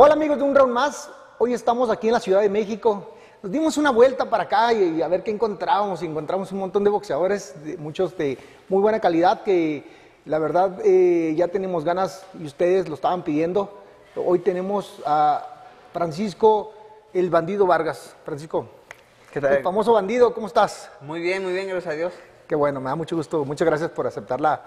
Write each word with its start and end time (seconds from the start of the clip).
Hola 0.00 0.14
amigos 0.14 0.38
de 0.38 0.44
Un 0.44 0.54
Round 0.54 0.72
Más, 0.72 1.10
hoy 1.38 1.52
estamos 1.52 1.90
aquí 1.90 2.06
en 2.06 2.12
la 2.12 2.20
Ciudad 2.20 2.40
de 2.40 2.48
México. 2.48 3.14
Nos 3.42 3.50
dimos 3.50 3.76
una 3.78 3.90
vuelta 3.90 4.30
para 4.30 4.44
acá 4.44 4.72
y, 4.72 5.02
a 5.02 5.08
ver 5.08 5.24
qué 5.24 5.32
encontramos. 5.32 6.00
Encontramos 6.04 6.52
un 6.52 6.60
montón 6.60 6.84
de 6.84 6.90
boxeadores, 6.90 7.56
muchos 7.78 8.16
de 8.16 8.38
muy 8.68 8.80
buena 8.80 9.00
calidad 9.00 9.42
que 9.42 9.82
la 10.24 10.38
verdad 10.38 10.78
eh, 10.84 11.34
ya 11.36 11.48
tenemos 11.48 11.84
ganas 11.84 12.24
y 12.38 12.46
ustedes 12.46 12.88
lo 12.88 12.94
estaban 12.94 13.24
pidiendo. 13.24 13.76
Hoy 14.14 14.38
tenemos 14.38 15.02
a 15.04 15.64
Francisco 15.92 16.72
el 17.12 17.28
Bandido 17.28 17.66
Vargas. 17.66 18.14
Francisco, 18.24 18.68
¿Qué 19.32 19.40
tal? 19.40 19.54
el 19.54 19.64
famoso 19.64 19.94
bandido, 19.94 20.32
¿cómo 20.32 20.46
estás? 20.46 20.92
Muy 21.00 21.20
bien, 21.20 21.42
muy 21.42 21.52
bien, 21.52 21.66
gracias 21.66 21.92
a 21.92 21.96
Dios. 21.96 22.12
Qué 22.46 22.54
bueno, 22.54 22.80
me 22.80 22.88
da 22.88 22.94
mucho 22.94 23.16
gusto. 23.16 23.44
Muchas 23.44 23.66
gracias 23.66 23.90
por 23.90 24.06
aceptar 24.06 24.40
la, 24.40 24.62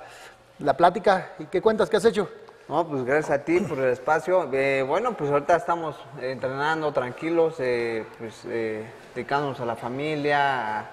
la 0.59 0.75
plática. 0.75 1.35
¿Y 1.39 1.45
qué 1.45 1.61
cuentas? 1.61 1.89
¿Qué 1.89 1.95
has 1.95 2.03
hecho? 2.03 2.27
No, 2.67 2.87
pues 2.87 3.03
gracias 3.03 3.31
a 3.31 3.43
ti 3.43 3.59
por 3.59 3.79
el 3.79 3.91
espacio. 3.91 4.49
Eh, 4.53 4.83
bueno, 4.87 5.13
pues 5.13 5.29
ahorita 5.29 5.55
estamos 5.55 5.95
entrenando 6.21 6.91
tranquilos, 6.93 7.55
eh, 7.59 8.05
pues 8.17 8.43
eh, 8.45 8.85
dedicándonos 9.13 9.59
a 9.59 9.65
la 9.65 9.75
familia, 9.75 10.85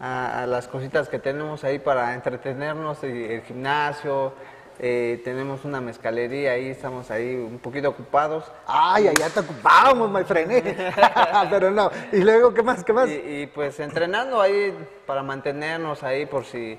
a, 0.00 0.46
las 0.46 0.68
cositas 0.68 1.08
que 1.08 1.18
tenemos 1.18 1.64
ahí 1.64 1.78
para 1.78 2.14
entretenernos, 2.14 3.02
el 3.04 3.42
gimnasio, 3.42 4.34
eh, 4.80 5.20
tenemos 5.22 5.64
una 5.64 5.80
mezcalería 5.80 6.52
ahí, 6.52 6.68
estamos 6.68 7.10
ahí 7.10 7.36
un 7.36 7.58
poquito 7.58 7.88
ocupados. 7.88 8.44
Ay, 8.66 9.06
allá 9.06 9.30
te 9.30 9.40
ocupábamos, 9.40 10.10
my 10.10 10.24
friend. 10.24 10.50
¿eh? 10.50 10.92
Pero 11.50 11.70
no. 11.70 11.90
¿Y 12.12 12.18
luego 12.18 12.52
qué 12.52 12.62
más? 12.62 12.82
¿Qué 12.82 12.92
más? 12.92 13.08
Y, 13.08 13.12
y, 13.12 13.46
pues 13.46 13.78
entrenando 13.78 14.40
ahí 14.40 14.74
para 15.06 15.22
mantenernos 15.22 16.02
ahí 16.02 16.26
por 16.26 16.44
si 16.44 16.76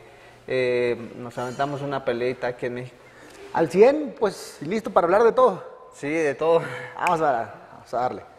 eh, 0.48 1.12
nos 1.16 1.38
aventamos 1.38 1.82
una 1.82 2.04
peleita 2.04 2.48
aquí 2.48 2.66
en 2.66 2.74
México. 2.74 2.98
Al 3.56 3.70
100, 3.70 4.16
pues 4.20 4.58
listo 4.64 4.90
para 4.90 5.06
hablar 5.06 5.24
de 5.24 5.32
todo. 5.32 5.64
Sí, 5.94 6.10
de 6.10 6.36
todo. 6.36 6.62
Vamos 6.94 7.22
a, 7.22 7.54
vamos 7.72 7.94
a 7.94 7.98
darle. 7.98 8.35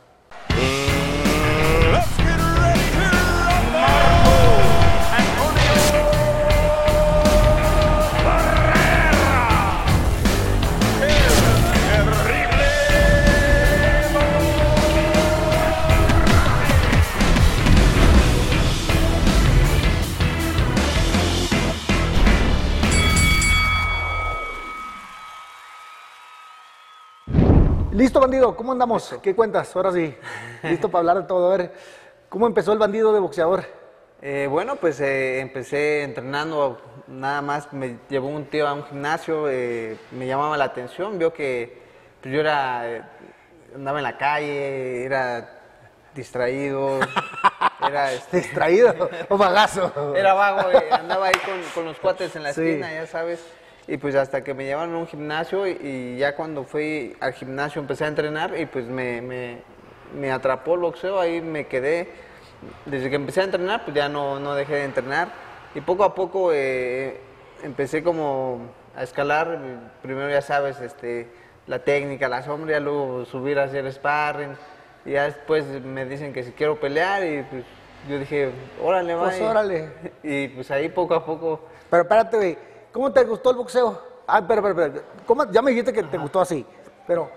Listo, 28.17 28.29
bandido, 28.29 28.57
¿cómo 28.57 28.73
andamos? 28.73 29.15
¿Qué 29.23 29.35
cuentas? 29.37 29.77
Ahora 29.77 29.93
sí, 29.93 30.17
listo 30.63 30.91
para 30.91 31.01
hablar 31.01 31.17
de 31.19 31.23
todo. 31.25 31.53
A 31.53 31.57
ver, 31.59 31.71
¿cómo 32.31 32.47
empezó 32.47 32.73
el 32.73 32.79
bandido 32.79 33.13
de 33.13 33.21
boxeador? 33.21 33.63
Eh, 34.23 34.49
bueno, 34.51 34.77
pues 34.77 34.99
eh, 35.01 35.41
empecé 35.41 36.03
entrenando, 36.03 36.81
nada 37.09 37.43
más 37.43 37.71
me 37.75 37.99
llevó 38.09 38.29
un 38.29 38.47
tío 38.47 38.67
a 38.67 38.73
un 38.73 38.85
gimnasio, 38.87 39.51
eh, 39.51 39.99
me 40.13 40.27
llamaba 40.27 40.57
la 40.57 40.65
atención, 40.65 41.19
vio 41.19 41.35
que 41.35 41.83
pues, 42.23 42.33
yo 42.33 42.41
era, 42.41 42.89
eh, 42.91 43.03
andaba 43.75 43.99
en 43.99 44.05
la 44.05 44.17
calle, 44.17 45.05
era 45.05 45.51
distraído, 46.15 46.99
era, 47.87 48.13
este, 48.13 48.39
¿Distraído 48.39 48.95
o 49.29 49.37
bagazo? 49.37 50.15
era 50.17 50.33
vago, 50.33 50.71
eh, 50.71 50.89
andaba 50.91 51.27
ahí 51.27 51.35
con, 51.45 51.61
con 51.75 51.85
los 51.85 51.99
cuates 51.99 52.35
en 52.35 52.45
la 52.45 52.55
Sí. 52.55 52.63
esquina, 52.67 52.95
ya 52.95 53.07
sabes, 53.07 53.45
y 53.89 53.97
pues 53.99 54.15
hasta 54.15 54.43
que 54.43 54.55
me 54.55 54.65
llevaron 54.65 54.95
a 54.95 54.99
un 54.99 55.07
gimnasio 55.07 55.67
y, 55.67 55.79
y 55.83 56.17
ya 56.19 56.35
cuando 56.35 56.65
fui 56.65 57.17
al 57.21 57.33
gimnasio 57.33 57.81
empecé 57.81 58.05
a 58.05 58.09
entrenar 58.09 58.59
y 58.59 58.67
pues 58.67 58.87
me, 58.87 59.21
me, 59.23 59.59
me 60.15 60.31
atrapó 60.31 60.75
el 60.75 60.81
boxeo, 60.81 61.21
ahí 61.21 61.41
me 61.41 61.67
quedé. 61.67 62.09
Desde 62.85 63.11
que 63.11 63.17
empecé 63.17 63.43
a 63.43 63.45
entrenar, 63.45 63.85
pues 63.85 63.95
ya 63.95 64.09
no, 64.09 64.41
no 64.41 64.55
dejé 64.55 64.77
de 64.77 64.85
entrenar. 64.85 65.29
Y 65.75 65.81
poco 65.81 66.05
a 66.05 66.15
poco 66.15 66.51
eh, 66.53 67.21
empecé 67.63 68.03
como 68.03 68.61
a 68.97 69.03
escalar. 69.03 69.59
Primero, 70.03 70.31
ya 70.31 70.41
sabes, 70.41 70.81
este, 70.81 71.29
la 71.67 71.81
técnica, 71.81 72.29
la 72.29 72.43
sombra, 72.43 72.73
ya 72.73 72.81
luego 72.81 73.25
subir 73.27 73.59
a 73.59 73.65
hacer 73.65 73.91
sparring. 73.93 74.57
Y 75.05 75.13
ya 75.13 75.25
después 75.25 75.65
me 75.85 76.05
dicen 76.07 76.33
que 76.33 76.43
si 76.43 76.53
quiero 76.53 76.81
pelear 76.81 77.25
y 77.25 77.43
pues 77.43 77.65
yo 78.09 78.19
dije, 78.19 78.51
órale. 78.83 79.15
Pues 79.17 79.41
órale. 79.41 79.91
Y 80.23 80.49
pues 80.49 80.71
ahí 80.71 80.89
poco 80.89 81.15
a 81.15 81.25
poco, 81.25 81.61
Pero 81.91 82.03
espérate, 82.03 82.37
güey, 82.37 82.59
¿cómo 82.97 83.13
te 83.13 83.23
gustó 83.25 83.51
el 83.51 83.57
boxeo? 83.57 84.01
Ah, 84.27 84.39
espera, 84.39 84.61
espera, 84.67 84.87
espera. 84.87 85.05
¿Cómo? 85.27 85.51
Ya 85.53 85.61
me 85.61 85.71
dijiste 85.71 85.93
que 85.93 86.03
te 86.03 86.17
gustó 86.17 86.41
así, 86.41 86.65
pero 87.07 87.31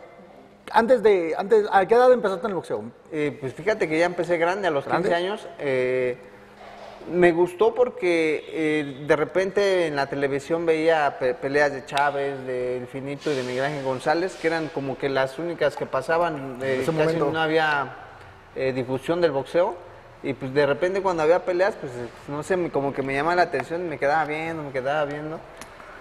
antes 0.72 1.04
de, 1.04 1.36
antes, 1.38 1.66
¿a 1.70 1.86
qué 1.86 1.96
edad 1.96 2.12
empezaste 2.14 2.46
en 2.46 2.52
el 2.52 2.56
boxeo? 2.56 2.84
eh, 3.12 3.38
pues 3.40 3.54
fíjate 3.54 3.90
que 3.90 4.00
ya 4.00 4.06
empecé 4.06 4.38
grande, 4.38 4.70
a 4.70 4.72
los 4.72 4.86
15 4.86 4.98
¿Grande? 5.10 5.16
años. 5.16 5.48
eh, 5.60 6.18
me 7.12 7.32
gustó 7.32 7.74
porque 7.74 8.46
eh, 8.50 9.06
de 9.08 9.16
repente 9.16 9.88
en 9.88 9.96
la 9.96 10.08
televisión 10.08 10.66
veía 10.66 11.18
pe- 11.20 11.34
peleas 11.34 11.72
de 11.74 11.86
Chávez, 11.86 12.46
de 12.46 12.78
El 12.78 12.88
Finito 12.88 13.32
y 13.32 13.36
de 13.36 13.44
Miguel 13.44 13.66
Ángel 13.66 13.84
González, 13.84 14.36
que 14.40 14.48
eran 14.48 14.68
como 14.70 14.98
que 14.98 15.10
las 15.10 15.40
únicas 15.40 15.76
que 15.76 15.86
pasaban. 15.86 16.60
eh, 16.62 16.78
casi 16.86 16.92
momento. 16.92 17.32
no 17.32 17.40
había 17.42 17.96
eh, 18.56 18.72
difusión 18.74 19.22
del 19.22 19.32
boxeo. 19.32 19.76
Y 20.22 20.34
pues 20.34 20.54
de 20.54 20.66
repente 20.66 21.02
cuando 21.02 21.24
había 21.24 21.46
peleas, 21.46 21.76
pues 21.80 21.92
no 22.28 22.44
sé, 22.44 22.70
como 22.72 22.94
que 22.94 23.02
me 23.02 23.14
llamaba 23.14 23.36
la 23.36 23.44
atención, 23.44 23.88
me 23.88 23.98
quedaba 23.98 24.26
viendo, 24.26 24.64
me 24.64 24.72
quedaba 24.72 25.06
viendo. 25.06 25.40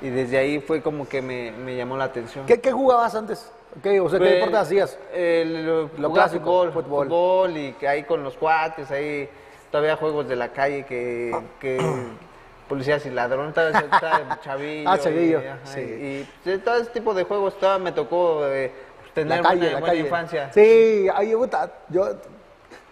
Y 0.01 0.11
desde 0.11 0.39
ahí 0.39 0.61
fue 0.61 0.83
como 0.83 1.09
que 1.09 1.23
me, 1.23 1.53
me 1.53 1.77
llamó 1.77 1.97
la 1.97 2.05
atención. 2.05 2.47
¿Qué, 2.47 2.61
qué 2.61 2.73
jugabas 2.73 3.15
antes? 3.15 3.51
¿Qué, 3.83 4.01
o 4.01 4.09
sea, 4.09 4.19
¿qué 4.19 4.25
Pues, 4.25 4.35
deporte 4.37 4.57
hacías? 4.57 4.99
El, 5.13 5.67
lo, 5.67 5.91
Lo 5.99 6.13
clásico, 6.13 6.45
fútbol, 6.45 6.73
fútbol. 6.73 7.07
fútbol. 7.09 7.57
y 7.57 7.73
que 7.75 7.87
ahí 7.87 8.05
con 8.05 8.23
los 8.25 8.37
cuates, 8.37 8.91
ahí 8.91 9.29
todavía 9.71 9.97
juegos 9.97 10.29
de 10.29 10.37
la 10.37 10.49
calle 10.49 10.85
que, 10.85 11.37
que 11.61 11.79
policías 12.69 13.05
y 13.07 13.11
ladrones, 13.11 13.55
todavía 13.55 13.81
estaba 13.81 14.41
chavillo. 14.45 14.89
Ah, 14.91 14.99
chavillo, 14.99 15.43
y, 15.43 15.47
ajá, 15.47 15.59
sí. 15.65 15.81
y, 15.81 16.29
sí, 16.45 16.59
todo 16.59 16.77
ese 16.77 16.91
tipo 16.91 17.15
de 17.15 17.25
juegos 17.25 17.57
todavía 17.59 17.85
me 17.85 17.93
tocó 17.93 18.47
eh, 18.47 18.73
pues, 19.01 19.13
tener 19.15 19.43
la 19.43 19.49
calle, 19.49 19.59
buena, 19.59 19.73
la 19.75 19.81
buena 19.81 19.93
calle. 19.93 20.01
infancia. 20.01 20.53
Sí, 20.53 21.07
ahí, 21.15 21.35
puta, 21.35 21.73
yo 21.89 22.17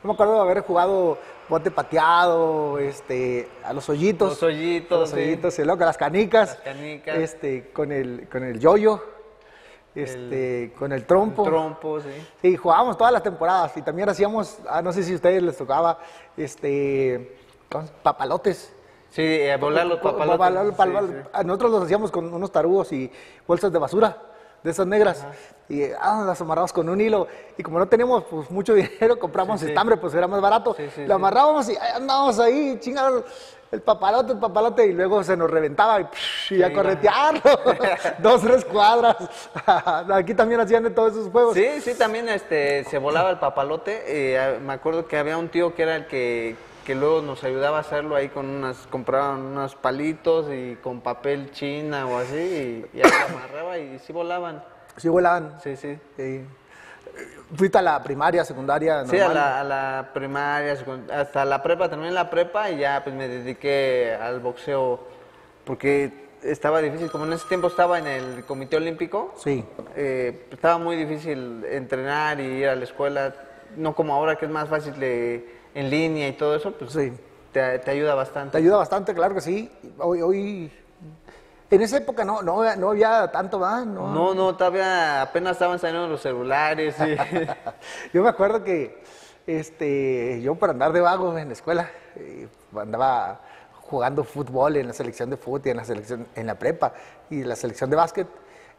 me 0.07 0.13
acuerdo 0.15 0.35
de 0.35 0.41
haber 0.41 0.61
jugado 0.63 1.19
bote 1.49 1.71
pateado, 1.71 2.79
este, 2.79 3.49
a 3.65 3.73
los 3.73 3.89
hoyitos. 3.89 4.31
Los 4.31 4.43
hoyitos, 4.43 4.97
a 4.97 5.01
los 5.01 5.11
sí. 5.11 5.17
hoyitos, 5.17 5.59
luego 5.61 5.83
a 5.83 5.87
las 5.87 5.97
canicas. 5.97 6.49
Las 6.51 6.59
canicas. 6.75 7.17
Este, 7.19 7.71
con 7.73 7.93
el, 7.93 8.29
con 8.31 8.43
el 8.45 8.59
yoyo, 8.59 9.03
este, 9.95 10.73
con 10.79 10.93
el 10.93 11.05
trompo. 11.07 11.45
Trompo, 11.45 12.01
sí. 12.01 12.09
Sí, 12.43 12.57
jugábamos 12.57 12.97
todas 12.99 13.13
las 13.13 13.23
temporadas 13.23 13.77
y 13.77 13.83
también 13.83 14.09
hacíamos, 14.09 14.59
ah, 14.69 14.83
no 14.83 14.93
sé 14.93 15.03
si 15.03 15.13
a 15.13 15.17
ustedes 15.17 15.43
les 15.43 15.57
tocaba, 15.57 15.99
este, 16.37 17.37
¿cómo 17.71 17.87
se- 17.87 17.93
papalotes. 18.03 18.73
Sí, 19.11 19.23
eh, 19.23 19.57
volar 19.57 19.87
los 19.87 20.01
papalotes. 20.01 20.77
papalo- 20.77 21.07
sí, 21.07 21.13
sí. 21.23 21.29
a 21.33 21.43
Nosotros 21.45 21.71
los 21.71 21.83
hacíamos 21.85 22.11
con 22.11 22.33
unos 22.35 22.53
tarugos 22.53 22.93
y 22.93 23.11
bolsas 23.47 23.73
de 23.73 23.79
basura, 23.79 24.21
de 24.67 24.73
esas 24.73 24.87
negras. 24.87 25.25
Y 25.69 25.85
ah, 25.99 26.23
las 26.27 26.41
amarramos 26.41 26.73
con 26.73 26.89
un 26.89 27.01
hilo. 27.01 27.27
Y 27.57 27.63
como 27.63 27.79
no 27.79 27.87
teníamos 27.89 28.25
pues, 28.25 28.51
mucho 28.51 28.75
dinero, 28.75 29.19
compramos 29.19 29.61
Sí, 29.61 29.67
sí. 29.67 29.73
estambre, 29.73 29.97
pues 29.97 30.13
era 30.15 30.27
más 30.27 30.41
barato. 30.41 30.75
Sí, 30.77 31.07
lo 31.07 31.15
amarrábamos 31.15 31.69
y 31.71 31.77
andábamos 31.77 32.39
ahí, 32.41 32.77
chingados, 32.81 33.25
el 33.73 33.81
papalote, 33.81 34.33
el 34.33 34.39
papalote, 34.39 34.87
y 34.87 34.93
luego 34.93 35.23
se 35.25 35.37
nos 35.37 35.51
reventaba 35.51 36.01
y, 36.01 36.05
psh, 36.05 36.53
y 36.53 36.63
a 36.63 36.73
corretearlo. 36.73 37.41
Dos, 38.19 38.43
tres 38.43 38.65
cuadras. 38.65 39.17
Aquí 40.13 40.35
también 40.35 40.61
hacían 40.61 40.83
de 40.83 40.91
todos 40.91 41.13
esos 41.13 41.31
juegos. 41.31 41.55
Sí, 41.55 41.81
sí, 41.81 41.95
también 41.95 42.29
este, 42.29 42.85
se 42.85 42.99
volaba 42.99 43.31
el 43.31 43.39
papalote. 43.39 44.03
eh, 44.07 44.59
me 44.65 44.73
acuerdo 44.73 45.07
que 45.07 45.17
había 45.17 45.39
un 45.39 45.49
tío 45.49 45.75
que 45.75 45.83
era 45.83 45.97
el 45.97 46.07
que, 46.07 46.57
que 46.87 46.95
luego 46.95 47.21
nos 47.21 47.43
ayudaba 47.43 47.79
a 47.79 47.81
hacerlo 47.81 48.15
ahí 48.15 48.29
con 48.29 48.49
unas, 48.49 48.87
compraban 48.87 49.41
unos 49.41 49.75
palitos 49.75 50.47
y 50.53 50.77
con 50.77 51.01
papel 51.01 51.51
china 51.51 52.07
o 52.07 52.17
así, 52.19 52.37
y, 52.93 52.97
y 52.99 53.03
ahí 53.03 53.11
lo 53.11 53.37
amarraba 53.37 53.77
y 53.79 53.99
sí 53.99 54.13
volaban. 54.13 54.63
Sí, 54.97 55.09
volaban. 55.09 55.59
Sí, 55.63 55.77
sí. 55.77 55.99
Sí. 56.17 56.47
Fuiste 57.57 57.79
a 57.79 57.83
la 57.83 58.03
primaria, 58.03 58.45
secundaria, 58.45 59.05
Sí, 59.07 59.17
a 59.19 59.25
normal? 59.29 59.35
la, 59.35 59.61
a 59.61 59.65
la 59.65 60.11
primaria, 60.15 60.77
hasta 61.13 61.45
la 61.45 61.63
prepa, 61.63 61.89
terminé 61.89 62.13
la 62.13 62.31
prepa 62.31 62.71
y 62.71 62.79
ya 62.79 63.03
pues 63.03 63.15
me 63.17 63.27
dediqué 63.29 64.17
al 64.21 64.39
boxeo 64.41 65.01
porque 65.65 66.27
estaba 66.43 66.81
difícil, 66.81 67.11
como 67.11 67.25
en 67.25 67.33
ese 67.33 67.49
tiempo 67.49 67.67
estaba 67.67 67.99
en 67.99 68.07
el 68.07 68.45
Comité 68.45 68.77
Olímpico, 68.77 69.35
Sí. 69.39 69.65
eh, 69.97 70.47
estaba 70.53 70.79
muy 70.79 70.95
difícil 70.95 71.65
entrenar 71.69 72.39
y 72.41 72.45
ir 72.45 72.69
a 72.69 72.77
la 72.77 72.85
escuela, 72.85 73.35
no 73.77 73.95
como 73.95 74.15
ahora 74.15 74.37
que 74.37 74.45
es 74.45 74.51
más 74.51 74.69
fácil 74.69 74.99
de, 75.01 75.56
en 75.77 75.91
línea 75.91 76.27
y 76.29 76.33
todo 76.33 76.57
eso, 76.57 76.73
pues 76.73 76.93
Sí. 76.93 77.13
te, 77.53 77.79
te 77.79 77.91
ayuda 77.91 78.13
Te 78.13 78.17
bastante. 78.17 78.59
ayuda 78.59 78.77
bastante, 78.79 79.15
claro 79.15 79.35
que 79.35 79.41
sí. 79.43 79.71
Hoy, 79.99 80.23
hoy 80.23 80.73
en 81.71 81.83
esa 81.83 81.99
época 81.99 82.25
no, 82.25 82.43
no, 82.43 82.75
no 82.77 82.91
había 82.91 83.31
tanto, 83.31 83.59
¿verdad? 83.59 83.85
No. 83.85 84.09
No, 84.13 84.35
no, 84.35 84.57
todavía 84.57 85.23
apenas 85.23 85.53
estaban 85.53 85.79
saliendo 85.79 86.09
los 86.09 86.21
celulares. 86.23 86.97
Yo 88.13 88.23
me 88.23 88.29
acuerdo 88.29 88.65
que 88.65 89.03
este, 89.47 90.41
yo 90.43 90.57
para 90.57 90.73
andar 90.73 90.93
de 90.93 91.01
vago 91.01 91.37
en 91.39 91.47
la 91.49 91.53
escuela 91.53 91.89
eh, 92.17 92.49
andaba 92.77 93.41
jugando 93.83 94.25
fútbol 94.25 94.77
en 94.77 94.89
la 94.89 94.93
selección 94.93 95.31
de 95.31 95.37
fútbol 95.37 95.61
y 95.67 95.71
en 95.71 95.77
la 95.77 95.85
selección 95.85 96.27
en 96.35 96.47
la 96.49 96.57
prepa 96.57 96.93
y 97.31 97.43
en 97.43 97.49
la 97.49 97.55
selección 97.55 97.89
de 97.89 97.95
básquet 97.95 98.27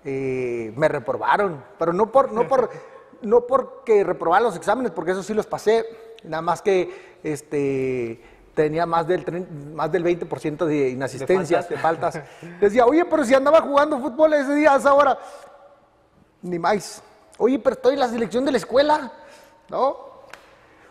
eh, 0.04 0.74
me 0.76 0.90
reprobaron, 0.90 1.64
pero 1.80 1.94
no 1.94 2.12
por 2.12 2.34
no 2.34 2.50
por 2.50 2.70
no 3.22 3.48
porque 3.48 4.04
reprobara 4.04 4.44
los 4.44 4.58
exámenes, 4.58 4.92
porque 4.92 5.12
eso 5.12 5.24
sí 5.24 5.34
los 5.34 5.48
pasé, 5.48 5.86
nada 6.24 6.42
más 6.42 6.62
que 6.62 7.18
este, 7.24 8.22
tenía 8.54 8.86
más 8.86 9.08
del, 9.08 9.48
más 9.74 9.92
del 9.92 10.04
20% 10.04 10.66
de 10.66 10.90
inasistencias, 10.90 11.70
de 11.70 11.78
faltas. 11.78 12.20
Decía, 12.60 12.86
oye, 12.86 13.06
pero 13.06 13.24
si 13.24 13.36
andaba 13.36 13.62
jugando 13.62 14.00
fútbol 14.00 14.34
ese 14.34 14.56
día, 14.56 14.74
a 14.74 14.78
esa 14.78 14.94
hora. 14.94 15.18
Ni 16.42 16.58
más. 16.58 17.04
Oye, 17.38 17.60
pero 17.60 17.76
estoy 17.76 17.94
en 17.94 18.00
la 18.00 18.08
selección 18.08 18.46
de 18.46 18.52
la 18.52 18.58
escuela, 18.58 19.12
¿no? 19.70 19.98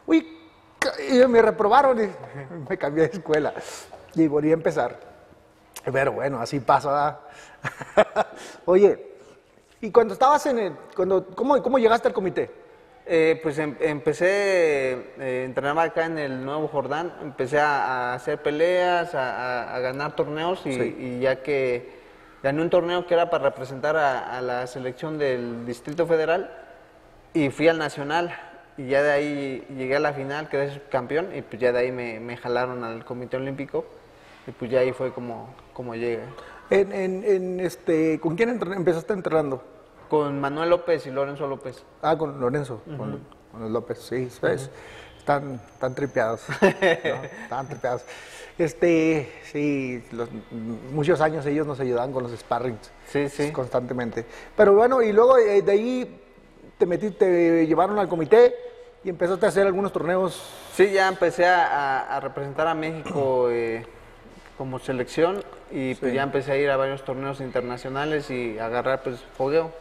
Uy, 0.06 0.38
me 1.29 1.43
reprobaron 1.43 2.02
y 2.02 2.08
me 2.69 2.79
cambié 2.79 3.08
de 3.08 3.17
escuela 3.17 3.52
y 4.14 4.29
volví 4.29 4.50
a 4.50 4.55
empezar. 4.55 4.99
Pero 5.93 6.12
bueno, 6.12 6.40
así 6.40 6.61
pasa. 6.61 7.20
Oye, 8.64 9.14
y 9.81 9.90
cuando 9.90 10.14
estabas 10.14 10.46
en 10.46 10.58
el, 10.58 10.72
cuando, 10.94 11.26
¿cómo, 11.34 11.62
cómo 11.62 11.79
llegaste 11.79 12.08
al 12.08 12.14
comité? 12.14 12.66
Eh, 13.08 13.38
pues 13.41 13.56
em- 13.58 13.76
empecé, 13.79 14.93
eh, 15.20 15.44
entrenaba 15.47 15.85
acá 15.85 16.06
en 16.06 16.19
el 16.19 16.44
Nuevo 16.44 16.67
Jordán, 16.67 17.12
empecé 17.23 17.61
a, 17.61 18.11
a 18.11 18.14
hacer 18.14 18.43
peleas, 18.43 19.14
a, 19.14 19.62
a- 19.62 19.76
a 19.76 19.79
ganar 19.79 20.17
torneos 20.17 20.61
y, 20.67 20.73
Sí. 20.73 20.97
y 20.99 21.20
ya 21.20 21.41
que 21.43 21.88
gané 22.43 22.61
un 22.62 22.69
torneo 22.70 23.06
que 23.06 23.14
era 23.14 23.31
para 23.31 23.44
representar 23.44 23.97
a, 23.97 24.37
a 24.37 24.41
la 24.41 24.67
selección 24.67 25.19
del 25.19 25.64
Distrito 25.67 26.05
Federal 26.06 26.50
y 27.32 27.50
fui 27.50 27.69
al 27.69 27.79
Nacional 27.79 28.35
y 28.76 28.88
ya 28.88 29.03
de 29.05 29.12
ahí 29.12 29.64
llegué 29.76 29.94
a 29.97 30.00
la 30.00 30.12
final, 30.12 30.49
quedé 30.49 30.81
campeón 30.91 31.29
y 31.32 31.43
pues 31.43 31.61
ya 31.62 31.70
de 31.70 31.79
ahí 31.79 31.93
me, 31.93 32.19
me 32.19 32.37
jalaron 32.37 32.82
al 32.82 33.05
Comité 33.05 33.37
Olímpico 33.37 33.85
y 34.49 34.50
pues 34.50 34.69
ya 34.69 34.81
ahí 34.81 34.91
fue 34.93 35.12
como, 35.12 35.55
como 35.73 35.94
llegué. 35.94 36.25
En, 36.70 36.93
en- 36.93 37.23
en, 37.25 37.61
este, 37.61 38.19
¿Con 38.19 38.35
quién 38.35 38.49
empezaste 38.50 39.12
entrenando? 39.12 39.62
Con 40.08 40.41
Manuel 40.41 40.70
López 40.70 41.06
y 41.06 41.11
Lorenzo 41.11 41.47
López. 41.47 41.82
Ah, 42.03 42.17
con 42.17 42.38
Lorenzo, 42.41 42.81
con, 42.97 43.20
con 43.50 43.61
los 43.61 43.70
López, 43.70 43.99
sí, 43.99 44.31
¿sabes? 44.31 44.70
Están, 45.19 45.61
están 45.73 45.94
tripeados, 45.94 46.43
¿no? 46.62 46.69
Están 46.69 47.69
tripeados. 47.69 48.05
Este, 48.58 49.32
sí, 49.53 50.03
los- 50.12 50.29
muchos 50.93 51.20
años 51.20 51.44
ellos 51.47 51.67
nos 51.67 51.81
ayudaban 51.81 52.12
con 52.12 52.23
los 52.23 52.32
sparrings. 52.38 52.91
Sí, 53.08 53.29
sí. 53.29 53.50
Constantemente. 53.53 54.25
Pero 54.56 54.75
bueno, 54.75 55.03
y 55.03 55.12
luego 55.12 55.37
eh, 55.38 55.61
de 55.62 55.73
ahí 55.73 56.20
te 56.79 56.87
metí, 56.87 57.11
te 57.11 57.67
llevaron 57.67 57.99
al 57.99 58.08
comité 58.08 58.55
y 59.05 59.08
empezaste 59.11 59.47
a 59.47 59.49
hacer 59.49 59.67
algunos 59.67 59.93
torneos. 59.93 60.41
Sí, 60.73 60.91
ya 60.93 61.08
empecé 61.08 61.47
a, 61.47 62.19
representar 62.23 62.67
a 62.69 62.75
México 62.75 63.49
eh, 63.50 63.85
como 64.56 64.79
selección 64.79 65.43
y 65.70 65.94
pues 65.97 66.14
ya 66.14 66.23
empecé 66.23 66.53
a 66.53 66.56
ir 66.56 66.70
a 66.70 66.76
varios 66.76 67.05
torneos 67.05 67.41
internacionales 67.41 68.31
y 68.31 68.58
a 68.58 68.67
agarrar 68.67 69.03
pues 69.03 69.20
fogueo. 69.37 69.73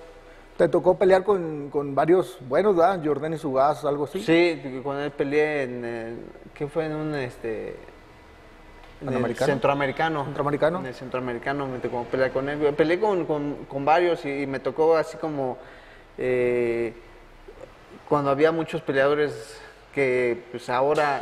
Te 0.57 0.69
tocó 0.69 0.97
pelear 0.97 1.23
con, 1.23 1.69
con 1.69 1.93
varios 1.95 2.37
buenos, 2.47 2.75
¿verdad? 2.77 3.01
Jordan 3.03 3.33
y 3.33 3.37
Sugaz, 3.37 3.83
algo 3.83 4.05
así. 4.05 4.23
Sí, 4.23 4.79
con 4.83 4.97
él 4.97 5.11
peleé 5.11 5.63
en, 5.63 5.83
el- 5.85 6.19
¿qué 6.53 6.67
fue? 6.67 6.85
En 6.85 6.93
un, 6.95 7.13
este, 7.15 7.75
en 9.01 9.07
centroamericano. 9.51 10.23
¿Centroamericano? 10.23 10.79
En 10.79 10.85
el 10.85 10.93
centroamericano 10.93 11.67
me 11.67 11.79
tocó 11.79 12.03
pelear 12.05 12.31
con 12.31 12.47
él. 12.47 12.73
Peleé 12.73 12.99
con, 13.01 13.25
con- 13.25 13.65
con 13.67 13.83
varios 13.83 14.23
y, 14.25 14.43
y 14.43 14.47
me 14.47 14.61
tocó 14.61 14.95
así 14.95 15.17
como 15.17 15.57
eh, 16.17 16.93
cuando 18.07 18.31
había 18.31 18.53
muchos 18.53 18.81
peleadores 18.81 19.59
que 19.93 20.41
pues 20.51 20.69
ahora 20.69 21.21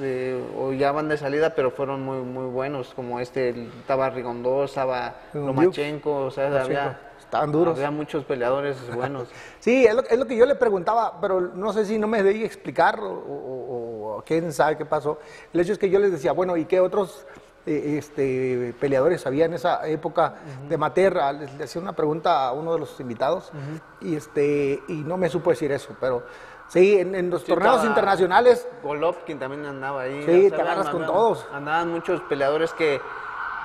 eh, 0.00 0.40
o 0.56 0.72
ya 0.72 0.92
van 0.92 1.08
de 1.08 1.16
salida, 1.16 1.56
pero 1.56 1.72
fueron 1.72 2.04
muy 2.04 2.18
muy 2.18 2.46
buenos, 2.46 2.94
como 2.94 3.18
este, 3.18 3.50
estaba 3.80 4.10
Rigondó, 4.10 4.62
estaba. 4.62 5.16
Lomachenko, 5.46 6.26
o 6.26 6.30
sea, 6.30 6.50
había, 6.62 7.00
Estaban 7.30 7.52
duros. 7.52 7.76
había 7.76 7.92
muchos 7.92 8.24
peleadores 8.24 8.76
buenos. 8.92 9.28
Sí, 9.60 9.86
es 9.86 9.94
lo, 9.94 10.02
es 10.02 10.18
lo 10.18 10.26
que 10.26 10.34
yo 10.36 10.46
le 10.46 10.56
preguntaba, 10.56 11.20
pero 11.20 11.40
no 11.40 11.72
sé 11.72 11.84
si 11.84 11.96
no 11.96 12.08
me 12.08 12.22
debí 12.24 12.42
explicar 12.44 12.98
o, 12.98 13.06
o- 13.08 14.16
o 14.18 14.22
quién 14.26 14.52
sabe 14.52 14.76
qué 14.76 14.84
pasó. 14.84 15.18
El 15.52 15.60
hecho 15.60 15.72
es 15.72 15.78
que 15.78 15.88
yo 15.90 16.00
les 16.00 16.10
decía, 16.10 16.32
bueno, 16.32 16.56
¿y 16.56 16.64
qué 16.64 16.80
otros 16.80 17.24
eh, 17.66 17.96
este, 17.98 18.74
peleadores 18.80 19.24
había 19.26 19.44
en 19.44 19.54
esa 19.54 19.86
época 19.86 20.34
de 20.68 20.76
Materra? 20.76 21.32
Les, 21.32 21.54
le 21.54 21.64
hacía 21.64 21.80
una 21.80 21.92
pregunta 21.92 22.48
a 22.48 22.52
uno 22.52 22.72
de 22.72 22.80
los 22.80 22.98
invitados 22.98 23.52
y, 24.00 24.16
este, 24.16 24.82
y 24.88 24.94
no 24.94 25.16
me 25.16 25.28
supo 25.28 25.50
decir 25.50 25.70
eso, 25.70 25.94
pero 26.00 26.24
sí, 26.68 26.98
en, 26.98 27.14
en 27.14 27.30
los 27.30 27.42
Sí, 27.42 27.48
torneos 27.48 27.84
internacionales, 27.84 28.66
Golovkin 28.82 29.38
también 29.38 29.64
andaba 29.66 30.02
ahí. 30.02 30.24
Sí, 30.26 30.50
te 30.50 30.60
agarras 30.60 30.88
con 30.88 31.06
todos. 31.06 31.46
Andaban 31.52 31.92
muchos 31.92 32.20
peleadores 32.22 32.72
que, 32.72 33.00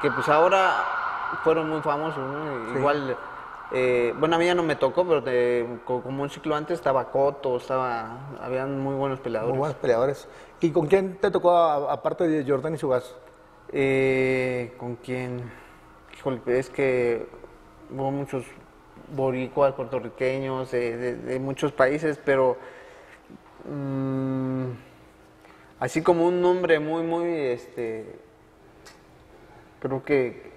que 0.04 0.12
pues 0.12 0.28
ahora 0.30 0.72
fueron 1.44 1.68
muy 1.70 1.82
famosos, 1.82 2.20
¿no? 2.20 2.72
Sí. 2.74 2.78
Igual, 2.80 3.18
eh, 3.76 4.14
bueno, 4.18 4.36
a 4.36 4.40
mí 4.40 4.46
ya 4.46 4.56
no 4.56 4.64
me 4.64 4.76
tocó, 4.76 5.06
pero 5.06 5.22
de- 5.22 5.68
como 5.86 6.24
un 6.24 6.30
ciclo 6.30 6.56
antes 6.56 6.76
estaba 6.80 7.12
Coto, 7.12 7.58
estaba, 7.58 8.38
habían 8.42 8.80
muy 8.80 8.96
buenos 8.96 9.20
peleadores. 9.20 9.52
muy 9.52 9.60
buenos 9.60 9.78
peleadores. 9.78 10.28
¿Y 10.62 10.72
con 10.72 10.88
quién 10.88 11.18
te 11.18 11.30
tocó 11.30 11.52
aparte 11.52 12.28
de 12.28 12.50
Jordan 12.50 12.74
y 12.76 12.78
Sugaz? 12.78 13.14
Eh, 13.72 14.74
¿Con 14.78 14.96
quién? 14.96 15.52
Híjole, 16.18 16.40
es 16.48 16.70
que 16.70 17.28
hubo 17.92 18.10
muchos 18.12 18.46
boricuas, 19.14 19.74
puertorriqueños, 19.74 20.72
de 20.72 21.38
muchos 21.42 21.72
países, 21.74 22.18
pero 22.24 22.58
mm, 23.70 24.66
así 25.80 26.02
como 26.02 26.26
un 26.26 26.42
nombre 26.42 26.80
muy, 26.80 27.04
muy, 27.04 27.28
este, 27.30 28.20
creo 29.82 30.04
que, 30.04 30.55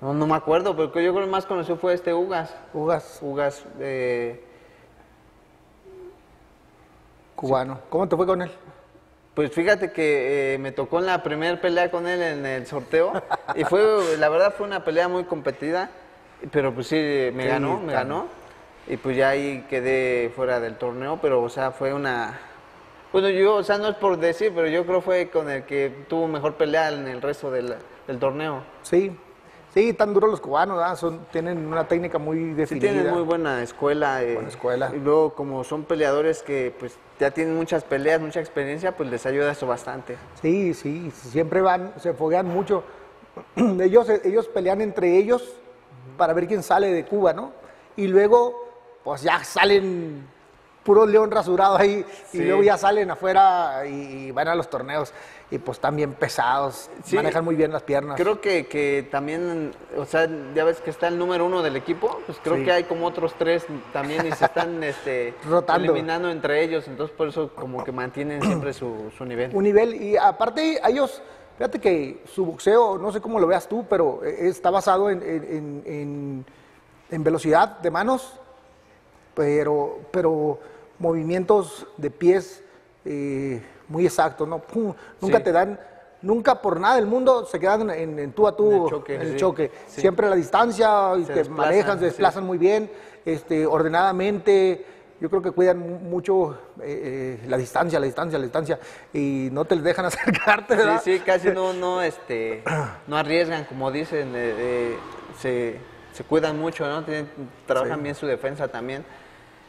no, 0.00 0.14
no 0.14 0.26
me 0.26 0.34
acuerdo, 0.34 0.74
pero 0.76 0.92
que 0.92 1.04
yo 1.04 1.12
creo 1.12 1.26
que 1.26 1.30
más 1.30 1.46
conocido 1.46 1.76
fue 1.76 1.94
este 1.94 2.14
Ugas. 2.14 2.54
Ugas, 2.72 3.18
Ugas, 3.22 3.64
eh, 3.80 4.42
cubano. 7.36 7.80
¿Cómo 7.88 8.08
te 8.08 8.16
fue 8.16 8.26
con 8.26 8.42
él? 8.42 8.50
Pues 9.34 9.52
fíjate 9.52 9.92
que 9.92 10.54
eh, 10.54 10.58
me 10.58 10.72
tocó 10.72 10.98
en 10.98 11.06
la 11.06 11.22
primera 11.22 11.60
pelea 11.60 11.90
con 11.90 12.06
él 12.06 12.20
en 12.20 12.44
el 12.44 12.66
sorteo 12.66 13.12
y 13.54 13.64
fue, 13.64 14.16
la 14.18 14.28
verdad 14.28 14.54
fue 14.56 14.66
una 14.66 14.84
pelea 14.84 15.08
muy 15.08 15.24
competida, 15.24 15.90
pero 16.50 16.74
pues 16.74 16.88
sí, 16.88 16.96
me 17.32 17.44
Sí, 17.44 17.48
ganó, 17.48 17.80
me 17.80 17.92
ganó 17.92 18.26
y 18.86 18.96
pues 18.96 19.16
ya 19.16 19.30
ahí 19.30 19.64
quedé 19.70 20.30
fuera 20.34 20.58
del 20.60 20.76
torneo, 20.76 21.18
pero 21.22 21.42
o 21.42 21.48
sea, 21.48 21.70
fue 21.70 21.94
una... 21.94 22.40
Bueno, 23.12 23.28
yo, 23.28 23.56
o 23.56 23.62
sea, 23.62 23.78
no 23.78 23.88
es 23.88 23.96
por 23.96 24.18
decir, 24.18 24.52
pero 24.54 24.66
yo 24.68 24.84
creo 24.84 25.00
fue 25.00 25.28
con 25.30 25.48
el 25.50 25.64
que 25.64 25.92
tuvo 26.08 26.26
mejor 26.28 26.54
pelea 26.54 26.90
en 26.90 27.06
el 27.06 27.22
resto 27.22 27.50
del, 27.50 27.74
del 28.06 28.18
torneo. 28.18 28.62
Sí, 28.82 29.16
sí, 29.74 29.92
tan 29.92 30.12
duros 30.14 30.30
los 30.30 30.40
cubanos, 30.40 30.76
¿verdad? 30.78 30.96
Son, 30.96 31.20
tienen 31.32 31.66
una 31.66 31.86
técnica 31.86 32.18
muy 32.18 32.38
Sí 32.38 32.54
definida. 32.54 32.92
tienen 32.92 33.12
muy 33.12 33.22
buena 33.22 33.62
escuela. 33.62 34.22
eh, 34.22 34.34
Buena 34.34 34.48
escuela. 34.48 34.90
Y 34.94 34.98
luego 34.98 35.34
como 35.34 35.64
son 35.64 35.84
peleadores 35.84 36.42
que 36.42 36.74
pues 36.78 36.96
ya 37.18 37.30
tienen 37.30 37.56
muchas 37.56 37.84
peleas, 37.84 38.20
mucha 38.20 38.40
experiencia, 38.40 38.96
pues 38.96 39.10
les 39.10 39.24
ayuda 39.26 39.52
eso 39.52 39.66
bastante. 39.66 40.16
Sí, 40.40 40.74
sí, 40.74 41.10
siempre 41.10 41.60
van, 41.60 41.92
se 41.98 42.12
foguean 42.14 42.46
mucho. 42.46 42.82
ellos, 43.56 44.08
ellos 44.24 44.48
pelean 44.48 44.80
entre 44.80 45.16
ellos 45.16 45.54
para 46.16 46.32
ver 46.32 46.46
quién 46.46 46.62
sale 46.62 46.92
de 46.92 47.04
Cuba, 47.04 47.32
¿no? 47.32 47.52
Y 47.96 48.06
luego, 48.06 48.54
pues 49.04 49.22
ya 49.22 49.42
salen 49.44 50.26
puro 50.82 51.04
león 51.06 51.30
rasurado 51.30 51.76
ahí 51.76 52.04
y 52.32 52.36
Sí. 52.38 52.42
luego 52.44 52.62
ya 52.62 52.76
salen 52.78 53.10
afuera 53.10 53.82
y, 53.86 54.28
y 54.28 54.30
van 54.32 54.48
a 54.48 54.54
los 54.54 54.68
torneos 54.70 55.12
y 55.52 55.58
pues 55.58 55.78
están 55.78 55.96
bien 55.96 56.12
pesados, 56.14 56.88
Sí. 57.04 57.16
manejan 57.16 57.44
muy 57.44 57.56
bien 57.56 57.72
las 57.72 57.82
piernas. 57.82 58.16
Creo 58.16 58.40
que, 58.40 58.66
que 58.66 59.08
también, 59.10 59.72
o 59.96 60.04
sea, 60.04 60.28
ya 60.54 60.62
ves 60.64 60.80
que 60.80 60.90
está 60.90 61.08
el 61.08 61.18
número 61.18 61.44
uno 61.44 61.60
del 61.62 61.74
equipo, 61.76 62.20
pues 62.26 62.38
creo 62.42 62.56
Sí. 62.58 62.64
que 62.64 62.70
hay 62.72 62.84
como 62.84 63.06
otros 63.06 63.34
tres 63.36 63.66
también 63.92 64.26
y 64.26 64.32
se 64.32 64.44
están 64.44 64.82
este, 64.84 65.34
Rotando. 65.48 65.84
eliminando 65.92 66.30
entre 66.30 66.62
ellos, 66.62 66.86
entonces 66.86 67.16
por 67.16 67.26
eso 67.28 67.50
como 67.54 67.82
que 67.82 67.90
mantienen 67.90 68.40
siempre 68.42 68.72
su, 68.72 69.10
su 69.18 69.24
nivel. 69.24 69.50
un 69.54 69.64
nivel 69.64 69.94
y 70.00 70.16
aparte 70.16 70.78
a 70.82 70.88
ellos, 70.88 71.20
fíjate 71.58 71.80
que 71.80 72.22
su 72.32 72.46
boxeo, 72.46 72.96
no 72.98 73.10
sé 73.10 73.20
cómo 73.20 73.40
lo 73.40 73.48
veas 73.48 73.68
tú, 73.68 73.84
pero 73.90 74.24
eh, 74.24 74.48
está 74.48 74.70
basado 74.70 75.10
en, 75.10 75.20
en- 75.22 75.44
en- 75.44 75.82
en- 75.86 76.46
en 77.10 77.24
velocidad 77.24 77.80
de 77.80 77.90
manos, 77.90 78.34
pero, 79.34 79.98
pero 80.12 80.58
movimientos 80.98 81.86
de 81.96 82.10
pies 82.10 82.62
eh, 83.04 83.60
muy 83.90 84.06
exactos, 84.06 84.48
¿no? 84.48 84.58
Pum, 84.60 84.94
nunca 85.20 85.38
Sí. 85.38 85.44
te 85.44 85.52
dan, 85.52 85.78
nunca 86.22 86.62
por 86.62 86.80
nada 86.80 86.96
del 86.96 87.06
mundo 87.06 87.44
se 87.44 87.58
quedan 87.60 87.90
en, 87.90 88.18
en 88.18 88.32
tú 88.32 88.46
a 88.46 88.56
tú 88.56 88.70
En 88.72 88.82
el 88.84 88.88
choque, 88.88 89.14
en 89.16 89.20
el 89.20 89.30
sí. 89.32 89.36
choque. 89.36 89.70
Sí. 89.88 90.00
Siempre 90.00 90.26
a 90.26 90.30
la 90.30 90.36
distancia, 90.36 91.12
y 91.18 91.22
Se 91.24 91.32
te 91.32 91.38
desplazan, 91.40 91.56
manejan, 91.70 91.92
se 91.98 92.04
sí. 92.04 92.04
desplazan 92.06 92.44
muy 92.46 92.56
bien, 92.56 92.90
este, 93.26 93.66
ordenadamente. 93.66 94.86
Yo 95.20 95.28
creo 95.28 95.42
que 95.42 95.50
cuidan 95.50 95.78
mu- 95.78 95.98
mucho 95.98 96.52
eh, 96.80 97.38
eh, 97.42 97.46
la 97.46 97.58
distancia, 97.58 98.00
la 98.00 98.06
distancia, 98.06 98.38
la 98.38 98.44
distancia, 98.44 98.78
y 99.12 99.50
no 99.52 99.66
te 99.66 99.74
les 99.74 99.84
dejan 99.84 100.04
acercarte, 100.06 100.74
Sí, 100.74 100.78
¿verdad? 100.78 101.00
sí, 101.04 101.20
casi 101.20 101.48
no, 101.50 101.72
no, 101.74 102.00
este, 102.00 102.62
no 103.06 103.16
arriesgan, 103.18 103.64
como 103.64 103.90
dicen, 103.90 104.28
eh, 104.34 104.54
eh, 104.56 104.98
se, 105.38 105.76
se 106.12 106.24
cuidan 106.24 106.58
mucho, 106.58 106.86
¿no? 106.88 107.04
Tienen- 107.04 107.28
trabajan 107.66 107.98
Sí. 107.98 108.02
bien 108.04 108.14
su 108.14 108.26
defensa 108.26 108.68
también. 108.68 109.04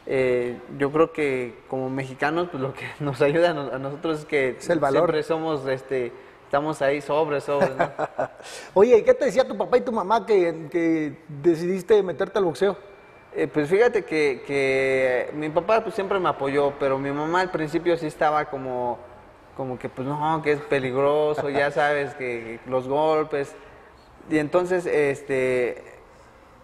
Eh, 0.06 0.58
yo 0.78 0.90
creo 0.90 1.12
que 1.12 1.54
como 1.68 1.88
mexicanos, 1.88 2.48
pues 2.50 2.62
lo 2.62 2.74
que 2.74 2.84
nos 3.00 3.20
ayuda 3.22 3.50
a, 3.50 3.54
no- 3.54 3.72
a 3.72 3.78
nosotros 3.78 4.20
es 4.20 4.24
que 4.24 4.56
Es 4.58 4.68
el 4.70 4.80
valor. 4.80 5.02
siempre 5.04 5.22
somos, 5.22 5.66
este, 5.68 6.12
estamos 6.44 6.82
ahí 6.82 7.00
sobre, 7.00 7.40
sobre, 7.40 7.74
¿no? 7.74 7.90
Oye, 8.74 8.98
¿y 8.98 9.02
qué 9.02 9.14
te 9.14 9.26
decía 9.26 9.46
tu 9.46 9.56
papá 9.56 9.76
y 9.78 9.82
tu 9.82 9.92
mamá 9.92 10.26
que, 10.26 10.66
que 10.70 11.16
decidiste 11.28 12.02
meterte 12.02 12.38
al 12.38 12.44
boxeo? 12.44 12.76
Eh, 13.34 13.46
pues 13.46 13.68
fíjate 13.68 14.04
que, 14.04 14.42
que 14.46 15.30
mi 15.34 15.48
papá 15.48 15.82
pues, 15.82 15.94
siempre 15.94 16.18
me 16.18 16.28
apoyó, 16.28 16.72
pero 16.78 16.98
mi 16.98 17.10
mamá 17.10 17.40
al 17.40 17.50
principio 17.50 17.96
sí 17.96 18.06
estaba 18.06 18.44
como, 18.46 18.98
como 19.56 19.78
que 19.78 19.88
pues 19.88 20.06
no, 20.06 20.42
que 20.42 20.52
es 20.52 20.60
peligroso, 20.60 21.48
ya 21.48 21.70
sabes, 21.70 22.12
que 22.14 22.58
los 22.66 22.88
golpes. 22.88 23.54
Y 24.28 24.36
entonces, 24.38 24.84
este, 24.84 25.82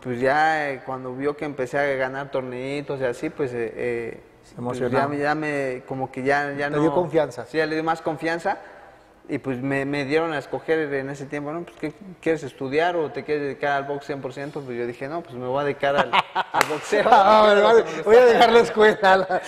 pues 0.09 0.21
ya 0.21 0.71
eh, 0.71 0.81
cuando 0.87 1.15
vio 1.15 1.37
que 1.37 1.45
empecé 1.45 1.79
a 1.79 1.85
ganar 1.97 2.31
torneitos 2.31 2.99
y 2.99 3.05
así, 3.05 3.29
pues, 3.29 3.53
eh, 3.53 3.73
eh, 3.77 4.21
pues, 4.41 4.55
emocionó. 4.59 4.99
ya, 4.99 5.07
me- 5.07 5.19
ya 5.19 5.35
me, 5.35 5.83
como 5.87 6.11
que 6.11 6.23
ya, 6.23 6.51
ya 6.57 6.71
Te 6.71 6.77
no... 6.77 6.81
dio 6.81 6.95
confianza. 6.95 7.45
Sí, 7.45 7.59
ya 7.59 7.67
le 7.67 7.75
dio 7.75 7.85
más 7.85 8.01
confianza. 8.01 8.57
Y 9.29 9.37
pues 9.37 9.61
me, 9.61 9.85
me 9.85 10.07
dieron 10.07 10.33
a 10.33 10.39
escoger 10.39 10.91
en 10.95 11.11
ese 11.11 11.27
tiempo, 11.27 11.53
¿no? 11.53 11.63
Pues, 11.65 11.77
¿qué 11.79 11.93
quieres 12.23 12.43
estudiar 12.45 12.97
o 12.97 13.13
te 13.13 13.25
quieres 13.25 13.43
dedicar 13.43 13.73
al 13.73 13.85
box 13.85 14.09
100%? 14.09 14.23
Pues 14.23 14.67
yo 14.79 14.87
dije, 14.87 15.07
no, 15.09 15.21
pues 15.21 15.35
me 15.35 15.47
voy 15.47 15.61
a 15.61 15.65
dedicar 15.65 15.95
al, 15.97 16.11
al 16.33 16.67
boxeo. 16.71 17.05
Ah, 17.13 17.53
me 17.55 17.61
vale, 17.61 17.85
voy 18.07 18.17
a 18.17 18.25
dejar 18.25 18.51
la 18.51 18.61
escuela. 18.61 19.43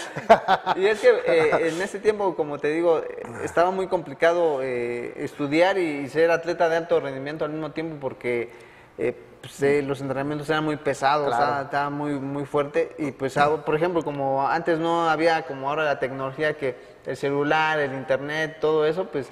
Y 0.76 0.85
es 0.85 1.00
que 1.00 1.09
eh, 1.26 1.69
en 1.75 1.81
ese 1.81 1.99
tiempo, 1.99 2.37
como 2.37 2.59
te 2.59 2.69
digo, 2.69 3.00
estaba 3.43 3.71
muy 3.71 3.87
complicado 3.87 4.61
eh, 4.62 5.14
estudiar 5.17 5.79
y, 5.79 6.00
y 6.00 6.09
ser 6.11 6.31
atleta 6.31 6.69
de 6.69 6.76
alto 6.76 7.00
rendimiento 7.00 7.47
al 7.47 7.52
mismo 7.52 7.71
tiempo 7.73 7.97
porque 7.99 8.50
eh, 8.99 9.14
pues, 9.40 9.62
eh, 9.62 9.82
los 9.82 10.00
entrenamientos 10.00 10.49
eran 10.50 10.64
muy 10.64 10.76
pesados, 10.76 11.26
Claro. 11.28 11.42
estaba, 11.44 11.62
estaba 11.62 11.90
muy, 11.90 12.12
muy 12.20 12.44
fuerte. 12.44 12.94
Y 12.99 13.11
pues, 13.12 13.35
por 13.64 13.75
ejemplo, 13.75 14.02
como 14.02 14.47
antes 14.47 14.78
no 14.78 15.09
había 15.09 15.47
como 15.47 15.68
ahora 15.70 15.85
la 15.85 15.99
tecnología 15.99 16.56
que 16.56 16.76
el 17.06 17.16
celular, 17.16 17.78
el 17.78 17.94
internet, 17.94 18.59
todo 18.61 18.85
eso, 18.87 19.06
pues 19.06 19.28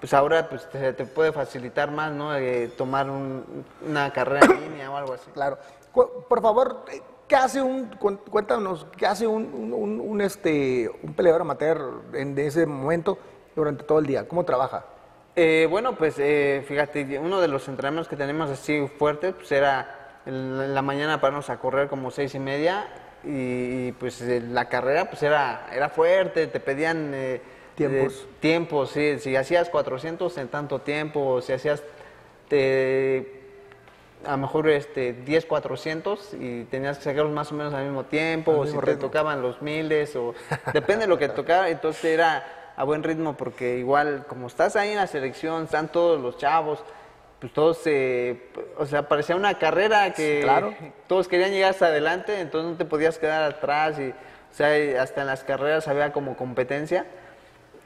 pues 0.00 0.12
ahora 0.14 0.48
pues 0.48 0.68
te, 0.68 0.92
te 0.94 1.04
puede 1.06 1.30
facilitar 1.30 1.92
más, 1.92 2.10
¿no? 2.10 2.34
Eh, 2.34 2.72
tomar 2.76 3.08
un- 3.08 3.64
una 3.88 4.12
carrera 4.12 4.44
en 4.46 4.60
línea 4.70 4.90
o 4.90 4.96
algo 4.96 5.12
así. 5.12 5.30
Claro. 5.32 5.58
Por 6.28 6.42
favor, 6.42 6.84
eh, 6.90 7.00
¿qué 7.28 7.36
hace 7.36 7.62
un, 7.62 7.86
cuéntanos, 8.28 8.84
qué 8.96 9.06
hace 9.06 9.28
un, 9.28 9.44
un- 9.54 9.72
un- 9.72 10.00
un, 10.00 10.20
este, 10.20 10.90
un 11.04 11.14
peleador 11.14 11.42
amateur 11.42 12.00
en 12.14 12.36
ese 12.36 12.66
momento 12.66 13.16
durante 13.54 13.84
todo 13.84 14.00
el 14.00 14.06
día? 14.06 14.26
¿Cómo 14.26 14.44
trabaja? 14.44 14.84
Eh, 15.34 15.66
bueno, 15.70 15.94
pues 15.96 16.16
eh, 16.18 16.62
fíjate, 16.66 17.18
uno 17.18 17.40
de 17.40 17.48
los 17.48 17.66
entrenamientos 17.68 18.08
que 18.08 18.16
tenemos 18.16 18.50
así 18.50 18.86
fuertes, 18.98 19.34
pues 19.34 19.50
era 19.52 20.20
en 20.26 20.74
la 20.74 20.82
mañana 20.82 21.20
pararnos 21.20 21.48
a 21.48 21.58
correr 21.58 21.88
como 21.88 22.10
seis 22.10 22.34
y 22.34 22.38
media 22.38 22.86
y, 23.24 23.92
pues 23.92 24.20
eh, 24.20 24.40
la 24.46 24.68
carrera 24.68 25.08
pues 25.08 25.22
era, 25.22 25.68
era 25.72 25.88
fuerte, 25.88 26.48
te 26.48 26.60
pedían 26.60 27.12
eh, 27.14 27.40
Tiempos. 27.76 28.12
eh, 28.14 28.26
tiempos, 28.40 28.90
sí, 28.90 29.18
si 29.20 29.34
hacías 29.34 29.70
400 29.70 30.36
en 30.36 30.48
tanto 30.48 30.80
tiempo, 30.80 31.40
si 31.40 31.54
hacías 31.54 31.82
te- 32.48 33.40
a 34.26 34.32
lo 34.32 34.36
mejor 34.36 34.68
este, 34.68 35.14
10 35.14 35.46
400 35.46 36.34
y 36.38 36.64
tenías 36.64 36.98
que 36.98 37.04
sacarlos 37.04 37.32
más 37.32 37.50
o 37.50 37.54
menos 37.54 37.72
al 37.72 37.84
mismo 37.84 38.04
tiempo, 38.04 38.52
Al 38.52 38.58
o 38.58 38.62
si 38.64 38.66
mismo 38.68 38.82
te 38.82 38.86
ritmo. 38.92 39.06
tocaban 39.08 39.40
los 39.40 39.62
miles, 39.62 40.14
o 40.14 40.34
depende 40.74 41.04
de 41.04 41.08
lo 41.08 41.16
que 41.18 41.28
tocara, 41.30 41.70
entonces 41.70 42.04
era 42.04 42.44
a 42.76 42.84
buen 42.84 43.02
ritmo, 43.02 43.36
porque 43.36 43.78
igual 43.78 44.24
como 44.28 44.46
estás 44.46 44.76
ahí 44.76 44.90
en 44.90 44.96
la 44.96 45.06
selección, 45.06 45.64
están 45.64 45.88
todos 45.88 46.20
los 46.20 46.38
chavos, 46.38 46.82
pues 47.38 47.52
todos, 47.52 47.80
eh, 47.86 48.48
o 48.78 48.86
sea, 48.86 49.08
parecía 49.08 49.34
una 49.36 49.58
carrera 49.58 50.12
que 50.12 50.40
Claro. 50.42 50.74
todos 51.08 51.28
querían 51.28 51.50
llegar 51.50 51.70
hasta 51.70 51.86
adelante, 51.86 52.40
entonces 52.40 52.70
no 52.72 52.76
te 52.76 52.84
podías 52.84 53.18
quedar 53.18 53.42
atrás, 53.42 53.98
y, 53.98 54.10
o 54.10 54.54
sea, 54.54 55.02
hasta 55.02 55.22
en 55.22 55.26
las 55.26 55.42
carreras 55.44 55.88
había 55.88 56.12
como 56.12 56.36
competencia. 56.36 57.04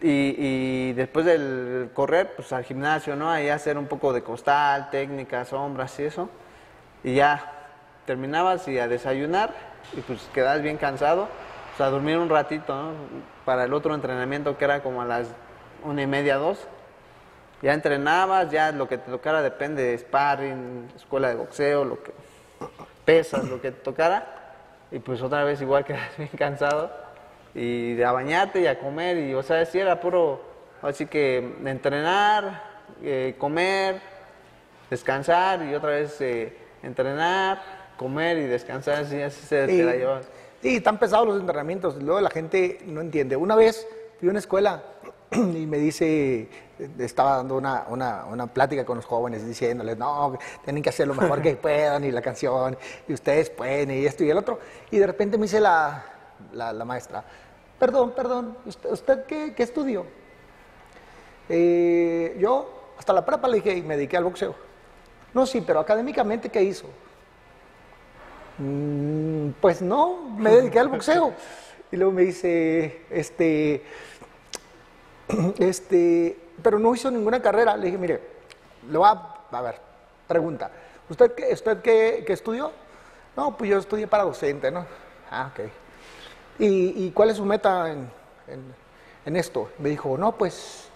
Y, 0.02 0.34
y 0.36 0.92
después 0.92 1.24
del 1.24 1.88
correr, 1.94 2.34
pues 2.36 2.52
al 2.52 2.64
gimnasio, 2.64 3.16
¿no? 3.16 3.30
Ahí 3.30 3.48
hacer 3.48 3.78
un 3.78 3.86
poco 3.86 4.12
de 4.12 4.22
costal, 4.22 4.90
técnicas, 4.90 5.48
sombras 5.48 5.98
y 5.98 6.02
eso. 6.04 6.28
Y 7.02 7.14
ya 7.14 7.52
terminabas 8.04 8.68
y 8.68 8.78
a 8.78 8.88
desayunar 8.88 9.54
y 9.96 10.02
pues 10.02 10.28
quedabas 10.34 10.60
bien 10.60 10.76
cansado. 10.76 11.28
Pues 11.76 11.86
a 11.86 11.90
dormir 11.90 12.16
un 12.16 12.30
ratito, 12.30 12.74
¿no? 12.74 12.92
Para 13.44 13.64
el 13.64 13.74
otro 13.74 13.94
entrenamiento 13.94 14.56
que 14.56 14.64
era 14.64 14.82
como 14.82 15.02
a 15.02 15.04
las 15.04 15.28
una 15.84 16.00
y 16.00 16.06
media, 16.06 16.36
dos. 16.36 16.66
Ya 17.60 17.74
entrenabas, 17.74 18.50
ya 18.50 18.72
lo 18.72 18.88
que 18.88 18.96
te 18.96 19.10
tocara 19.10 19.42
depende 19.42 19.82
de 19.82 19.98
sparring, 19.98 20.88
escuela 20.96 21.28
de 21.28 21.34
boxeo, 21.34 21.84
lo 21.84 22.02
que 22.02 22.12
pesas, 23.04 23.44
lo 23.44 23.60
que 23.60 23.72
te 23.72 23.82
tocara. 23.82 24.54
Y 24.90 25.00
pues 25.00 25.20
otra 25.20 25.44
vez 25.44 25.60
igual 25.60 25.84
quedas 25.86 26.16
bien 26.16 26.30
cansado. 26.38 26.90
Y 27.54 28.00
a 28.00 28.10
bañarte 28.10 28.60
y 28.62 28.66
a 28.68 28.78
comer. 28.78 29.18
Y 29.18 29.34
o 29.34 29.42
sea, 29.42 29.62
sí 29.66 29.78
era 29.78 30.00
puro, 30.00 30.40
así 30.80 31.04
que 31.04 31.56
entrenar, 31.62 32.62
eh, 33.02 33.34
comer, 33.36 34.00
descansar 34.88 35.62
y 35.62 35.74
otra 35.74 35.90
vez 35.90 36.18
eh, 36.22 36.56
entrenar, 36.82 37.60
comer 37.98 38.38
y 38.38 38.46
descansar. 38.46 39.00
Así, 39.02 39.20
así 39.20 39.42
se 39.42 39.66
te 39.66 39.82
la 39.82 39.92
llevas. 39.92 40.26
Sí, 40.62 40.76
están 40.76 40.98
pesados 40.98 41.26
los 41.26 41.40
entrenamientos. 41.40 42.02
Luego 42.02 42.20
la 42.20 42.30
gente 42.30 42.78
no 42.86 43.00
entiende. 43.00 43.36
Una 43.36 43.56
vez 43.56 43.86
fui 44.18 44.28
a 44.28 44.30
una 44.30 44.38
escuela 44.40 44.82
y 45.32 45.66
me 45.66 45.78
dice, 45.78 46.48
estaba 46.98 47.36
dando 47.36 47.56
una, 47.56 47.84
una, 47.88 48.24
una 48.26 48.46
plática 48.46 48.84
con 48.84 48.96
los 48.96 49.04
jóvenes 49.04 49.46
diciéndoles, 49.46 49.96
no, 49.96 50.38
tienen 50.64 50.82
que 50.82 50.88
hacer 50.90 51.06
lo 51.08 51.14
mejor 51.14 51.42
que 51.42 51.56
puedan 51.56 52.04
y 52.04 52.10
la 52.10 52.22
canción, 52.22 52.76
y 53.08 53.12
ustedes 53.12 53.50
pueden, 53.50 53.90
y 53.90 54.06
esto 54.06 54.24
y 54.24 54.30
el 54.30 54.38
otro. 54.38 54.58
Y 54.90 54.98
de 54.98 55.06
repente 55.06 55.36
me 55.38 55.42
dice 55.44 55.60
la, 55.60 56.04
la, 56.52 56.72
la 56.72 56.84
maestra, 56.84 57.24
perdón, 57.78 58.12
perdón, 58.12 58.56
¿usted, 58.66 58.90
usted 58.90 59.24
qué, 59.26 59.54
qué 59.54 59.62
estudió? 59.62 60.06
"Eh, 61.48 62.36
yo 62.40 62.92
hasta 62.98 63.12
la 63.12 63.24
prepa 63.24 63.48
le 63.48 63.56
dije 63.56 63.76
y 63.76 63.82
me 63.82 63.96
dediqué 63.96 64.16
al 64.16 64.24
boxeo. 64.24 64.54
No, 65.34 65.44
sí, 65.46 65.62
pero 65.66 65.80
académicamente, 65.80 66.48
¿qué 66.48 66.62
hizo? 66.62 66.86
"Mm, 68.58 69.50
pues 69.60 69.82
no, 69.82 70.30
me 70.38 70.50
dediqué 70.50 70.78
al 70.78 70.88
boxeo. 70.88 71.32
Y 71.92 71.96
luego 71.96 72.12
me 72.12 72.22
dice, 72.22 73.02
este, 73.10 73.82
este, 75.58 76.36
pero 76.62 76.78
no 76.78 76.94
hizo 76.94 77.10
ninguna 77.10 77.40
carrera. 77.40 77.76
Le 77.76 77.86
dije, 77.86 77.98
mire, 77.98 78.20
le 78.90 78.98
voy 78.98 79.08
a, 79.08 79.56
a 79.56 79.62
ver, 79.62 79.80
pregunta, 80.26 80.70
¿usted 81.08 81.32
qué, 81.34 81.52
usted 81.52 81.80
qué, 81.80 82.24
qué 82.26 82.32
estudió? 82.32 82.72
No, 83.36 83.56
pues 83.56 83.70
yo 83.70 83.78
estudié 83.78 84.06
para 84.06 84.24
docente, 84.24 84.70
¿no? 84.70 84.86
Ah, 85.30 85.50
ok. 85.52 85.68
¿Y, 86.58 87.10
cuál 87.10 87.30
es 87.30 87.36
su 87.36 87.44
meta 87.44 87.90
en, 87.92 88.10
en- 88.48 88.74
en 89.26 89.36
esto? 89.36 89.70
Me 89.78 89.90
dijo, 89.90 90.16
no, 90.16 90.32
pues 90.32 90.88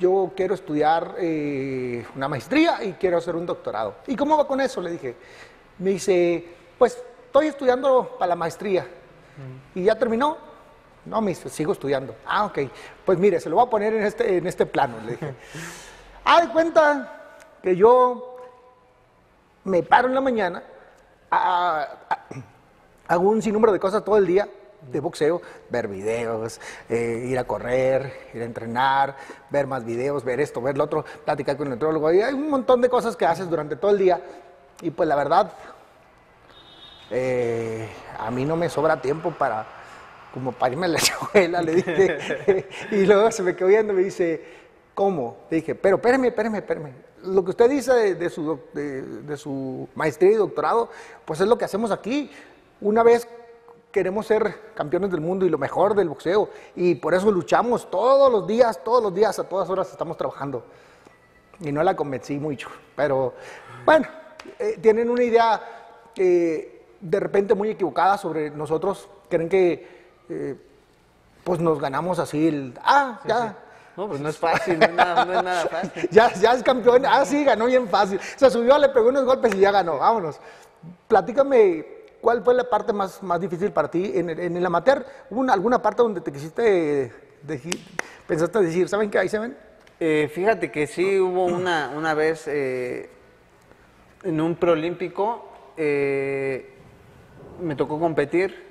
yo 0.00 0.32
quiero 0.36 0.54
estudiar 0.54 1.14
eh, 1.18 2.04
una 2.16 2.28
maestría 2.28 2.82
y 2.82 2.92
quiero 2.94 3.18
hacer 3.18 3.36
un 3.36 3.46
doctorado. 3.46 3.94
¿Y 4.06 4.16
cómo 4.16 4.36
va 4.36 4.46
con 4.46 4.60
eso? 4.60 4.80
Le 4.80 4.90
dije. 4.90 5.14
Me 5.78 5.90
dice, 5.90 6.44
pues 6.78 7.02
estoy 7.26 7.46
estudiando 7.48 8.16
para 8.18 8.30
la 8.30 8.36
maestría. 8.36 8.86
¿Y 9.74 9.84
ya 9.84 9.98
terminó? 9.98 10.38
No, 11.04 11.20
me 11.20 11.30
dice, 11.30 11.48
sigo 11.48 11.72
estudiando. 11.72 12.14
Ah, 12.26 12.46
ok. 12.46 12.58
Pues 13.04 13.18
mire, 13.18 13.38
se 13.40 13.48
lo 13.48 13.56
voy 13.56 13.66
a 13.66 13.70
poner 13.70 13.92
en 13.94 14.02
este, 14.04 14.38
en 14.38 14.46
este 14.46 14.66
plano, 14.66 14.96
le 15.04 15.12
dije. 15.12 15.34
Haz 16.24 16.46
de 16.46 16.52
cuenta 16.52 17.12
que 17.62 17.76
yo 17.76 18.36
me 19.64 19.82
paro 19.82 20.08
en 20.08 20.14
la 20.14 20.20
mañana, 20.20 20.62
a- 21.30 21.82
a- 22.08 22.26
hago 23.08 23.28
un 23.28 23.42
sinnúmero 23.42 23.72
de 23.72 23.78
cosas 23.78 24.04
todo 24.04 24.16
el 24.16 24.26
día 24.26 24.48
de 24.90 25.00
boxeo, 25.00 25.42
ver 25.70 25.88
videos, 25.88 26.60
eh, 26.88 27.24
ir 27.26 27.38
a 27.38 27.44
correr, 27.44 28.28
ir 28.34 28.42
a 28.42 28.44
entrenar, 28.44 29.16
ver 29.50 29.66
más 29.66 29.84
videos, 29.84 30.24
ver 30.24 30.40
esto, 30.40 30.60
ver 30.60 30.76
lo 30.78 30.84
otro, 30.84 31.04
platicar 31.24 31.56
con 31.56 31.66
el 31.66 31.72
nutrólogo. 31.74 32.12
Y 32.12 32.20
hay 32.22 32.34
un 32.34 32.48
montón 32.50 32.80
de 32.80 32.88
cosas 32.88 33.16
que 33.16 33.26
haces 33.26 33.48
durante 33.50 33.76
todo 33.76 33.90
el 33.90 33.98
día. 33.98 34.20
Y 34.82 34.90
pues 34.90 35.08
la 35.08 35.16
verdad, 35.16 35.52
eh, 37.10 37.88
a 38.18 38.30
mí 38.30 38.44
no 38.44 38.56
me 38.56 38.68
sobra 38.68 39.00
tiempo 39.00 39.30
para, 39.30 39.66
como 40.32 40.52
para 40.52 40.72
irme 40.72 40.86
a 40.86 40.90
la 40.90 40.98
escuela, 40.98 41.62
le 41.62 41.74
dije. 41.76 42.68
y 42.90 43.06
luego 43.06 43.30
se 43.30 43.42
me 43.42 43.54
quedó 43.54 43.68
viendo 43.68 43.92
y 43.92 43.96
me 43.96 44.02
dice, 44.02 44.44
¿cómo? 44.94 45.36
Le 45.50 45.56
dije, 45.58 45.74
pero 45.74 45.96
espéreme, 45.96 46.28
espéreme, 46.28 46.58
espéreme. 46.58 46.92
Lo 47.22 47.44
que 47.44 47.50
usted 47.50 47.68
dice 47.68 48.14
de, 48.14 48.30
su, 48.30 48.60
de 48.72 49.36
su 49.36 49.88
maestría 49.94 50.32
y 50.32 50.34
doctorado, 50.34 50.90
pues 51.24 51.40
es 51.40 51.48
lo 51.48 51.58
que 51.58 51.64
hacemos 51.64 51.90
aquí. 51.90 52.30
Una 52.80 53.02
vez 53.02 53.26
queremos 53.96 54.26
ser 54.26 54.54
campeones 54.74 55.10
del 55.10 55.22
mundo 55.22 55.46
y 55.46 55.48
lo 55.48 55.56
mejor 55.56 55.94
del 55.94 56.10
boxeo. 56.10 56.50
Y 56.74 56.96
por 56.96 57.14
eso 57.14 57.32
luchamos 57.32 57.90
todos 57.90 58.30
los 58.30 58.46
días, 58.46 58.84
todos 58.84 59.02
los 59.02 59.14
días, 59.14 59.38
a 59.38 59.44
todas 59.44 59.70
horas 59.70 59.90
estamos 59.90 60.18
trabajando. 60.18 60.66
Y 61.60 61.72
no 61.72 61.82
la 61.82 61.96
convencí 61.96 62.38
mucho. 62.38 62.68
Pero 62.94 63.32
bueno, 63.86 64.06
eh, 64.58 64.78
tienen 64.82 65.08
una 65.08 65.24
idea 65.24 66.10
eh, 66.14 66.75
de 67.00 67.20
repente 67.20 67.54
muy 67.54 67.70
equivocada 67.70 68.18
sobre 68.18 68.50
nosotros. 68.50 69.08
Creen 69.28 69.48
que 69.48 69.88
eh, 70.28 70.56
pues 71.44 71.60
nos 71.60 71.80
ganamos 71.80 72.18
así 72.18 72.48
el... 72.48 72.74
Ah, 72.82 73.20
ya. 73.26 73.56
No, 73.96 74.08
pues 74.08 74.20
no 74.20 74.28
es 74.28 74.36
fácil, 74.38 74.78
no 74.78 74.84
es 74.86 74.92
nada, 74.92 75.24
no 75.24 75.32
es 75.38 75.42
nada 75.42 75.66
fácil. 75.66 76.08
Ya, 76.12 76.32
ya 76.34 76.52
es 76.52 76.62
campeón. 76.62 77.04
Ah, 77.06 77.24
sí, 77.24 77.44
ganó 77.44 77.66
bien 77.66 77.88
fácil. 77.88 78.20
Se 78.36 78.50
subió, 78.50 78.76
le 78.78 78.88
pegó 78.90 79.08
unos 79.08 79.24
golpes 79.24 79.54
y 79.54 79.58
ya 79.60 79.70
ganó. 79.70 79.98
Vámonos. 79.98 80.38
Platícame, 81.08 81.86
¿cuál 82.20 82.42
fue 82.44 82.54
la 82.54 82.64
parte 82.68 82.92
más, 82.92 83.22
más 83.22 83.40
difícil 83.40 83.72
para 83.72 83.90
ti 83.90 84.12
en 84.14 84.30
el, 84.30 84.38
en 84.40 84.56
el 84.56 84.66
amateur? 84.66 85.04
¿Hubo 85.30 85.40
una- 85.40 85.52
alguna 85.52 85.80
parte 85.80 86.02
donde 86.02 86.20
te 86.20 86.30
quisiste, 86.32 87.12
deji- 87.46 87.80
pensaste 88.26 88.58
decir, 88.60 88.88
¿saben 88.88 89.10
qué? 89.10 89.18
Ahí 89.18 89.28
se 89.28 89.38
ven. 89.38 89.56
Eh, 89.98 90.30
fíjate 90.32 90.70
que 90.70 90.86
sí 90.86 91.18
hubo 91.18 91.44
una, 91.46 91.90
una 91.96 92.12
vez 92.12 92.44
eh, 92.48 93.08
en 94.24 94.40
un 94.40 94.54
preolímpico, 94.56 95.48
eh, 95.76 96.74
me 97.60 97.76
tocó 97.76 97.98
competir. 97.98 98.64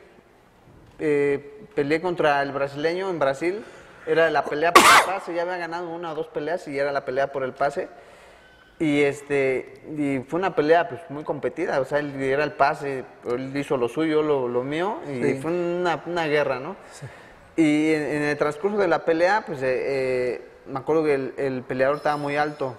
Eh, 1.00 1.66
peleé 1.76 2.02
contra 2.02 2.42
el 2.42 2.52
brasileño 2.52 3.10
en 3.10 3.20
Brasil. 3.20 3.64
Era 4.08 4.30
la 4.30 4.44
pelea 4.46 4.72
por 4.74 4.84
el 4.84 5.06
pase. 5.14 5.34
Ya 5.34 5.42
había 5.44 5.58
ganado 5.58 5.90
una 5.90 6.12
o 6.12 6.16
dos 6.16 6.28
peleas 6.28 6.68
y 6.68 6.78
era 6.78 6.92
la 6.92 7.06
pelea 7.06 7.32
por 7.32 7.44
el 7.44 7.54
pase. 7.54 7.88
Y 8.78 9.02
este 9.04 9.82
y 9.98 10.20
fue 10.28 10.38
una 10.38 10.54
pelea 10.54 10.90
pues 10.90 11.00
muy 11.08 11.24
competida, 11.24 11.80
o 11.80 11.86
sea, 11.86 12.00
él 12.00 12.22
era 12.22 12.44
el 12.44 12.52
pase, 12.52 13.06
él 13.26 13.56
hizo 13.56 13.78
lo 13.78 13.88
suyo, 13.88 14.22
lo, 14.22 14.50
lo 14.50 14.64
mío, 14.64 14.98
y 15.08 15.22
Sí. 15.24 15.40
fue 15.42 15.52
una, 15.52 16.04
una 16.06 16.28
guerra, 16.28 16.60
¿no? 16.60 16.76
Y 17.56 17.94
en, 17.94 18.04
en 18.04 18.22
el 18.24 18.38
transcurso 18.38 18.78
de 18.78 18.90
la 18.90 19.06
pelea, 19.06 19.46
pues 19.48 19.62
eh, 19.64 19.68
eh, 19.70 20.42
me 20.68 20.78
acuerdo 20.80 21.06
que 21.06 21.14
el, 21.14 21.34
el 21.38 21.62
peleador 21.64 21.96
estaba 21.96 22.18
muy 22.18 22.36
alto 22.36 22.76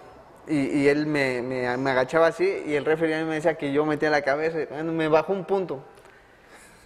y, 0.46 0.66
y 0.66 0.88
él 0.88 1.06
me, 1.06 1.40
me- 1.40 1.74
me 1.78 1.90
agachaba 1.90 2.26
así 2.26 2.62
y 2.66 2.74
el 2.74 2.84
referee 2.84 3.14
a 3.14 3.20
mí 3.20 3.24
me 3.30 3.36
decía 3.36 3.54
que 3.56 3.72
yo 3.72 3.86
metía 3.86 4.10
la 4.10 4.20
cabeza, 4.20 4.58
me 4.84 5.08
bajó 5.08 5.32
un 5.32 5.46
punto. 5.46 5.82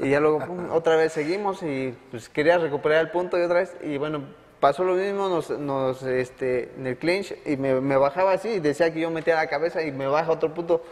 Y 0.01 0.09
ya 0.09 0.21
luego 0.21 0.41
otra 0.73 0.97
vez 0.97 1.13
seguimos 1.13 1.63
y 1.63 1.95
pues 2.11 2.31
quería 2.31 2.57
recuperar 2.57 3.03
el 3.03 3.11
punto 3.11 3.39
y 3.39 3.43
otra 3.43 3.61
vez. 3.61 3.77
Y 3.83 3.99
bueno, 3.99 4.23
pasó 4.59 4.83
lo 4.83 4.95
mismo 4.95 5.29
nos, 5.29 5.51
nos, 5.51 6.03
este, 6.03 6.73
en 6.79 6.87
el 6.87 6.97
clinch 6.97 7.35
y 7.45 7.57
me, 7.59 7.97
bajaba 7.97 8.33
así 8.33 8.49
y 8.49 8.61
decía 8.61 8.93
que 8.93 9.01
yo 9.01 9.11
metía 9.11 9.35
la 9.35 9.49
cabeza 9.49 9.83
y 9.83 9.93
me 9.93 10.07
baja 10.07 10.33
otro 10.33 10.55
punto. 10.55 10.83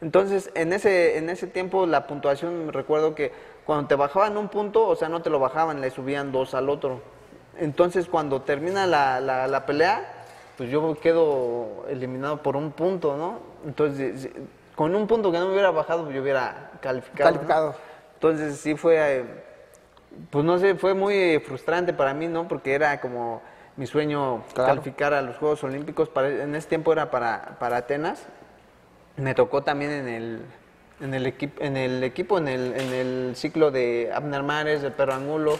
Entonces, 0.00 0.50
en 0.54 0.72
ese, 0.72 1.16
en 1.16 1.30
ese 1.30 1.46
tiempo 1.46 1.86
la 1.86 2.08
puntuación, 2.08 2.72
recuerdo 2.72 3.14
que 3.14 3.32
cuando 3.64 3.86
te 3.86 3.94
bajaban 3.94 4.36
un 4.36 4.48
punto, 4.48 4.86
o 4.86 4.96
sea, 4.96 5.08
no 5.08 5.22
te 5.22 5.30
lo 5.30 5.38
bajaban, 5.38 5.80
le 5.80 5.90
subían 5.90 6.32
dos 6.32 6.54
al 6.54 6.68
otro. 6.68 7.00
Entonces, 7.58 8.06
cuando 8.06 8.42
termina 8.42 8.86
la, 8.86 9.20
la, 9.20 9.66
pelea, 9.66 10.24
pues 10.56 10.70
yo 10.70 10.94
quedo 11.00 11.86
eliminado 11.88 12.42
por 12.42 12.56
un 12.56 12.72
punto, 12.72 13.16
¿no? 13.16 13.38
Entonces, 13.64 14.28
con 14.74 14.94
un 14.94 15.06
punto 15.06 15.32
que 15.32 15.38
no 15.38 15.46
me 15.46 15.52
hubiera 15.52 15.70
bajado, 15.70 16.10
yo 16.10 16.20
hubiera 16.20 16.72
calificado. 16.80 17.30
¿no? 17.68 17.95
Entonces 18.16 18.56
sí 18.58 18.74
fue, 18.76 18.96
eh, 18.98 19.24
pues 20.30 20.44
no 20.44 20.58
sé, 20.58 20.74
fue 20.74 20.94
muy 20.94 21.38
frustrante 21.40 21.92
para 21.92 22.14
mí, 22.14 22.26
¿no? 22.28 22.48
Porque 22.48 22.72
era 22.74 23.00
como 23.00 23.42
mi 23.76 23.86
sueño 23.86 24.42
Claro. 24.54 24.70
calificar 24.72 25.12
a 25.14 25.20
los 25.22 25.36
Juegos 25.36 25.62
Olímpicos. 25.64 26.08
Para, 26.08 26.28
en 26.30 26.54
ese 26.54 26.68
tiempo 26.68 26.92
era 26.92 27.10
para, 27.10 27.56
para 27.60 27.76
Atenas. 27.78 28.24
Me 29.16 29.34
tocó 29.34 29.62
también 29.62 29.90
en 29.90 30.08
el, 30.08 30.40
en 31.00 31.12
el, 31.14 31.26
equipo, 31.26 31.62
en 31.62 31.76
el 31.76 32.02
equipo, 32.02 32.38
en 32.38 32.48
el, 32.48 32.72
en 32.74 32.92
el 32.94 33.36
ciclo 33.36 33.70
de 33.70 34.10
Abner 34.14 34.42
Mares, 34.42 34.80
de 34.82 34.90
Perro 34.90 35.12
Angulo. 35.14 35.58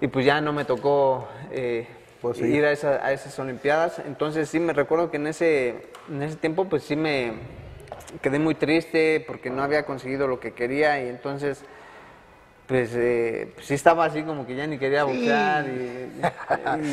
Y 0.00 0.08
pues 0.08 0.24
ya 0.24 0.40
no 0.40 0.52
me 0.54 0.64
tocó 0.64 1.28
eh, 1.50 1.86
Pues 2.22 2.38
sí. 2.38 2.44
ir 2.46 2.64
a, 2.64 2.72
esa- 2.72 3.04
a 3.06 3.12
esas 3.12 3.38
Olimpiadas. 3.38 3.98
Entonces 4.06 4.48
sí 4.48 4.58
me 4.58 4.72
recuerdo 4.72 5.10
que 5.10 5.18
en 5.18 5.26
ese, 5.26 5.88
en 6.08 6.22
ese 6.22 6.36
tiempo 6.36 6.64
pues 6.64 6.82
sí 6.84 6.96
me 6.96 7.34
quedé 8.20 8.38
muy 8.38 8.54
triste 8.54 9.24
porque 9.26 9.50
no 9.50 9.62
había 9.62 9.84
conseguido 9.84 10.26
lo 10.28 10.40
que 10.40 10.52
quería 10.52 11.02
y 11.02 11.08
entonces 11.08 11.64
pues, 12.66 12.90
eh, 12.94 13.50
pues, 13.54 13.66
sí 13.66 13.74
estaba 13.74 14.04
así 14.04 14.22
como 14.22 14.46
que 14.46 14.54
ya 14.54 14.66
ni 14.66 14.78
quería 14.78 15.04
boxear 15.04 15.66
y, 15.66 16.12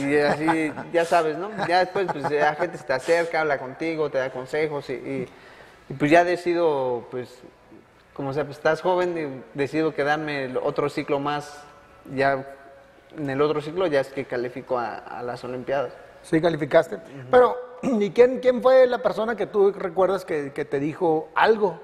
y 0.09 0.17
así, 0.17 0.73
ya 0.91 1.05
sabes, 1.05 1.37
¿no? 1.37 1.49
Ya 1.67 1.79
después 1.79 2.07
pues 2.11 2.29
la 2.31 2.55
gente 2.55 2.77
se 2.77 2.83
te 2.83 2.93
acerca, 2.93 3.41
habla 3.41 3.59
contigo, 3.59 4.09
te 4.09 4.17
da 4.17 4.29
consejos 4.31 4.89
y, 4.89 4.93
y- 4.93 5.29
y, 5.89 5.93
pues 5.93 6.11
ya 6.11 6.23
decido 6.23 7.07
pues 7.11 7.39
como 8.13 8.33
sea, 8.33 8.43
pues 8.43 8.57
estás 8.57 8.81
joven 8.81 9.43
y 9.55 9.57
decido 9.57 9.93
quedarme 9.93 10.45
el 10.45 10.57
otro 10.57 10.89
ciclo 10.89 11.19
más, 11.19 11.63
ya 12.13 12.45
en 13.17 13.29
el 13.29 13.41
otro 13.41 13.61
ciclo 13.61 13.87
ya 13.87 14.01
es 14.01 14.09
que 14.09 14.25
califico 14.25 14.77
a, 14.77 14.97
a 14.97 15.23
las 15.23 15.43
Olimpiadas. 15.43 15.93
Sí, 16.23 16.41
calificaste. 16.41 16.97
Pero, 17.31 17.55
¿y 18.00 18.09
quién, 18.12 18.39
quién 18.39 18.62
fue 18.62 18.88
la 18.88 19.00
persona 19.01 19.36
que 19.36 19.45
tú 19.48 19.71
recuerdas 19.71 20.25
que, 20.25 20.51
que 20.53 20.65
te 20.65 20.79
dijo 20.79 21.29
algo 21.36 21.79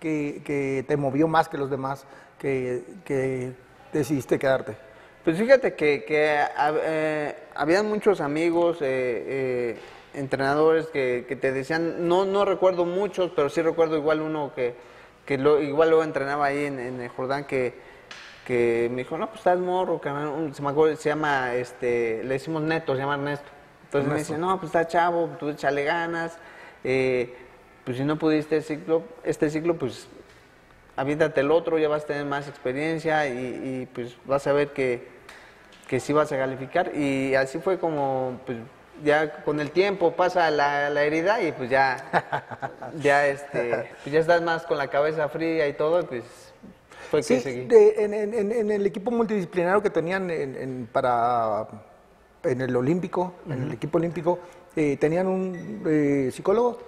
que, 0.00 0.42
que 0.44 0.84
te 0.86 0.96
movió 0.96 1.28
más 1.28 1.48
que 1.48 1.58
los 1.58 1.70
demás, 1.70 2.06
que, 2.38 2.82
que 3.04 3.52
decidiste 3.92 4.38
quedarte? 4.38 4.76
Pues 5.24 5.36
fíjate 5.38 5.74
que, 5.74 6.38
hab- 6.56 6.80
eh, 6.82 7.36
habían 7.54 7.86
muchos 7.88 8.20
amigos, 8.20 8.78
eh, 8.80 8.84
eh, 8.86 9.78
entrenadores 10.14 10.86
que, 10.86 11.24
te 11.40 11.52
decían, 11.52 12.08
no, 12.08 12.24
no 12.24 12.44
recuerdo 12.44 12.84
muchos, 12.84 13.30
pero 13.36 13.48
sí 13.50 13.60
recuerdo 13.60 13.96
igual 13.96 14.22
uno 14.22 14.52
que, 14.54 14.74
lo, 15.38 15.60
igual 15.60 15.90
luego 15.90 16.04
entrenaba 16.04 16.46
ahí 16.46 16.64
en, 16.64 16.78
en 16.78 17.00
el 17.00 17.08
Jordán 17.10 17.44
que, 17.44 17.74
que 18.46 18.88
me 18.90 18.98
dijo, 19.02 19.18
no, 19.18 19.26
pues 19.26 19.40
estás 19.40 19.58
morro, 19.58 20.00
carnal". 20.00 20.28
Un- 20.28 20.54
se 20.54 20.62
me 20.62 20.70
acuerdo, 20.70 20.96
se 20.96 21.10
llama, 21.10 21.54
este, 21.54 22.22
le 22.24 22.34
decimos 22.34 22.62
Neto, 22.62 22.94
se 22.94 23.00
llama 23.00 23.14
Ernesto. 23.14 23.48
Entonces 23.88 24.12
me 24.12 24.18
dice, 24.18 24.36
no, 24.38 24.58
pues 24.60 24.68
está 24.68 24.86
chavo, 24.86 25.30
tú 25.40 25.48
échale 25.48 25.82
ganas, 25.82 26.36
eh, 26.84 27.34
pues 27.84 27.96
si 27.96 28.04
no 28.04 28.18
pudiste 28.18 28.58
este 28.58 28.74
ciclo, 28.76 29.02
este 29.24 29.48
ciclo, 29.48 29.76
pues 29.78 30.06
aviéntate 30.94 31.40
el 31.40 31.50
otro, 31.50 31.78
ya 31.78 31.88
vas 31.88 32.04
a 32.04 32.06
tener 32.08 32.26
más 32.26 32.48
experiencia 32.48 33.26
y, 33.28 33.32
y, 33.82 33.88
pues 33.94 34.14
vas 34.26 34.46
a 34.46 34.52
ver 34.52 34.72
que, 34.74 35.08
que 35.86 36.00
sí 36.00 36.12
vas 36.12 36.30
a 36.32 36.36
calificar. 36.36 36.94
Y 36.94 37.34
así 37.34 37.60
fue 37.60 37.78
como, 37.78 38.38
pues 38.44 38.58
ya 39.02 39.42
con 39.44 39.58
el 39.58 39.70
tiempo 39.70 40.12
pasa 40.12 40.50
la, 40.50 40.90
la 40.90 41.02
herida 41.04 41.40
y 41.40 41.52
pues 41.52 41.70
ya, 41.70 41.96
ya, 43.00 43.26
este, 43.26 43.90
pues 44.02 44.12
ya 44.12 44.20
estás 44.20 44.42
más 44.42 44.64
con 44.64 44.76
la 44.76 44.88
cabeza 44.88 45.30
fría 45.30 45.66
y 45.66 45.72
todo, 45.72 46.00
y 46.00 46.04
pues 46.04 46.24
fue 47.10 47.20
que 47.20 47.22
Sí, 47.22 47.40
seguí. 47.40 47.64
de- 47.64 48.04
en, 48.04 48.12
en- 48.12 48.34
en- 48.34 48.52
en 48.52 48.70
el 48.70 48.84
equipo 48.84 49.10
multidisciplinario 49.10 49.80
que 49.80 49.88
tenían 49.88 50.28
en, 50.30 50.56
en- 50.56 50.88
para, 50.92 51.68
en 52.44 52.60
el 52.60 52.74
olímpico, 52.76 53.34
en 53.48 53.62
el 53.64 53.72
equipo 53.72 53.98
olímpico, 53.98 54.38
eh, 54.76 54.96
tenían 54.98 55.26
un 55.26 55.82
eh, 55.86 56.30
psicólogo, 56.32 56.78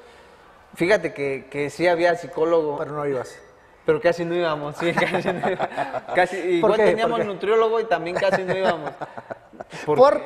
Fíjate 0.77 1.13
que, 1.13 1.47
que 1.51 1.69
sí 1.69 1.89
había 1.89 2.15
psicólogo, 2.15 2.79
pero 2.79 2.93
no 2.93 3.05
ibas. 3.05 3.37
pero 3.85 4.01
casi 4.01 4.25
no 4.25 4.37
íbamos, 4.37 4.77
sí, 4.77 4.93
casi 4.95 5.33
no 5.33 5.51
íbamos. 5.51 5.69
Casi, 6.15 6.37
igual 6.37 6.77
qué? 6.77 6.85
teníamos 6.85 7.19
¿Por 7.19 7.27
nutriólogo 7.27 7.81
y 7.81 7.85
también 7.87 8.15
casi 8.17 8.45
no 8.45 8.57
íbamos. 8.57 8.93
¿Por? 9.85 10.23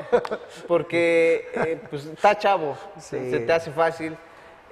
Porque 0.68 1.48
eh, 1.54 1.80
pues 1.88 2.04
está 2.06 2.36
chavo, 2.38 2.76
Sí. 2.98 3.30
se 3.30 3.40
te 3.40 3.52
hace 3.54 3.70
fácil 3.72 4.16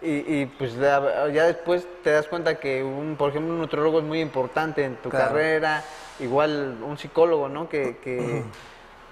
y, 0.03 0.11
y, 0.43 0.47
pues 0.59 0.75
la- 0.75 1.29
ya 1.31 1.45
después 1.47 1.87
te 2.05 2.11
das 2.11 2.27
cuenta 2.29 2.57
que 2.61 2.83
un, 2.85 3.17
por 3.17 3.31
ejemplo 3.31 3.53
un 3.55 3.61
nutriólogo 3.61 4.01
es 4.01 4.05
muy 4.05 4.21
importante 4.21 4.85
en 4.85 4.97
tu 4.97 5.09
Claro. 5.09 5.29
carrera, 5.29 5.83
igual 6.21 6.79
un 6.83 6.99
psicólogo, 6.99 7.49
¿no? 7.49 7.69
Que, 7.69 7.97
que- 8.05 8.43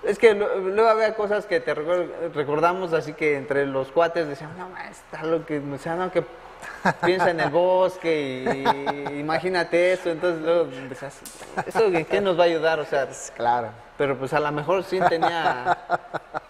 es 0.02 0.18
que 0.18 0.34
luego 0.34 0.88
había 0.88 1.14
cosas 1.14 1.46
que 1.46 1.60
te 1.60 1.74
recordamos 1.74 2.92
así 2.92 3.12
que 3.12 3.36
entre 3.36 3.66
los 3.66 3.88
cuates 3.92 4.26
decían, 4.28 4.50
no, 4.58 4.68
está 4.90 5.22
lo 5.24 5.44
que, 5.46 5.58
o 5.58 5.78
sea, 5.78 5.94
no, 5.96 6.10
que 6.10 6.24
piensa 7.04 7.30
en 7.30 7.40
el 7.40 7.50
bosque 7.50 8.64
y, 9.14 9.18
imagínate 9.20 9.92
esto, 9.92 10.10
entonces 10.10 10.42
luego 10.42 10.68
empezás, 10.72 11.18
¿eso 11.66 11.84
en 11.86 12.04
qué 12.04 12.20
nos 12.20 12.38
va 12.38 12.44
a 12.44 12.46
ayudar? 12.46 12.80
O 12.80 12.84
sea, 12.84 13.08
Claro. 13.36 13.68
pero 13.98 14.16
pues 14.16 14.32
a 14.32 14.40
lo 14.40 14.50
mejor 14.52 14.82
sí 14.84 14.98
tenía, 15.08 15.76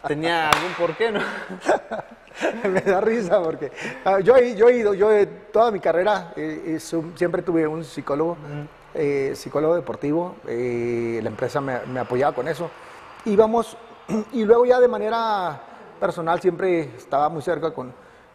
tenía 0.07 0.49
algún 0.51 0.73
porqué, 0.75 1.11
¿no? 1.13 1.21
Me 2.71 2.81
da 2.81 3.01
risa 3.01 3.43
porque 3.43 3.71
ah, 4.05 4.21
yo, 4.21 4.37
he- 4.37 4.55
yo 4.55 4.69
he 4.69 4.77
ido, 4.79 4.95
yo 4.95 5.13
he- 5.13 5.27
toda 5.27 5.71
mi 5.71 5.81
carrera 5.81 6.33
eh, 6.37 6.75
es 6.77 6.93
un- 6.93 7.17
siempre 7.19 7.43
tuve 7.43 7.67
un 7.67 7.85
psicólogo, 7.85 8.37
eh, 8.95 9.33
psicólogo 9.35 9.75
deportivo, 9.75 10.37
eh, 10.49 11.21
la 11.23 11.29
empresa 11.29 11.61
me, 11.61 11.81
me 11.87 12.01
apoyaba 12.01 12.35
con 12.35 12.49
eso. 12.49 12.71
Íbamos, 13.25 13.77
y 14.33 14.45
luego 14.45 14.65
ya 14.67 14.81
de 14.81 14.89
manera 14.89 15.63
personal 15.99 16.41
siempre 16.41 16.83
estaba 16.97 17.29
muy 17.29 17.43
cerca 17.43 17.73
con, 17.73 17.93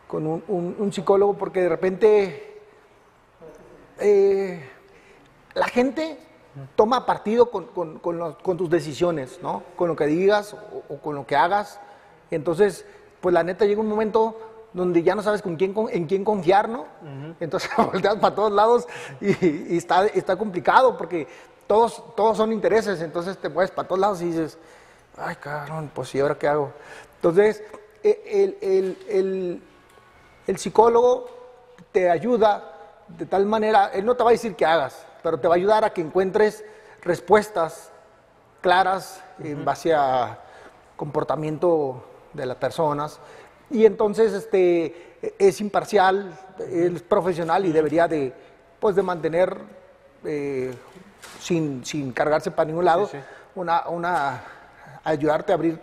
con 0.08 0.26
un, 0.28 0.44
un- 0.48 0.76
un 0.78 0.94
psicólogo 0.94 1.34
porque 1.34 1.62
de 1.62 1.70
repente 1.70 2.62
eh, 4.00 4.70
la 5.54 5.66
gente 5.68 6.20
toma 6.76 7.06
partido 7.06 7.50
con, 7.50 7.66
con- 7.68 8.00
con 8.00 8.18
los- 8.18 8.36
con 8.38 8.58
tus 8.58 8.70
decisiones, 8.70 9.40
¿no? 9.42 9.64
Con 9.76 9.88
lo 9.90 9.96
que 9.96 10.06
digas 10.06 10.54
o, 10.54 10.94
o 10.94 10.98
con 11.00 11.16
lo 11.16 11.26
que 11.26 11.36
hagas. 11.36 11.80
Entonces, 12.32 12.86
pues 13.22 13.34
la 13.34 13.44
neta 13.44 13.66
llega 13.66 13.82
un 13.82 13.88
momento 13.90 14.40
donde 14.74 15.04
ya 15.04 15.16
no 15.16 15.22
sabes 15.24 15.42
con 15.42 15.56
quién, 15.56 15.74
con- 15.74 15.90
en 15.90 16.06
quién 16.06 16.24
confiar, 16.24 16.70
¿no? 16.70 16.86
Entonces 17.40 17.70
volteas 17.78 18.16
para 18.18 18.36
todos 18.36 18.52
lados 18.52 18.88
y, 19.20 19.74
y 19.74 19.78
está, 19.78 20.06
está 20.08 20.36
complicado 20.38 20.98
porque 20.98 21.28
todos, 21.68 22.04
todos 22.16 22.38
son 22.38 22.54
intereses, 22.54 23.02
entonces 23.02 23.38
te 23.38 23.50
mueves 23.50 23.72
para 23.72 23.88
todos 23.88 24.00
lados 24.00 24.22
y 24.22 24.26
dices, 24.26 24.58
ay, 25.18 25.36
cabrón, 25.38 25.90
pues 25.94 26.14
¿y 26.16 26.20
ahora 26.20 26.38
qué 26.38 26.48
hago? 26.48 26.72
Entonces, 27.18 27.64
e- 28.04 28.22
el- 28.26 28.58
el- 28.62 28.98
el, 29.10 29.64
el 30.48 30.58
psicólogo 30.58 31.30
te 31.92 32.10
ayuda 32.10 32.72
de 33.08 33.26
tal 33.26 33.46
manera, 33.46 33.92
él 33.94 34.06
no 34.06 34.16
te 34.16 34.24
va 34.24 34.30
a 34.30 34.34
decir 34.34 34.56
que 34.56 34.66
hagas, 34.66 35.06
pero 35.24 35.40
te 35.40 35.48
va 35.48 35.56
a 35.56 35.58
ayudar 35.58 35.84
a 35.86 35.92
que 35.92 36.02
encuentres 36.02 36.64
respuestas 37.02 37.92
claras 38.62 39.24
en 39.40 39.64
base 39.64 39.94
a 39.94 40.40
comportamiento 40.98 42.04
de 42.34 42.46
las 42.46 42.58
personas. 42.58 43.20
Y 43.70 43.86
entonces 43.86 44.34
este, 44.34 45.34
es 45.38 45.62
imparcial, 45.62 46.38
es 46.70 47.02
profesional 47.04 47.66
y 47.66 47.72
debería 47.72 48.08
de, 48.08 48.34
pues, 48.80 48.96
de 48.96 49.04
mantener 49.04 49.58
eh, 50.24 50.74
sin, 51.40 51.86
sin 51.86 52.12
cargarse 52.12 52.50
para 52.52 52.66
ningún 52.68 52.86
lado, 52.86 53.06
Sí, 53.08 53.18
sí. 53.18 53.24
Una, 53.56 53.88
una, 53.88 54.44
ayudarte 55.06 55.52
a 55.54 55.56
abrir, 55.56 55.80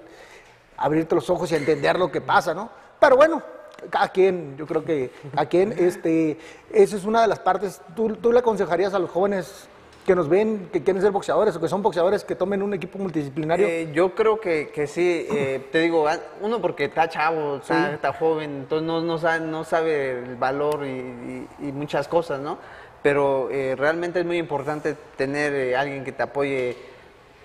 abrirte 0.76 1.14
los 1.14 1.30
ojos 1.30 1.50
y 1.50 1.54
a 1.54 1.58
entender 1.58 1.98
lo 1.98 2.10
que 2.12 2.20
pasa, 2.20 2.52
¿no? 2.52 2.68
Pero 3.00 3.16
bueno, 3.16 3.42
cada 3.90 4.08
quien, 4.08 4.56
yo 4.56 4.66
creo 4.66 4.84
que 4.84 5.10
a 5.36 5.46
quien, 5.46 5.72
este, 5.78 6.36
esa 6.72 6.96
es 6.96 7.04
una 7.04 7.22
de 7.22 7.28
las 7.28 7.38
partes, 7.38 7.80
¿tú, 7.96 8.14
tú 8.16 8.32
le 8.32 8.40
aconsejarías 8.40 8.92
a 8.94 8.98
los 8.98 9.10
jóvenes 9.10 9.68
que 10.06 10.16
nos 10.16 10.28
ven, 10.28 10.68
que 10.72 10.82
quieren 10.82 11.00
ser 11.00 11.12
boxeadores 11.12 11.54
o 11.54 11.60
que 11.60 11.68
son 11.68 11.80
boxeadores 11.80 12.24
que 12.24 12.34
tomen 12.34 12.60
un 12.62 12.74
equipo 12.74 12.98
multidisciplinario? 12.98 13.66
Eh, 13.68 13.90
yo 13.94 14.14
creo 14.16 14.40
que, 14.40 14.70
que 14.70 14.88
sí, 14.88 15.26
eh, 15.30 15.64
te 15.70 15.78
digo, 15.78 16.08
ah, 16.08 16.18
uno 16.40 16.60
porque 16.60 16.84
está 16.86 17.08
chavo, 17.08 17.56
está, 17.56 17.94
está 17.94 18.12
joven, 18.12 18.50
entonces 18.62 18.84
no, 18.86 19.00
no, 19.00 19.18
sabe, 19.18 19.46
no 19.46 19.62
sabe 19.64 20.18
el 20.24 20.36
valor 20.36 20.84
y, 20.84 20.88
y- 20.88 21.48
y 21.68 21.72
muchas 21.72 22.08
cosas, 22.08 22.40
¿no? 22.40 22.58
Pero 23.02 23.48
eh, 23.50 23.74
realmente 23.76 24.20
es 24.20 24.26
muy 24.26 24.38
importante 24.38 24.96
tener 25.16 25.52
eh, 25.54 25.76
alguien 25.76 26.04
que 26.04 26.12
te 26.12 26.22
apoye 26.22 26.76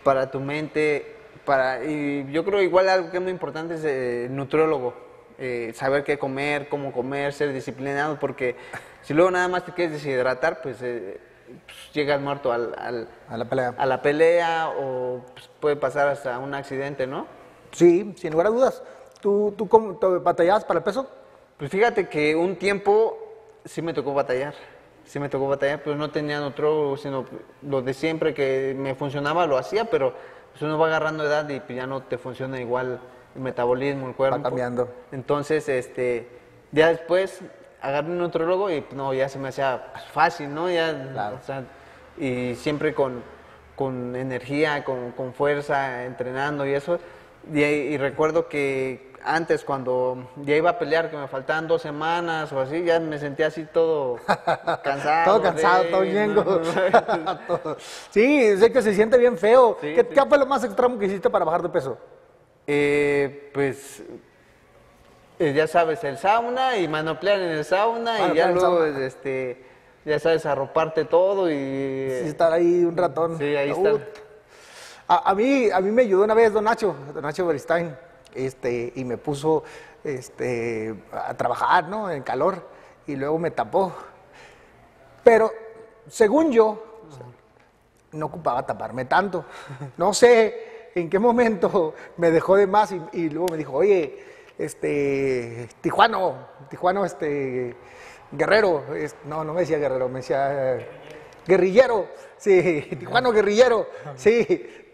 para 0.04 0.30
tu 0.32 0.40
mente, 0.40 1.17
para, 1.48 1.84
y 1.86 2.30
yo 2.32 2.44
creo 2.44 2.62
igual 2.62 2.90
algo 2.90 3.10
que 3.10 3.18
es 3.18 3.24
muy 3.24 3.32
importante 3.32 3.76
es 3.76 3.86
eh, 3.86 4.26
el 4.26 4.36
nutriólogo, 4.36 4.94
eh, 5.40 5.72
saber 5.74 6.04
qué 6.04 6.20
comer, 6.20 6.68
cómo 6.68 6.92
comer, 6.92 7.32
ser 7.32 7.54
disciplinado, 7.54 8.20
porque 8.20 8.58
si 9.02 9.14
luego 9.14 9.32
nada 9.32 9.48
más 9.48 9.64
te 9.66 9.72
quieres 9.72 9.94
deshidratar, 9.94 10.62
pues, 10.62 10.78
eh, 10.82 11.22
pues, 11.66 11.78
llegas 11.94 12.20
muerto 12.20 12.52
al- 12.52 12.76
al, 12.78 13.08
a 13.30 13.38
la 13.38 13.46
pelea. 13.46 13.74
a 13.78 13.86
la 13.86 14.02
pelea 14.02 14.70
o 14.78 15.22
pues, 15.34 15.50
puede 15.62 15.78
pasar 15.78 16.10
hasta 16.10 16.38
un 16.38 16.54
accidente, 16.54 17.08
¿no? 17.08 17.26
Sí, 17.72 18.14
sin 18.18 18.32
lugar 18.34 18.48
a 18.48 18.50
dudas. 18.50 18.84
¿Tú, 19.22 19.54
tú 19.58 19.70
cómo, 19.70 19.96
te 19.96 20.06
batallabas 20.06 20.66
para 20.66 20.80
el 20.80 20.84
peso? 20.84 21.10
Pues 21.58 21.72
fíjate 21.72 22.10
que 22.10 22.36
un 22.36 22.58
tiempo 22.58 23.18
sí 23.64 23.82
me 23.82 23.94
tocó 23.94 24.14
batallar, 24.14 24.54
sí 25.06 25.18
me 25.18 25.30
tocó 25.30 25.48
batallar, 25.48 25.82
pero 25.82 25.96
no 25.96 26.12
tenía 26.12 26.46
otro, 26.46 26.98
sino 26.98 27.24
lo 27.62 27.82
de 27.82 27.94
siempre 27.94 28.34
que 28.34 28.76
me 28.78 28.94
funcionaba 28.96 29.48
lo 29.48 29.58
hacía, 29.58 29.86
pero 29.86 30.14
pues 30.58 30.68
uno 30.68 30.80
va 30.80 30.88
agarrando 30.88 31.24
edad 31.24 31.48
y 31.50 31.60
pues, 31.60 31.76
ya 31.76 31.86
no 31.86 32.02
te 32.02 32.18
funciona 32.18 32.60
igual 32.60 33.00
el 33.36 33.42
metabolismo, 33.42 34.08
el 34.08 34.16
cuerpo. 34.16 34.42
cambiando. 34.42 34.90
Entonces, 35.12 35.70
este, 35.70 36.28
ya 36.72 36.88
después 36.90 37.42
agarré 37.80 38.08
un 38.10 38.18
nutrólogo 38.18 38.72
y 38.72 38.82
pues, 38.82 38.96
no, 38.96 39.14
ya 39.14 39.30
se 39.30 39.38
me 39.38 39.50
hacía 39.50 39.94
fácil, 40.12 40.52
¿no? 40.54 40.68
Ya, 40.72 41.10
Claro. 41.14 41.38
o 41.40 41.46
sea, 41.46 41.64
y 42.18 42.56
siempre 42.56 42.96
con, 42.96 43.22
con 43.76 44.16
energía, 44.16 44.84
con, 44.84 45.12
con 45.12 45.32
fuerza, 45.36 46.06
entrenando 46.06 46.66
y 46.66 46.74
eso. 46.74 47.00
Y, 47.54 47.62
y 47.64 47.98
recuerdo 47.98 48.48
que 48.50 49.07
antes 49.36 49.64
cuando 49.64 50.30
ya 50.38 50.56
iba 50.56 50.70
a 50.72 50.80
pelear, 50.80 51.10
que 51.12 51.18
me 51.18 51.28
faltaban 51.28 51.68
dos 51.68 51.82
semanas 51.82 52.52
o 52.54 52.60
así, 52.60 52.84
ya 52.84 53.00
me 53.00 53.20
sentía 53.20 53.48
así 53.48 53.66
todo 53.66 54.18
cansado. 54.84 55.26
todo 55.34 55.42
cansado, 55.42 55.84
todo 55.92 56.04
yengo. 56.04 56.62
sí, 58.10 58.58
sé 58.58 58.72
que 58.72 58.82
se 58.82 58.94
siente 58.94 59.18
bien 59.18 59.38
feo. 59.38 59.78
Sí, 59.82 59.94
¿Qué, 59.94 60.02
sí. 60.02 60.08
qué 60.14 60.26
fue 60.28 60.38
lo 60.38 60.46
más 60.46 60.64
extremo 60.64 60.98
que 60.98 61.06
hiciste 61.06 61.30
para 61.30 61.46
bajar 61.46 61.62
de 61.62 61.70
peso? 61.70 61.98
Eh, 62.66 63.52
pues 63.54 64.04
eh, 65.40 65.54
ya 65.54 65.68
sabes, 65.68 66.04
el 66.04 66.18
sauna 66.18 66.78
y 66.78 66.88
manoplear 66.88 67.40
en 67.40 67.50
el 67.52 67.64
sauna 67.66 68.14
Manoplear 68.20 68.34
y 68.34 68.38
ya 68.38 68.48
luego 68.52 68.78
sauna. 68.86 69.06
este 69.06 69.64
ya 70.06 70.20
sabes 70.20 70.46
arroparte 70.46 71.06
todo 71.06 71.52
y 71.52 71.56
Sí, 71.56 72.28
estar 72.30 72.52
ahí 72.54 72.84
un 72.86 72.96
ratón. 72.96 73.38
Sí, 73.38 73.44
ahí 73.56 73.72
Uh, 73.72 73.88
está. 73.98 74.06
A, 75.10 75.32
a 75.32 75.36
mí, 75.36 75.70
a 75.72 75.80
mí 75.80 75.92
me 75.92 76.02
ayudó 76.02 76.24
una 76.26 76.34
vez 76.34 76.52
Don 76.52 76.64
Nacho, 76.66 76.94
Don 77.14 77.24
Nacho 77.24 77.46
Beristain, 77.48 77.98
este, 78.34 78.94
y 78.96 79.04
me 79.06 79.18
puso 79.18 79.64
este, 80.04 80.96
a 81.12 81.34
trabajar, 81.36 81.88
¿no? 81.88 82.10
En 82.12 82.24
calor, 82.24 82.68
y 83.08 83.16
luego 83.16 83.38
me 83.40 83.52
tapó. 83.52 83.94
Pero, 85.24 85.52
según 86.08 86.52
yo, 86.52 86.84
no 88.14 88.26
ocupaba 88.28 88.66
taparme 88.66 89.06
tanto. 89.06 89.46
No 89.98 90.14
sé 90.14 90.90
en 90.96 91.10
qué 91.10 91.20
momento 91.20 91.94
me 92.18 92.32
dejó 92.32 92.56
de 92.56 92.68
más 92.68 92.94
y, 93.12 93.30
luego 93.30 93.48
me 93.52 93.58
dijo, 93.58 93.74
oye, 93.74 94.24
este, 94.58 95.70
Tijuano, 95.82 96.48
Tijuano, 96.70 97.06
este, 97.06 97.76
guerrero, 98.32 98.96
es- 98.96 99.16
no, 99.26 99.44
no 99.44 99.54
me 99.54 99.62
decía 99.62 99.78
guerrero, 99.78 100.10
me 100.10 100.20
decía 100.20 100.78
eh, 100.78 100.88
guerrillero, 101.46 102.08
sí, 102.38 102.82
Tijuano 103.00 103.32
guerrillero, 103.32 103.88
sí, 104.16 104.46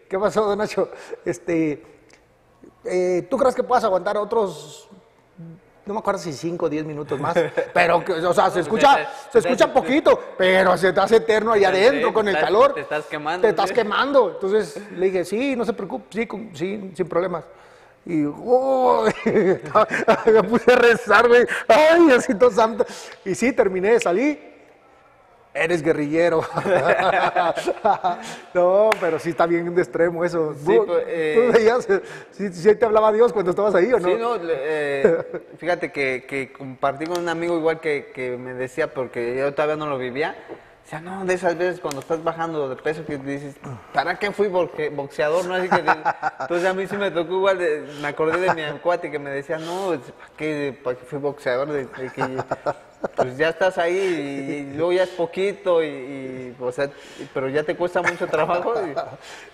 ¿qué 0.10 0.20
pasó, 0.20 0.46
don 0.46 0.58
Nacho? 0.58 0.90
Este, 1.24 1.82
eh, 2.86 3.28
¿tú 3.30 3.38
crees 3.38 3.56
que 3.56 3.64
puedas 3.64 3.84
aguantar 3.84 4.18
otros, 4.18 4.88
no 5.86 5.94
me 5.94 6.00
acuerdo 6.00 6.20
si 6.20 6.34
5 6.34 6.66
o 6.66 6.70
10 6.70 6.86
minutos 6.86 7.20
más, 7.20 7.36
pero, 7.74 8.04
que, 8.04 8.14
o 8.14 8.34
sea, 8.34 8.50
se 8.50 8.62
escucha, 8.62 9.10
se 9.32 9.40
escucha 9.40 9.72
poquito, 9.74 10.20
pero 10.38 10.78
se 10.78 10.94
te 10.94 11.00
hace 11.00 11.18
eterno 11.18 11.52
ahí 11.52 11.66
adentro 11.66 12.14
con 12.14 12.28
el 12.28 12.38
calor. 12.38 12.74
te 12.74 12.82
estás 12.82 13.06
quemando, 13.06 13.42
Te 13.42 13.50
estás 13.50 13.72
quemando. 13.72 14.32
Entonces 14.32 14.82
le 14.92 15.08
dije, 15.08 15.26
sí, 15.26 15.56
no 15.56 15.66
se 15.66 15.74
preocupe, 15.74 16.06
sí, 16.12 16.28
sí, 16.54 16.92
sin 16.96 17.08
problemas. 17.08 17.44
Y 18.06 18.26
¡oh! 18.26 19.06
me 20.26 20.44
puse 20.44 20.74
a 20.74 20.76
rezar, 20.76 21.28
güey. 21.28 21.46
Ay, 21.68 22.06
Diosito 22.08 22.52
santo. 22.52 22.86
Y 23.24 23.34
sí, 23.34 23.54
terminé, 23.54 24.00
salí. 24.00 24.53
Eres 25.54 25.84
guerrillero. 25.84 26.42
no, 28.54 28.90
pero 29.00 29.20
sí 29.20 29.30
está 29.30 29.46
bien 29.46 29.74
de 29.76 29.82
extremo 29.82 30.24
eso. 30.26 30.54
Sí, 30.56 30.66
¿Tú, 30.78 30.86
pues, 30.86 31.04
eh, 31.08 31.48
tú 31.52 31.58
veías, 31.58 31.88
sí, 32.32 32.50
sí 32.52 32.76
te 32.76 32.86
hablaba 32.86 33.12
Dios 33.12 33.32
cuando 33.34 33.52
estabas 33.52 33.76
ahí 33.76 33.92
o 33.94 34.00
no? 34.00 34.08
Sí, 34.08 34.16
no, 34.20 34.36
eh, 34.42 35.42
fíjate 35.58 35.92
que, 35.92 36.26
que 36.28 36.52
compartí 36.52 37.06
con 37.06 37.20
un 37.20 37.30
amigo 37.30 37.58
igual 37.58 37.80
que, 37.80 38.12
que 38.14 38.38
me 38.38 38.54
decía, 38.54 38.94
porque 38.94 39.36
yo 39.38 39.54
todavía 39.54 39.76
no 39.76 39.86
lo 39.88 39.98
vivía, 40.00 40.36
decía, 40.84 41.02
no, 41.02 41.24
de 41.24 41.36
esas 41.36 41.56
veces 41.58 41.80
cuando 41.80 42.00
estás 42.00 42.24
bajando 42.24 42.68
de 42.70 42.76
peso 42.76 43.06
que 43.06 43.18
dices, 43.18 43.56
¿para 43.94 44.18
qué 44.18 44.32
fui 44.32 44.48
boxe- 44.48 44.94
boxeador? 44.96 45.46
No? 45.46 45.54
Así 45.54 45.70
que, 45.70 45.84
entonces 46.40 46.68
a 46.68 46.74
mí 46.74 46.88
sí 46.88 46.98
me 46.98 47.12
tocó 47.12 47.34
igual, 47.34 47.60
de- 47.60 47.88
me 48.02 48.08
acordé 48.08 48.40
de 48.40 48.54
mi 48.72 48.80
cuate 48.80 49.12
que 49.12 49.20
me 49.20 49.30
decía, 49.30 49.60
no, 49.60 49.90
¿para 49.92 50.30
qué, 50.36 50.80
para 50.84 50.98
qué 50.98 51.06
fui 51.06 51.20
boxeador? 51.20 51.68
De- 51.72 51.86
de 51.86 52.10
que, 52.10 52.22
pues 53.16 53.38
ya 53.38 53.50
estás 53.50 53.78
ahí 53.78 53.96
y, 53.96 54.52
y 54.74 54.78
luego 54.78 54.94
ya 54.94 55.04
es 55.04 55.10
poquito, 55.10 55.84
y, 55.84 55.88
y, 55.88 56.56
o 56.60 56.72
sea, 56.72 56.90
pero 57.34 57.50
ya 57.50 57.64
te 57.64 57.76
cuesta 57.76 58.02
mucho 58.02 58.28
trabajo. 58.28 58.74
y- 58.76 58.94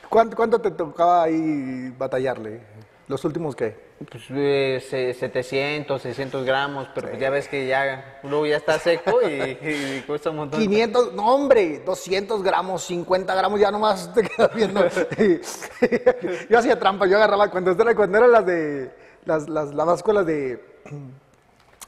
¿Cuánto, 0.09 0.35
cuánto 0.35 0.59
te 0.59 0.71
tocaba 0.71 1.23
ahí 1.23 1.93
batallarle? 1.97 2.61
¿Los 3.07 3.25
últimos 3.25 3.55
qué? 3.55 3.89
Pues 4.09 4.23
eh, 4.29 4.81
se- 4.87 5.13
700, 5.13 6.01
600 6.01 6.45
gramos, 6.45 6.87
pero 6.93 7.09
pues 7.09 7.19
ya 7.19 7.29
ves 7.31 7.47
que 7.47 7.67
ya 7.67 8.19
luego 8.23 8.45
ya 8.45 8.57
está 8.57 8.77
seco 8.79 9.19
y, 9.27 10.03
cuesta 10.07 10.29
un 10.29 10.37
montón. 10.37 10.59
500, 10.59 11.13
no 11.13 11.33
hombre, 11.33 11.79
200 11.85 12.41
gramos, 12.43 12.83
50 12.83 13.33
gramos, 13.35 13.59
ya 13.59 13.71
nomás 13.71 14.13
te 14.13 14.21
quedas 14.23 14.53
viendo. 14.53 14.81
yo 16.49 16.59
hacía 16.59 16.77
trampa, 16.79 17.07
yo 17.07 17.17
agarraba, 17.17 17.49
cuando 17.49 17.71
era, 17.71 17.95
cuando 17.95 18.17
eran 18.19 18.31
las 18.31 18.45
de, 18.45 18.91
las, 19.25 19.49
las, 19.49 19.73
las 19.73 19.85
básculas 19.85 20.25
de, 20.25 20.63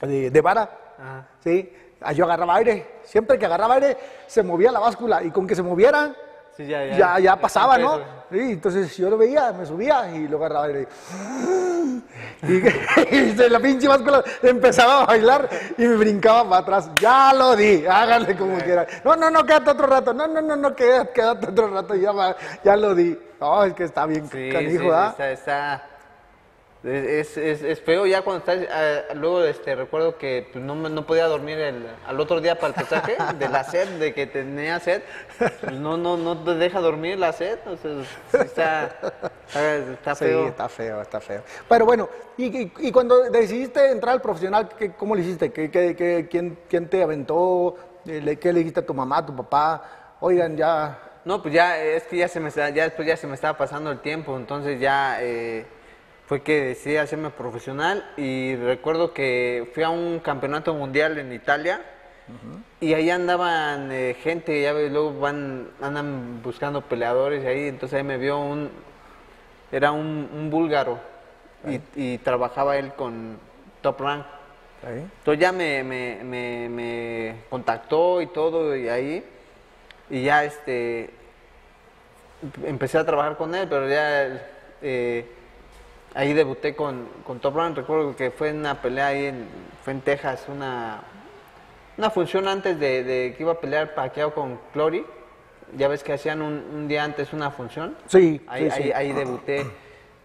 de, 0.02 0.32
de 0.32 0.42
vara, 0.42 0.91
Ajá. 1.02 1.26
¿sí? 1.44 1.74
Ah, 2.02 2.14
yo 2.14 2.26
agarraba 2.26 2.56
aire, 2.56 3.00
siempre 3.04 3.38
que 3.38 3.46
agarraba 3.46 3.76
aire 3.76 3.98
se 4.28 4.42
movía 4.44 4.72
la 4.72 4.80
báscula 4.80 5.24
y 5.24 5.32
con 5.32 5.46
que 5.48 5.56
se 5.56 5.62
moviera 5.64 6.16
Sí, 6.58 6.68
ya, 6.68 6.84
ya. 6.86 6.98
ya, 6.98 7.20
ya 7.20 7.36
pasaba, 7.38 7.78
¿no? 7.78 7.98
Sí, 8.30 8.40
entonces 8.40 8.96
yo 8.98 9.10
lo 9.10 9.18
veía, 9.18 9.54
me 9.54 9.66
subía 9.66 10.12
y 10.14 10.28
luego 10.28 10.46
agarraba 10.46 10.66
aire. 10.66 10.88
Y, 12.44 13.34
la 13.50 13.60
pinche 13.60 13.88
báscula 13.88 14.24
empezaba 14.44 15.04
a 15.04 15.06
bailar 15.06 15.50
y 15.78 15.84
me 15.84 15.96
brincaba 15.96 16.44
para 16.50 16.62
atrás. 16.62 16.92
Ya 17.00 17.34
lo 17.34 17.56
di, 17.56 17.86
háganle 17.86 18.36
como 18.36 18.58
quieran. 18.58 18.86
No, 19.04 19.16
no, 19.16 19.30
no, 19.30 19.46
quédate 19.46 19.70
otro 19.72 19.88
rato. 19.88 20.14
No, 20.14 20.28
no, 20.28 20.42
no, 20.42 20.56
no, 20.56 20.76
quédate, 20.76 21.12
quédate 21.14 21.48
otro 21.48 21.70
rato. 21.70 21.96
Ya, 21.96 22.12
ya 22.64 22.76
lo 22.76 22.96
di. 22.96 23.18
No, 23.40 23.64
es 23.64 23.74
que 23.74 23.84
está 23.86 24.06
bien 24.06 24.30
Sí, 24.30 24.50
canijo, 24.52 24.84
sí, 24.84 24.90
¿ah? 24.92 25.08
está, 25.12 25.32
está- 25.32 25.84
es, 26.84 27.38
es, 27.38 27.62
es 27.62 27.80
feo 27.82 28.08
ya 28.08 28.24
cuando 28.24 28.40
estás, 28.40 28.58
eh, 28.68 29.04
luego 29.16 29.44
este, 29.44 29.76
recuerdo 29.76 30.18
que 30.18 30.48
pues, 30.52 30.64
no, 30.64 30.74
no 30.76 31.06
podía 31.06 31.28
dormir 31.28 31.60
el, 31.60 31.86
al 32.08 32.20
otro 32.20 32.42
día 32.42 32.56
para 32.56 32.70
el 32.70 32.74
pesaje, 32.74 33.16
de 33.40 33.50
la 33.50 33.64
sed, 33.64 33.88
de 34.00 34.14
que 34.16 34.26
tenía 34.26 34.80
sed, 34.80 35.04
pues 35.38 35.74
no, 35.74 35.98
no, 35.98 36.18
no 36.18 36.44
te 36.44 36.56
deja 36.56 36.80
dormir 36.80 37.20
la 37.20 37.34
sed, 37.34 37.60
o 37.68 37.78
sea, 37.78 38.42
está, 38.44 38.86
está, 39.48 39.76
está 39.78 40.16
Sí, 40.16 40.26
feo. 40.26 40.48
está 40.48 40.70
feo, 40.70 41.02
está 41.02 41.20
feo. 41.22 41.44
Pero 41.70 41.86
bueno, 41.86 42.10
y, 42.38 42.46
y- 42.64 42.74
y 42.80 42.92
cuando 42.92 43.30
decidiste 43.30 43.92
entrar 43.92 44.14
al 44.16 44.22
profesional, 44.22 44.70
¿qué- 44.78 44.92
¿cómo 44.94 45.14
lo 45.14 45.22
hiciste? 45.22 45.52
¿Qué, 45.52 45.70
qué- 45.70 45.96
qué- 45.96 46.28
quién, 46.30 46.58
quién 46.68 46.90
te 46.90 47.04
aventó? 47.04 47.76
Eh, 48.08 48.38
¿Qué 48.42 48.52
le 48.52 48.60
dijiste 48.60 48.80
a 48.80 48.86
tu 48.86 48.96
mamá, 48.96 49.18
a 49.20 49.26
tu 49.26 49.36
papá? 49.36 50.16
Oigan, 50.20 50.58
ya... 50.58 50.98
No, 51.26 51.40
pues 51.44 51.54
ya, 51.54 51.78
es 51.80 52.02
que 52.06 52.18
ya 52.18 52.28
se 52.28 52.40
me 52.40 52.50
ya 52.50 52.72
después 52.72 53.08
ya 53.08 53.16
se 53.16 53.28
me 53.28 53.36
estaba 53.36 53.56
pasando 53.56 53.92
el 53.92 54.00
tiempo, 54.00 54.36
entonces 54.36 54.80
ya 54.80 55.18
eh, 55.22 55.68
fue 56.32 56.44
que 56.44 56.62
decidí 56.62 56.96
hacerme 56.96 57.30
profesional 57.30 58.10
y 58.16 58.56
recuerdo 58.56 59.14
que 59.14 59.70
fui 59.74 59.84
a 59.84 59.90
un 59.90 60.22
campeonato 60.22 60.74
mundial 60.74 61.18
en 61.20 61.34
Italia 61.34 61.82
y 62.80 62.94
ahí 62.94 63.10
andaban 63.10 63.92
eh, 63.92 64.16
gente, 64.24 64.62
ya 64.62 64.72
ves, 64.72 64.90
luego 64.94 65.20
van, 65.20 65.68
andan 65.82 66.42
buscando 66.42 66.84
peleadores 66.84 67.44
y 67.44 67.48
ahí, 67.48 67.68
entonces 67.68 67.98
ahí 67.98 68.06
me 68.06 68.18
vio 68.18 68.40
un, 68.40 68.70
era 69.74 69.92
un, 69.92 70.30
un 70.34 70.50
búlgaro 70.50 71.00
y, 71.68 71.82
y 72.14 72.18
trabajaba 72.20 72.78
él 72.78 72.94
con 72.94 73.38
Top 73.82 74.00
Rank. 74.00 74.26
¿ahí? 74.88 75.06
Entonces 75.18 75.42
ya 75.42 75.52
me, 75.52 75.84
me, 75.84 76.24
me, 76.24 76.70
me 76.70 77.36
contactó 77.50 78.22
y 78.22 78.28
todo 78.28 78.74
y 78.74 78.88
ahí 78.88 79.22
y 80.10 80.24
ya 80.24 80.46
este 80.46 81.10
empecé 82.64 83.00
a 83.00 83.06
trabajar 83.06 83.36
con 83.36 83.54
él, 83.54 83.68
pero 83.68 83.90
ya 83.90 84.42
eh, 84.82 85.26
ahí 86.14 86.34
debuté 86.34 86.76
con, 86.76 87.08
con 87.26 87.40
Top 87.40 87.56
Rank. 87.56 87.78
Recuerdo 87.78 88.16
que 88.16 88.32
fue 88.32 88.50
en 88.50 88.58
una 88.60 88.82
pelea 88.82 89.08
ahí 89.08 89.26
en, 89.26 89.48
fue 89.84 89.94
en 89.94 90.02
Texas, 90.02 90.46
una, 90.48 91.02
una 91.98 92.10
función 92.10 92.48
antes 92.48 92.80
de, 92.80 93.04
de 93.04 93.34
que 93.36 93.44
iba 93.44 93.54
a 93.54 93.60
pelear 93.60 93.94
Pacquiao 93.96 94.34
con 94.34 94.60
Clory. 94.74 95.06
ya 95.78 95.88
ves 95.88 96.04
que 96.04 96.14
hacían 96.14 96.42
un, 96.42 96.64
un 96.74 96.88
día 96.88 97.04
antes 97.04 97.34
una 97.34 97.52
función. 97.52 97.96
Sí, 98.08 98.42
Ahí, 98.48 98.70
sí, 98.72 98.78
sí. 98.78 98.84
ahí, 98.84 98.92
ahí 99.10 99.14
debuté 99.14 99.66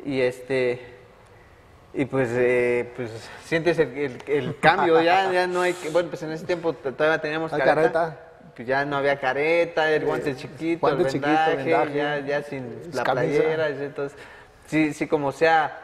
y 0.04 0.20
este 0.20 0.94
y 1.94 2.04
pues 2.04 2.28
pues 2.28 2.86
pues 2.94 3.30
sientes 3.44 3.78
el, 3.78 3.88
el- 3.96 4.18
el 4.26 4.58
cambio 4.58 5.00
ya 5.00 5.32
ya 5.32 5.46
no 5.46 5.62
hay 5.62 5.72
que- 5.72 5.88
bueno 5.88 6.10
pues 6.10 6.22
en 6.22 6.30
ese 6.32 6.44
tiempo 6.44 6.74
todavía 6.74 7.18
teníamos 7.22 7.50
careta, 7.50 7.74
careta. 7.74 8.20
pues 8.54 8.68
ya 8.68 8.84
no 8.84 8.98
había 8.98 9.18
careta 9.18 9.90
el 9.90 10.04
guante 10.04 10.36
chiquito 10.36 10.80
guante 10.80 11.04
el 11.04 11.08
chiquito, 11.08 11.26
vendaje, 11.30 11.56
vendaje, 11.56 11.94
ya 11.94 12.18
ya 12.18 12.42
sin 12.42 12.64
la 12.92 13.02
camisa. 13.02 13.40
playera 13.42 13.68
entonces 13.70 14.18
sí 14.66 14.92
sí 14.92 15.06
como 15.06 15.32
sea 15.32 15.82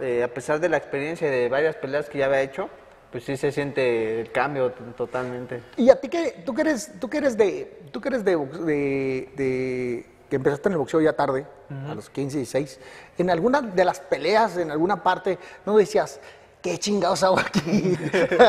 eh, 0.00 0.22
a 0.22 0.28
pesar 0.28 0.58
de 0.60 0.68
la 0.68 0.76
experiencia 0.78 1.30
de 1.30 1.48
varias 1.48 1.76
peleas 1.76 2.08
que 2.08 2.18
ya 2.18 2.26
había 2.26 2.40
hecho 2.42 2.68
pues 3.10 3.24
sí 3.24 3.36
se 3.36 3.52
siente 3.52 4.20
el 4.22 4.32
cambio 4.32 4.72
totalmente 4.96 5.62
Y 5.76 5.90
a 5.90 6.00
ti 6.00 6.08
que 6.08 6.42
tú 6.46 6.54
que 6.54 6.62
eres, 6.62 6.92
tú 6.98 7.10
que 7.10 7.18
eres 7.18 7.36
de, 7.36 7.80
tú 7.92 8.00
que 8.00 8.08
eres 8.08 8.24
de, 8.24 8.36
de- 8.36 9.32
de- 9.36 10.06
que 10.30 10.36
empezaste 10.36 10.70
en 10.70 10.72
el 10.72 10.78
boxeo 10.78 10.98
ya 11.02 11.12
tarde, 11.12 11.46
a 11.90 11.94
los 11.94 12.08
15, 12.08 12.38
16, 12.38 12.80
en 13.18 13.28
alguna 13.28 13.60
de 13.60 13.84
las 13.84 14.00
peleas, 14.00 14.56
en 14.56 14.70
alguna 14.70 15.02
parte, 15.02 15.38
no 15.66 15.76
decías, 15.76 16.20
¿qué 16.62 16.78
chingados 16.78 17.22
hago 17.22 17.38
aquí? 17.38 17.98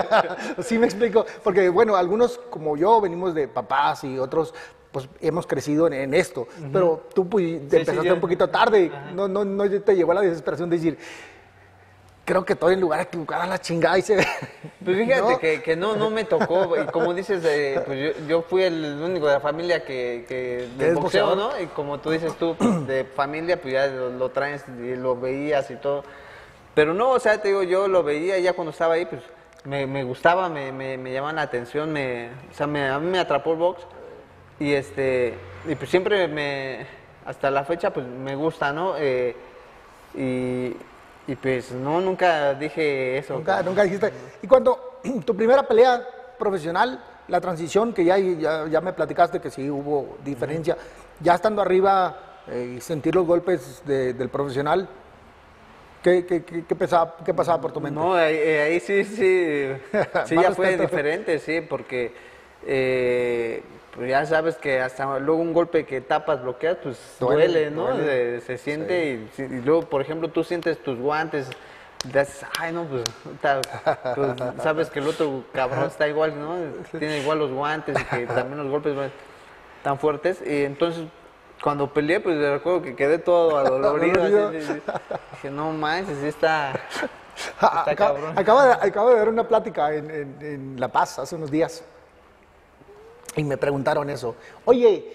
sí 0.62 0.78
me 0.78 0.86
explico, 0.86 1.26
porque 1.44 1.68
bueno, 1.68 1.98
algunos 1.98 2.38
como 2.50 2.78
yo 2.78 3.02
venimos 3.02 3.34
de 3.36 3.50
papás 3.50 4.06
y 4.06 4.18
otros 4.18 4.54
pues 4.94 5.10
hemos 5.20 5.46
crecido 5.48 5.88
en, 5.88 5.94
en 5.94 6.14
esto, 6.14 6.48
pero 6.72 7.08
tú 7.14 7.28
pues, 7.28 7.44
sí, 7.46 7.56
empezaste 7.56 8.06
yo- 8.06 8.14
un 8.14 8.22
poquito 8.22 8.48
tarde, 8.50 8.90
no, 9.14 9.28
no, 9.28 9.44
no 9.44 9.70
te 9.82 9.96
llevó 9.96 10.12
a 10.14 10.16
la 10.16 10.22
desesperación 10.22 10.70
de 10.70 10.78
decir, 10.78 10.98
creo 12.26 12.46
que 12.46 12.54
estoy 12.54 12.76
en 12.76 12.82
lugar 12.82 13.02
equivocado 13.02 13.42
a 13.42 13.48
la 13.48 13.60
chingada 13.60 13.98
y 13.98 14.02
se 14.02 14.16
ve. 14.16 14.26
Pues 14.86 14.98
fíjate 14.98 15.22
¿No? 15.34 15.40
que, 15.40 15.62
que 15.62 15.76
no, 15.76 15.96
no 15.96 16.10
me 16.10 16.24
tocó, 16.26 16.78
y 16.82 16.86
como 16.88 17.14
dices, 17.14 17.44
eh, 17.46 17.82
pues 17.86 18.16
yo, 18.18 18.28
yo 18.28 18.42
fui 18.44 18.64
el 18.64 19.00
único 19.04 19.28
de 19.28 19.34
la 19.34 19.40
familia 19.40 19.84
que, 19.84 20.26
que 20.28 20.68
¿Que 20.78 20.84
del 20.86 20.90
es 20.90 21.02
boxeo, 21.02 21.26
boxeador? 21.26 21.54
¿no? 21.58 21.60
Y 21.64 21.68
como 21.68 22.00
tú 22.00 22.12
dices 22.12 22.34
tú, 22.38 22.56
pues, 22.58 22.86
de 22.88 23.04
familia, 23.04 23.60
pues 23.60 23.74
ya 23.74 23.88
lo, 23.88 24.10
lo 24.10 24.30
traes 24.30 24.64
y 24.80 24.96
lo 24.96 25.20
veías 25.20 25.70
y 25.72 25.76
todo. 25.76 26.04
Pero 26.76 26.94
no, 26.94 27.10
o 27.12 27.20
sea, 27.20 27.42
te 27.42 27.48
digo, 27.50 27.64
yo 27.64 27.88
lo 27.88 28.04
veía 28.04 28.38
ya 28.40 28.54
cuando 28.54 28.72
estaba 28.72 28.94
ahí, 28.94 29.06
pues 29.06 29.22
me, 29.64 29.88
me 29.88 30.04
gustaba, 30.04 30.50
me, 30.50 30.72
me, 30.72 30.98
me 30.98 31.12
llamaba 31.14 31.34
la 31.34 31.42
atención, 31.44 31.92
me, 31.92 32.30
o 32.52 32.54
sea, 32.54 32.68
me- 32.68 32.88
a 32.90 33.00
mí 33.00 33.10
me 33.10 33.20
atrapó 33.20 33.52
el 33.54 33.58
box. 33.58 33.84
Y 34.60 34.74
este, 34.74 35.34
y 35.68 35.76
pues 35.76 35.90
siempre 35.90 36.28
me, 36.28 36.86
hasta 37.26 37.50
la 37.52 37.64
fecha, 37.66 37.92
pues 37.92 38.06
me 38.06 38.36
gusta, 38.36 38.72
¿no? 38.72 38.96
Eh, 38.98 39.36
y, 40.16 40.76
y 41.32 41.36
pues 41.36 41.72
no, 41.72 42.00
nunca 42.02 42.54
dije 42.54 43.18
eso. 43.18 43.34
Nunca, 43.36 43.62
nunca 43.64 43.84
dijiste. 43.84 44.12
Y 44.42 44.48
cuando 44.48 45.00
tu 45.26 45.36
primera 45.36 45.64
pelea 45.64 46.06
profesional, 46.38 47.04
la 47.28 47.40
transición, 47.42 47.94
que 47.94 48.04
ya, 48.06 48.18
ya, 48.18 48.68
ya 48.68 48.82
me 48.82 48.94
platicaste 48.94 49.40
que 49.40 49.50
sí 49.50 49.70
hubo 49.70 50.18
diferencia, 50.24 50.78
ya 51.20 51.36
estando 51.36 51.62
arriba 51.62 52.42
eh, 52.48 52.76
y 52.78 52.82
sentir 52.82 53.16
los 53.16 53.26
golpes 53.26 53.82
de- 53.86 54.14
del 54.14 54.28
profesional, 54.30 54.88
¿qué, 56.04 56.26
qué, 56.26 56.44
qué- 56.44 56.66
qué 56.66 56.76
pasaba, 56.76 57.16
qué 57.26 57.34
pasaba 57.34 57.62
por 57.62 57.72
tu 57.72 57.80
mente? 57.80 57.98
No, 58.00 58.14
ahí, 58.14 58.36
eh, 58.36 58.62
ahí 58.62 58.80
sí, 58.82 59.04
sí, 59.06 59.68
sí 60.26 60.36
ya 60.36 60.52
fue 60.52 60.76
diferente, 60.78 61.40
sí, 61.40 61.62
porque 61.62 62.14
eh, 62.68 63.64
pues 63.96 64.10
ya 64.10 64.26
sabes 64.26 64.56
que 64.56 64.82
hasta 64.82 65.20
luego 65.20 65.42
un 65.42 65.54
golpe 65.54 65.86
que 65.86 66.02
tapas, 66.02 66.42
bloqueas, 66.42 66.78
pues 66.82 67.18
Duele, 67.20 67.48
duele, 67.48 67.72
¿no? 67.72 67.88
duele. 67.96 68.42
Se, 68.42 68.46
se 68.48 68.58
siente 68.58 69.12
y, 69.12 69.30
sí, 69.36 69.44
y 69.44 69.62
luego, 69.62 69.84
por 69.84 70.02
ejemplo, 70.02 70.30
tú 70.30 70.44
sientes 70.44 70.82
tus 70.82 70.98
guantes, 70.98 71.48
dices, 72.04 72.46
ay, 72.60 72.74
no, 72.74 72.86
pues, 72.86 73.04
ta- 73.42 73.62
pues, 74.16 74.32
sabes 74.64 74.90
que 74.90 75.00
el 75.00 75.08
otro 75.08 75.44
cabrón 75.54 75.86
está 75.86 76.08
igual, 76.08 76.40
¿no? 76.40 76.56
Tiene 76.98 77.20
igual 77.20 77.40
los 77.40 77.52
guantes 77.52 77.96
y 78.00 78.04
que 78.06 78.26
también 78.28 78.58
los 78.58 78.68
golpes 78.70 78.96
van 78.96 79.12
tan 79.84 80.00
fuertes 80.00 80.42
y 80.46 80.64
entonces... 80.64 81.06
Cuando 81.62 81.94
peleé, 81.94 82.20
pues 82.20 82.38
recuerdo 82.38 82.82
que 82.82 82.94
quedé 82.94 83.20
todo 83.20 83.58
adolorido. 83.58 84.50
así. 84.50 84.82
Dije, 85.32 85.50
no 85.50 85.72
manches, 85.72 86.18
sí 86.20 86.28
está, 86.28 86.74
está 87.56 87.90
acaba, 87.90 88.20
acaba 88.36 88.66
de, 88.66 88.88
acabo 88.90 89.10
de 89.12 89.16
ver 89.16 89.30
una 89.30 89.48
plática 89.48 89.94
en, 89.94 90.12
en- 90.12 90.38
en 90.42 90.76
La 90.78 90.90
Paz 90.90 91.20
hace 91.20 91.36
unos 91.38 91.50
días 91.50 91.82
y 93.36 93.44
me 93.44 93.58
preguntaron 93.58 94.10
eso. 94.10 94.36
Oye, 94.66 95.06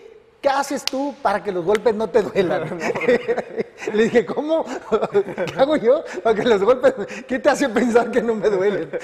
¿qué 0.41 0.49
haces 0.49 0.85
tú 0.85 1.15
para 1.23 1.43
que 1.43 1.53
los 1.53 1.65
golpes 1.65 1.95
no 1.95 2.09
te 2.09 2.23
duelan? 2.23 2.79
Le 3.95 4.05
dije, 4.05 4.27
¿cómo? 4.27 4.65
¿Qué 4.65 5.61
hago 5.61 5.77
yo 5.77 6.05
para 6.23 6.35
que 6.35 6.49
los 6.49 6.63
golpes... 6.63 6.95
¿Qué 7.27 7.39
te 7.39 7.49
hace 7.49 7.69
pensar 7.69 8.11
que 8.11 8.23
no 8.23 8.35
me 8.35 8.49
duelen? 8.51 8.91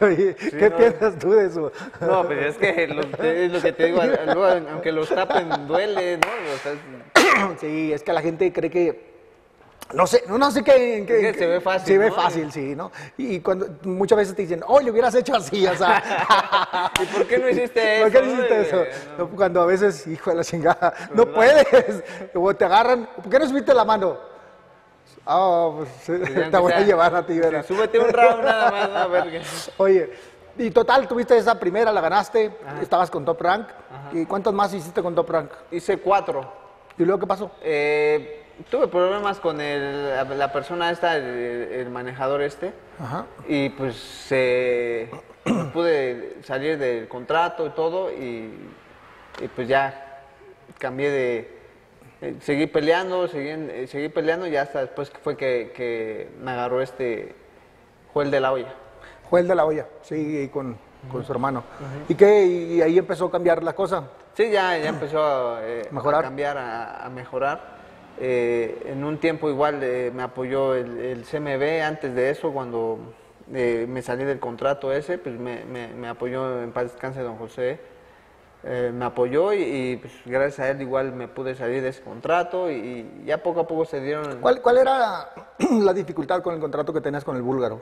¿Qué 0.00 0.68
no. 0.70 0.76
piensas 0.76 1.18
tú 1.18 1.32
de 1.32 1.46
eso? 1.46 1.72
No, 2.00 2.26
pero 2.26 2.48
es 2.48 2.56
que 2.56 2.84
es 2.84 3.52
lo 3.52 3.60
que 3.60 3.72
te 3.72 3.86
digo, 3.86 4.00
aunque 4.02 4.92
los 4.92 5.08
tapen, 5.08 5.66
duele, 5.66 6.18
¿no? 6.18 6.28
O 6.54 6.58
sea, 6.58 7.56
Sí, 7.60 7.92
es 7.92 8.02
que 8.02 8.12
la 8.12 8.22
gente 8.22 8.52
cree 8.52 8.70
que... 8.70 9.09
No 9.92 10.06
sé, 10.06 10.22
no, 10.28 10.38
no 10.38 10.50
sé 10.50 10.62
qué... 10.62 11.04
qué- 11.06 11.34
se 11.34 11.46
ve 11.46 11.60
fácil, 11.60 11.86
Se 11.86 11.98
ve 11.98 12.08
¿no? 12.10 12.14
fácil, 12.14 12.52
sí, 12.52 12.74
¿no? 12.76 12.92
Y 13.16 13.40
cuando 13.40 13.66
muchas 13.82 14.18
veces 14.18 14.34
te 14.36 14.42
dicen, 14.42 14.62
oh, 14.66 14.80
lo 14.80 14.92
hubieras 14.92 15.14
hecho 15.14 15.34
así, 15.34 15.66
o 15.66 15.74
sea... 15.74 16.90
¿Y 17.02 17.06
por 17.06 17.26
qué 17.26 17.38
no 17.38 17.48
hiciste 17.48 17.96
eso? 17.96 18.02
¿Por 18.04 18.12
qué 18.12 18.20
no 18.26 18.32
hiciste 18.32 18.60
eso? 18.60 18.84
no. 19.18 19.28
Cuando 19.30 19.62
a 19.62 19.66
veces, 19.66 20.06
hijo 20.06 20.30
de 20.30 20.36
la 20.36 20.44
chingada, 20.44 20.94
no 21.14 21.26
puedes. 21.26 21.66
O 22.34 22.54
te 22.54 22.64
agarran, 22.64 23.08
¿por 23.16 23.28
qué 23.28 23.38
no 23.38 23.48
subiste 23.48 23.74
la 23.74 23.84
mano? 23.84 24.16
Ah, 25.26 25.70
pues 25.76 26.06
ya 26.34 26.50
te 26.50 26.58
voy 26.58 26.72
a 26.72 26.80
llevar 26.80 27.14
a 27.14 27.26
ti, 27.26 27.34
sí, 27.34 27.40
¿verdad? 27.40 27.64
súbete 27.66 27.98
un 27.98 28.08
round 28.08 28.44
nada 28.44 28.70
más, 28.70 28.88
a 28.90 29.06
ver 29.06 29.30
qué. 29.30 29.42
Oye, 29.76 30.10
y 30.56 30.70
total, 30.70 31.06
tuviste 31.08 31.36
esa 31.36 31.58
primera, 31.58 31.92
la 31.92 32.00
ganaste, 32.00 32.50
estabas 32.80 33.10
con 33.10 33.24
Top 33.24 33.40
Rank. 33.40 33.68
¿Y 34.12 34.24
cuántas 34.26 34.52
más 34.52 34.72
hiciste 34.72 35.02
con 35.02 35.14
Top 35.14 35.28
Rank? 35.30 35.50
Hice 35.70 35.98
cuatro. 35.98 36.52
¿Y 36.98 37.04
luego 37.04 37.20
qué 37.20 37.26
pasó? 37.26 37.50
Eh, 37.62 38.39
tuve 38.70 38.88
problemas 38.88 39.40
con 39.40 39.60
el- 39.60 40.08
la, 40.10 40.24
la 40.24 40.52
persona 40.52 40.90
esta, 40.90 41.16
el, 41.16 41.24
el 41.24 41.90
manejador 41.90 42.42
este. 42.42 42.72
Ajá. 42.98 43.26
Y 43.48 43.70
pues 43.70 44.26
eh, 44.30 45.10
pude 45.72 46.36
salir 46.44 46.78
del 46.78 47.08
contrato 47.08 47.66
y 47.66 47.70
todo 47.70 48.10
y, 48.12 48.52
y 49.40 49.48
pues 49.54 49.68
ya 49.68 50.22
cambié 50.78 51.10
de... 51.10 51.58
eh, 52.22 52.34
seguí 52.40 52.66
peleando, 52.66 53.28
seguí, 53.28 53.48
eh, 53.50 53.86
seguí 53.88 54.08
peleando 54.08 54.46
y 54.46 54.56
hasta 54.56 54.80
después 54.80 55.10
fue 55.22 55.36
que, 55.36 55.72
que 55.74 56.28
me 56.40 56.50
agarró 56.52 56.80
este 56.82 57.34
Joel 58.12 58.30
de 58.30 58.40
la 58.40 58.52
olla. 58.52 58.74
Joel 59.30 59.46
de 59.46 59.54
la 59.54 59.64
olla, 59.64 59.86
sí, 60.02 60.50
con, 60.52 60.76
con 61.10 61.24
su 61.24 61.30
hermano. 61.32 61.62
¿Y 62.08 62.14
qué? 62.16 62.44
Y 62.44 62.82
ahí 62.82 62.98
empezó 62.98 63.26
a 63.26 63.30
cambiar 63.30 63.62
la 63.62 63.72
cosa. 63.74 64.08
Sí, 64.34 64.50
ya, 64.50 64.76
ya 64.78 64.88
empezó 64.88 65.22
a, 65.24 65.60
eh, 65.64 65.86
a 65.88 65.94
Mejorar. 65.94 66.22
cambiar, 66.24 66.58
a, 66.58 67.04
a 67.06 67.08
mejorar. 67.10 67.79
Eh, 68.22 68.82
en 68.86 69.02
un 69.02 69.18
tiempo 69.18 69.48
igual 69.48 69.80
eh, 69.82 70.12
me 70.14 70.22
apoyó 70.22 70.74
el, 70.74 70.98
el 70.98 71.24
CMB 71.24 71.82
antes 71.82 72.14
de 72.14 72.28
eso, 72.30 72.52
cuando 72.52 72.98
eh, 73.52 73.86
me 73.88 74.02
salí 74.02 74.24
del 74.24 74.38
contrato 74.38 74.92
ese, 74.92 75.16
pues 75.16 75.38
me, 75.38 75.64
me- 75.64 75.88
me 75.88 76.06
apoyó 76.08 76.62
en 76.62 76.70
paz 76.72 76.92
descanse 76.92 77.20
don 77.22 77.36
José. 77.36 77.80
Eh, 78.62 78.90
me 78.92 79.06
apoyó 79.06 79.54
y, 79.54 79.62
y, 79.62 79.96
pues, 79.96 80.12
gracias 80.26 80.58
a 80.60 80.68
él 80.68 80.82
igual 80.82 81.12
me 81.12 81.28
pude 81.28 81.54
salir 81.54 81.80
de 81.80 81.88
ese 81.88 82.02
contrato 82.02 82.70
y, 82.70 82.74
y 82.74 83.22
ya 83.24 83.42
poco 83.42 83.60
a 83.60 83.66
poco 83.66 83.86
se 83.86 84.00
dieron... 84.02 84.38
¿Cuál, 84.42 84.60
¿Cuál 84.60 84.76
era 84.76 85.30
la 85.80 85.94
dificultad 85.94 86.42
con 86.42 86.52
el 86.54 86.60
contrato 86.60 86.92
que 86.92 87.00
tenías 87.00 87.24
con 87.24 87.36
el 87.36 87.42
búlgaro? 87.42 87.80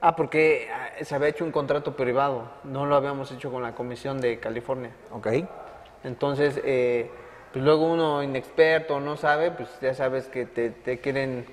Ah, 0.00 0.16
porque 0.16 0.68
ah, 0.74 1.04
se 1.04 1.14
había 1.14 1.28
hecho 1.28 1.44
un 1.44 1.52
contrato 1.52 1.94
privado, 1.94 2.50
no 2.64 2.86
lo 2.86 2.96
habíamos 2.96 3.30
hecho 3.30 3.52
con 3.52 3.62
la 3.62 3.76
Comisión 3.76 4.20
de 4.20 4.40
California. 4.40 4.90
Ok. 5.12 5.28
Entonces, 6.02 6.60
eh, 6.64 7.08
pues 7.54 7.64
luego 7.64 7.86
uno 7.90 8.22
inexperto 8.22 9.00
no 9.00 9.16
sabe, 9.16 9.50
pues 9.52 9.70
ya 9.80 9.94
sabes 9.94 10.26
que 10.26 10.44
te, 10.44 10.68
te 10.70 10.98
quieren... 10.98 11.46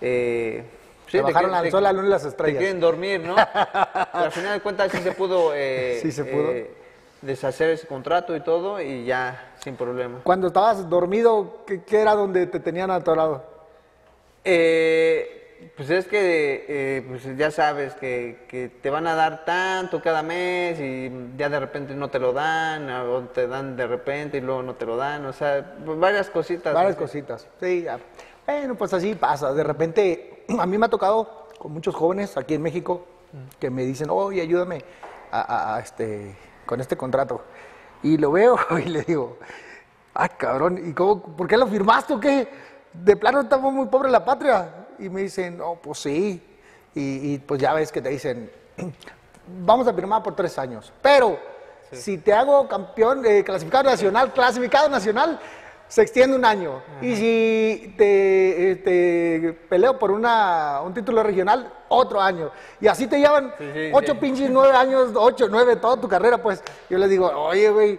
Eh, 0.00 0.62
Te 1.10 1.20
bajaron 1.20 1.50
quieren- 1.50 1.66
al 1.66 1.70
sol, 1.72 1.82
la 1.82 1.92
luna 1.92 2.06
y 2.06 2.10
las 2.10 2.22
Te 2.22 2.28
estrellas. 2.28 2.58
quieren 2.60 2.80
dormir, 2.80 3.20
¿no? 3.20 3.34
Pero 3.34 4.24
al 4.24 4.30
final 4.32 4.54
de 4.54 4.60
cuentas 4.60 4.90
sí 4.92 4.98
se 4.98 5.12
pudo, 5.12 5.50
eh, 5.54 5.98
Sí 6.00 6.12
se 6.12 6.24
pudo. 6.24 6.52
eh, 6.52 6.70
deshacer 7.22 7.70
ese 7.70 7.86
contrato 7.88 8.34
y 8.36 8.40
todo 8.40 8.80
y 8.80 9.04
ya 9.04 9.52
sin 9.62 9.74
problema. 9.76 10.20
Cuando 10.22 10.46
estabas 10.46 10.88
dormido, 10.88 11.64
¿qué, 11.66 11.82
qué 11.82 12.00
era 12.02 12.14
donde 12.14 12.46
te 12.46 12.60
tenían 12.60 12.90
atorado? 12.92 13.42
Eh, 14.44 15.37
pues 15.76 15.90
es 15.90 16.06
que 16.06 16.64
eh, 16.68 17.04
pues 17.08 17.36
ya 17.36 17.50
sabes 17.50 17.94
que, 17.94 18.44
que 18.48 18.68
te 18.68 18.90
van 18.90 19.06
a 19.06 19.14
dar 19.14 19.44
tanto 19.44 20.00
cada 20.02 20.22
mes 20.22 20.78
y 20.80 21.10
ya 21.36 21.48
de 21.48 21.58
repente 21.60 21.94
no 21.94 22.08
te 22.08 22.18
lo 22.18 22.32
dan, 22.32 22.88
o 22.90 23.22
te 23.28 23.46
dan 23.46 23.76
de 23.76 23.86
repente 23.86 24.38
y 24.38 24.40
luego 24.40 24.62
no 24.62 24.74
te 24.74 24.86
lo 24.86 24.96
dan, 24.96 25.24
o 25.26 25.32
sea, 25.32 25.74
varias 25.84 26.30
cositas. 26.30 26.74
Varias 26.74 26.94
así. 26.94 27.02
cositas. 27.02 27.48
Sí, 27.60 27.82
ya. 27.82 27.98
Bueno, 28.46 28.74
pues 28.76 28.92
así 28.94 29.14
pasa. 29.14 29.52
De 29.52 29.62
repente, 29.64 30.44
a 30.58 30.66
mí 30.66 30.78
me 30.78 30.86
ha 30.86 30.90
tocado 30.90 31.48
con 31.58 31.72
muchos 31.72 31.94
jóvenes 31.94 32.36
aquí 32.36 32.54
en 32.54 32.62
México 32.62 33.04
que 33.58 33.68
me 33.70 33.82
dicen, 33.84 34.08
oye, 34.10 34.40
ayúdame 34.40 34.84
a, 35.30 35.40
a- 35.40 35.76
a 35.76 35.80
este, 35.80 36.34
con 36.66 36.80
este 36.80 36.96
contrato. 36.96 37.42
Y 38.02 38.16
lo 38.16 38.30
veo 38.32 38.56
y 38.78 38.88
le 38.88 39.02
digo, 39.02 39.38
ay, 40.14 40.28
cabrón, 40.38 40.80
¿y 40.90 40.92
cómo, 40.94 41.20
por 41.36 41.48
qué 41.48 41.56
lo 41.56 41.66
firmaste 41.66 42.14
o 42.14 42.20
qué? 42.20 42.48
De 42.92 43.16
plano 43.16 43.40
estamos 43.42 43.72
muy 43.72 43.86
pobres 43.86 44.10
la 44.12 44.24
patria. 44.24 44.86
Y 44.98 45.08
me 45.08 45.22
dicen, 45.22 45.58
no, 45.58 45.74
pues 45.76 45.98
sí. 46.00 46.42
Y, 46.94 47.34
y, 47.34 47.38
pues 47.38 47.60
ya 47.60 47.74
ves 47.74 47.92
que 47.92 48.00
te 48.02 48.08
dicen, 48.08 48.50
vamos 49.64 49.86
a 49.86 49.94
firmar 49.94 50.22
por 50.22 50.34
tres 50.34 50.58
años. 50.58 50.92
Pero 51.00 51.38
si 51.92 52.18
te 52.18 52.32
hago 52.32 52.68
campeón, 52.68 53.24
eh, 53.24 53.42
clasificado 53.44 53.84
nacional, 53.84 54.32
clasificado 54.32 54.88
nacional, 54.88 55.38
se 55.88 56.02
extiende 56.02 56.36
un 56.36 56.44
año. 56.44 56.82
Y 57.00 57.16
si 57.16 57.94
te, 57.96 58.72
eh, 58.72 58.76
te 58.76 59.52
peleo 59.68 59.98
por 59.98 60.10
una, 60.10 60.80
un 60.84 60.92
título 60.92 61.22
regional, 61.22 61.72
otro 61.88 62.20
año. 62.20 62.50
Y 62.80 62.88
así 62.88 63.06
te 63.06 63.18
llevan 63.18 63.54
Sí, 63.56 63.64
sí, 63.72 63.90
ocho 63.92 64.12
sí. 64.12 64.18
pinches, 64.20 64.50
nueve 64.50 64.76
años, 64.76 65.10
ocho, 65.14 65.46
nueve, 65.48 65.76
toda 65.76 65.98
tu 65.98 66.08
carrera, 66.08 66.42
pues. 66.42 66.62
Yo 66.90 66.98
le 66.98 67.08
digo, 67.08 67.26
oye, 67.26 67.70
güey, 67.70 67.98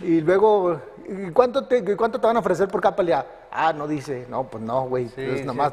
y 0.00 0.20
luego, 0.22 0.80
¿y 1.06 1.30
cuánto 1.32 1.64
te, 1.66 1.96
cuánto 1.96 2.20
te 2.20 2.26
van 2.26 2.36
a 2.36 2.40
ofrecer 2.40 2.68
por 2.68 2.80
cada 2.80 2.96
pelea? 2.96 3.26
Ah, 3.50 3.72
no 3.72 3.86
dice, 3.88 4.26
no, 4.28 4.44
pues 4.48 4.62
no, 4.62 4.86
güey, 4.88 5.08
Sí, 5.08 5.22
es 5.22 5.40
sí. 5.40 5.44
nomás 5.44 5.72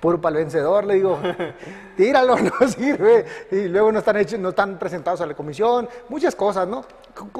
puro 0.00 0.20
para 0.20 0.36
el 0.36 0.44
vencedor, 0.44 0.84
le 0.84 0.94
digo, 0.94 1.18
tíralo, 1.96 2.36
no 2.60 2.68
sirve. 2.68 3.24
Y 3.50 3.68
luego 3.68 3.90
no 3.92 3.98
están 4.00 4.16
hechos, 4.16 4.38
no 4.38 4.50
están 4.50 4.78
presentados 4.78 5.20
a 5.20 5.26
la 5.26 5.34
comisión, 5.34 5.88
muchas 6.08 6.34
cosas, 6.34 6.68
¿no? 6.68 6.84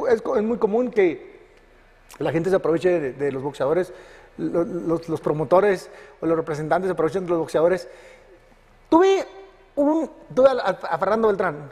Es, 0.09 0.23
es 0.37 0.43
muy 0.43 0.59
común 0.59 0.91
que 0.91 1.39
la 2.19 2.33
gente 2.33 2.51
se 2.51 2.57
aproveche 2.57 2.99
de, 3.01 3.13
de 3.13 3.33
los 3.33 3.43
boxeadores, 3.43 3.93
lo- 4.39 4.65
los, 4.65 5.09
los 5.09 5.21
promotores 5.21 5.91
o 6.21 6.27
los 6.27 6.37
representantes 6.37 6.89
se 6.89 6.93
aprovechen 6.93 7.25
de 7.25 7.31
los 7.31 7.39
boxeadores. 7.41 7.89
Tuve 8.89 9.27
un, 9.79 10.11
tuve 10.35 10.49
a, 10.49 10.53
a 10.53 10.99
Fernando 10.99 11.29
Beltrán, 11.29 11.71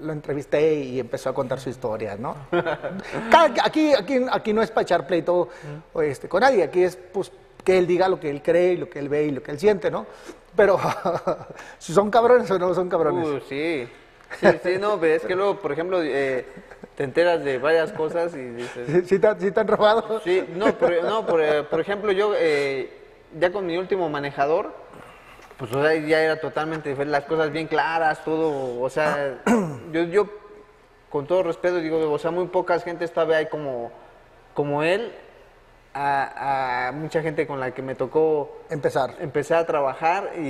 lo 0.00 0.12
entrevisté 0.12 0.74
y 0.74 1.00
empezó 1.00 1.30
a 1.30 1.34
contar 1.34 1.58
su 1.58 1.70
historia, 1.70 2.16
¿no? 2.16 2.36
Cada- 3.30 3.64
aquí, 3.64 3.92
aquí, 3.94 4.24
aquí 4.30 4.52
no 4.52 4.62
es 4.62 4.70
para 4.70 4.82
echar 4.82 5.06
pleito 5.06 5.48
o 5.92 6.02
este, 6.02 6.28
con 6.28 6.40
nadie, 6.40 6.62
aquí 6.62 6.82
es 6.84 6.96
pues, 6.96 7.32
que 7.64 7.78
él 7.78 7.86
diga 7.86 8.08
lo 8.08 8.20
que 8.20 8.30
él 8.30 8.42
cree, 8.42 8.76
lo 8.76 8.88
que 8.90 8.98
él 8.98 9.08
ve 9.08 9.24
y 9.24 9.30
lo 9.30 9.42
que 9.42 9.52
él 9.52 9.58
siente, 9.58 9.90
¿no? 9.90 10.06
Pero 10.54 10.78
si 11.78 11.92
son 11.92 12.10
cabrones 12.10 12.50
o 12.50 12.58
no 12.58 12.74
son 12.74 12.88
cabrones. 12.88 13.26
Uh, 13.26 13.40
sí. 13.48 13.88
Sí, 14.38 14.46
sí, 14.62 14.78
no, 14.78 15.00
pero 15.00 15.14
es 15.14 15.22
que 15.24 15.34
luego, 15.34 15.56
por 15.58 15.72
ejemplo, 15.72 16.00
eh, 16.02 16.46
te 16.94 17.02
enteras 17.02 17.42
de 17.42 17.58
varias 17.58 17.90
cosas 17.92 18.32
y 18.34 18.38
dices... 18.50 18.86
¿Sí, 18.86 19.02
sí 19.06 19.18
te, 19.18 19.40
sí 19.40 19.50
te 19.50 19.60
han 19.60 19.66
robado? 19.66 20.20
Sí, 20.22 20.44
no, 20.54 20.72
por, 20.74 21.02
no, 21.02 21.26
por, 21.26 21.42
eh, 21.42 21.62
por 21.64 21.80
ejemplo, 21.80 22.12
yo 22.12 22.32
eh, 22.36 22.90
ya 23.38 23.50
con 23.50 23.66
mi 23.66 23.76
último 23.76 24.08
manejador, 24.08 24.72
pues 25.60 25.72
o 25.74 25.82
sea, 25.82 25.94
ya 25.94 26.22
era 26.22 26.40
totalmente 26.40 26.88
diferente, 26.88 27.12
las 27.12 27.24
cosas 27.26 27.52
bien 27.52 27.66
claras, 27.68 28.24
todo, 28.24 28.80
o 28.80 28.88
sea, 28.90 29.38
yo, 29.92 30.04
yo 30.04 30.26
con 31.10 31.26
todo 31.26 31.42
respeto 31.42 31.76
digo, 31.76 32.10
o 32.10 32.18
sea, 32.18 32.30
muy 32.30 32.46
pocas 32.46 32.82
gentes 32.82 33.12
todavía 33.12 33.36
hay 33.36 33.46
como, 33.46 33.92
como 34.54 34.82
él, 34.82 35.12
a, 35.92 36.88
a 36.88 36.92
mucha 36.92 37.20
gente 37.20 37.46
con 37.46 37.60
la 37.60 37.74
que 37.74 37.82
me 37.82 37.94
tocó 37.94 38.62
Empezar. 38.70 39.16
empezar 39.20 39.58
a 39.58 39.66
trabajar 39.66 40.30
y, 40.38 40.40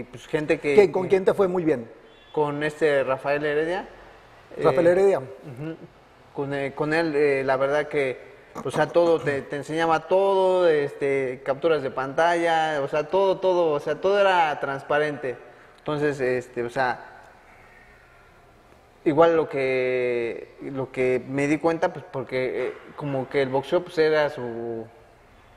y, 0.00 0.02
pues 0.10 0.26
gente 0.26 0.58
que... 0.58 0.74
¿Qué- 0.74 0.90
¿Con 0.90 1.06
quién 1.06 1.24
te 1.24 1.32
fue 1.34 1.46
muy 1.48 1.62
bien? 1.64 1.88
Con 2.32 2.62
este 2.64 3.04
Rafael 3.04 3.44
Heredia. 3.44 3.86
Rafael 4.62 4.86
Eh, 4.86 4.90
Heredia. 4.90 5.20
Con, 6.34 6.54
eh, 6.54 6.72
con 6.74 6.94
él, 6.94 7.14
eh, 7.14 7.42
la 7.44 7.56
verdad 7.56 7.88
que, 7.88 8.29
o 8.64 8.70
sea, 8.70 8.86
todo, 8.88 9.20
te, 9.20 9.42
te 9.42 9.56
enseñaba 9.56 10.00
todo, 10.08 10.68
este, 10.68 11.40
capturas 11.44 11.82
de 11.82 11.90
pantalla, 11.90 12.80
o 12.82 12.88
sea, 12.88 13.04
todo, 13.08 13.38
todo, 13.38 13.72
o 13.72 13.80
sea, 13.80 13.96
todo 14.00 14.18
era 14.20 14.58
transparente. 14.60 15.36
Entonces, 15.78 16.20
este, 16.20 16.62
o 16.62 16.70
sea, 16.70 17.06
igual 19.04 19.36
lo 19.36 19.48
que, 19.48 20.54
lo 20.62 20.90
que 20.92 21.22
me 21.26 21.46
di 21.46 21.58
cuenta, 21.58 21.92
pues 21.92 22.04
porque 22.10 22.68
eh, 22.68 22.74
como 22.96 23.28
que 23.28 23.42
el 23.42 23.48
boxeo, 23.48 23.82
pues 23.82 23.96
era 23.98 24.28
su, 24.30 24.84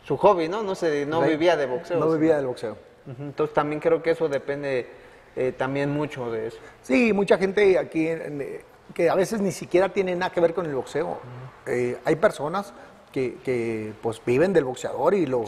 su 0.06 0.18
hobby, 0.18 0.48
¿no? 0.48 0.64
No 0.64 0.76
sé, 0.76 1.06
no 1.06 1.22
vivía 1.22 1.58
de 1.58 1.66
boxeo. 1.66 2.00
No 2.00 2.10
vivía 2.12 2.38
del 2.38 2.48
boxeo. 2.48 2.78
Entonces 3.06 3.54
también 3.54 3.82
creo 3.82 4.02
que 4.02 4.12
eso 4.12 4.30
depende 4.30 4.88
eh, 5.36 5.52
también 5.58 5.90
mucho 5.92 6.32
de 6.32 6.48
eso. 6.48 6.58
Sí, 6.82 7.12
mucha 7.12 7.38
gente 7.38 7.78
aquí 7.78 8.08
en- 8.08 8.42
eh, 8.42 8.62
que 8.94 9.10
a 9.10 9.16
veces 9.16 9.42
ni 9.42 9.52
siquiera 9.52 9.90
tiene 9.90 10.16
nada 10.16 10.32
que 10.32 10.40
ver 10.40 10.54
con 10.54 10.66
el 10.66 10.74
boxeo. 10.76 11.20
Eh, 11.66 11.98
hay 12.06 12.16
personas 12.16 12.74
que, 13.14 13.36
que, 13.44 13.94
pues 14.02 14.20
viven 14.26 14.52
del 14.52 14.66
boxeador 14.66 15.14
y 15.14 15.28
lo 15.28 15.46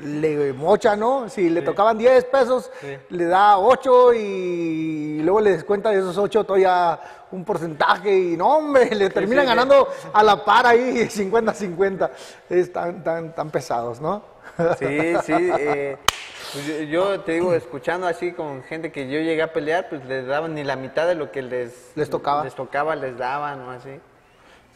le 0.00 0.52
mocha, 0.52 0.94
¿no? 0.94 1.28
Si 1.28 1.48
le 1.48 1.62
tocaban 1.62 1.96
10 1.98 2.24
pesos, 2.26 2.70
le 3.08 3.24
da 3.24 3.58
8 3.58 4.14
y 4.14 5.22
luego 5.22 5.40
le 5.40 5.52
descuenta 5.52 5.90
de 5.90 5.98
esos 5.98 6.18
8 6.18 6.44
todavía 6.44 7.00
un 7.32 7.44
porcentaje 7.44 8.16
y 8.16 8.36
no, 8.36 8.58
hombre, 8.58 8.94
le 8.94 9.08
terminan 9.08 9.46
ganando 9.46 9.88
a 10.12 10.22
la 10.22 10.44
par 10.44 10.66
ahí 10.66 10.80
50-50. 11.08 12.10
Es 12.50 12.72
tan, 12.72 13.02
tan, 13.02 13.34
tan 13.34 13.50
pesados, 13.50 14.00
¿no? 14.00 14.22
Sí, 14.78 15.14
sí. 15.24 15.32
eh, 15.32 15.96
pues 16.52 16.66
yo, 16.66 16.82
yo 16.82 17.20
te 17.20 17.32
digo, 17.32 17.54
escuchando 17.54 18.06
así 18.06 18.32
con 18.32 18.62
gente 18.64 18.92
que 18.92 19.08
yo 19.08 19.20
llegué 19.20 19.42
a 19.42 19.52
pelear, 19.52 19.88
pues 19.88 20.04
les 20.04 20.26
daban 20.26 20.54
ni 20.54 20.64
la 20.64 20.76
mitad 20.76 21.06
de 21.06 21.14
lo 21.14 21.30
que 21.30 21.40
les, 21.40 21.92
Les 21.94 22.10
tocaba. 22.10 22.44
Les 22.44 22.54
tocaba, 22.54 22.94
les 22.94 23.16
daban 23.16 23.60
o 23.60 23.70
así. 23.70 24.00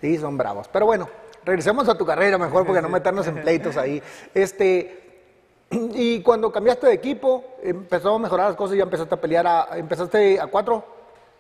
Sí, 0.01 0.17
son 0.19 0.39
bravos. 0.39 0.69
Pero 0.73 0.87
bueno, 0.87 1.09
regresemos 1.45 1.89
a 1.89 1.97
tu 1.97 2.05
carrera 2.07 2.39
mejor 2.39 2.67
porque 2.67 2.83
no 2.83 2.89
meternos 2.91 3.27
en 3.27 3.41
pleitos 3.43 3.77
ahí. 3.77 4.03
Este, 4.35 5.01
y 5.71 6.21
cuando 6.23 6.51
cambiaste 6.53 6.87
de 6.87 6.93
equipo, 6.95 7.45
empezó 7.63 8.15
a 8.15 8.19
mejorar 8.19 8.49
las 8.49 8.57
cosas 8.57 8.75
y 8.75 8.79
ya 8.79 8.85
empezaste 8.85 9.15
a 9.15 9.21
pelear, 9.21 9.47
a, 9.47 9.69
empezaste 9.77 10.41
a 10.41 10.47
cuatro. 10.47 10.85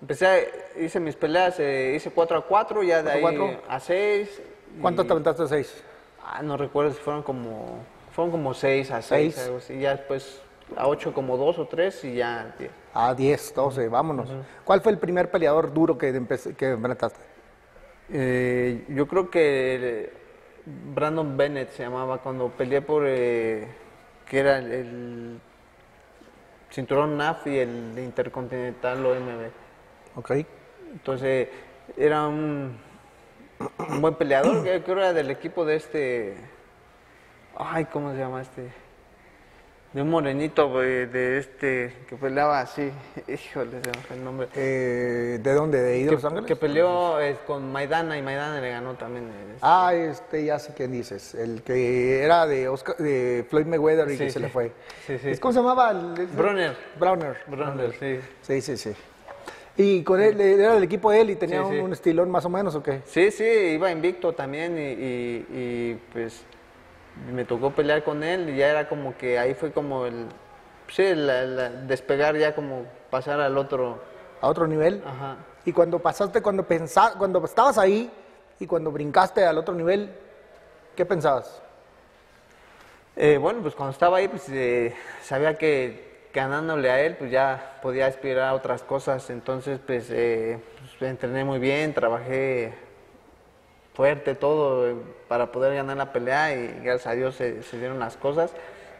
Empecé, 0.00 0.26
a- 0.26 0.80
hice 0.80 1.00
mis 1.00 1.16
peleas, 1.16 1.58
eh, 1.60 1.94
hice 1.96 2.10
4 2.10 2.38
a 2.38 2.44
4, 2.46 2.82
ya 2.82 3.02
de 3.02 3.10
ahí 3.10 3.20
¿Cuatro 3.22 3.44
a 3.44 3.48
cuatro? 3.52 3.64
a 3.68 3.80
6. 3.80 4.42
¿Cuántos 4.80 5.06
te 5.06 5.12
aventaste 5.12 5.42
de 5.44 5.48
seis? 5.48 5.82
Ah, 6.26 6.42
no 6.42 6.56
recuerdo 6.56 6.90
si 6.92 6.98
fueron 7.00 7.22
como, 7.22 7.78
fueron 8.12 8.30
como 8.32 8.52
6 8.54 8.90
a 8.90 9.00
6, 9.02 9.34
Seis. 9.34 9.46
algo 9.46 9.58
así. 9.58 9.78
Ya 9.78 9.92
después 9.96 10.40
a 10.76 10.88
8 10.88 11.14
como 11.14 11.36
2 11.36 11.58
o 11.58 11.66
3 11.68 12.04
y 12.04 12.14
ya 12.16 12.54
10. 12.58 12.70
A 12.92 13.14
10, 13.14 13.54
12, 13.54 13.88
vámonos. 13.88 14.28
¿Cuál 14.64 14.80
fue 14.80 14.92
el 14.92 14.98
primer 14.98 15.30
peleador 15.30 15.72
duro 15.72 15.96
que, 15.96 16.12
que 16.56 16.70
enfrentaste? 16.70 17.20
Eh, 18.10 18.84
yo 18.88 19.08
creo 19.08 19.30
que 19.30 20.12
Brandon 20.66 21.36
Bennett 21.36 21.70
se 21.70 21.82
llamaba 21.82 22.18
cuando 22.18 22.48
peleé 22.50 22.82
por 22.82 23.04
eh, 23.06 23.66
que 24.26 24.38
era 24.38 24.58
el, 24.58 24.72
el 24.72 25.40
cinturón 26.70 27.16
NAF 27.16 27.46
y 27.46 27.58
el 27.58 27.98
Intercontinental 27.98 29.04
OMB. 29.04 29.50
Ok. 30.16 30.30
Entonces 30.92 31.48
era 31.96 32.26
un, 32.26 32.78
un 33.88 34.00
buen 34.00 34.14
peleador, 34.14 34.62
que 34.64 34.82
creo 34.82 34.98
era 34.98 35.12
del 35.12 35.30
equipo 35.30 35.64
de 35.64 35.76
este, 35.76 36.36
ay, 37.56 37.84
¿cómo 37.86 38.12
se 38.12 38.18
llama 38.18 38.42
este? 38.42 38.83
De 39.94 40.02
un 40.02 40.11
morenito, 40.11 40.80
de 40.80 41.38
este, 41.38 41.94
que 42.09 42.16
peleaba 42.16 42.59
así, 42.61 42.90
híjole, 43.28 43.80
se 43.80 43.90
me 43.90 43.98
fue 44.04 44.16
el 44.16 44.24
nombre. 44.24 44.48
Eh, 44.57 45.38
¿De 45.40 45.52
dónde? 45.54 45.80
¿De 45.80 45.92
ahí 45.92 46.02
de 46.02 46.09
Que, 46.09 46.14
Los 46.16 46.24
Ángeles? 46.24 46.46
que 46.46 46.57
peleó 46.57 47.20
eh, 47.20 47.37
con 47.46 47.70
Maidana 47.70 48.18
y 48.18 48.22
Maidana 48.22 48.61
le 48.61 48.70
ganó 48.70 48.94
también. 48.94 49.26
eh, 49.26 49.57
Ah, 49.62 49.92
este, 49.94 50.44
ya 50.44 50.59
sé 50.59 50.74
quién 50.76 50.90
dices. 50.90 51.37
El 51.37 51.62
que 51.62 52.24
era 52.24 52.44
de, 52.48 52.68
Oscar- 52.68 52.96
de 52.96 53.46
Floyd 53.48 53.66
Mayweather 53.66 54.09
y 54.11 54.16
Sí, 54.16 54.24
que 54.24 54.30
se 54.33 54.40
le 54.40 54.48
fue. 54.48 54.72
Sí, 55.07 55.16
sí. 55.18 55.30
¿Es- 55.30 55.38
¿Cómo 55.38 55.52
se 55.52 55.61
llamaba? 55.61 55.92
El- 55.92 56.26
Browner. 56.26 56.76
Browner. 56.98 57.37
Sí. 58.00 58.18
Sí, 58.42 58.61
sí, 58.62 58.76
sí. 58.76 58.92
¿Y 59.76 60.02
con 60.02 60.20
él, 60.20 60.40
era 60.40 60.74
del 60.74 60.83
equipo 60.83 61.12
de 61.12 61.20
él 61.20 61.30
y 61.30 61.37
tenía 61.37 61.62
sí. 61.68 61.74
Un, 61.76 61.80
un 61.83 61.92
estilón 61.92 62.30
más 62.33 62.44
o 62.44 62.48
menos 62.48 62.74
o 62.74 62.83
qué? 62.83 63.02
Sí, 63.07 63.30
sí, 63.30 63.44
iba 63.44 63.92
invicto 63.92 64.33
también 64.33 64.76
y, 64.76 64.80
y- 64.80 65.46
y, 65.52 66.00
pues 66.12 66.42
me 67.33 67.44
tocó 67.44 67.70
pelear 67.70 68.03
con 68.05 68.22
él 68.22 68.50
y 68.50 68.57
ya 68.57 68.68
era 68.68 68.88
como 68.88 69.16
que 69.16 69.38
ahí 69.38 69.55
fue 69.55 69.72
como 69.72 70.07
el, 70.07 70.27
sí, 70.88 71.14
la- 71.14 71.44
la- 71.44 71.70
despegar 71.70 72.37
ya 72.37 72.55
como 72.55 72.87
pasar 73.11 73.40
al 73.40 73.57
otro, 73.59 74.03
A 74.40 74.48
otro 74.48 74.66
nivel. 74.66 75.03
ajá. 75.07 75.37
Y 75.64 75.72
cuando 75.72 75.98
pasaste, 75.98 76.42
cuando 76.42 76.66
cuando 77.18 77.44
estabas 77.44 77.79
ahí 77.79 78.11
y 78.61 78.66
cuando 78.66 78.90
brincaste 78.90 79.44
al 79.46 79.57
otro 79.59 79.74
nivel, 79.74 80.11
¿qué 80.94 81.05
pensabas? 81.07 81.62
Eh, 83.16 83.38
bueno, 83.38 83.61
pues 83.62 83.74
cuando 83.74 83.92
estaba 83.92 84.16
ahí, 84.18 84.29
pues 84.29 84.48
eh, 84.48 84.94
sabía 85.22 85.57
que 85.57 86.29
ganándole 86.35 86.90
a 86.90 87.00
él, 87.00 87.14
pues 87.16 87.31
ya 87.31 87.79
podía 87.81 88.07
aspirar 88.07 88.48
a 88.48 88.55
otras 88.55 88.83
cosas. 88.83 89.31
Entonces, 89.31 89.79
pues, 89.87 90.09
eh, 90.11 90.59
pues, 90.98 91.11
entrené 91.11 91.44
muy 91.44 91.60
bien, 91.60 91.94
trabajé 91.94 92.75
fuerte, 93.94 94.34
todo, 94.34 94.88
eh, 94.88 94.96
para 95.28 95.50
poder 95.52 95.74
ganar 95.74 95.96
la 95.96 96.12
pelea 96.12 96.54
y 96.54 96.80
gracias 96.82 97.06
a 97.06 97.12
Dios 97.12 97.36
se, 97.36 97.62
se 97.62 97.78
dieron 97.78 97.98
las 97.98 98.16
cosas. 98.16 98.52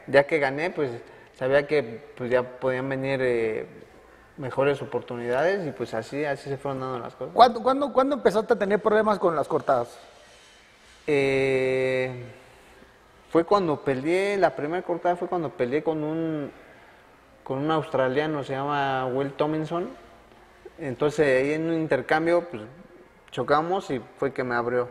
Ya 0.07 0.25
que 0.25 0.39
gané, 0.39 0.71
pues 0.71 0.91
sabía 1.37 1.67
que 1.67 1.83
pues, 2.17 2.31
ya 2.31 2.43
podían 2.43 2.89
venir 2.89 3.21
eh, 3.23 3.67
mejores 4.37 4.81
oportunidades 4.83 5.67
y 5.67 5.73
pues 5.73 5.95
así, 5.95 6.25
así 6.25 6.49
se 6.49 6.57
fueron 6.57 6.81
dando 6.81 6.99
las 7.01 7.15
cosas. 7.15 7.35
¿Cuándo, 7.35 7.63
cuándo, 7.63 7.93
cuándo 7.93 8.17
empezaste 8.17 8.55
a 8.55 8.59
tener 8.59 8.81
problemas 8.81 9.19
con 9.19 9.35
las 9.37 9.49
cortadas? 9.49 9.99
Eh, 11.07 12.25
fue 13.31 13.45
cuando 13.45 13.81
peleé, 13.81 14.37
la 14.37 14.55
primera 14.55 14.83
cortada 14.83 15.17
fue 15.17 15.29
cuando 15.29 15.51
peleé 15.51 15.83
con 15.83 16.05
un, 16.05 16.53
con 17.43 17.59
un 17.59 17.71
australiano, 17.71 18.45
se 18.45 18.53
llama 18.53 19.07
Will 19.07 19.33
Tomlinson. 19.33 19.91
Entonces 20.79 21.43
ahí 21.43 21.53
en 21.53 21.69
un 21.69 21.75
intercambio 21.75 22.49
pues, 22.49 22.63
chocamos 23.35 23.91
y 23.91 24.01
fue 24.17 24.33
que 24.33 24.45
me 24.45 24.55
abrió. 24.55 24.89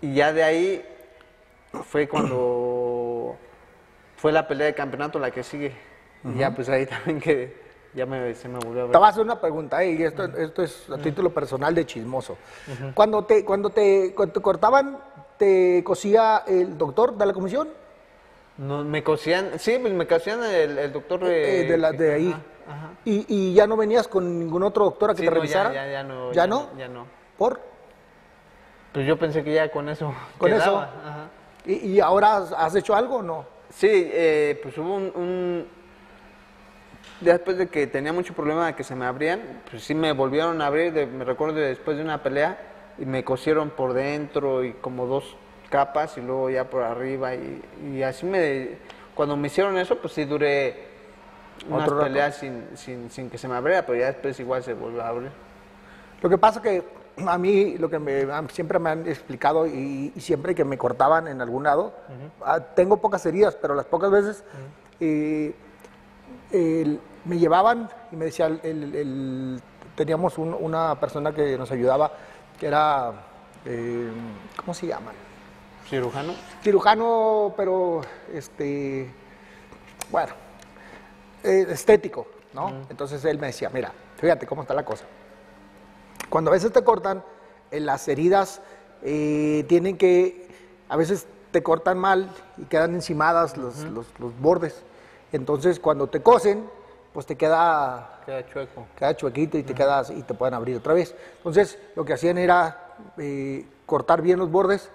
Y 0.00 0.14
ya 0.14 0.32
de 0.32 0.42
ahí 0.44 0.84
fue 1.90 2.08
cuando 2.08 3.36
fue 4.16 4.30
la 4.32 4.46
pelea 4.46 4.68
de 4.68 4.74
campeonato 4.74 5.18
la 5.18 5.30
que 5.32 5.42
sigue. 5.42 5.72
Y 6.24 6.38
ya 6.38 6.54
pues 6.54 6.68
ahí 6.68 6.86
también 6.94 7.20
quedé. 7.20 7.56
ya 7.92 8.06
me, 8.06 8.32
se 8.36 8.48
me 8.48 8.58
volvió 8.60 8.82
a 8.82 8.86
Te 8.86 8.90
ver. 8.92 8.98
voy 8.98 9.06
a 9.06 9.10
hacer 9.10 9.22
una 9.24 9.40
pregunta, 9.40 9.82
eh, 9.82 9.92
y 9.92 10.02
esto, 10.04 10.24
esto 10.24 10.62
es 10.62 10.88
a 10.88 10.96
título 10.98 11.30
personal 11.34 11.74
de 11.74 11.84
chismoso. 11.84 12.38
Cuando 12.94 13.24
te, 13.24 13.44
cuando 13.44 13.70
te, 13.70 14.14
cuando 14.14 14.32
te 14.34 14.40
cortaban, 14.40 14.98
¿te 15.38 15.82
cosía 15.84 16.44
el 16.46 16.78
doctor 16.78 17.16
de 17.16 17.26
la 17.26 17.32
comisión? 17.32 17.68
No, 18.58 18.84
me 18.84 19.02
cosían, 19.02 19.58
sí, 19.58 19.76
pues 19.80 19.92
me 19.92 20.06
cosían 20.06 20.42
el, 20.44 20.78
el 20.78 20.92
doctor 20.92 21.20
Eh, 21.24 21.66
de, 21.68 21.76
la, 21.76 21.90
de 21.92 22.14
ahí. 22.14 22.36
Y, 23.04 23.24
y 23.28 23.54
ya 23.54 23.66
no 23.66 23.76
venías 23.76 24.08
con 24.08 24.38
ningún 24.38 24.62
otro 24.64 24.84
doctor 24.84 25.10
a 25.10 25.14
que 25.14 25.18
Sí, 25.20 25.24
te 25.24 25.30
no, 25.30 25.34
ya- 25.36 25.40
revisara? 25.40 25.72
ya- 25.72 25.86
ya 25.90 26.02
no, 26.02 26.32
¿Ya 26.32 26.42
ya 26.42 26.46
no? 26.46 26.70
ya 26.76 26.88
no. 26.88 27.06
¿Por? 27.38 27.60
Pues 28.92 29.06
yo 29.06 29.18
pensé 29.18 29.44
que 29.44 29.52
ya 29.54 29.70
con 29.70 29.88
eso 29.88 30.12
¿Con 30.38 30.50
quedaba, 30.50 30.62
eso? 30.64 30.78
ajá. 30.78 31.28
¿Y, 31.64 31.74
y 31.92 32.00
ahora 32.00 32.36
has, 32.38 32.52
has 32.52 32.74
hecho 32.74 32.94
algo 32.94 33.16
o 33.16 33.22
no? 33.22 33.44
Sí, 33.70 33.88
eh, 33.90 34.58
pues 34.62 34.76
hubo 34.78 34.94
un, 34.94 35.12
un- 35.14 35.76
Después 37.20 37.56
de 37.56 37.68
que 37.68 37.86
tenía 37.86 38.12
mucho 38.12 38.34
problema 38.34 38.66
de 38.66 38.74
que 38.74 38.84
se 38.84 38.94
me 38.94 39.06
abrían, 39.06 39.62
pues 39.70 39.82
sí 39.84 39.94
me 39.94 40.12
volvieron 40.12 40.60
a 40.60 40.66
abrir, 40.66 40.92
de- 40.92 41.06
me 41.06 41.24
recuerdo 41.24 41.54
después 41.54 41.96
de 41.96 42.02
una 42.02 42.22
pelea, 42.22 42.58
y 42.98 43.06
me 43.06 43.24
cosieron 43.24 43.70
por 43.70 43.92
dentro 43.94 44.64
y 44.64 44.72
como 44.74 45.06
dos 45.06 45.36
capas 45.70 46.16
y 46.18 46.20
luego 46.20 46.50
ya 46.50 46.64
por 46.64 46.82
arriba 46.82 47.34
y, 47.34 47.62
y 47.94 48.02
así 48.02 48.26
me... 48.26 48.78
Cuando 49.14 49.34
me 49.36 49.46
hicieron 49.46 49.78
eso, 49.78 49.96
pues 49.98 50.12
sí 50.12 50.24
duré 50.26 50.95
unas 51.68 51.88
Otro 51.88 52.00
peleas 52.00 52.36
sin, 52.36 52.64
sin, 52.74 53.10
sin 53.10 53.30
que 53.30 53.38
se 53.38 53.48
me 53.48 53.54
abriera, 53.56 53.84
pero 53.84 53.98
ya 53.98 54.06
después 54.06 54.38
igual 54.40 54.62
se 54.62 54.74
volvió 54.74 55.02
a 55.02 55.08
abrir. 55.08 55.30
Lo 56.22 56.28
que 56.28 56.38
pasa 56.38 56.60
que 56.62 56.82
a 57.26 57.38
mí, 57.38 57.76
lo 57.78 57.88
que 57.88 57.98
me- 57.98 58.26
siempre 58.50 58.78
me 58.78 58.90
han 58.90 59.06
explicado 59.08 59.66
y, 59.66 60.12
y 60.14 60.20
siempre 60.20 60.54
que 60.54 60.64
me 60.64 60.76
cortaban 60.78 61.28
en 61.28 61.40
algún 61.40 61.64
lado, 61.64 61.94
ah, 62.44 62.60
tengo 62.60 62.98
pocas 62.98 63.24
heridas, 63.26 63.56
pero 63.56 63.74
las 63.74 63.86
pocas 63.86 64.10
veces 64.10 64.44
eh, 65.00 65.54
me 67.24 67.38
llevaban 67.38 67.88
y 68.12 68.16
me 68.16 68.26
decía, 68.26 68.46
el- 68.46 68.60
el- 68.62 68.94
el- 68.94 69.62
teníamos 69.94 70.38
un- 70.38 70.54
una 70.58 70.98
persona 71.00 71.32
que 71.32 71.56
nos 71.58 71.70
ayudaba, 71.70 72.12
que 72.60 72.66
era, 72.66 73.12
eh, 73.64 74.10
¿cómo 74.56 74.74
se 74.74 74.86
llama? 74.86 75.12
¿Cirujano? 75.88 76.32
cirujano, 76.62 77.54
pero 77.56 78.00
este, 78.32 79.08
bueno, 80.10 80.32
eh, 81.46 81.66
estético, 81.70 82.26
¿no? 82.52 82.86
Entonces 82.90 83.24
él 83.24 83.38
me 83.38 83.46
decía, 83.48 83.70
mira, 83.70 83.92
fíjate 84.18 84.46
cómo 84.46 84.62
está 84.62 84.74
la 84.74 84.84
cosa. 84.84 85.04
Cuando 86.28 86.50
a 86.50 86.54
veces 86.54 86.72
te 86.72 86.82
cortan, 86.82 87.22
en 87.70 87.86
las 87.86 88.06
heridas 88.08 88.60
eh, 89.02 89.64
tienen 89.68 89.96
que, 89.96 90.48
a 90.88 90.96
veces 90.96 91.26
te 91.50 91.62
cortan 91.62 91.98
mal 91.98 92.30
y 92.58 92.64
quedan 92.64 92.94
encimadas 92.94 93.56
los, 93.56 93.78
los- 93.84 94.06
los 94.18 94.38
bordes. 94.40 94.82
Entonces 95.32 95.78
cuando 95.80 96.08
te 96.08 96.20
cosen, 96.22 96.68
pues 97.12 97.26
te 97.26 97.36
queda 97.36 98.20
Queda 98.26 98.46
chueco. 98.46 98.86
queda 98.96 99.16
chuequito 99.16 99.56
y 99.58 99.62
te 99.62 99.74
quedas 99.74 100.10
y 100.10 100.22
te 100.22 100.34
pueden 100.34 100.54
abrir 100.54 100.76
otra 100.76 100.92
vez. 100.94 101.14
Entonces, 101.38 101.78
lo 101.94 102.04
que 102.04 102.12
hacían 102.12 102.36
era 102.38 102.94
eh, 103.18 103.64
cortar 103.86 104.20
bien 104.22 104.38
los 104.38 104.50
bordes 104.50 104.90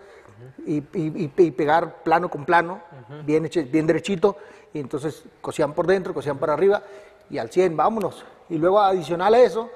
y- 0.65 0.83
y 0.93 1.27
pegar 1.51 2.03
plano 2.03 2.29
con 2.29 2.45
plano, 2.45 2.81
bien, 3.25 3.45
hecho- 3.45 3.63
bien 3.63 3.87
derechito, 3.87 4.37
y 4.73 4.79
entonces 4.79 5.23
cosían 5.41 5.73
por 5.73 5.87
dentro, 5.87 6.13
cosían 6.13 6.37
para 6.37 6.53
arriba, 6.53 6.81
y 7.29 7.37
al 7.37 7.49
100, 7.49 7.75
vámonos. 7.77 8.25
Y 8.49 8.57
luego, 8.57 8.79
adicional 8.81 9.33
a 9.33 9.39
eso, 9.39 9.69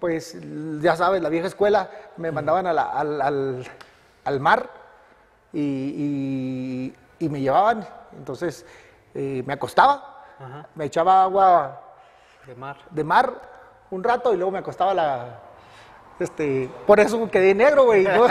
pues 0.00 0.36
ya 0.80 0.96
sabes, 0.96 1.22
la 1.22 1.28
vieja 1.28 1.46
escuela, 1.46 1.90
me 2.16 2.30
mandaban 2.32 2.66
a 2.66 2.72
la- 2.72 2.90
al, 2.90 3.20
al- 3.22 3.66
al 4.24 4.40
mar 4.40 4.68
y, 5.52 5.60
y- 5.60 6.94
y 7.18 7.28
me 7.28 7.40
llevaban, 7.40 7.86
entonces 8.16 8.66
eh, 9.14 9.42
me 9.46 9.54
acostaba, 9.54 10.24
me 10.74 10.84
echaba 10.86 11.22
agua 11.22 11.80
De 12.46 12.54
mar. 12.54 12.76
de 12.90 13.04
mar 13.04 13.40
un 13.90 14.04
rato 14.04 14.34
y 14.34 14.36
luego 14.36 14.50
me 14.50 14.58
acostaba 14.58 14.92
la. 14.92 15.40
Este, 16.18 16.70
por 16.86 16.98
eso 16.98 17.30
quedé 17.30 17.54
negro, 17.54 17.84
güey. 17.84 18.04
¿no? 18.04 18.26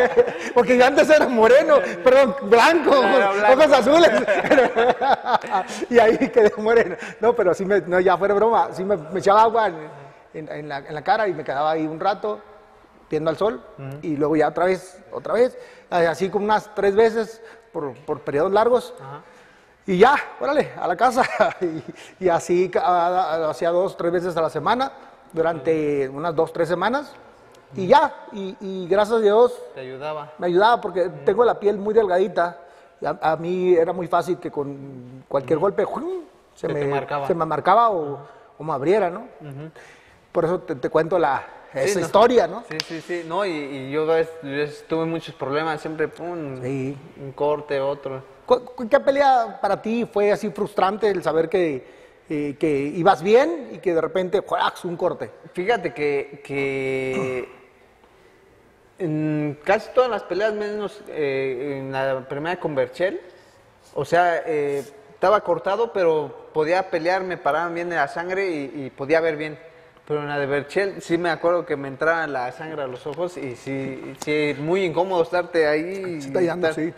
Porque 0.54 0.76
yo 0.76 0.84
antes 0.84 1.08
era 1.08 1.26
moreno, 1.26 1.76
perdón, 2.04 2.36
blanco, 2.42 2.90
ojos, 2.90 3.72
azules. 3.72 4.10
y 5.90 5.98
ahí 5.98 6.18
quedé 6.28 6.52
moreno. 6.58 6.96
No, 7.20 7.34
pero 7.34 7.54
sí 7.54 7.64
me, 7.64 7.80
no, 7.80 7.98
ya 8.00 8.16
fuera 8.18 8.34
broma, 8.34 8.68
sí 8.72 8.84
me, 8.84 8.96
me 8.96 9.20
echaba 9.20 9.42
agua 9.42 9.68
en, 9.68 9.88
en- 10.34 10.48
en 10.52 10.68
la, 10.68 10.78
en 10.78 10.94
la 10.94 11.02
cara 11.02 11.28
y 11.28 11.34
me 11.34 11.42
quedaba 11.44 11.70
ahí 11.70 11.86
un 11.86 11.98
rato 11.98 12.40
viendo 13.08 13.30
al 13.30 13.36
sol 13.36 13.60
y 14.02 14.16
luego 14.16 14.36
ya 14.36 14.48
otra 14.48 14.66
vez, 14.66 15.02
otra 15.10 15.34
vez, 15.34 15.58
así 15.90 16.28
como 16.28 16.44
unas 16.44 16.72
tres 16.74 16.94
veces 16.94 17.42
por, 17.72 17.94
por 18.04 18.20
periodos 18.20 18.52
largos. 18.52 18.94
Y 19.86 19.98
ya, 19.98 20.14
órale, 20.38 20.70
a 20.80 20.86
la 20.86 20.94
casa. 20.96 21.22
y, 22.20 22.24
y 22.26 22.28
así 22.28 22.70
hacía 22.76 23.70
dos, 23.70 23.96
tres 23.96 24.12
veces 24.12 24.36
a 24.36 24.42
la 24.42 24.50
semana, 24.50 24.92
durante 25.32 26.08
unas 26.08 26.36
dos, 26.36 26.52
tres 26.52 26.68
semanas. 26.68 27.12
Y 27.76 27.86
ya, 27.86 28.12
y, 28.32 28.56
y 28.60 28.88
gracias 28.88 29.18
a 29.18 29.20
Dios 29.20 29.56
Te 29.74 29.80
ayudaba. 29.80 30.32
me 30.38 30.48
ayudaba 30.48 30.80
porque 30.80 31.08
tengo 31.24 31.44
la 31.44 31.58
piel 31.60 31.78
muy 31.78 31.94
delgadita. 31.94 32.58
y 33.00 33.06
a, 33.06 33.18
a 33.20 33.36
mí 33.36 33.74
era 33.74 33.92
muy 33.92 34.06
fácil 34.08 34.38
que 34.38 34.50
con 34.50 35.24
cualquier 35.28 35.58
golpe 35.58 35.84
¡jum! 35.84 36.22
se, 36.54 36.66
me, 36.68 36.84
marcaba. 36.86 37.26
se 37.26 37.34
me 37.34 37.44
marcaba 37.44 37.90
o, 37.90 38.18
o 38.58 38.64
me 38.64 38.72
abriera, 38.72 39.08
¿no? 39.08 39.26
Por 40.32 40.44
eso 40.44 40.60
te, 40.60 40.74
te 40.74 40.90
cuento 40.90 41.18
la, 41.18 41.44
esa 41.72 41.86
Sí, 41.88 41.94
¿no? 42.00 42.06
historia, 42.06 42.46
¿no? 42.46 42.64
Sí, 42.68 42.76
sí, 42.86 43.00
sí. 43.00 43.24
No, 43.26 43.44
y, 43.46 43.50
y 43.50 43.90
yo, 43.92 44.04
tuve 44.88 45.04
muchos 45.06 45.34
problemas, 45.36 45.80
siempre 45.80 46.08
pum, 46.08 46.60
Sí. 46.62 46.96
un 47.22 47.32
corte, 47.32 47.80
otro. 47.80 48.22
¿Cu- 48.46 48.64
cu- 48.64 48.88
¿Qué 48.88 48.98
pelea 49.00 49.58
para 49.62 49.80
ti 49.80 50.08
fue 50.12 50.32
así 50.32 50.50
frustrante 50.50 51.08
el 51.08 51.22
saber 51.22 51.48
que, 51.48 51.86
eh, 52.28 52.56
que 52.58 52.68
ibas 52.68 53.22
bien 53.22 53.70
y 53.72 53.78
que 53.78 53.94
de 53.94 54.00
repente, 54.00 54.40
¡juax! 54.40 54.84
un 54.84 54.96
corte? 54.96 55.30
Fíjate 55.52 55.94
que, 55.94 56.42
que 56.44 57.59
en 59.00 59.58
casi 59.64 59.90
todas 59.94 60.10
las 60.10 60.22
peleas, 60.22 60.52
menos 60.54 61.02
eh, 61.08 61.78
en 61.80 61.90
la 61.92 62.28
primera 62.28 62.60
con 62.60 62.74
Berchel, 62.74 63.20
o 63.94 64.04
sea, 64.04 64.42
eh, 64.46 64.84
estaba 65.14 65.40
cortado, 65.42 65.92
pero 65.92 66.48
podía 66.52 66.90
pelear, 66.90 67.22
me 67.24 67.36
paraban 67.36 67.74
bien 67.74 67.88
de 67.88 67.96
la 67.96 68.08
sangre 68.08 68.48
y, 68.50 68.72
y 68.86 68.90
podía 68.90 69.20
ver 69.20 69.36
bien. 69.36 69.58
Pero 70.06 70.22
en 70.22 70.28
la 70.28 70.38
de 70.38 70.46
Berchel 70.46 71.00
sí 71.00 71.18
me 71.18 71.30
acuerdo 71.30 71.64
que 71.64 71.76
me 71.76 71.88
entraba 71.88 72.26
la 72.26 72.50
sangre 72.52 72.82
a 72.82 72.86
los 72.86 73.06
ojos 73.06 73.36
y 73.36 73.54
sí, 73.56 74.14
sí 74.24 74.56
muy 74.58 74.84
incómodo 74.84 75.22
estarte 75.22 75.66
ahí. 75.66 76.20
Sí, 76.20 76.28
está 76.28 76.40
llanto, 76.40 76.66
estar- 76.68 76.74
sí. 76.84 76.92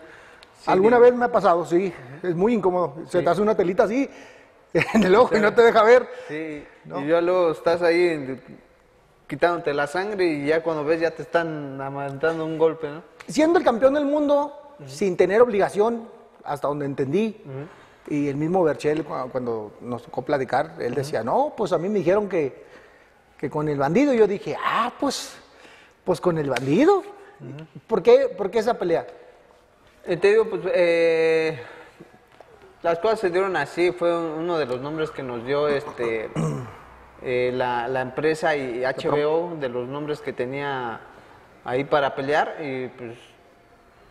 Alguna 0.65 0.97
vez 0.97 1.13
me 1.13 1.25
ha 1.25 1.31
pasado, 1.31 1.65
sí. 1.65 1.93
Es 2.23 2.33
muy 2.35 2.53
incómodo. 2.53 2.95
Se 3.09 3.21
te 3.21 3.29
hace 3.29 3.41
una 3.41 3.55
telita 3.55 3.83
así 3.83 4.09
en 4.73 5.03
el 5.03 5.15
ojo 5.15 5.37
y 5.37 5.41
no 5.41 5.53
te 5.53 5.61
deja 5.61 5.83
ver. 5.83 6.07
Sí, 6.27 6.65
¿no? 6.85 7.01
y 7.01 7.07
ya 7.07 7.21
luego 7.21 7.51
estás 7.51 7.81
ahí 7.83 8.07
en- 8.09 8.41
quitándote 9.33 9.73
la 9.73 9.87
sangre 9.87 10.25
y 10.27 10.45
ya 10.45 10.61
cuando 10.61 10.83
ves 10.85 11.01
ya 11.01 11.09
te 11.09 11.23
están 11.23 11.81
amantando 11.81 12.45
un 12.45 12.59
golpe, 12.59 12.87
¿no? 12.87 13.01
Siendo 13.27 13.57
el 13.57 13.65
campeón 13.65 13.95
del 13.95 14.05
mundo, 14.05 14.75
sin 14.85 15.17
tener 15.17 15.41
obligación, 15.41 16.07
hasta 16.43 16.67
donde 16.67 16.85
entendí, 16.85 17.41
y 18.09 18.27
el 18.27 18.35
mismo 18.35 18.63
Berchel, 18.63 19.03
cu- 19.03 19.29
cuando 19.31 19.71
nos 19.81 20.03
tocó 20.03 20.21
platicar, 20.21 20.75
él 20.79 20.93
decía, 20.93 21.23
no, 21.23 21.51
pues 21.57 21.71
a 21.73 21.79
mí 21.79 21.89
me 21.89 21.97
dijeron 21.97 22.29
que, 22.29 22.63
que 23.39 23.49
con 23.49 23.67
el 23.69 23.79
bandido. 23.79 24.13
Yo 24.13 24.27
dije, 24.27 24.55
ah, 24.63 24.93
pues, 24.99 25.35
pues 26.03 26.21
con 26.21 26.37
el 26.37 26.51
bandido. 26.51 27.01
¿Por, 27.87 28.03
qué, 28.03 28.31
¿Por 28.37 28.51
qué 28.51 28.59
esa 28.59 28.75
pelea? 28.77 29.07
Eh, 30.05 30.17
te 30.17 30.27
digo, 30.29 30.45
pues 30.47 30.61
eh, 30.75 31.59
las 32.83 32.99
cosas 32.99 33.19
se 33.19 33.31
dieron 33.31 33.55
así, 33.55 33.91
fue 33.93 34.15
un- 34.15 34.43
uno 34.43 34.59
de 34.59 34.67
los 34.67 34.79
nombres 34.79 35.09
que 35.09 35.23
nos 35.23 35.43
dio 35.43 35.67
este 35.69 36.29
eh, 37.23 37.51
la, 37.53 37.87
la 37.87 38.01
empresa 38.01 38.55
y 38.55 38.81
HBO, 38.83 39.57
de 39.59 39.69
los 39.69 39.87
nombres 39.87 40.21
que 40.21 40.33
tenía 40.33 40.99
ahí 41.63 41.83
para 41.83 42.15
pelear, 42.15 42.57
y 42.61 42.87
pues 42.89 43.17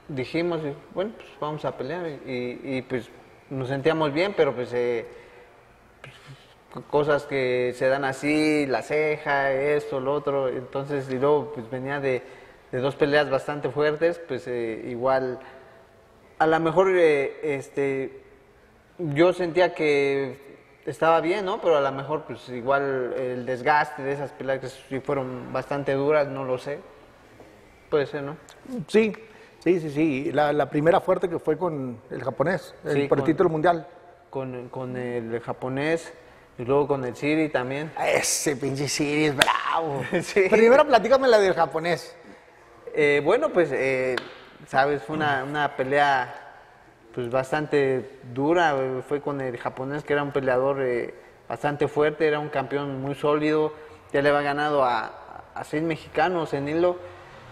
dijimos, 0.09 0.61
bueno, 0.95 1.13
pues 1.17 1.29
vamos 1.41 1.65
a 1.65 1.77
pelear, 1.77 2.07
y, 2.27 2.61
y, 2.63 2.83
pues 2.83 3.11
nos 3.51 3.69
sentíamos 3.69 4.13
bien, 4.13 4.35
pero 4.37 4.55
pues... 4.55 4.73
eh, 4.73 5.07
pues, 6.73 6.85
cosas 6.91 7.25
que 7.25 7.75
se 7.77 7.87
dan 7.89 8.05
así, 8.05 8.67
la 8.67 8.83
ceja, 8.83 9.53
esto, 9.53 10.01
lo 10.01 10.15
otro, 10.15 10.49
entonces 10.49 11.07
y 11.11 11.19
luego 11.19 11.53
pues 11.53 11.71
venía 11.71 12.01
de, 12.01 12.23
de 12.71 12.79
dos 12.79 12.97
peleas 12.97 13.29
bastante 13.29 13.69
fuertes, 13.69 14.19
pues 14.27 14.47
eh, 14.47 14.87
igual 14.89 15.39
a 16.39 16.47
lo 16.47 16.61
mejor 16.61 16.91
eh, 16.97 17.57
este 17.57 18.23
yo 18.99 19.33
sentía 19.35 19.75
que 19.75 20.52
estaba 20.87 21.21
bien, 21.21 21.45
¿no? 21.45 21.61
Pero 21.61 21.77
a 21.77 21.81
lo 21.81 21.93
mejor 21.93 22.23
pues 22.23 22.49
igual 22.49 23.13
el 23.17 23.47
desgaste 23.47 24.03
de 24.03 24.13
esas 24.13 24.31
peleas 24.33 24.61
que 24.61 24.69
sí 24.69 25.01
fueron 25.01 25.53
bastante 25.53 25.93
duras, 25.95 26.27
no 26.29 26.45
lo 26.45 26.59
sé. 26.59 26.81
Puede 27.91 28.07
ser, 28.07 28.23
¿no? 28.23 28.37
Sí, 28.89 29.13
sí, 29.59 29.81
sí, 29.81 29.91
sí. 29.91 30.33
La, 30.33 30.53
la 30.53 30.69
primera 30.71 31.01
fuerte 31.01 31.29
que 31.29 31.39
fue 31.39 31.57
con 31.59 32.01
el 32.11 32.23
japonés, 32.25 32.75
el, 32.85 32.93
Sí, 32.95 33.09
por 33.09 33.19
el 33.19 33.23
con- 33.23 33.31
título 33.33 33.49
mundial. 33.51 33.87
Con, 34.31 34.69
con 34.71 34.97
el 34.97 35.41
japonés 35.41 36.13
y 36.59 36.65
luego 36.65 36.89
con 36.89 37.05
el 37.05 37.15
Siri 37.15 37.51
también. 37.51 37.93
Ese 38.03 38.57
pinche 38.57 38.89
Siri 38.89 39.27
es 39.27 39.37
bravo. 39.37 40.03
Sí. 40.23 40.47
Primero 40.51 40.87
platícame 40.87 41.29
la 41.29 41.39
del 41.39 41.55
japonés. 41.55 42.17
Eh, 42.95 43.21
bueno, 43.25 43.51
pues, 43.51 43.71
eh, 43.73 44.17
sabes, 44.67 45.03
fue 45.03 45.17
una, 45.17 45.45
una 45.45 45.77
pelea 45.77 46.42
pues 47.15 47.31
bastante 47.31 48.19
dura. 48.33 48.75
Fue 49.09 49.21
con 49.21 49.41
el 49.41 49.57
japonés, 49.59 50.05
que 50.05 50.13
era 50.13 50.23
un 50.23 50.33
peleador 50.33 50.83
eh, 50.83 51.15
bastante 51.49 51.89
fuerte, 51.89 52.27
era 52.27 52.39
un 52.39 52.49
campeón 52.49 53.01
muy 53.01 53.15
sólido, 53.15 53.73
ya 54.13 54.23
le 54.23 54.29
había 54.31 54.43
ganado 54.43 54.85
a, 54.85 55.45
a 55.55 55.65
seis 55.65 55.83
mexicanos 55.83 56.53
en 56.55 56.69
hilo 56.69 56.97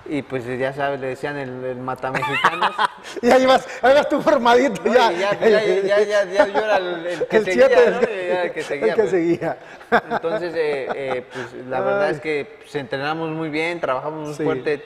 y 0.07 0.23
pues 0.23 0.47
ya 0.47 0.73
sabes, 0.73 0.99
le 0.99 1.09
decían 1.09 1.37
el, 1.37 1.63
el 1.63 1.77
matamexicanos. 1.77 2.71
Y 3.21 3.31
ahí 3.31 3.45
vas, 3.45 3.69
ahí 3.83 3.95
vas 3.95 4.09
tú 4.09 4.21
formadito 4.23 4.81
No, 4.85 4.93
ya. 4.95 5.13
ya, 5.13 5.39
ya, 5.39 5.63
ya, 5.63 6.01
ya, 6.03 6.25
ya 6.25 6.47
yo 6.47 6.59
era 6.59 6.77
el, 6.79 7.07
el 7.07 7.27
que 7.27 7.37
El 7.37 7.45
seguía, 7.45 7.67
siete, 7.69 7.91
¿no? 7.91 8.01
el- 8.01 8.53
que 8.53 8.63
seguía. 8.63 8.87
el 8.87 8.95
que 8.95 9.01
pues. 9.03 9.11
seguía. 9.11 9.59
Entonces, 10.11 10.55
eh, 10.57 10.89
eh, 10.95 11.25
pues 11.33 11.67
la 11.69 11.81
verdad 11.81 12.11
es 12.11 12.21
que 12.21 12.57
pues, 12.61 12.75
entrenamos 12.77 13.29
muy 13.31 13.51
bien, 13.51 13.79
trabajamos 13.81 14.27
muy 14.29 14.35
Sí. 14.35 14.43
fuerte 14.43 14.83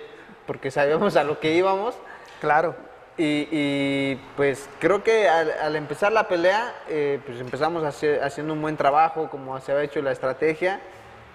porque 0.47 0.71
sabíamos 0.73 1.17
a 1.17 1.23
lo 1.25 1.39
que 1.39 1.55
íbamos. 1.55 1.95
Claro. 2.41 2.75
Y, 3.17 4.17
pues 4.37 4.69
creo 4.81 5.05
que 5.05 5.29
al, 5.29 5.77
empezar 5.77 6.13
la 6.13 6.27
pelea, 6.27 6.75
eh, 6.89 7.21
pues 7.25 7.41
empezamos 7.41 7.85
haciendo 7.85 8.53
un 8.53 8.61
buen 8.61 8.77
trabajo, 8.77 9.29
como 9.31 9.59
se 9.61 9.73
había 9.73 9.85
hecho 9.85 10.03
la 10.03 10.13
estrategia. 10.13 10.81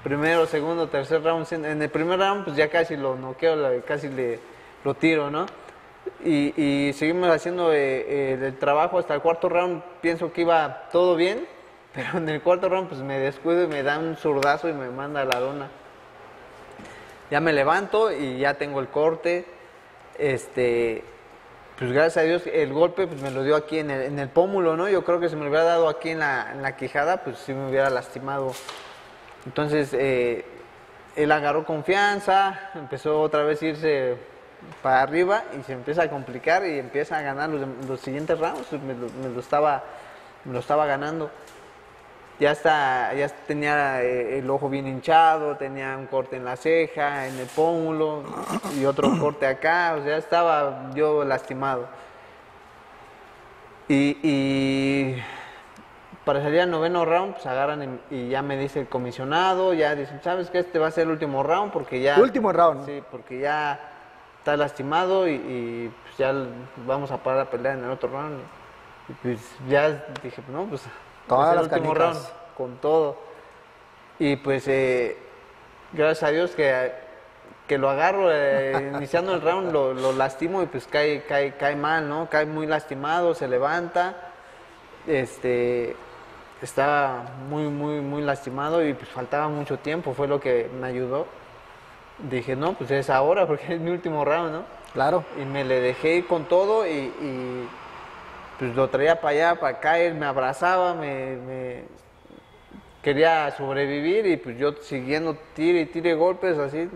Primero, 0.04 0.46
segundo, 0.46 0.88
tercer 0.88 1.24
round. 1.24 1.52
En 1.54 1.82
el 1.82 1.90
primer 1.90 2.20
round, 2.20 2.44
pues 2.46 2.58
ya 2.58 2.70
casi 2.70 2.98
lo 2.98 3.16
noqueo, 3.16 3.82
casi 3.86 4.10
le, 4.10 4.40
lo 4.84 4.94
tiro, 4.94 5.32
¿no? 5.32 5.46
Y, 6.24 6.54
y 6.62 6.94
seguimos 6.94 7.30
haciendo 7.30 7.74
eh, 7.74 8.06
eh, 8.08 8.40
el 8.42 8.58
trabajo 8.58 9.00
hasta 9.00 9.14
el 9.14 9.22
cuarto 9.22 9.48
round. 9.48 9.82
Pienso 10.02 10.34
que 10.34 10.42
iba 10.42 10.90
todo 10.92 11.16
bien, 11.16 11.48
pero 11.94 12.18
en 12.18 12.28
el 12.28 12.42
cuarto 12.42 12.68
round, 12.68 12.90
pues 12.90 13.02
me 13.02 13.20
descuido 13.20 13.64
y 13.64 13.68
me 13.68 13.84
da 13.84 14.00
un 14.00 14.18
zurdazo 14.18 14.68
y 14.68 14.74
me 14.74 14.90
manda 14.90 15.22
a 15.22 15.26
la 15.26 15.40
lona. 15.40 15.70
Ya 17.32 17.40
me 17.40 17.54
levanto 17.54 18.12
y 18.12 18.40
ya 18.40 18.56
tengo 18.56 18.82
el 18.82 18.88
corte. 18.88 19.46
Este, 20.18 21.04
pues 21.80 21.94
gracias 21.94 22.18
a 22.18 22.22
Dios 22.28 22.44
el 22.46 22.74
golpe 22.74 23.08
pues 23.08 23.22
me 23.22 23.32
lo 23.32 23.42
dio 23.42 23.56
aquí 23.56 23.80
en 23.80 23.90
el, 23.90 24.02
en 24.02 24.20
el 24.20 24.28
pómulo, 24.28 24.76
¿no? 24.76 24.90
Yo 24.90 25.06
creo 25.06 25.22
que 25.22 25.30
si 25.30 25.38
me 25.38 25.44
lo 25.44 25.50
hubiera 25.50 25.64
dado 25.64 25.88
aquí 25.88 26.10
en 26.10 26.20
la, 26.20 26.52
en 26.52 26.62
la 26.62 26.76
quijada, 26.76 27.24
pues 27.24 27.38
sí 27.38 27.54
me 27.54 27.70
hubiera 27.70 27.90
lastimado. 27.90 28.52
Entonces 29.46 29.94
eh, 29.94 30.44
él 31.16 31.32
agarró 31.32 31.66
confianza, 31.66 32.72
empezó 32.76 33.22
otra 33.22 33.44
vez 33.44 33.62
a 33.62 33.66
irse 33.66 34.18
para 34.84 35.02
arriba 35.02 35.46
y 35.58 35.64
se 35.64 35.72
empieza 35.72 36.04
a 36.04 36.10
complicar 36.10 36.66
y 36.66 36.80
empieza 36.80 37.18
a 37.18 37.22
ganar 37.22 37.50
los, 37.50 37.66
los 37.88 38.02
siguientes 38.02 38.38
rounds. 38.38 38.70
Lo, 38.74 38.80
me 38.80 39.34
lo 39.34 39.40
estaba, 39.40 39.82
me 40.44 40.52
lo 40.52 40.60
estaba 40.60 40.86
ganando 40.86 41.32
ya 42.40 42.52
está, 42.52 43.14
ya 43.14 43.28
tenía 43.48 44.02
eh, 44.02 44.40
el 44.40 44.50
ojo 44.50 44.70
bien 44.70 44.88
hinchado, 44.88 45.58
tenía 45.58 45.98
un 45.98 46.08
corte 46.08 46.38
en 46.38 46.46
la 46.46 46.56
ceja, 46.56 47.28
en 47.28 47.38
el 47.38 47.48
pómulo 47.48 48.24
y 48.80 48.86
otro 48.86 49.12
corte 49.20 49.46
acá, 49.46 49.96
o 50.00 50.04
sea, 50.04 50.18
estaba 50.18 50.92
yo 50.96 51.26
lastimado. 51.26 51.88
Y, 53.90 54.18
y 54.24 55.22
para 56.24 56.42
salir 56.42 56.62
al 56.62 56.72
noveno 56.72 57.04
round, 57.06 57.34
pues 57.34 57.46
agarran 57.46 58.00
y, 58.10 58.16
y 58.16 58.30
ya 58.30 58.42
me 58.42 58.56
dice 58.56 58.80
el 58.80 58.88
comisionado, 58.88 59.74
ya 59.74 59.96
dicen, 59.96 60.22
¿sabes 60.24 60.50
qué? 60.50 60.60
Este 60.60 60.80
va 60.80 60.88
a 60.88 60.92
ser 60.92 61.04
el 61.04 61.12
último 61.12 61.44
round 61.44 61.74
porque 61.74 62.00
ya... 62.00 62.20
Último 62.20 62.54
round. 62.54 62.86
Sí, 62.86 63.04
porque 63.12 63.40
ya 63.40 63.80
está 64.38 64.56
lastimado 64.56 65.28
y, 65.28 65.34
y, 65.34 65.92
pues 66.04 66.18
ya 66.18 66.34
vamos 66.86 67.12
a 67.12 67.18
parar 67.18 67.42
a 67.42 67.50
pelear 67.50 67.78
en 67.78 67.84
el 67.84 67.90
otro 67.90 68.10
round. 68.10 68.40
Y 69.10 69.14
pues 69.14 69.40
ya 69.68 70.06
dije, 70.24 70.42
no, 70.50 70.66
pues 70.66 70.84
Todas 71.30 71.56
las 71.56 71.68
canicas. 71.68 71.98
round 71.98 72.20
con 72.58 72.76
todo. 72.78 73.18
Y 74.20 74.36
pues 74.36 74.68
eh, 74.68 75.18
gracias 75.94 76.24
a 76.24 76.32
Dios 76.32 76.52
que, 76.52 76.92
que 77.68 77.78
lo 77.78 77.90
agarro 77.90 78.30
eh, 78.32 78.92
iniciando 78.96 79.34
el 79.34 79.42
round, 79.42 79.72
lo, 79.72 79.94
lo 79.94 80.12
lastimo 80.12 80.62
y 80.62 80.66
pues 80.66 80.88
cae, 80.88 81.24
cae, 81.24 81.56
cae 81.56 81.76
mal, 81.76 82.10
¿no? 82.10 82.30
Cae 82.30 82.46
muy 82.46 82.68
lastimado, 82.68 83.34
se 83.34 83.48
levanta. 83.48 84.16
Este 85.08 85.96
estaba 86.62 87.24
muy, 87.50 87.64
muy, 87.64 88.02
muy 88.02 88.22
lastimado 88.22 88.86
y 88.86 88.94
pues 88.94 89.10
faltaba 89.10 89.48
mucho 89.48 89.78
tiempo, 89.78 90.14
fue 90.14 90.28
lo 90.28 90.40
que 90.40 90.70
me 90.80 90.88
ayudó. 90.88 91.26
Dije, 92.18 92.56
no, 92.56 92.74
pues 92.74 92.92
es 92.92 93.10
ahora 93.10 93.48
porque 93.48 93.76
es 93.76 93.80
mi 93.80 93.92
último 93.92 94.26
round, 94.26 94.52
¿no? 94.52 94.64
Claro. 94.94 95.24
Y 95.40 95.46
me 95.46 95.64
le 95.64 95.80
dejé 95.80 96.16
ir 96.16 96.28
con 96.28 96.46
todo 96.46 96.86
y, 96.86 96.90
y, 96.90 97.70
pues 98.60 98.76
lo 98.76 98.90
traía 98.90 99.20
para 99.22 99.30
allá, 99.52 99.60
para 99.60 99.78
acá, 99.78 99.98
él 100.00 100.16
me 100.16 100.26
abrazaba, 100.26 100.94
me, 100.94 101.36
me- 101.38 101.84
quería 103.02 103.50
sobrevivir 103.58 104.26
y 104.28 104.38
pues 104.38 104.58
yo 104.58 104.74
siguiendo 104.82 105.38
tire 105.56 105.82
y 105.82 105.86
tire 105.86 106.14
golpes 106.16 106.58
así 106.58 106.90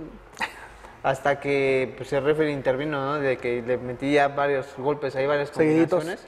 hasta 1.01 1.39
que 1.39 1.93
pues 1.97 2.11
el 2.13 2.23
referee 2.23 2.51
intervino, 2.51 2.99
¿no? 2.99 3.19
De 3.19 3.37
que 3.37 3.61
le 3.61 3.77
metí 3.77 4.13
ya 4.13 4.27
varios 4.29 4.67
golpes 4.77 5.15
ahí, 5.15 5.25
varias 5.25 5.49
Seguiditos. 5.49 5.99
combinaciones. 5.99 6.25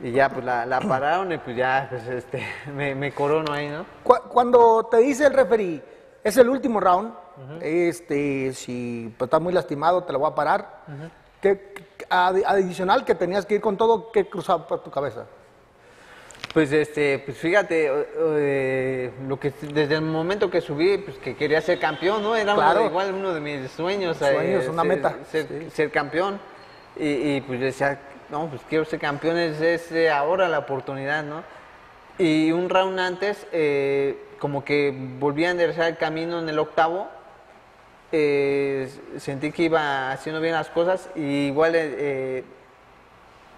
Y 0.00 0.12
ya 0.12 0.28
pues 0.28 0.44
la, 0.44 0.66
la 0.66 0.80
pararon 0.88 1.32
y 1.32 1.38
pues 1.38 1.56
ya 1.56 1.86
pues 1.90 2.06
este 2.06 2.44
me, 2.74 2.94
me 2.94 3.12
corono 3.12 3.52
ahí, 3.52 3.68
¿no? 3.68 3.84
Cu- 4.04 4.28
Cuando 4.28 4.86
te 4.90 4.98
dice 4.98 5.26
el 5.26 5.32
referee, 5.34 5.82
es 6.24 6.36
el 6.36 6.48
último 6.48 6.80
round, 6.80 7.12
este, 7.60 8.52
si 8.52 9.14
pues, 9.16 9.28
estás 9.28 9.40
muy 9.40 9.52
lastimado, 9.52 10.02
te 10.02 10.12
lo 10.12 10.18
voy 10.18 10.30
a 10.30 10.34
parar. 10.34 10.80
¿Qué- 11.40 11.72
adicional 12.10 13.04
que 13.04 13.14
tenías 13.14 13.46
que 13.46 13.56
ir 13.56 13.60
con 13.60 13.76
todo, 13.76 14.10
¿qué 14.12 14.28
cruzaba 14.28 14.66
por 14.66 14.82
tu 14.82 14.90
cabeza? 14.90 15.26
Pues 16.54 16.72
este, 16.72 17.18
pues 17.20 17.36
fíjate, 17.36 17.86
eh, 17.86 18.06
eh, 18.16 19.10
lo 19.28 19.38
que 19.38 19.52
desde 19.60 19.96
el 19.96 20.02
momento 20.02 20.50
que 20.50 20.60
subí, 20.62 20.96
pues 20.98 21.18
que 21.18 21.36
quería 21.36 21.60
ser 21.60 21.78
campeón, 21.78 22.22
¿no? 22.22 22.34
Era 22.34 22.54
uno 22.54 22.62
Claro. 22.62 22.80
de- 22.80 22.86
igual 22.86 23.12
uno 23.14 23.34
de 23.34 23.40
mis 23.40 23.70
sueños. 23.70 24.16
Sueños, 24.16 24.66
una 24.66 24.82
ser, 24.82 24.88
meta, 24.88 25.16
Ser, 25.30 25.46
sí. 25.46 25.70
ser 25.70 25.90
campeón. 25.90 26.40
Y, 26.96 27.36
y, 27.36 27.40
pues 27.42 27.60
decía, 27.60 28.00
no, 28.30 28.48
pues 28.48 28.62
quiero 28.68 28.84
ser 28.86 28.98
campeón, 28.98 29.36
es, 29.36 29.60
es, 29.60 29.92
eh, 29.92 30.10
ahora 30.10 30.48
la 30.48 30.58
oportunidad, 30.60 31.22
¿no? 31.22 31.42
Y 32.18 32.50
un 32.50 32.68
round 32.70 32.98
antes, 32.98 33.46
eh, 33.52 34.18
como 34.40 34.64
que 34.64 34.92
volví 35.20 35.44
a 35.44 35.50
enderezar 35.50 35.86
el 35.88 35.96
camino 35.98 36.38
en 36.40 36.48
el 36.48 36.58
octavo. 36.58 37.08
Eh, 38.12 38.88
sentí 39.18 39.52
que 39.52 39.64
iba 39.64 40.10
haciendo 40.12 40.40
bien 40.40 40.54
las 40.54 40.68
cosas 40.70 41.08
y 41.14 41.46
igual 41.48 41.74
eh, 41.74 41.94
eh, 41.98 42.44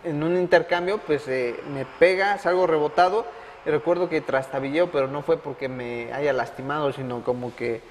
en 0.05 0.23
un 0.23 0.37
intercambio, 0.37 0.99
pues 0.99 1.29
eh, 1.29 1.55
me 1.73 1.85
pega, 1.99 2.39
salgo 2.39 2.67
rebotado. 2.67 3.27
Y 3.67 3.71
recuerdo 3.71 4.09
que 4.09 4.23
trastabilleo, 4.23 4.91
pero 4.91 5.07
no 5.07 5.21
fue 5.23 5.37
porque 5.37 5.69
me 5.69 6.11
haya 6.15 6.33
lastimado, 6.33 6.93
sino 6.95 7.23
como 7.23 7.55
que 7.55 7.83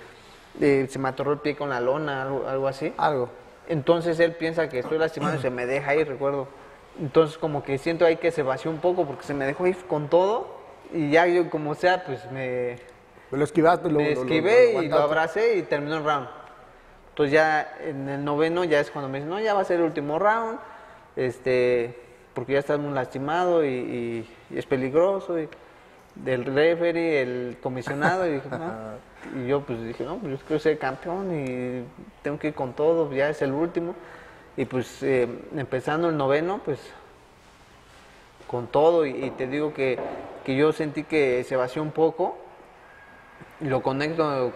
eh, 0.60 0.88
se 0.90 0.98
me 0.98 1.10
atoró 1.10 1.34
el 1.34 1.40
pie 1.40 1.56
con 1.56 1.70
la 1.70 1.80
lona, 1.80 2.24
algo, 2.24 2.48
algo 2.48 2.68
así. 2.68 2.92
Algo. 2.98 3.30
Entonces 3.68 4.20
él 4.20 4.32
piensa 4.34 4.68
que 4.68 4.80
estoy 4.80 4.98
lastimado 4.98 5.36
y 5.36 5.40
se 5.40 5.52
me 5.52 5.68
deja 5.68 5.94
ir, 5.94 6.08
recuerdo. 6.08 6.48
Entonces 7.00 7.38
como 7.38 7.64
que 7.64 7.78
siento 7.78 8.04
ahí 8.04 8.16
que 8.18 8.32
se 8.32 8.42
vació 8.42 8.72
un 8.72 8.80
poco 8.80 9.06
porque 9.06 9.24
se 9.24 9.36
me 9.36 9.46
dejó 9.46 9.68
ir 9.68 9.78
con 9.86 10.10
todo. 10.10 10.58
Y 10.92 11.12
ya 11.12 11.28
yo 11.28 11.48
como 11.52 11.76
sea, 11.76 12.04
pues 12.04 12.20
me, 12.32 12.78
Lo 13.30 13.44
esquivaste, 13.44 13.90
lo, 13.92 14.00
me 14.00 14.16
lo- 14.16 14.22
esquivé 14.22 14.74
lo 14.74 14.82
y 14.82 14.90
lo 14.90 14.98
abracé 14.98 15.58
y 15.58 15.62
terminó 15.62 15.98
el 15.98 16.04
round. 16.04 16.28
Entonces 17.20 17.34
ya 17.34 17.76
en 17.84 18.08
el 18.08 18.24
noveno 18.24 18.64
ya 18.64 18.80
es 18.80 18.90
cuando 18.92 19.10
me 19.10 19.18
dicen, 19.18 19.30
no, 19.30 19.42
ya 19.42 19.54
va 19.54 19.60
a 19.60 19.66
ser 19.66 19.80
el 19.82 19.86
último 19.88 20.20
round, 20.20 20.58
este, 21.18 21.94
porque 22.34 22.54
ya 22.54 22.60
estás 22.60 22.80
muy 22.80 22.94
lastimado 22.94 23.66
y, 23.66 23.68
y- 23.68 24.30
y 24.52 24.58
es 24.58 24.66
peligroso. 24.66 25.38
Y 25.38 25.50
del 26.16 26.46
referee, 26.46 27.22
el 27.22 27.58
comisionado, 27.62 28.26
y, 28.26 28.36
dije, 28.36 28.48
"No". 28.50 29.00
Y 29.44 29.48
yo 29.48 29.60
pues 29.64 29.84
dije, 29.84 30.06
no, 30.06 30.16
pues 30.16 30.40
yo 30.40 30.46
quiero 30.48 30.60
ser 30.62 30.80
campeón 30.80 31.30
y 31.38 31.84
tengo 32.24 32.40
que 32.40 32.48
ir 32.48 32.54
con 32.54 32.72
todo, 32.72 33.12
ya 33.12 33.28
es 33.30 33.42
el 33.42 33.52
último. 33.52 33.96
Y 34.56 34.64
pues 34.64 35.04
eh, 35.04 35.28
empezando 35.58 36.08
el 36.08 36.16
noveno, 36.16 36.62
pues 36.64 36.80
con 38.48 38.68
todo 38.68 39.06
y, 39.06 39.10
y 39.26 39.30
te 39.32 39.46
digo 39.48 39.74
que, 39.74 40.00
que 40.46 40.56
yo 40.56 40.72
sentí 40.72 41.04
que 41.04 41.44
se 41.44 41.58
vació 41.58 41.82
un 41.82 41.92
poco 41.92 42.38
y 43.60 43.66
lo 43.66 43.82
conecto 43.84 44.54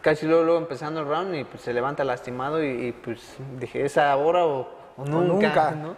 casi 0.00 0.26
luego, 0.26 0.44
luego 0.44 0.58
empezando 0.58 1.00
el 1.00 1.06
round 1.06 1.34
y 1.34 1.44
pues 1.44 1.62
se 1.62 1.72
levanta 1.72 2.04
lastimado 2.04 2.62
y, 2.62 2.68
y, 2.88 2.92
pues 2.92 3.36
dije, 3.58 3.84
¿es 3.84 3.98
ahora 3.98 4.44
o, 4.44 4.68
o 4.96 5.04
nunca? 5.04 5.48
nunca. 5.48 5.70
¿no? 5.76 5.96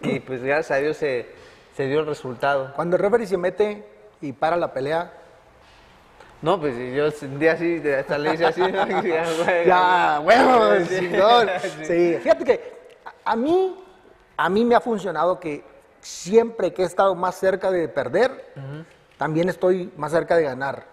Y 0.00 0.20
pues 0.20 0.42
gracias 0.42 0.70
a 0.70 0.80
Dios 0.80 0.96
se, 0.96 1.26
se 1.76 1.86
dio 1.86 2.00
el 2.00 2.06
resultado. 2.06 2.72
Cuando 2.74 2.96
el 2.96 3.02
referee 3.02 3.26
se 3.26 3.36
mete 3.36 3.84
y 4.20 4.32
para 4.32 4.56
la 4.56 4.72
pelea, 4.72 5.12
No, 6.40 6.60
pues 6.60 6.74
yo 6.94 7.10
sentí 7.10 7.48
así, 7.48 7.82
hasta 7.98 8.16
le 8.18 8.34
hice 8.34 8.46
así. 8.46 8.60
ya, 9.66 10.20
Sí. 10.86 10.98
chingón. 11.00 11.48
Sí, 11.84 12.16
fíjate 12.22 12.44
que 12.44 12.78
a- 13.04 13.32
a 13.32 13.36
mí, 13.36 13.76
a 14.36 14.48
mí 14.48 14.64
me 14.64 14.74
ha 14.76 14.80
funcionado 14.80 15.40
que 15.40 15.64
siempre 16.00 16.72
que 16.72 16.82
he 16.82 16.86
estado 16.86 17.14
más 17.16 17.34
cerca 17.34 17.70
de 17.72 17.88
perder, 17.88 18.54
también 19.16 19.48
estoy 19.48 19.92
más 19.96 20.12
cerca 20.12 20.36
de 20.36 20.44
ganar. 20.44 20.84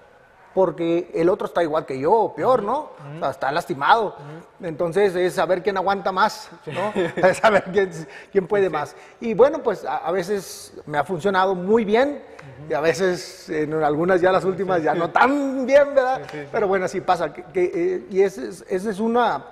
Porque 0.56 1.12
el 1.14 1.28
otro 1.28 1.48
está 1.48 1.62
igual 1.62 1.86
que 1.86 2.00
yo, 2.00 2.14
o 2.14 2.34
peor, 2.34 2.64
¿no? 2.64 2.90
O 3.18 3.20
sea, 3.20 3.30
está 3.32 3.52
lastimado. 3.52 4.16
Entonces 4.62 5.14
es 5.14 5.34
saber 5.34 5.62
quién 5.62 5.76
aguanta 5.76 6.14
más, 6.14 6.50
¿no? 6.66 6.94
Es 7.18 7.38
saber 7.38 7.66
quién, 7.74 7.92
quién 8.32 8.48
puede 8.48 8.70
más. 8.70 8.96
Y 9.20 9.34
bueno, 9.34 9.62
pues 9.62 9.84
a, 9.84 9.98
a 9.98 10.12
veces 10.14 10.74
me 10.86 10.98
ha 10.98 11.04
funcionado 11.04 11.54
muy 11.56 11.84
bien 11.84 12.24
y 12.70 12.74
a 12.74 12.80
veces 12.80 13.50
en 13.50 13.74
algunas 13.84 14.22
ya 14.22 14.32
las 14.32 14.46
últimas 14.46 14.82
ya 14.82 14.96
no 14.96 15.10
tan 15.10 15.66
bien, 15.66 15.94
¿verdad? 15.94 16.22
Pero 16.54 16.68
bueno, 16.70 16.86
así 16.86 17.02
pasa. 17.02 17.34
que- 17.34 17.44
que, 17.54 17.72
eh, 17.74 18.06
y 18.10 18.22
esa 18.22 18.42
es, 18.44 18.64
esa 18.70 18.90
es 18.90 19.00
una, 19.02 19.44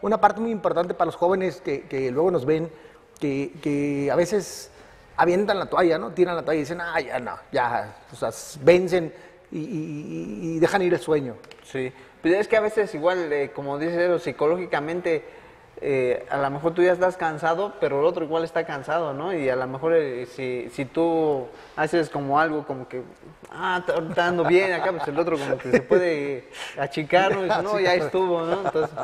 una 0.00 0.18
parte 0.20 0.40
muy 0.40 0.52
importante 0.52 0.94
para 0.94 1.06
los 1.06 1.16
jóvenes 1.16 1.60
que, 1.60 1.82
que 1.88 2.10
luego 2.12 2.30
nos 2.30 2.46
ven, 2.46 2.70
que, 3.18 3.52
que 3.60 4.10
a 4.12 4.14
veces 4.14 4.70
avientan 5.16 5.58
la 5.58 5.66
toalla, 5.66 5.98
¿no? 5.98 6.10
Tiran 6.12 6.36
la 6.36 6.42
toalla 6.44 6.58
y 6.58 6.62
dicen, 6.62 6.80
ah, 6.80 7.00
ya 7.00 7.18
no, 7.18 7.36
ya, 7.50 7.96
o 8.12 8.14
sea, 8.16 8.30
vencen 8.62 9.12
y, 9.52 9.58
y- 9.58 10.56
y- 10.56 10.58
dejan 10.58 10.82
ir 10.82 10.92
el 10.94 11.00
sueño. 11.00 11.36
Sí, 11.64 11.92
pues 12.20 12.34
es 12.34 12.48
que 12.48 12.56
a 12.56 12.60
veces 12.60 12.94
igual, 12.94 13.32
eh, 13.32 13.50
como 13.54 13.78
dices, 13.78 13.96
eso, 13.98 14.18
psicológicamente, 14.18 15.22
eh, 15.84 16.24
a 16.30 16.36
lo 16.36 16.50
mejor 16.50 16.74
tú 16.74 16.82
ya 16.82 16.92
estás 16.92 17.16
cansado, 17.16 17.74
pero 17.80 17.98
el 18.00 18.06
otro 18.06 18.24
igual 18.24 18.44
está 18.44 18.64
cansado, 18.64 19.12
¿no? 19.12 19.34
Y 19.36 19.48
a 19.48 19.56
lo 19.56 19.66
mejor 19.66 19.94
eh, 19.94 20.26
si, 20.26 20.68
si 20.72 20.84
tú 20.84 21.46
haces 21.76 22.08
como 22.08 22.38
algo 22.38 22.64
como 22.66 22.86
que, 22.88 23.02
ah, 23.50 23.78
está 23.80 23.98
está 24.00 24.24
dando 24.26 24.44
bien 24.44 24.72
acá, 24.72 24.92
pues 24.92 25.08
el 25.08 25.18
otro 25.18 25.36
como 25.38 25.58
que 25.58 25.70
se 25.72 25.82
puede 25.82 26.48
achicar, 26.78 27.34
¿no? 27.34 27.40
Y 27.44 27.48
dice, 27.48 27.62
no, 27.64 27.80
ya 27.80 27.94
estuvo, 27.94 28.42
¿no? 28.42 28.62
Entonces, 28.64 28.96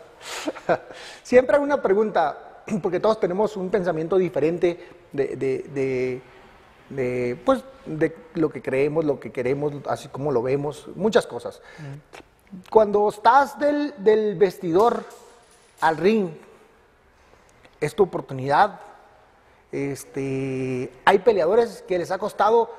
Siempre 1.23 1.57
hay 1.57 1.63
una 1.63 1.83
pregunta, 1.83 2.39
porque 2.83 3.01
todos 3.01 3.19
tenemos 3.19 3.57
un 3.57 3.71
pensamiento 3.71 4.17
diferente 4.17 4.79
de, 5.13 5.27
de- 5.37 5.65
de- 5.75 6.21
de, 6.91 7.39
pues, 7.45 7.63
de 7.87 8.15
lo 8.35 8.51
que 8.51 8.63
creemos, 8.63 9.05
lo 9.05 9.21
que 9.21 9.31
queremos, 9.31 9.73
así 9.89 10.09
como 10.09 10.33
lo 10.33 10.43
vemos, 10.43 10.89
muchas 10.95 11.27
cosas. 11.27 11.61
Cuando 12.71 13.09
estás 13.09 13.59
del, 13.59 13.95
del 13.99 14.37
vestidor 14.37 15.05
al 15.81 15.97
ring, 15.97 16.31
es 17.81 17.95
tu 17.95 18.05
oportunidad. 18.05 18.81
Este, 19.71 20.91
hay 21.05 21.19
peleadores 21.19 21.85
que 21.87 21.99
les 21.99 22.11
ha 22.11 22.19
costado 22.19 22.71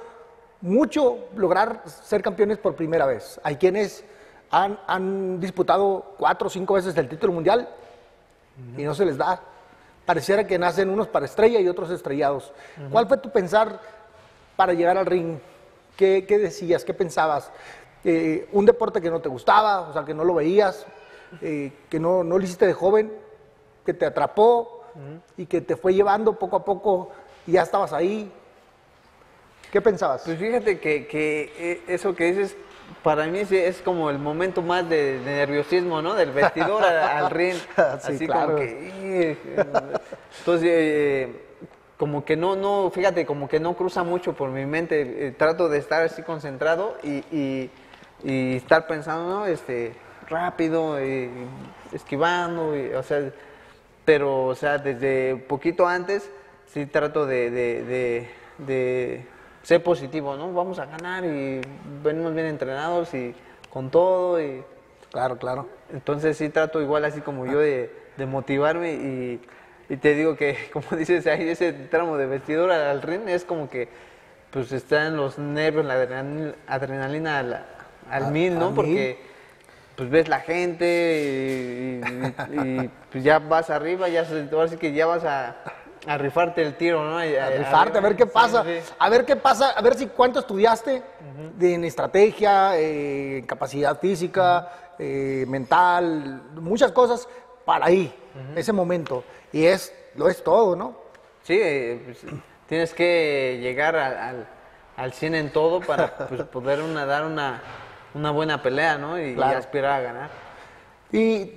mucho 0.61 1.27
lograr 1.35 1.83
ser 1.85 2.21
campeones 2.21 2.57
por 2.57 2.75
primera 2.75 3.05
vez. 3.05 3.39
Hay 3.43 3.57
quienes 3.57 4.03
han, 4.51 4.79
han 4.87 5.39
disputado 5.39 6.15
cuatro 6.17 6.47
o 6.47 6.49
cinco 6.49 6.73
veces 6.73 6.97
el 6.97 7.07
título 7.07 7.33
mundial 7.33 7.69
y 8.75 8.83
no 8.83 8.93
se 8.95 9.05
les 9.05 9.17
da. 9.17 9.39
Pareciera 10.05 10.47
que 10.47 10.57
nacen 10.57 10.89
unos 10.89 11.07
para 11.07 11.27
estrella 11.27 11.59
y 11.59 11.67
otros 11.67 11.91
estrellados. 11.91 12.51
¿Cuál 12.91 13.07
fue 13.07 13.17
tu 13.17 13.29
pensar 13.29 13.79
para 14.59 14.73
llegar 14.73 14.97
al 14.97 15.05
ring? 15.05 15.37
¿Qué, 15.95 16.25
qué 16.27 16.37
decías? 16.37 16.83
¿Qué 16.83 16.93
pensabas? 16.93 17.49
Eh, 18.03 18.45
¿Un 18.51 18.65
deporte 18.65 18.99
que 18.99 19.09
no 19.09 19.21
te 19.21 19.29
gustaba? 19.29 19.87
O 19.87 19.93
sea, 19.93 20.03
que 20.03 20.13
no 20.13 20.25
lo 20.25 20.33
veías, 20.33 20.85
eh, 21.41 21.71
que 21.89 21.97
no, 21.97 22.25
no 22.25 22.37
lo 22.37 22.43
hiciste 22.43 22.67
de 22.67 22.73
joven, 22.73 23.09
que 23.85 23.93
te 23.93 24.05
atrapó 24.05 24.83
y 25.37 25.45
que 25.45 25.61
te 25.61 25.77
fue 25.77 25.93
llevando 25.93 26.37
poco 26.37 26.57
a 26.57 26.65
poco 26.65 27.09
y 27.47 27.53
ya 27.53 27.61
estabas 27.61 27.93
ahí. 27.93 28.29
¿Qué 29.71 29.79
pensabas? 29.79 30.23
pues 30.25 30.37
fíjate 30.37 30.77
que, 30.77 31.07
que 31.07 31.53
eh, 31.57 31.81
eso 31.87 32.13
que 32.13 32.25
dices, 32.25 32.57
para 33.01 33.27
mí 33.27 33.45
sí 33.45 33.55
es 33.55 33.77
como 33.77 34.09
el 34.09 34.19
momento 34.19 34.61
más 34.61 34.89
de, 34.89 35.19
de 35.19 35.35
nerviosismo, 35.37 36.01
¿no? 36.01 36.15
Del 36.15 36.31
vestidor 36.31 36.83
al 36.83 37.29
ring. 37.31 37.55
Sí, 38.01 38.11
Así 38.13 38.25
claro. 38.27 38.47
como 38.47 38.57
que... 38.57 39.37
Entonces, 40.39 40.69
eh, 40.69 41.48
como 41.99 42.23
que 42.23 42.37
no, 42.37 42.55
no, 42.55 42.89
fíjate, 42.89 43.25
como 43.25 43.49
que 43.49 43.59
no 43.59 43.75
cruza 43.75 44.03
mucho 44.03 44.33
por 44.33 44.49
mi 44.51 44.65
mente. 44.65 45.27
eh, 45.27 45.31
trato 45.31 45.67
de 45.67 45.77
estar 45.79 46.01
así 46.01 46.23
concentrado 46.23 46.95
y, 47.03 47.17
y- 47.31 47.69
y 48.23 48.55
estar 48.55 48.87
pensando, 48.87 49.29
¿no? 49.29 49.45
Este, 49.45 49.91
rápido, 50.29 51.03
y 51.05 51.29
esquivando, 51.91 52.73
o 52.97 53.03
sea, 53.03 53.31
pero, 54.05 54.45
o 54.45 54.55
sea, 54.55 54.77
desde 54.77 55.35
poquito 55.35 55.87
antes 55.87 56.29
sí 56.67 56.85
trato 56.85 57.25
de, 57.25 57.51
de- 57.51 57.83
de- 57.83 58.29
de 58.59 59.25
ser 59.63 59.83
positivo, 59.83 60.35
¿no? 60.37 60.53
Vamos 60.53 60.79
a 60.79 60.85
ganar 60.85 61.25
y 61.25 61.59
venimos 62.01 62.33
bien 62.33 62.45
entrenados 62.47 63.13
y 63.13 63.35
con 63.69 63.89
todo 63.89 64.41
y 64.41 64.63
Claro, 65.11 65.37
claro. 65.37 65.67
entonces 65.91 66.37
sí 66.37 66.49
trato 66.49 66.81
igual 66.81 67.03
así 67.03 67.19
como 67.21 67.45
yo 67.45 67.59
de, 67.59 67.91
de 68.15 68.25
motivarme 68.25 68.93
y, 68.93 69.41
y 69.89 69.97
te 69.97 70.13
digo 70.13 70.35
que, 70.35 70.55
como 70.73 70.85
dices 70.97 71.25
ahí, 71.27 71.49
ese 71.49 71.73
tramo 71.73 72.17
de 72.17 72.27
vestidor 72.27 72.71
al, 72.71 73.01
ring 73.01 73.27
es 73.27 73.43
como 73.43 73.69
que 73.69 73.89
pues 74.51 74.71
están 74.71 75.15
los 75.15 75.37
nervios, 75.37 75.85
la 75.85 75.93
adrenalina, 75.95 76.53
adrenalina 76.67 77.39
al, 77.39 77.65
al 78.09 78.23
A- 78.25 78.29
mil, 78.31 78.57
¿no? 78.57 78.67
mil. 78.67 78.75
Porque 78.75 79.19
pues 79.95 80.09
ves 80.09 80.27
la 80.29 80.39
gente 80.39 80.85
y, 82.47 82.55
y- 82.55 82.59
y, 82.85 82.89
pues 83.11 83.23
ya 83.23 83.39
vas 83.39 83.69
arriba, 83.69 84.07
ya 84.07 84.25
se- 84.25 84.47
ahora 84.51 84.67
sí 84.67 84.77
que 84.77 84.93
ya 84.93 85.05
vas 85.05 85.23
a, 85.25 85.57
a 86.07 86.17
rifarte 86.17 86.61
el 86.61 86.75
tiro, 86.75 87.03
¿no? 87.03 87.17
A 87.17 87.49
rifarte, 87.49 87.97
a 87.97 88.01
ver 88.01 88.15
qué 88.15 88.25
pasa, 88.25 88.63
sí. 88.63 88.79
a 88.97 89.09
ver 89.09 89.25
qué 89.25 89.35
pasa, 89.35 89.71
a 89.71 89.81
ver 89.81 89.95
si 89.95 90.07
cuánto 90.07 90.39
estudiaste 90.39 91.03
de, 91.57 91.73
en 91.73 91.83
estrategia, 91.83 92.71
eh, 92.79 93.43
capacidad 93.45 93.99
física, 93.99 94.69
eh, 94.97 95.45
mental, 95.47 96.41
muchas 96.55 96.91
cosas 96.91 97.27
para 97.65 97.87
ahí, 97.87 98.11
ese 98.55 98.71
momento. 98.71 99.23
Y 99.51 99.65
es, 99.65 99.93
lo 100.15 100.29
es 100.29 100.43
todo, 100.43 100.75
¿no? 100.75 100.95
Sí, 101.43 101.59
eh, 101.61 102.01
pues, 102.05 102.19
tienes 102.67 102.93
que 102.93 103.59
llegar 103.61 103.95
al, 103.95 104.17
al, 104.17 104.47
al 104.97 105.13
100 105.13 105.35
en 105.35 105.51
todo 105.51 105.81
para 105.81 106.15
pues, 106.29 106.43
poder 106.43 106.81
una, 106.81 107.05
dar 107.05 107.25
una, 107.25 107.61
una 108.13 108.31
buena 108.31 108.61
pelea, 108.61 108.97
¿no? 108.97 109.19
Y, 109.19 109.31
y 109.31 109.41
aspirar 109.41 109.93
a 109.93 110.01
ganar. 110.01 110.29
Y 111.11 111.53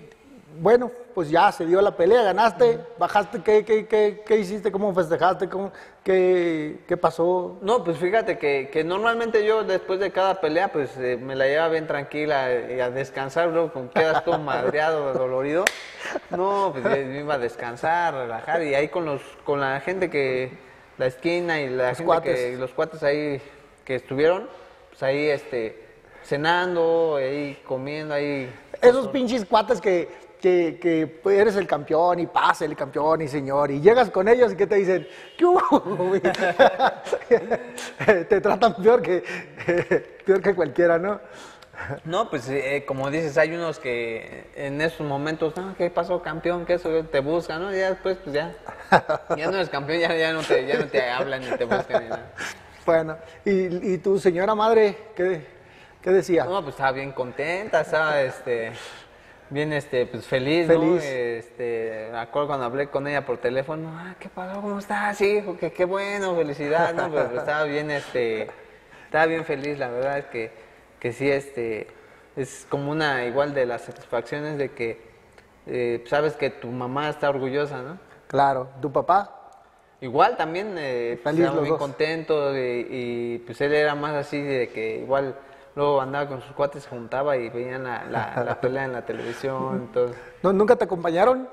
bueno, 0.61 0.91
pues 1.15 1.31
ya 1.31 1.51
se 1.53 1.67
dio 1.67 1.81
la 1.81 1.97
pelea, 1.97 2.23
ganaste, 2.23 2.81
bajaste, 2.99 3.43
¿qué, 3.43 3.65
qué, 3.65 3.87
qué, 3.87 4.23
qué 4.25 4.37
hiciste? 4.39 4.73
¿Cómo 4.73 4.95
festejaste? 4.95 5.49
¿Cómo, 5.49 5.73
qué, 6.03 6.81
¿Qué 6.87 6.97
pasó? 6.97 7.59
No, 7.61 7.85
pues 7.85 7.99
fíjate 7.99 8.39
que, 8.39 8.71
que 8.73 8.85
normalmente 8.85 9.45
yo 9.45 9.65
después 9.65 10.01
de 10.01 10.11
cada 10.11 10.41
pelea 10.41 10.73
pues 10.73 10.97
eh, 10.97 11.19
me 11.21 11.35
la 11.35 11.47
llevaba 11.47 11.69
bien 11.69 11.87
tranquila 11.87 12.49
y 12.71 12.81
a 12.81 12.91
descansar, 12.91 13.49
luego 13.49 13.73
como 13.73 13.91
quedas 13.91 14.25
todo 14.25 14.39
madreado, 14.39 15.13
dolorido. 15.15 15.65
No, 16.31 16.71
pues 16.73 16.85
eh, 16.87 17.05
me 17.05 17.21
iba 17.21 17.35
a 17.35 17.39
descansar, 17.39 18.15
relajar 18.15 18.63
y 18.63 18.75
ahí 18.75 18.89
con 18.89 19.05
los 19.05 19.23
con 19.45 19.61
la 19.61 19.81
gente 19.81 20.11
que 20.11 20.51
la 20.99 21.07
esquina 21.07 21.61
y 21.61 21.69
la 21.69 21.89
gente 21.89 22.05
cuates. 22.05 22.37
que 22.39 22.57
los 22.57 22.73
cuates 22.73 23.03
ahí 23.03 23.41
que 23.85 23.97
estuvieron, 23.97 24.49
pues 24.91 25.03
ahí 25.03 25.29
este 25.29 25.83
cenando, 26.25 27.17
ahí 27.17 27.61
comiendo 27.67 28.15
ahí 28.15 28.53
Esos 28.81 29.09
pinches 29.09 29.45
cuates 29.45 29.81
que, 29.81 30.09
que, 30.43 30.79
que 30.83 31.07
pues, 31.07 31.39
eres 31.39 31.55
el 31.55 31.69
campeón 31.69 32.19
y 32.19 32.27
pasa 32.27 32.65
el 32.65 32.75
campeón 32.75 33.23
y 33.23 33.29
señor, 33.29 33.71
y 33.71 33.81
llegas 33.81 34.11
con 34.11 34.27
ellos 34.27 34.53
y 34.53 34.57
que 34.57 34.67
te 34.67 34.75
dicen, 34.75 35.07
¿qué 35.39 35.47
hubo, 35.47 35.81
güey?" 35.81 36.21
te 38.29 38.41
tratan 38.41 38.75
peor 38.75 39.01
que, 39.01 39.23
peor 40.27 40.43
que 40.43 40.55
cualquiera, 40.55 40.99
¿no? 40.99 41.21
No, 42.05 42.29
pues 42.29 42.49
eh, 42.49 42.85
como 42.87 43.11
dices, 43.11 43.39
hay 43.39 43.55
unos 43.55 43.79
que 43.79 44.51
en 44.57 44.81
esos 44.81 45.07
momentos, 45.07 45.57
no, 45.57 45.77
¿qué 45.77 45.91
pasó, 45.91 46.21
campeón? 46.23 46.67
¿Qué 46.67 46.75
eso? 46.75 46.91
Te 47.05 47.21
buscan, 47.21 47.63
¿no? 47.63 47.75
Y 47.75 47.79
ya 47.79 47.91
después, 47.91 48.19
pues 48.23 48.35
ya, 48.35 48.53
ya 49.37 49.47
no 49.47 49.57
eres 49.57 49.69
campeón, 49.69 50.01
ya, 50.01 50.15
ya, 50.15 50.33
no, 50.33 50.43
te, 50.43 50.67
ya 50.67 50.79
no 50.79 50.87
te 50.87 51.09
hablan 51.09 51.41
ni 51.41 51.57
te 51.57 51.65
buscan 51.65 52.03
ni 52.03 52.11
nada. 52.11 52.33
Bueno, 52.85 53.17
¿y, 53.45 53.95
y 53.95 53.99
tu 53.99 54.19
señora 54.19 54.57
madre 54.57 54.97
qué, 55.15 55.47
qué 56.03 56.11
decía? 56.11 56.45
No, 56.45 56.61
pues 56.63 56.75
estaba 56.75 56.91
bien 56.91 57.13
contenta, 57.13 57.83
estaba 57.83 58.21
este, 58.23 58.73
bien 59.53 59.73
este, 59.73 60.07
pues 60.07 60.27
feliz, 60.27 60.67
¿no? 60.67 60.81
Feliz. 60.81 61.05
Este, 61.05 62.09
me 62.11 62.19
acuerdo 62.19 62.49
cuando 62.49 62.67
hablé 62.67 62.89
con 62.89 63.07
ella 63.07 63.25
por 63.25 63.39
teléfono, 63.39 63.91
ah, 63.95 64.15
¿qué 64.19 64.29
pasó? 64.29 64.61
¿Cómo 64.61 64.79
estás, 64.79 65.21
hijo? 65.21 65.57
Que 65.59 65.71
qué 65.73 65.85
bueno, 65.85 66.35
felicidad, 66.35 66.95
¿no? 66.95 67.11
Pero 67.13 67.39
estaba 67.39 67.65
bien, 67.65 67.91
este, 67.91 68.49
estaba 69.05 69.27
bien 69.27 69.45
feliz, 69.45 69.79
la 69.79 69.89
verdad 69.89 70.19
es 70.19 70.25
que, 70.27 70.51
que 70.99 71.13
sí, 71.13 71.31
este, 71.31 71.87
es 72.35 72.67
como 72.69 72.91
una 72.91 73.27
igual 73.27 73.53
de 73.55 73.67
las 73.67 73.83
satisfacciones 73.83 74.57
de 74.57 74.71
que 74.71 75.01
eh, 75.67 76.03
sabes 76.07 76.35
que 76.35 76.51
tu 76.51 76.69
mamá 76.69 77.11
está 77.11 77.29
orgullosa, 77.29 77.83
¿no? 77.83 77.99
Claro, 78.27 78.69
¿tu 78.81 78.91
papá? 78.91 79.39
Igual 80.01 80.37
también 80.37 80.75
eh, 80.79 81.21
pues, 81.23 81.35
Feliz 81.35 81.47
estaba 81.47 81.61
muy 81.61 81.71
dos. 81.71 81.79
contento 81.79 82.57
y, 82.57 82.87
y, 82.91 83.39
pues 83.47 83.61
él 83.61 83.73
era 83.73 83.95
más 83.95 84.15
así 84.15 84.41
de 84.41 84.71
que 84.71 84.97
igual 84.97 85.37
luego 85.75 86.01
andaba 86.01 86.29
con 86.29 86.43
sus 86.43 86.53
cuates, 86.53 86.83
se 86.85 86.89
juntaba 86.91 87.37
y 87.37 87.49
veían 87.49 87.85
la, 87.85 88.05
la- 88.11 88.45
la 88.45 88.61
pelea 88.61 88.85
en 88.85 88.93
la 88.93 89.05
televisión, 89.05 89.77
entonces... 89.87 90.17
¿No, 90.43 90.53
¿Nunca 90.53 90.77
te 90.77 90.85
acompañaron? 90.85 91.49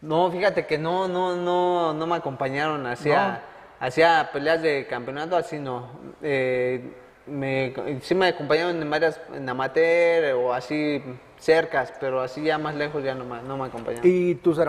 No, 0.00 0.30
fíjate 0.30 0.66
que 0.66 0.76
no, 0.78 1.08
no, 1.08 1.34
no, 1.36 1.94
no 1.94 2.06
me 2.06 2.16
acompañaron 2.16 2.86
hacia, 2.86 3.40
hacia 3.80 4.30
peleas 4.32 4.60
de 4.60 4.86
campeonato, 4.86 5.34
así 5.36 5.58
no. 5.58 5.88
Eh, 6.20 6.92
me, 7.26 7.74
sí 8.02 8.14
me 8.14 8.28
acompañaron 8.28 8.82
en 8.82 8.90
varias, 8.90 9.18
en 9.32 9.48
amateur 9.48 10.34
o 10.34 10.52
así 10.52 11.02
cercas, 11.38 11.90
pero 11.98 12.20
así 12.20 12.42
ya 12.42 12.58
más 12.58 12.74
lejos 12.74 13.02
ya 13.02 13.14
no 13.14 13.24
me, 13.24 13.40
no 13.42 13.56
me 13.56 13.64
acompañaron. 13.64 14.04
¿Y 14.06 14.34
tus 14.34 14.60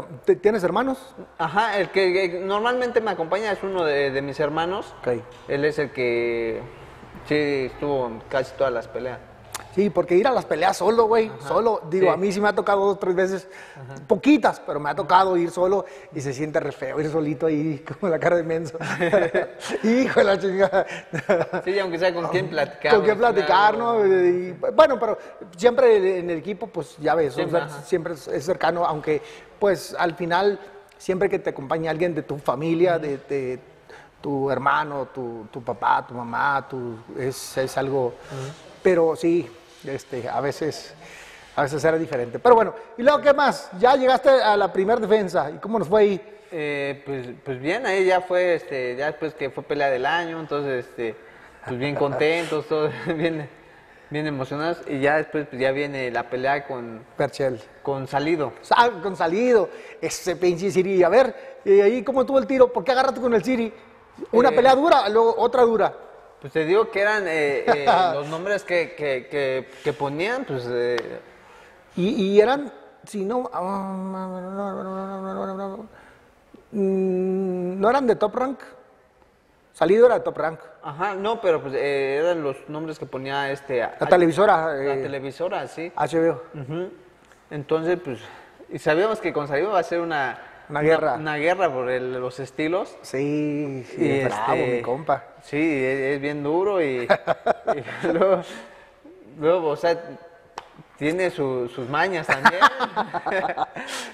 tienes 0.42 0.64
hermanos? 0.64 1.16
Ajá, 1.38 1.78
el 1.80 1.90
que, 1.90 2.14
que 2.14 2.40
normalmente 2.40 3.02
me 3.02 3.12
acompaña 3.12 3.52
es 3.52 3.62
uno 3.62 3.84
de, 3.84 4.12
de 4.12 4.22
mis 4.22 4.40
hermanos. 4.40 4.96
Ok. 5.02 5.22
Él 5.50 5.66
es 5.66 5.80
el 5.80 5.92
que 5.92 6.62
sí 7.28 7.36
estuvo 7.72 8.08
en 8.08 8.20
casi 8.30 8.54
todas 8.56 8.74
las 8.74 8.88
peleas. 8.88 9.20
Sí, 9.74 9.90
porque 9.90 10.16
ir 10.16 10.26
a 10.26 10.32
las 10.32 10.46
peleas 10.46 10.78
solo, 10.78 11.06
güey, 11.06 11.30
solo, 11.46 11.82
digo, 11.90 12.08
sí. 12.08 12.14
a 12.14 12.16
mí 12.16 12.32
sí 12.32 12.40
me 12.40 12.48
ha 12.48 12.54
tocado 12.54 12.86
dos, 12.86 12.98
tres 12.98 13.14
veces, 13.14 13.48
poquitas, 14.08 14.62
pero 14.66 14.80
me 14.80 14.90
ha 14.90 14.96
tocado 14.96 15.36
ir 15.36 15.52
solo 15.52 15.86
y 16.14 16.22
se 16.22 16.34
siente 16.34 16.62
re 16.62 16.72
feo 16.72 17.00
ir 17.02 17.10
solito 17.10 17.48
ahí, 17.48 17.84
como 18.00 18.10
la 18.10 18.18
cara 18.18 18.38
de 18.38 18.44
menso. 18.44 18.78
Hijo 19.84 20.20
de 20.22 20.24
la 20.24 20.40
chingada. 20.40 20.86
Sí, 21.66 21.78
aunque 21.78 22.00
sea 22.00 22.14
con 22.14 22.28
quién 22.30 22.48
platicar. 22.50 22.94
Con 22.94 23.02
final, 23.02 23.18
platicar, 23.18 23.78
¿no? 23.78 24.06
Y, 24.06 24.54
bueno, 24.74 24.98
pero 24.98 25.18
siempre 25.58 26.20
en 26.20 26.30
el 26.30 26.38
equipo, 26.38 26.68
pues 26.68 26.96
ya 27.00 27.14
ves, 27.14 27.34
o 27.34 27.36
Siempre, 27.36 27.60
sea, 27.60 27.68
ajá. 27.68 27.82
siempre 27.84 28.14
es, 28.14 28.46
cercano, 28.46 28.86
aunque 28.86 29.22
pues 29.60 29.94
al 29.98 30.16
final, 30.16 30.58
siempre 30.98 31.30
que 31.30 31.40
te 31.40 31.50
acompañe 31.50 31.90
alguien 31.90 32.16
de 32.16 32.24
tu 32.24 32.38
familia, 32.38 32.98
de, 32.98 33.18
de 33.18 33.60
tu 34.26 34.50
hermano, 34.50 35.10
tu, 35.14 35.46
tu 35.52 35.62
papá, 35.64 36.04
tu 36.08 36.16
mamá, 36.16 36.66
tu, 36.68 36.98
es, 37.16 37.56
es 37.60 37.78
algo... 37.78 38.16
Pero 38.82 39.16
sí, 39.16 39.48
este, 39.86 40.28
a 40.28 40.42
veces... 40.42 40.96
A 41.56 41.62
veces 41.62 41.86
era 41.86 41.96
diferente. 41.96 42.40
Pero 42.40 42.56
bueno, 42.56 42.74
¿y 42.98 43.04
luego 43.04 43.22
qué 43.22 43.34
más? 43.36 43.70
Ya 43.78 43.96
llegaste 43.96 44.30
a 44.30 44.58
la 44.58 44.74
primera 44.74 45.00
defensa. 45.00 45.52
¿Y 45.52 45.60
cómo 45.60 45.78
nos 45.78 45.88
fue 45.88 46.02
ahí? 46.02 46.38
Eh, 46.52 47.04
pues, 47.06 47.28
pues 47.46 47.60
bien, 47.62 47.86
ahí 47.86 48.04
ya 48.04 48.20
fue, 48.22 48.56
este, 48.56 48.96
ya 48.96 49.06
después 49.06 49.36
que 49.36 49.52
fue 49.52 49.62
pelea 49.62 49.92
del 49.92 50.08
año, 50.08 50.40
entonces, 50.40 50.88
este, 50.88 51.16
pues 51.68 51.78
bien 51.78 51.94
contentos, 51.94 52.66
todos 52.70 52.92
bien, 53.16 53.48
bien 54.10 54.26
emocionados. 54.26 54.80
Y 54.88 55.02
ya 55.02 55.18
después, 55.18 55.46
pues 55.48 55.62
ya 55.62 55.72
viene 55.72 56.10
la 56.10 56.24
pelea 56.32 56.66
con, 56.66 57.04
Perchel. 57.16 57.62
con 57.84 58.08
Salido. 58.08 58.54
Sa- 58.64 58.90
con 59.04 59.16
salido, 59.16 59.70
ese 60.02 60.36
pinche 60.36 60.72
Siri. 60.72 61.04
A 61.04 61.10
ver, 61.10 61.60
¿y 61.64 61.80
ahí 61.80 62.04
cómo 62.04 62.26
tuvo 62.26 62.40
el 62.40 62.48
tiro? 62.48 62.74
¿Por 62.74 62.84
qué 62.84 62.92
agarraste 62.92 63.22
con 63.22 63.36
el 63.36 63.44
Siri? 63.44 63.72
Una 64.32 64.50
Eh, 64.50 64.52
pelea 64.54 64.76
dura, 64.76 65.10
luego 65.10 65.36
otra 65.38 65.64
dura. 65.64 65.94
Pues 66.42 66.54
te 66.54 66.64
digo 66.66 66.90
que 66.92 67.02
eran 67.02 67.24
eh, 67.28 67.66
eh, 67.66 67.86
los 68.14 68.28
nombres 68.28 68.64
que, 68.64 68.94
que, 68.96 69.28
que, 69.28 69.70
que 69.84 69.94
ponían, 69.94 70.46
pues 70.46 70.66
eh, 70.70 71.20
Y, 71.96 72.10
y 72.34 72.42
eran, 72.42 72.72
si 73.06 73.24
no, 73.26 73.50
mm, 76.72 77.80
no 77.80 77.90
eran 77.90 78.08
de 78.08 78.16
top 78.16 78.36
rank. 78.36 78.60
Salido 79.74 80.06
era 80.06 80.16
de 80.16 80.22
top 80.22 80.38
rank. 80.38 80.60
ajá, 80.84 81.16
no, 81.16 81.42
pero 81.42 81.62
pues 81.62 81.74
eran 81.74 82.42
los 82.44 82.56
nombres 82.70 82.98
que 82.98 83.06
ponía 83.06 83.52
este... 83.52 83.80
La 83.80 84.08
televisora, 84.08 84.74
La 84.74 84.94
televisora, 84.96 85.68
sí. 85.68 85.92
HBO. 85.98 86.42
Ujú. 86.54 86.90
Entonces, 87.52 88.00
pues, 88.04 88.20
y 88.70 88.80
sabíamos 88.80 89.20
que 89.20 89.34
con 89.34 89.48
Salido 89.50 89.72
va 89.72 89.80
a 89.80 89.84
ser 89.84 90.00
una... 90.00 90.40
Una 90.70 90.82
guerra. 90.82 91.14
Una, 91.16 91.36
guerra 91.38 91.72
por 91.72 91.90
el- 91.90 92.14
los 92.20 92.40
estilos. 92.40 92.96
Sí, 93.02 93.86
sí, 93.90 94.04
Y, 94.04 94.24
bravo, 94.24 94.54
este, 94.54 94.76
mi 94.78 94.82
compa. 94.82 95.24
Sí, 95.44 95.58
es, 95.58 96.16
es 96.16 96.22
bien 96.22 96.44
duro 96.44 96.82
y, 96.82 97.08
y 98.04 98.08
luego, 98.12 98.42
luego, 99.40 99.68
o 99.70 99.76
sea, 99.76 99.98
tiene 100.98 101.30
su- 101.30 101.68
sus 101.74 101.90
mañas 101.90 102.28
también. 102.28 102.62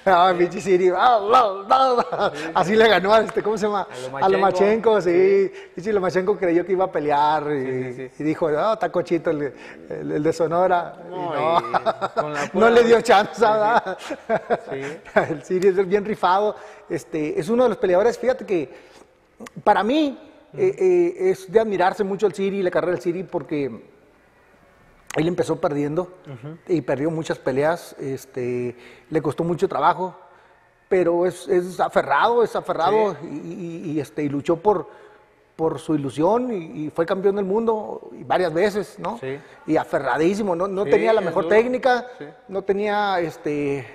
Ah, 0.03 0.33
Siri. 0.59 0.89
ah, 0.95 1.19
la, 1.21 1.43
la, 1.69 1.93
la. 1.93 2.33
Así 2.55 2.75
le 2.75 2.87
ganó 2.89 3.13
a 3.13 3.21
este, 3.21 3.43
¿cómo 3.43 3.55
se 3.57 3.67
llama? 3.67 3.87
A 4.19 4.27
Lomachenko. 4.27 4.99
Sí. 4.99 5.51
Pinche 5.75 5.93
Lomachenko 5.93 6.35
creyó 6.37 6.65
que 6.65 6.71
iba 6.71 6.85
a 6.85 6.91
pelear 6.91 7.43
y, 7.51 7.65
Sí, 7.65 7.93
sí, 7.93 8.09
sí. 8.09 8.23
y 8.23 8.25
dijo, 8.25 8.49
no, 8.49 8.73
está 8.73 8.91
cochito 8.91 9.29
el, 9.29 9.53
el- 9.89 10.11
el 10.13 10.23
de 10.23 10.33
Sonora. 10.33 10.95
No, 11.09 11.59
no, 11.59 12.13
con 12.15 12.33
la 12.33 12.49
No 12.53 12.69
le 12.69 12.83
dio 12.83 12.99
chance, 13.01 13.39
¿verdad? 13.41 13.97
Sí. 14.69 14.81
El 15.29 15.43
Siri 15.43 15.67
es 15.67 15.87
bien 15.87 16.03
rifado. 16.03 16.55
Este, 16.89 17.39
es 17.39 17.47
uno 17.49 17.63
de 17.63 17.69
los 17.69 17.77
peleadores, 17.77 18.17
fíjate 18.17 18.45
que 18.45 18.69
para 19.63 19.83
mí 19.83 20.17
eh, 20.57 20.75
eh, 20.77 21.29
es 21.29 21.49
de 21.51 21.59
admirarse 21.59 22.03
mucho 22.03 22.25
el 22.27 22.33
Siri, 22.33 22.61
la 22.63 22.71
carrera 22.71 22.93
del 22.93 23.01
Siri, 23.01 23.23
porque 23.23 23.69
él 25.15 25.27
empezó 25.27 25.59
perdiendo 25.59 26.13
y 26.67 26.81
perdió 26.81 27.11
muchas 27.11 27.37
peleas, 27.37 27.95
este, 27.99 28.75
le 29.09 29.21
costó 29.21 29.43
mucho 29.43 29.67
trabajo, 29.67 30.15
pero 30.87 31.25
es, 31.25 31.47
es 31.47 31.79
aferrado, 31.79 32.43
es 32.43 32.55
aferrado 32.55 33.15
y, 33.23 33.27
y- 33.27 33.91
y, 33.91 33.99
este, 33.99 34.23
y 34.23 34.29
luchó 34.29 34.57
por, 34.57 34.87
por 35.55 35.79
su 35.79 35.95
ilusión 35.95 36.51
y, 36.53 36.85
y 36.85 36.89
fue 36.89 37.05
campeón 37.05 37.35
del 37.35 37.45
mundo 37.45 38.09
y 38.13 38.23
varias 38.23 38.53
veces, 38.53 38.97
¿no? 38.99 39.17
Sí. 39.19 39.37
Y 39.67 39.75
aferradísimo, 39.77 40.55
no, 40.55 40.67
no 40.67 40.85
Sí, 40.85 40.91
tenía 40.91 41.13
la 41.13 41.21
mejor 41.21 41.43
técnica, 41.49 42.07
no 42.47 42.61
tenía, 42.61 43.19
este, 43.19 43.85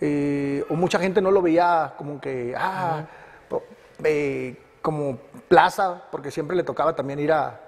eh, 0.00 0.64
o 0.68 0.74
mucha 0.74 0.98
gente 0.98 1.20
no 1.20 1.30
lo 1.30 1.40
veía 1.42 1.94
como 1.96 2.20
que, 2.20 2.54
ah, 2.56 3.04
eh, 4.04 4.60
como 4.82 5.16
plaza, 5.48 6.02
porque 6.10 6.30
siempre 6.30 6.56
le 6.56 6.62
tocaba 6.62 6.94
también 6.94 7.18
ir 7.18 7.32
a, 7.32 7.60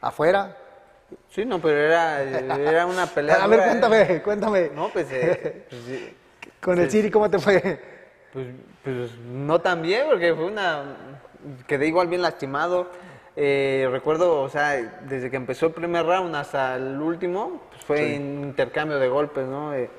afuera. 0.00 0.56
Sí, 1.28 1.44
no, 1.44 1.60
pero 1.60 1.78
era, 1.78 2.22
era 2.22 2.86
una 2.86 3.06
pelea. 3.14 3.42
A 3.42 3.46
ver, 3.46 3.58
dura. 3.60 3.70
cuéntame, 3.70 4.22
cuéntame. 4.22 4.70
No, 4.74 4.88
pues, 4.88 5.06
eh, 5.10 5.66
pues, 5.70 5.82
sí, 5.82 6.16
Con 6.60 6.78
el 6.78 6.90
Siri, 6.90 7.10
¿cómo 7.10 7.30
te 7.30 7.38
fue? 7.38 7.60
pues, 8.32 8.46
pues, 8.82 9.12
no 9.18 9.60
tan 9.60 9.82
bien, 9.82 10.06
porque 10.10 10.34
fue 10.34 10.44
una. 10.46 10.96
Quedé 11.66 11.86
igual 11.86 12.08
bien 12.08 12.22
lastimado. 12.22 12.90
Eh, 13.36 13.86
recuerdo, 13.90 14.40
o 14.40 14.48
sea, 14.48 14.70
desde 15.02 15.30
que 15.30 15.36
empezó 15.36 15.66
el 15.66 15.72
primer 15.72 16.06
round 16.06 16.34
hasta 16.34 16.76
el 16.76 17.00
último, 17.00 17.62
pues 17.70 17.84
fue 17.84 18.08
intercambio 18.14 18.98
de 18.98 19.08
golpes, 19.08 19.46
¿no? 19.46 19.72
De, 19.72 19.90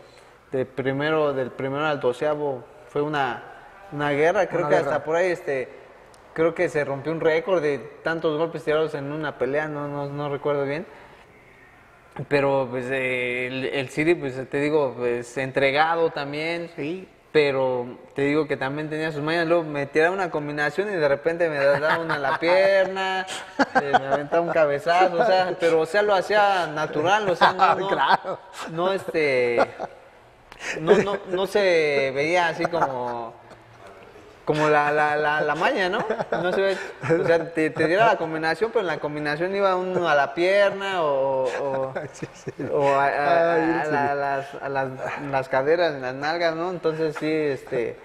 de 0.51 0.65
primero, 0.65 1.33
del 1.33 1.51
primero 1.51 1.85
al 1.85 1.99
doceavo 1.99 2.63
fue 2.89 3.01
una, 3.03 3.43
una 3.91 4.09
guerra. 4.11 4.47
Creo 4.47 4.61
Una 4.61 4.69
que 4.69 4.75
guerra. 4.77 4.91
hasta 4.91 5.03
por 5.05 5.15
ahí, 5.15 5.31
este, 5.31 5.69
creo 6.37 6.53
que 6.53 6.69
se 6.69 6.85
rompió 6.85 7.11
un 7.11 7.19
récord 7.19 7.63
de 7.63 7.79
tantos 8.03 8.37
golpes 8.37 8.63
tirados 8.63 8.93
en 8.93 9.11
una 9.11 9.39
pelea, 9.39 9.67
no, 9.67 9.87
no, 9.87 10.05
no 10.05 10.29
recuerdo 10.29 10.65
bien. 10.65 10.85
Pero 12.29 12.67
pues 12.69 12.85
eh, 12.91 13.47
el, 13.47 13.65
el 13.65 13.89
Siri, 13.89 14.13
pues 14.13 14.47
te 14.47 14.59
digo, 14.59 14.93
pues 14.95 15.35
entregado 15.39 16.11
también. 16.11 16.69
Sí. 16.75 17.09
Pero 17.31 17.97
te 18.13 18.21
digo 18.21 18.47
que 18.47 18.55
también 18.55 18.87
tenía 18.87 19.11
sus 19.11 19.23
mañas. 19.23 19.47
Luego 19.47 19.63
me 19.63 19.87
tiraba 19.87 20.13
una 20.13 20.29
combinación 20.29 20.89
y 20.89 20.95
de 20.95 21.07
repente 21.07 21.49
me 21.49 21.57
daba 21.57 21.97
una 21.97 22.17
en 22.17 22.21
la 22.21 22.37
pierna, 22.37 23.25
eh, 23.81 23.91
me 23.99 24.05
aventaba 24.05 24.41
un 24.43 24.51
cabezazo, 24.51 25.19
o 25.19 25.25
sea, 25.25 25.55
pero 25.59 25.81
o 25.81 25.85
sea, 25.87 26.03
lo 26.03 26.13
hacía 26.13 26.67
natural, 26.67 27.27
o 27.31 27.35
sea, 27.35 27.53
no, 27.53 27.75
no, 27.79 27.87
Claro. 27.87 28.39
no 28.69 28.93
este, 28.93 29.57
no, 30.81 30.97
no, 30.97 31.17
no 31.31 31.47
se 31.47 32.11
veía 32.13 32.49
así 32.49 32.63
como, 32.65 33.33
como 34.47 34.69
la, 34.69 34.93
la, 34.93 35.17
la, 35.17 35.41
la 35.41 35.55
maña, 35.55 35.89
¿no? 35.89 35.99
No 36.31 36.53
se 36.53 36.61
ve, 36.61 36.77
o 37.21 37.25
sea, 37.27 37.51
te, 37.53 37.69
te 37.69 37.85
diera 37.85 38.05
la 38.05 38.15
combinación, 38.15 38.71
pero 38.71 38.79
en 38.79 38.87
la 38.87 38.97
combinación 38.97 39.53
iba 39.53 39.75
uno 39.75 40.07
a 40.07 40.15
la 40.15 40.33
pierna 40.33 41.03
o, 41.03 41.43
o, 41.43 41.93
Sí, 42.13 42.25
sí. 42.33 42.51
o 42.71 42.93
a, 42.95 43.07
a- 43.07 43.53
Ay, 43.55 43.61
a 43.81 43.85
sí. 43.85 43.91
la- 43.91 44.11
a 44.11 44.15
las, 44.15 44.45
a 44.61 44.69
las, 44.69 44.87
las 45.29 45.49
caderas, 45.49 45.95
en 45.95 46.01
las 46.01 46.15
nalgas, 46.15 46.55
¿no? 46.55 46.69
Entonces 46.71 47.17
sí, 47.19 47.29
este, 47.29 47.97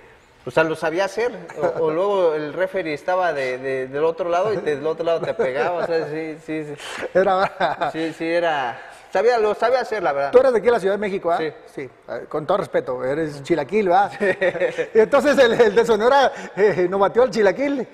o 0.45 0.51
sea, 0.51 0.65
lo 0.65 0.75
sabía 0.75 1.05
hacer. 1.05 1.31
O, 1.57 1.85
o 1.85 1.91
luego 1.93 2.35
el 2.35 2.53
referee 2.53 2.93
estaba 2.95 3.33
de, 3.33 3.59
de- 3.59 3.87
del 3.87 4.03
otro 4.03 4.29
lado 4.29 4.53
y 4.53 4.57
del 4.57 4.85
otro 4.85 5.05
lado 5.05 5.21
te 5.21 5.35
pegaba, 5.35 5.85
o 5.85 5.87
sea, 5.87 6.09
sí, 6.09 6.39
sí, 6.45 6.65
sí, 6.65 6.75
Era 7.15 7.91
sí, 7.93 8.13
sí 8.19 8.29
era, 8.29 8.81
sabía, 9.13 9.39
lo 9.39 9.55
sabía 9.55 9.81
hacer, 9.81 10.03
la 10.03 10.13
verdad. 10.13 10.31
Tú 10.33 10.39
eres 10.39 10.53
de 10.53 10.59
aquí 10.59 10.67
de 10.67 10.73
la 10.73 10.81
Ciudad 10.81 10.95
de 10.95 10.99
México, 10.99 11.31
¿ah? 11.31 11.39
Sí. 11.39 11.53
Sí, 11.75 11.83
eh, 12.09 12.25
con 12.29 12.47
todo 12.47 12.59
respeto, 12.59 13.05
eres 13.05 13.43
chilaquil, 13.43 13.89
¿verdad? 13.89 14.13
Entonces 14.95 15.39
el, 15.39 15.53
el 15.61 15.75
de 15.75 15.85
Sonora 15.87 16.33
eh, 16.57 16.87
no 16.89 16.99
batió 16.99 17.23
al 17.23 17.31
chilaquil. 17.31 17.87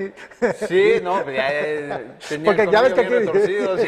Sí, 0.68 1.00
no, 1.02 1.22
pues 1.24 1.36
ya, 1.36 1.48
eh, 1.50 2.06
tenía 2.28 2.44
Porque 2.46 2.62
el 2.62 2.70
ya 2.70 2.82
ves 2.82 2.94
que 2.94 3.00
aquí- 3.00 3.14
retorcido, 3.14 3.78
sí. 3.78 3.86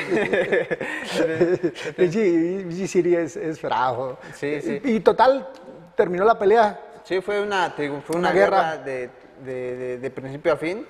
Siri 2.88 3.14
es, 3.16 3.36
es 3.36 3.60
bravo. 3.62 4.18
Sí, 4.34 4.60
sí. 4.60 4.80
Y, 4.84 4.96
y 4.96 5.00
total, 5.00 5.48
terminó 5.96 6.24
la 6.24 6.38
pelea. 6.38 6.80
Sí, 7.04 7.20
fue 7.20 7.40
una, 7.40 7.70
fue 7.70 7.88
Una 7.88 8.02
una, 8.18 8.32
guerra. 8.32 8.56
guerra, 8.72 8.76
de, 8.84 9.10
de- 9.44 9.76
de- 9.76 9.98
de 9.98 10.10
principio 10.10 10.52
a 10.52 10.56
fin. 10.56 10.86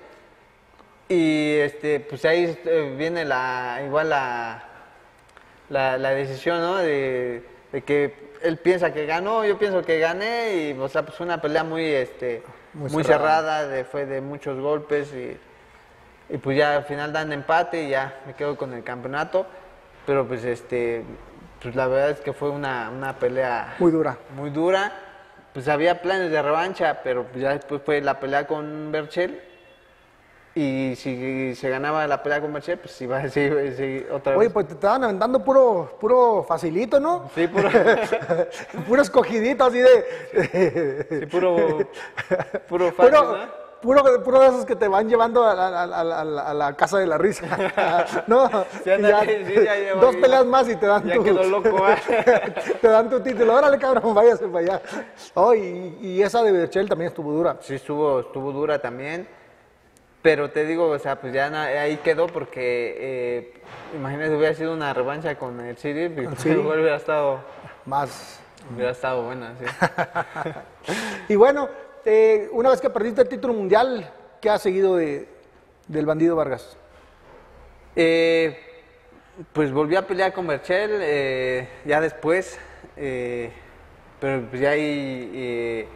Y 1.07 1.55
este, 1.57 1.99
pues 2.01 2.23
ahí 2.25 2.57
eh, 2.65 2.95
viene 2.97 3.25
la, 3.25 3.81
igual 3.85 4.09
la, 4.09 4.63
la, 5.71 5.97
la 5.97 6.11
decisión, 6.11 6.59
¿no? 6.61 6.77
De, 6.77 7.43
de 7.71 7.81
que 7.81 8.31
él 8.43 8.57
piensa 8.57 8.91
que 8.93 9.05
ganó, 9.05 9.45
yo 9.45 9.57
pienso 9.57 9.83
que 9.83 9.99
gané, 9.99 10.55
y 10.75 10.79
o 10.79 10.87
sea, 10.87 11.03
pues 11.03 11.15
fue 11.17 11.25
una 11.25 11.41
pelea 11.41 11.63
muy, 11.63 11.85
este, 11.85 12.43
Muy 12.73 12.89
muy, 12.91 13.03
cerrada. 13.03 13.41
cerrada, 13.61 13.67
de, 13.67 13.83
fue 13.85 14.05
de 14.05 14.21
muchos 14.21 14.59
golpes 14.59 15.13
y, 15.13 15.37
y 16.33 16.37
pues 16.37 16.57
ya 16.57 16.75
al 16.77 16.83
final 16.85 17.11
dan 17.13 17.31
empate 17.33 17.83
y 17.83 17.89
ya 17.89 18.19
me 18.27 18.33
quedo 18.33 18.55
con 18.57 18.73
el 18.73 18.83
campeonato. 18.83 19.45
Pero 20.05 20.27
pues 20.27 20.43
este, 20.43 21.03
pues 21.61 21.75
la 21.75 21.87
verdad 21.87 22.09
es 22.11 22.19
que 22.21 22.33
fue 22.33 22.49
una, 22.49 22.89
una 22.89 23.17
pelea 23.19 23.75
Muy 23.79 23.91
dura. 23.91 24.17
muy 24.35 24.49
dura. 24.49 24.91
Pues 25.53 25.67
había 25.67 26.01
planes 26.01 26.31
de 26.31 26.41
revancha, 26.41 27.01
pero 27.03 27.25
ya 27.35 27.51
después 27.51 27.81
fue 27.85 28.01
la 28.01 28.19
pelea 28.19 28.47
con 28.47 28.91
Berchel. 28.91 29.39
Y 30.53 30.95
si 30.97 31.55
se 31.55 31.69
ganaba 31.69 32.05
la 32.07 32.21
pelea 32.21 32.41
con 32.41 32.51
Berchel, 32.51 32.77
pues 32.77 32.99
iba 33.01 33.17
a 33.17 33.21
decir 33.23 33.73
sí, 33.77 34.05
otra 34.11 34.33
Oye, 34.35 34.47
vez. 34.47 34.53
pues 34.53 34.67
te 34.67 34.73
estaban 34.73 35.03
aventando 35.05 35.41
puro, 35.41 35.95
puro 35.97 36.43
facilito, 36.45 36.99
¿no? 36.99 37.29
Sí, 37.33 37.47
puro, 37.47 37.69
puro 38.87 39.01
escogidito 39.01 39.63
así 39.63 39.79
de... 39.79 41.07
sí, 41.09 41.25
puro, 41.27 41.55
puro 42.67 42.91
fácil, 42.91 43.13
Puro, 43.15 43.37
¿no? 43.37 43.61
puro, 43.81 44.23
puro 44.25 44.39
de 44.41 44.47
esos 44.47 44.65
que 44.65 44.75
te 44.75 44.89
van 44.89 45.07
llevando 45.07 45.45
a, 45.47 45.55
la- 45.55 45.83
a 45.83 45.87
la- 45.87 46.19
a 46.19 46.23
la- 46.25 46.41
a 46.49 46.53
la 46.53 46.75
casa 46.75 46.97
de 46.99 47.07
la 47.07 47.17
risa. 47.17 47.45
¿No? 48.27 48.49
Sí, 48.49 48.55
sí, 48.83 49.53
ya 49.63 49.75
llevo- 49.77 50.01
dos 50.01 50.17
peleas 50.17 50.45
más 50.45 50.67
y 50.67 50.75
te 50.75 50.85
dan 50.85 51.09
tu... 51.09 51.23
quedó 51.23 51.43
loco, 51.45 51.87
¿eh? 51.89 52.53
te 52.81 52.87
dan 52.89 53.09
tu 53.09 53.21
título. 53.21 53.55
Órale, 53.55 53.77
cabrón, 53.77 54.13
váyase 54.13 54.47
para 54.49 54.59
allá. 54.65 54.81
Oh, 55.33 55.55
y, 55.55 55.97
y 56.01 56.21
esa 56.21 56.43
de 56.43 56.51
Berchel 56.51 56.89
también 56.89 57.07
estuvo 57.07 57.31
dura. 57.31 57.55
Sí, 57.61 57.75
estuvo, 57.75 58.19
estuvo 58.19 58.51
dura 58.51 58.77
también. 58.81 59.39
Pero 60.21 60.51
te 60.51 60.65
digo, 60.65 60.87
o 60.87 60.99
sea, 60.99 61.19
pues 61.19 61.33
ya 61.33 61.47
ahí 61.63 61.97
quedó 61.97 62.27
porque, 62.27 62.95
eh, 62.99 63.53
imagínate, 63.95 64.35
hubiera 64.35 64.53
sido 64.53 64.73
una 64.73 64.93
revancha 64.93 65.35
con 65.37 65.59
el 65.61 65.77
City, 65.77 66.09
City. 66.37 66.55
igual 66.59 66.79
hubiera 66.79 66.97
estado, 66.97 67.39
Más. 67.85 68.39
hubiera 68.73 68.91
estado 68.91 69.23
buena, 69.23 69.55
sí. 69.59 69.65
Y 71.29 71.35
bueno, 71.35 71.69
eh, 72.05 72.49
una 72.51 72.69
vez 72.69 72.81
que 72.81 72.89
perdiste 72.89 73.21
el 73.21 73.29
título 73.29 73.53
mundial, 73.53 74.11
¿qué 74.39 74.49
has 74.49 74.61
seguido 74.61 74.95
de, 74.95 75.27
del 75.87 76.05
bandido 76.05 76.35
Vargas? 76.35 76.77
Eh, 77.95 78.57
pues 79.53 79.71
volví 79.71 79.95
a 79.95 80.05
pelear 80.05 80.33
con 80.33 80.45
Berchel 80.45 80.99
eh, 81.01 81.67
ya 81.85 81.99
después, 81.99 82.59
eh, 82.95 83.51
pero 84.19 84.43
pues 84.49 84.61
ya 84.61 84.71
ahí, 84.71 85.87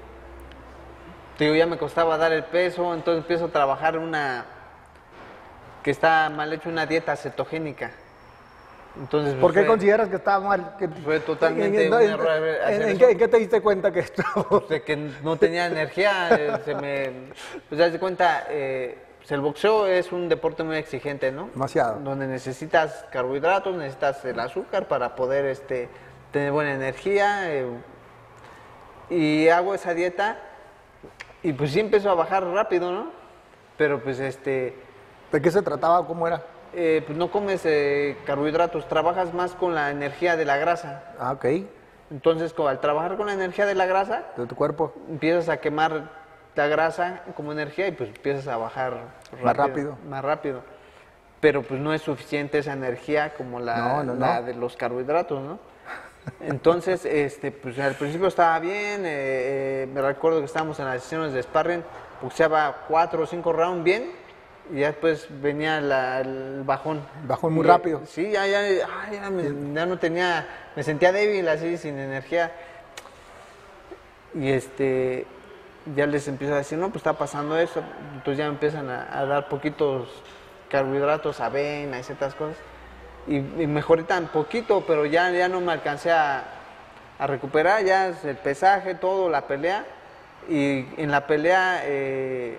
te 1.38 1.44
digo, 1.46 1.56
ya 1.56 1.66
me 1.66 1.78
costaba 1.78 2.18
dar 2.18 2.32
el 2.32 2.44
peso, 2.44 2.94
entonces 2.94 3.22
empiezo 3.24 3.46
a 3.46 3.50
trabajar 3.50 3.98
una, 3.98 4.46
que 5.84 5.92
está 5.92 6.30
mal 6.30 6.52
hecho, 6.54 6.70
una 6.70 6.86
dieta 6.86 7.16
cetogénica. 7.16 7.92
Entonces, 8.98 9.34
pues, 9.34 9.42
¿Por 9.42 9.54
qué 9.54 9.60
fue- 9.60 9.68
consideras 9.68 10.08
que 10.08 10.16
estaba 10.16 10.48
mal? 10.48 10.76
Que- 10.80 10.88
Fue 10.88 11.20
totalmente 11.20 11.86
en- 11.88 11.94
un 11.94 12.02
en- 12.02 12.10
error 12.12 12.98
qué, 12.98 13.12
en 13.12 13.18
qué 13.18 13.28
te 13.28 13.38
diste 13.38 13.60
cuenta 13.62 13.92
que 13.92 14.00
esto? 14.00 14.24
de 14.70 14.82
que 14.84 14.96
no 14.96 15.36
tenía 15.36 15.66
energía, 15.66 16.30
eh, 16.32 16.54
se 16.64 16.76
me, 16.76 17.12
pues 17.68 17.78
ya 17.78 17.92
se 17.92 18.00
cuenta, 18.00 18.46
eh, 18.50 18.98
pues 19.18 19.32
el 19.34 19.42
boxeo 19.42 19.88
es 19.88 20.14
un 20.14 20.30
deporte 20.30 20.64
muy 20.64 20.78
exigente, 20.78 21.30
¿no? 21.34 21.50
Demasiado. 21.54 22.00
Donde 22.00 22.26
necesitas 22.28 23.04
carbohidratos, 23.12 23.76
necesitas 23.76 24.24
el 24.24 24.40
azúcar 24.40 24.88
para 24.88 25.14
poder 25.16 25.44
este, 25.46 25.90
tener 26.32 26.54
buena 26.54 26.74
energía. 26.74 27.52
eh, 27.54 27.66
y 29.10 29.50
hago 29.50 29.76
esa 29.76 29.94
dieta 29.94 30.38
y 31.46 31.54
pues 31.54 31.72
sí 31.72 31.80
empezó 31.80 32.10
a 32.10 32.16
bajar 32.16 32.44
rápido, 32.44 32.92
¿no? 32.92 33.12
Pero 33.78 34.02
pues 34.02 34.20
este, 34.20 34.76
¿De 35.32 35.42
qué 35.42 35.52
se 35.52 35.62
trataba? 35.62 36.06
¿Cómo 36.08 36.26
era? 36.28 36.42
eh, 36.74 37.04
pues 37.06 37.18
no 37.18 37.30
comes 37.32 37.62
eh, 37.66 38.18
carbohidratos, 38.26 38.88
trabajas 38.88 39.34
más 39.34 39.54
con 39.54 39.74
la 39.76 39.92
energía 39.92 40.36
de 40.36 40.44
la 40.44 40.58
grasa. 40.58 41.04
Ah, 41.20 41.32
ok. 41.34 41.46
Entonces, 42.12 42.54
al 42.58 42.80
trabajar 42.82 43.16
con 43.16 43.28
la 43.28 43.34
energía 43.34 43.66
de 43.66 43.76
la 43.76 43.86
grasa, 43.86 44.24
De 44.36 44.46
tu 44.46 44.56
cuerpo. 44.56 44.94
empiezas 45.10 45.48
a 45.50 45.58
quemar 45.58 46.10
la 46.56 46.68
grasa 46.68 47.22
como 47.36 47.52
energía 47.52 47.88
y 47.88 47.92
pues 47.92 48.10
empiezas 48.10 48.48
a 48.48 48.58
bajar 48.58 48.94
rápido, 49.32 49.44
Más 49.46 49.56
rápido. 49.58 49.98
Más 50.10 50.24
rápido. 50.26 50.62
Pero 51.40 51.62
pues 51.64 51.80
no 51.80 51.94
es 51.94 52.02
suficiente 52.02 52.58
esa 52.58 52.74
energía 52.74 53.34
como 53.36 53.60
la, 53.60 53.78
No, 53.78 54.04
no, 54.04 54.14
la 54.16 54.42
no. 54.42 54.46
de 54.48 54.54
los 54.56 54.76
carbohidratos, 54.76 55.42
¿no? 55.42 55.60
Entonces, 56.42 57.06
este, 57.06 57.52
pues 57.52 57.78
al 57.80 57.96
principio 57.96 58.28
estaba 58.28 58.60
bien, 58.60 59.06
eh, 59.06 59.84
eh, 59.84 59.88
me 59.94 60.02
recuerdo 60.02 60.40
que 60.40 60.46
estábamos 60.46 60.80
en 60.80 60.86
las 60.86 61.04
sesiones 61.04 61.34
de 61.34 61.42
sparring, 61.44 61.84
boxeaba 62.22 62.86
cuatro 62.88 63.24
o 63.24 63.26
cinco 63.26 63.54
rounds 63.54 63.84
bien 63.84 64.12
y 64.74 64.80
ya 64.80 64.88
después 64.88 65.28
venía 65.42 65.80
la- 65.82 66.22
el 66.22 66.64
bajón. 66.66 67.02
Bajón 67.28 67.54
muy 67.54 67.64
Y, 67.66 67.68
rápido. 67.68 68.02
Sí, 68.06 68.32
ya, 68.32 68.48
ya, 68.48 68.62
ya 69.12 69.30
me- 69.30 69.74
ya 69.76 69.86
no 69.86 69.98
tenía, 70.00 70.48
me 70.76 70.84
sentía 70.84 71.12
débil 71.12 71.48
así, 71.48 71.78
sin 71.78 71.98
energía. 72.00 72.52
Y 74.34 74.50
este, 74.52 75.26
ya 75.96 76.08
les 76.08 76.28
empiezo 76.28 76.54
a 76.56 76.58
decir, 76.58 76.78
no, 76.78 76.88
pues 76.88 76.98
está 76.98 77.14
pasando 77.14 77.58
eso. 77.58 77.82
Entonces 78.16 78.38
ya 78.38 78.46
me 78.46 78.52
empiezan 78.54 78.90
a, 78.90 79.08
a 79.18 79.26
dar 79.26 79.48
poquitos 79.50 80.10
carbohidratos, 80.70 81.40
avena 81.40 82.00
y 82.00 82.04
ciertas 82.04 82.34
cosas. 82.36 82.58
Y, 83.28 83.38
y 83.38 83.68
mejoritan 83.68 84.28
poquito, 84.28 84.84
pero 84.86 85.06
ya, 85.06 85.32
ya 85.32 85.48
no 85.48 85.60
me 85.60 85.72
alcancé 85.72 86.12
a, 86.12 86.44
a 87.18 87.28
recuperar, 87.28 87.84
ya 87.84 88.10
es 88.10 88.24
el 88.26 88.36
pesaje, 88.36 88.96
todo, 88.96 89.30
la 89.30 89.42
pelea. 89.48 89.86
Y 90.48 90.86
en 90.98 91.10
la 91.10 91.26
pelea 91.26 91.82
eh, 91.86 92.58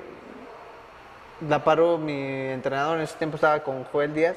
la 1.48 1.62
paró 1.62 1.98
mi 1.98 2.12
entrenador, 2.48 2.96
en 2.96 3.04
ese 3.04 3.16
tiempo 3.16 3.36
estaba 3.36 3.60
con 3.62 3.84
Joel 3.84 4.14
Díaz. 4.14 4.36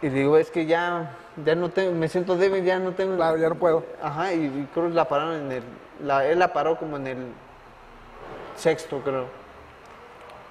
Y 0.00 0.08
digo, 0.08 0.36
es 0.36 0.50
que 0.50 0.66
ya, 0.66 1.12
ya 1.44 1.54
no 1.54 1.70
tengo, 1.70 1.92
me 1.92 2.08
siento 2.08 2.36
débil, 2.36 2.64
ya 2.64 2.78
no 2.78 2.92
tengo... 2.92 3.16
Claro, 3.16 3.36
ya 3.36 3.48
no 3.48 3.54
puedo. 3.54 3.84
Ajá, 4.02 4.32
y, 4.32 4.44
y 4.44 4.68
creo 4.74 4.88
que 4.88 4.94
la 4.94 5.06
pararon 5.06 5.34
en 5.46 5.52
el. 5.52 5.62
La, 6.04 6.26
él 6.26 6.38
la 6.40 6.52
paró 6.52 6.76
como 6.76 6.96
en 6.96 7.06
el 7.06 7.26
sexto, 8.56 9.00
creo. 9.00 9.26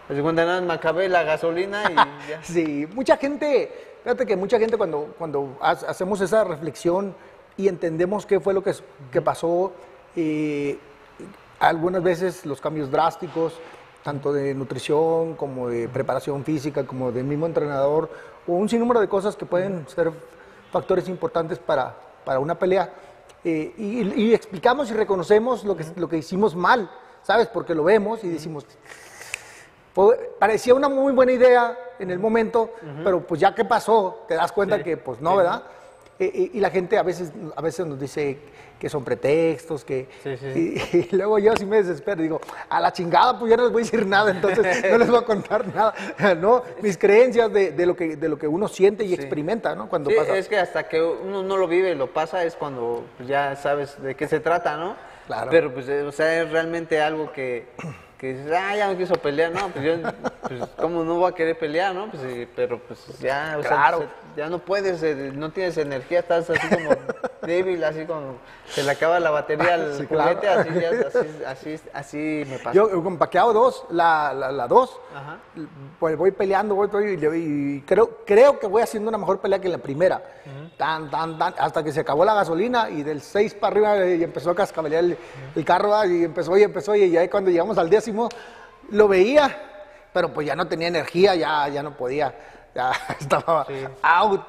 Así 0.10 0.22
cuenta 0.22 0.46
nada, 0.46 0.62
me 0.62 0.74
acabé 0.74 1.08
la 1.10 1.24
gasolina 1.24 1.84
y 1.90 1.96
ya. 2.30 2.44
Sí, 2.44 2.88
mucha 2.94 3.18
gente, 3.18 3.91
fíjate 4.04 4.26
que 4.26 4.36
mucha 4.36 4.58
gente 4.60 4.78
cuando, 4.78 5.14
cuando 5.18 5.58
ha- 5.62 5.72
hacemos 5.72 6.22
esa 6.22 6.44
reflexión 6.44 7.16
y 7.58 7.68
entendemos 7.68 8.26
qué 8.26 8.40
fue 8.40 8.54
lo 8.54 8.64
que, 8.64 8.74
que 9.12 9.22
pasó, 9.22 9.72
eh, 10.16 10.78
algunas 11.60 12.02
veces 12.02 12.46
los 12.46 12.60
cambios 12.60 12.90
drásticos, 12.90 13.54
tanto 14.04 14.34
de 14.34 14.54
nutrición 14.56 15.36
como 15.36 15.70
de 15.70 15.88
preparación 15.88 16.44
física, 16.44 16.86
como 16.86 17.12
del 17.12 17.26
mismo 17.26 17.46
entrenador, 17.46 18.10
o 18.48 18.54
un 18.54 18.68
sinnúmero 18.68 19.00
de 19.00 19.08
cosas 19.08 19.36
que 19.36 19.46
pueden 19.46 19.88
ser 19.88 20.12
factores 20.72 21.08
importantes 21.08 21.60
para, 21.60 21.96
para 22.26 22.40
una 22.40 22.56
pelea. 22.58 22.92
eh, 23.44 23.74
y, 23.78 24.22
y 24.24 24.34
explicamos 24.34 24.90
y 24.90 24.94
reconocemos 24.94 25.64
lo 25.64 25.76
que, 25.76 25.86
lo 25.98 26.08
que 26.10 26.18
hicimos 26.18 26.56
mal, 26.56 26.90
¿sabes? 27.24 27.48
Porque 27.48 27.76
lo 27.76 27.84
vemos 27.84 28.24
y 28.24 28.30
decimos, 28.30 28.66
fue- 29.94 30.32
parecía 30.40 30.74
una 30.74 30.90
muy 30.90 31.14
buena 31.14 31.32
idea 31.32 31.78
en 32.00 32.12
el 32.12 32.20
momento, 32.20 32.74
pero 33.04 33.22
pues 33.26 33.40
ya 33.40 33.54
que 33.54 33.66
pasó, 33.66 34.26
te 34.28 34.36
das 34.36 34.52
cuenta 34.52 34.84
que 34.84 34.98
pues 34.98 35.22
no, 35.22 35.36
¿verdad? 35.36 35.64
Y, 36.20 36.58
y 36.58 36.60
la 36.60 36.70
gente 36.70 36.98
a 37.00 37.04
veces, 37.04 37.32
a 37.56 37.62
veces 37.62 37.86
nos 37.88 38.00
dice 38.00 38.38
que 38.80 38.90
son 38.90 39.04
pretextos, 39.04 39.84
que... 39.84 40.08
Sí, 40.24 40.38
sí. 40.38 40.76
Y, 40.94 40.98
y 41.12 41.16
luego 41.16 41.38
yo 41.40 41.56
sí 41.56 41.66
me 41.66 41.78
desespero, 41.78 42.22
digo, 42.22 42.42
a 42.70 42.80
la 42.80 42.92
chingada, 42.94 43.38
pues 43.40 43.50
ya 43.50 43.58
no 43.58 43.64
les 43.64 43.72
voy 43.72 43.82
a 43.82 43.86
decir 43.86 44.06
nada, 44.06 44.30
entonces 44.32 44.84
no 44.92 44.98
les 45.00 45.08
voy 45.10 45.20
a 45.20 45.22
contar 45.24 45.68
nada, 45.74 45.94
¿no? 46.40 46.64
Mis 46.82 46.98
creencias 46.98 47.52
de, 47.52 47.72
de 47.72 47.86
lo, 47.88 47.96
que, 47.96 48.16
de 48.18 48.30
lo 48.30 48.38
que 48.38 48.48
uno 48.48 48.68
siente 48.68 49.04
y 49.04 49.14
experimenta, 49.16 49.76
¿no? 49.76 49.88
Cuando 49.90 50.10
pasa. 50.16 50.36
es 50.38 50.48
que 50.48 50.58
hasta 50.58 50.88
que 50.88 51.02
uno 51.02 51.42
no 51.44 51.58
lo 51.58 51.68
vive 51.68 51.92
y 51.92 51.96
lo 51.96 52.08
pasa 52.14 52.44
es 52.44 52.56
cuando 52.56 53.04
pues, 53.18 53.28
ya 53.30 53.56
sabes 53.56 54.02
de 54.02 54.16
qué 54.16 54.28
se 54.28 54.40
trata, 54.40 54.78
¿no? 54.78 54.96
Claro. 55.28 55.50
Pero 55.52 55.74
pues, 55.74 55.88
eh, 55.90 56.02
o 56.02 56.12
sea, 56.12 56.42
es 56.42 56.52
realmente 56.52 57.02
algo 57.02 57.32
que, 57.32 57.66
que 58.22 58.34
dices, 58.36 58.52
ah, 58.52 58.76
ya 58.76 58.88
no 58.88 58.96
quiso 58.96 59.16
pelear, 59.16 59.52
¿no? 59.52 59.70
Pues 59.70 59.84
yo, 59.84 60.12
pues, 60.48 60.70
¿cómo 60.78 61.04
no 61.04 61.16
voy 61.16 61.32
a 61.32 61.34
querer 61.34 61.58
pelear, 61.58 61.96
no? 61.96 62.12
Pues, 62.12 62.22
pero 62.56 62.80
pues 62.80 63.18
ya, 63.18 63.56
o 63.58 63.64
Claro. 63.64 64.08
Ya 64.36 64.50
no 64.50 64.60
puedes, 64.60 65.02
eh, 65.04 65.32
no 65.34 65.52
tienes 65.52 65.78
energía, 65.78 66.20
estás 66.20 66.50
así 66.50 66.68
como 66.68 66.92
débil, 67.42 67.84
así 67.84 68.06
como 68.06 68.36
se 68.68 68.84
le 68.84 68.92
acaba 68.92 69.20
la 69.20 69.32
batería 69.32 69.74
al 69.76 69.94
Sí, 69.98 70.06
claro. 70.08 70.38
juguete, 70.38 70.48
así, 70.48 70.70
ya, 70.80 70.90
así, 71.08 71.44
así, 71.76 71.84
así 71.94 72.44
me 72.50 72.58
pasa. 72.60 72.74
Yo 72.74 73.04
con 73.04 73.18
Paqueado 73.18 73.54
2, 73.54 73.86
la 73.92 74.30
2, 74.34 74.40
la, 74.40 74.52
la 74.52 74.68
dos, 74.68 75.00
Ajá. 75.16 75.38
pues 76.00 76.18
voy 76.18 76.32
peleando, 76.32 76.76
voy, 76.76 76.90
y, 77.06 77.26
y 77.78 77.82
creo, 77.82 78.20
creo 78.26 78.60
que 78.60 78.68
voy 78.68 78.82
haciendo 78.82 79.10
una 79.10 79.18
mejor 79.18 79.40
pelea 79.40 79.60
que 79.60 79.70
la 79.70 79.78
primera. 79.80 80.22
Tan, 80.78 81.12
tan, 81.12 81.38
tan, 81.38 81.54
hasta 81.58 81.84
que 81.84 81.92
se 81.92 82.00
acabó 82.00 82.26
la 82.26 82.34
gasolina 82.34 82.90
y 82.90 83.04
del 83.04 83.22
6 83.22 83.54
para 83.56 83.72
arriba 83.74 83.98
eh, 83.98 84.16
y 84.18 84.24
empezó 84.24 84.50
a 84.52 84.56
cascabelear 84.56 85.04
el, 85.04 85.18
el 85.56 85.66
carro 85.66 85.94
ah, 85.96 86.08
y 86.08 86.24
empezó 86.24 86.58
y 86.58 86.64
empezó 86.64 86.96
y 86.96 87.12
ya 87.12 87.30
cuando 87.30 87.52
llegamos 87.52 87.78
al 87.78 87.90
décimo 87.90 88.30
lo 88.90 89.08
veía, 89.08 89.56
pero 90.12 90.34
pues 90.34 90.48
ya 90.48 90.56
no 90.56 90.68
tenía 90.68 90.88
energía, 90.88 91.36
ya, 91.36 91.68
ya 91.70 91.84
no 91.84 91.96
podía, 91.96 92.34
ya 92.76 92.92
estaba 93.20 93.66
out. 94.02 94.42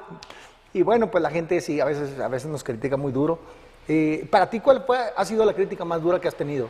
Y 0.73 0.81
bueno, 0.81 1.09
pues 1.11 1.21
la 1.21 1.29
gente 1.29 1.59
sí, 1.61 1.79
a 1.79 1.85
veces, 1.85 2.19
a 2.19 2.27
veces 2.27 2.49
nos 2.49 2.63
critica 2.63 2.97
muy 2.97 3.11
duro. 3.11 3.39
Eh, 3.87 4.27
para 4.31 4.49
ti, 4.49 4.59
¿cuál 4.59 4.83
fue, 4.85 4.97
ha 5.15 5.25
sido 5.25 5.45
la 5.45 5.53
crítica 5.53 5.85
más 5.85 6.01
dura 6.01 6.19
que 6.19 6.27
has 6.27 6.35
tenido? 6.35 6.69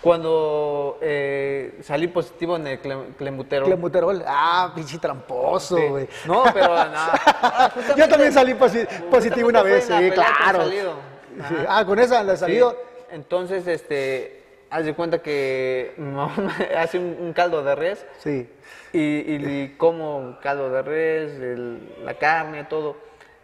Cuando 0.00 0.96
eh, 1.00 1.80
salí 1.82 2.06
positivo 2.06 2.54
en 2.56 2.66
el 2.68 2.80
clem-. 2.80 3.14
Clenbuterol. 3.16 4.22
Ah, 4.26 4.70
pinche 4.74 4.96
tramposo, 4.98 5.76
Sí. 5.76 5.82
güey. 5.88 6.08
No, 6.24 6.44
pero 6.54 6.68
no. 6.84 7.96
Yo 7.96 8.08
también 8.08 8.32
salí 8.32 8.52
posi- 8.54 8.86
positivo 9.10 9.48
una 9.48 9.62
vez, 9.62 9.84
sí, 9.86 10.10
claro. 10.12 10.70
Sí. 10.70 11.54
Ah, 11.68 11.84
con 11.84 11.98
esa 11.98 12.22
la 12.22 12.34
he 12.34 12.36
salido. 12.36 12.76
Entonces, 13.10 13.66
este, 13.66 14.37
haz 14.70 14.84
de 14.84 14.94
cuenta 14.94 15.18
que 15.22 15.94
mi 15.96 16.10
mamá 16.10 16.54
hace 16.78 16.98
un, 16.98 17.16
un 17.20 17.32
caldo 17.32 17.62
de 17.62 17.74
res 17.74 18.06
Sí. 18.18 18.48
y, 18.92 18.98
y 19.34 19.74
como 19.78 20.38
caldo 20.42 20.70
de 20.70 20.82
res, 20.82 21.32
el- 21.40 21.94
la 22.04 22.14
carne, 22.14 22.64
todo. 22.64 22.96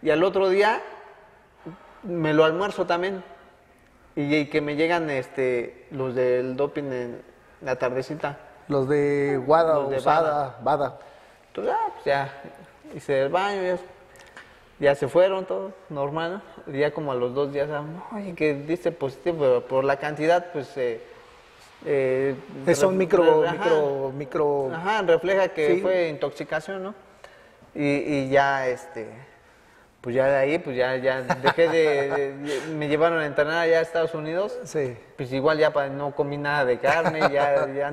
Y 0.03 0.11
al 0.11 0.23
otro 0.23 0.49
día 0.49 0.81
me 2.03 2.35
lo 2.35 2.45
almuerzo 2.45 2.87
también. 2.87 3.23
Y, 4.17 4.35
y 4.35 4.47
que 4.47 4.61
me 4.61 4.77
llegan 4.77 5.11
este, 5.11 5.87
los 5.91 6.15
del 6.15 6.57
doping 6.57 6.85
en 6.93 7.23
la 7.63 7.77
tardecita. 7.77 8.39
Los 8.69 8.89
de 8.89 9.41
Guada, 9.45 9.75
Los 9.75 9.91
de 9.91 9.97
Usada, 9.97 10.59
Bada. 10.63 10.99
Entonces, 11.49 11.75
ah, 11.77 11.87
pues 11.93 12.05
ya 12.05 12.33
hice 12.95 13.23
el 13.23 13.29
baño, 13.29 13.63
ya, 13.63 13.79
ya 14.79 14.95
se 14.95 15.09
fueron 15.09 15.45
todos, 15.47 15.73
normal. 15.89 16.43
¿no? 16.67 16.73
Y 16.73 16.79
ya 16.79 16.93
como 16.93 17.13
a 17.13 17.15
los 17.15 17.35
dos 17.35 17.53
días, 17.53 17.69
ah, 17.73 17.83
oye, 18.13 18.35
que 18.35 18.55
diste 18.55 18.93
positivo, 18.93 19.37
pero 19.39 19.67
por 19.67 19.85
la 19.85 19.97
cantidad, 19.97 20.53
pues. 20.53 20.77
Eh, 20.77 21.01
eh, 21.85 22.35
Son 22.75 22.97
micro, 22.97 23.43
ajá. 23.45 23.53
micro, 23.53 24.13
micro. 24.17 24.71
Ajá, 24.75 25.03
refleja 25.03 25.49
que 25.49 25.75
Sí. 25.77 25.81
fue 25.81 26.09
intoxicación, 26.09 26.83
¿no? 26.83 26.95
Y, 27.75 27.85
y 27.85 28.29
ya, 28.31 28.69
este, 28.69 29.07
pues 30.01 30.15
ya 30.15 30.27
de 30.27 30.37
ahí, 30.37 30.59
pues 30.59 30.77
ya, 30.77 30.97
ya 30.97 31.23
dejé 31.23 31.69
de, 31.69 32.11
de- 32.11 32.33
de- 32.39 32.61
me 32.75 32.89
llevaron 32.89 33.19
a 33.19 33.27
entrenar 33.27 33.59
allá 33.59 33.79
a 33.79 33.83
Estados 33.83 34.15
Unidos. 34.15 34.57
Sí. 34.65 34.97
Pues 35.17 35.33
igual 35.33 35.59
ya 35.59 35.73
pa- 35.73 35.89
no 35.89 36.15
comí 36.15 36.37
nada 36.37 36.65
de 36.65 36.79
carne, 36.79 37.21
ya, 37.33 37.67
ya 37.75 37.93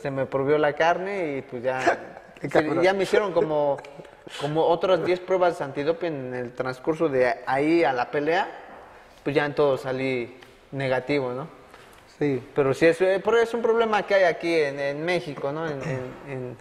se 0.00 0.10
me 0.10 0.26
prohibió 0.26 0.56
la 0.58 0.72
carne 0.72 1.36
y 1.38 1.42
pues 1.42 1.62
ya, 1.62 1.80
ya 2.82 2.92
me 2.94 3.02
hicieron 3.04 3.32
como, 3.32 3.76
como 4.40 4.64
otras 4.66 5.04
10 5.04 5.20
pruebas 5.20 5.60
antidoping 5.60 6.06
en 6.12 6.34
el 6.34 6.52
transcurso 6.52 7.08
de 7.08 7.34
ahí 7.46 7.84
a 7.84 7.92
la 7.92 8.10
pelea, 8.10 8.48
pues 9.22 9.36
ya 9.36 9.44
en 9.44 9.54
todo 9.54 9.76
salí 9.76 10.36
negativo, 10.72 11.32
¿no? 11.32 11.48
Sí. 12.22 12.42
Pero 12.54 12.72
sí, 12.72 12.86
es, 12.86 13.00
eh, 13.00 13.20
pero 13.24 13.36
es 13.38 13.52
un 13.52 13.62
problema 13.62 14.02
que 14.06 14.14
hay 14.14 14.24
aquí 14.24 14.54
en, 14.54 14.78
en 14.78 15.04
México, 15.04 15.50
¿no? 15.50 15.66
En, 15.66 15.82
en- 15.82 16.12
en- 16.32 16.56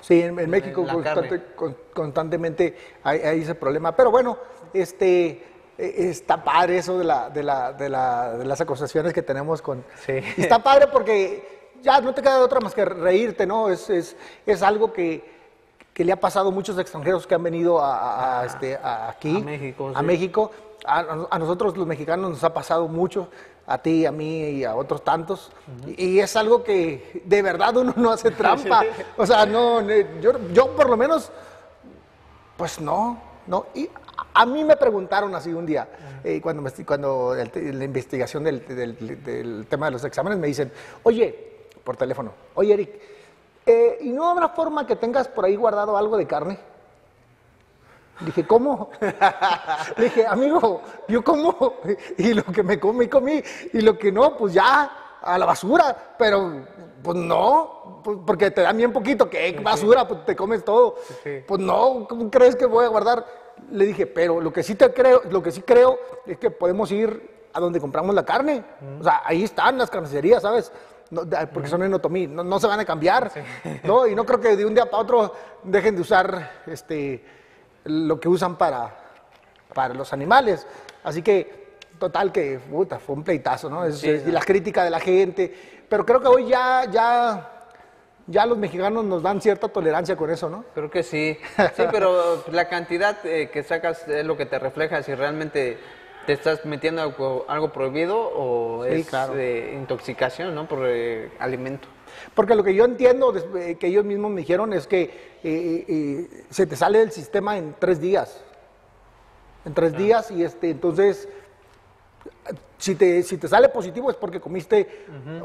Sí, 0.00 0.22
en, 0.22 0.34
México 0.34 0.86
constante- 0.86 1.42
con- 1.54 1.76
constantemente 1.92 2.76
hay, 3.02 3.18
hay 3.20 3.40
ese 3.42 3.54
problema. 3.54 3.94
Pero 3.94 4.10
bueno, 4.10 4.38
este 4.72 5.28
eh, 5.76 5.94
está 6.08 6.42
padre 6.42 6.78
eso 6.78 6.98
de, 6.98 7.04
la, 7.04 7.28
de, 7.30 7.42
la, 7.42 7.72
de, 7.72 7.88
la- 7.88 8.38
de 8.38 8.44
las 8.44 8.60
acusaciones 8.60 9.12
que 9.12 9.22
tenemos 9.22 9.60
con... 9.60 9.84
Sí. 10.06 10.12
Está 10.38 10.62
padre 10.62 10.86
porque 10.86 11.70
ya 11.82 12.00
no 12.00 12.14
te 12.14 12.22
queda 12.22 12.40
otra 12.40 12.60
más 12.60 12.74
que 12.74 12.84
reírte, 12.84 13.44
¿no? 13.46 13.68
Es, 13.68 13.90
es, 13.90 14.16
es 14.46 14.62
algo 14.62 14.92
que, 14.92 15.22
que 15.92 16.04
le 16.04 16.12
ha 16.12 16.20
pasado 16.20 16.48
a 16.48 16.52
muchos 16.52 16.78
extranjeros 16.78 17.26
que 17.26 17.34
han 17.34 17.42
venido 17.42 17.78
a, 17.80 17.96
a- 17.96 18.40
a, 18.40 18.46
este, 18.46 18.76
a- 18.76 19.10
aquí. 19.10 19.36
A 19.36 19.40
México, 19.40 19.92
A 19.94 20.00
sí. 20.00 20.06
México. 20.06 20.50
A 20.86 21.38
nosotros 21.38 21.76
los 21.76 21.86
mexicanos 21.86 22.30
nos 22.30 22.42
ha 22.42 22.54
pasado 22.54 22.88
mucho, 22.88 23.28
a 23.70 23.78
ti, 23.78 24.04
a 24.04 24.10
mí 24.10 24.40
y 24.50 24.64
a 24.64 24.74
otros 24.74 25.04
tantos. 25.04 25.52
y, 25.86 26.04
y 26.16 26.20
es 26.20 26.34
algo 26.36 26.64
que 26.64 27.22
de 27.24 27.40
verdad 27.42 27.76
uno 27.76 27.94
no 27.96 28.10
hace 28.10 28.30
trampa. 28.32 28.82
O 29.16 29.24
sea, 29.24 29.46
no, 29.46 29.80
yo, 30.20 30.32
yo 30.52 30.74
por 30.74 30.90
lo 30.90 30.96
menos, 30.96 31.30
pues 32.56 32.80
no, 32.80 33.20
no. 33.46 33.66
Y 33.74 33.88
a- 34.34 34.44
mí 34.46 34.64
me 34.64 34.76
preguntaron 34.76 35.34
así 35.34 35.52
un 35.52 35.66
día, 35.66 35.88
eh, 36.24 36.40
cuando, 36.40 36.62
me, 36.62 36.70
cuando 36.84 37.34
el 37.34 37.78
la 37.78 37.84
investigación 37.84 38.42
del, 38.44 38.66
del- 38.66 39.22
del 39.24 39.66
tema 39.68 39.86
de 39.86 39.92
los 39.92 40.04
exámenes, 40.04 40.38
me 40.38 40.46
dicen, 40.48 40.72
oye, 41.04 41.68
por 41.84 41.96
teléfono, 41.96 42.32
oye 42.54 42.74
Eric, 42.74 42.90
eh, 43.66 43.98
¿y 44.00 44.10
no 44.10 44.28
habrá 44.28 44.48
forma 44.48 44.86
que 44.86 44.96
tengas 44.96 45.28
por 45.28 45.44
ahí 45.44 45.54
guardado 45.56 45.96
algo 45.96 46.16
de 46.16 46.26
carne? 46.26 46.58
Dije, 48.20 48.46
¿cómo? 48.46 48.90
Le 49.96 50.04
dije, 50.04 50.26
amigo, 50.26 50.82
yo 51.08 51.22
como, 51.24 51.74
y 52.18 52.34
lo 52.34 52.44
que 52.44 52.62
me 52.62 52.78
comí, 52.78 53.08
comí, 53.08 53.42
y 53.72 53.80
lo 53.80 53.98
que 53.98 54.12
no, 54.12 54.36
pues 54.36 54.52
ya, 54.54 54.90
a 55.22 55.38
la 55.38 55.46
basura. 55.46 56.14
Pero, 56.18 56.64
pues 57.02 57.16
no, 57.16 58.00
pues, 58.04 58.18
porque 58.26 58.50
te 58.50 58.62
dan 58.62 58.76
bien 58.76 58.92
poquito, 58.92 59.28
que 59.28 59.58
basura, 59.62 60.06
pues 60.06 60.24
te 60.24 60.36
comes 60.36 60.64
todo. 60.64 60.96
sí. 61.22 61.42
Pues 61.46 61.60
no, 61.60 62.06
¿cómo 62.08 62.30
crees 62.30 62.56
que 62.56 62.66
voy 62.66 62.84
a 62.84 62.88
guardar? 62.88 63.24
Le 63.70 63.86
dije, 63.86 64.06
pero 64.06 64.40
lo 64.40 64.52
que 64.52 64.62
sí 64.62 64.74
te 64.74 64.92
creo, 64.92 65.22
lo 65.30 65.42
que 65.42 65.52
sí 65.52 65.62
creo 65.62 65.98
es 66.26 66.38
que 66.38 66.50
podemos 66.50 66.90
ir 66.92 67.48
a 67.52 67.60
donde 67.60 67.80
compramos 67.80 68.14
la 68.14 68.24
carne. 68.24 68.64
O 69.00 69.04
sea, 69.04 69.22
ahí 69.24 69.44
están 69.44 69.78
las 69.78 69.90
carnicerías, 69.90 70.42
¿sabes? 70.42 70.72
No, 71.10 71.22
porque 71.52 71.68
son 71.68 71.82
en 71.82 71.92
otomí, 71.92 72.28
no, 72.28 72.44
no 72.44 72.60
se 72.60 72.68
van 72.68 72.80
a 72.80 72.84
cambiar. 72.84 73.32
¿no? 73.84 74.06
Y 74.06 74.14
no 74.14 74.24
creo 74.24 74.40
que 74.40 74.56
de 74.56 74.64
un 74.64 74.74
día 74.74 74.88
para 74.88 75.02
otro 75.02 75.34
dejen 75.64 75.96
de 75.96 76.02
usar 76.02 76.62
este, 76.66 77.24
lo 77.90 78.18
que 78.20 78.28
usan 78.28 78.56
para, 78.56 78.94
para 79.74 79.94
los 79.94 80.12
animales. 80.12 80.66
Así 81.04 81.22
que, 81.22 81.76
total, 81.98 82.32
que 82.32 82.58
puta, 82.70 82.98
fue 82.98 83.16
un 83.16 83.24
pleitazo, 83.24 83.68
¿no? 83.68 83.84
Es- 83.84 83.98
Sí, 83.98 84.08
es- 84.10 84.22
y 84.22 84.26
sí. 84.26 84.30
la 84.32 84.40
crítica 84.40 84.84
de 84.84 84.90
la 84.90 85.00
gente. 85.00 85.82
Pero 85.88 86.06
creo 86.06 86.20
que 86.20 86.28
hoy 86.28 86.46
ya, 86.46 86.84
ya, 86.90 87.50
ya 88.26 88.46
los 88.46 88.56
mexicanos 88.58 89.04
nos 89.04 89.22
dan 89.22 89.40
cierta 89.40 89.68
tolerancia 89.68 90.16
con 90.16 90.30
eso, 90.30 90.48
¿no? 90.48 90.64
Creo 90.74 90.90
que 90.90 91.02
sí. 91.02 91.36
Sí, 91.76 91.82
pero 91.90 92.44
la 92.52 92.68
cantidad 92.68 93.16
eh, 93.26 93.50
que 93.52 93.62
sacas 93.62 94.06
es 94.08 94.24
lo 94.24 94.36
que 94.36 94.46
te 94.46 94.58
refleja 94.58 95.02
si 95.02 95.14
realmente 95.14 95.78
te 96.26 96.34
estás 96.34 96.64
metiendo 96.64 97.02
algo, 97.02 97.44
algo 97.48 97.72
prohibido 97.72 98.16
o 98.18 98.84
Sí, 98.84 99.00
es 99.00 99.08
claro. 99.08 99.32
eh, 99.36 99.72
intoxicación, 99.74 100.54
¿no? 100.54 100.68
Por 100.68 100.80
eh, 100.84 101.32
alimento. 101.40 101.88
Porque 102.34 102.54
lo 102.54 102.62
que 102.64 102.74
yo 102.74 102.84
entiendo, 102.84 103.34
eh, 103.56 103.76
que 103.78 103.86
ellos 103.88 104.04
mismos 104.04 104.30
me 104.30 104.40
dijeron, 104.40 104.72
es 104.72 104.86
que 104.86 105.02
eh, 105.02 105.84
eh, 105.88 106.44
se 106.50 106.66
te 106.66 106.76
sale 106.76 106.98
del 107.00 107.10
sistema 107.12 107.56
en 107.58 107.74
tres 107.78 108.00
días. 108.00 108.40
En 109.64 109.74
tres 109.74 109.96
días, 109.96 110.30
y 110.30 110.42
este, 110.42 110.70
entonces, 110.70 111.28
si 112.78 112.94
te, 112.94 113.22
si 113.22 113.36
te 113.36 113.46
sale 113.48 113.68
positivo 113.68 114.10
es 114.10 114.16
porque 114.16 114.40
comiste 114.40 115.04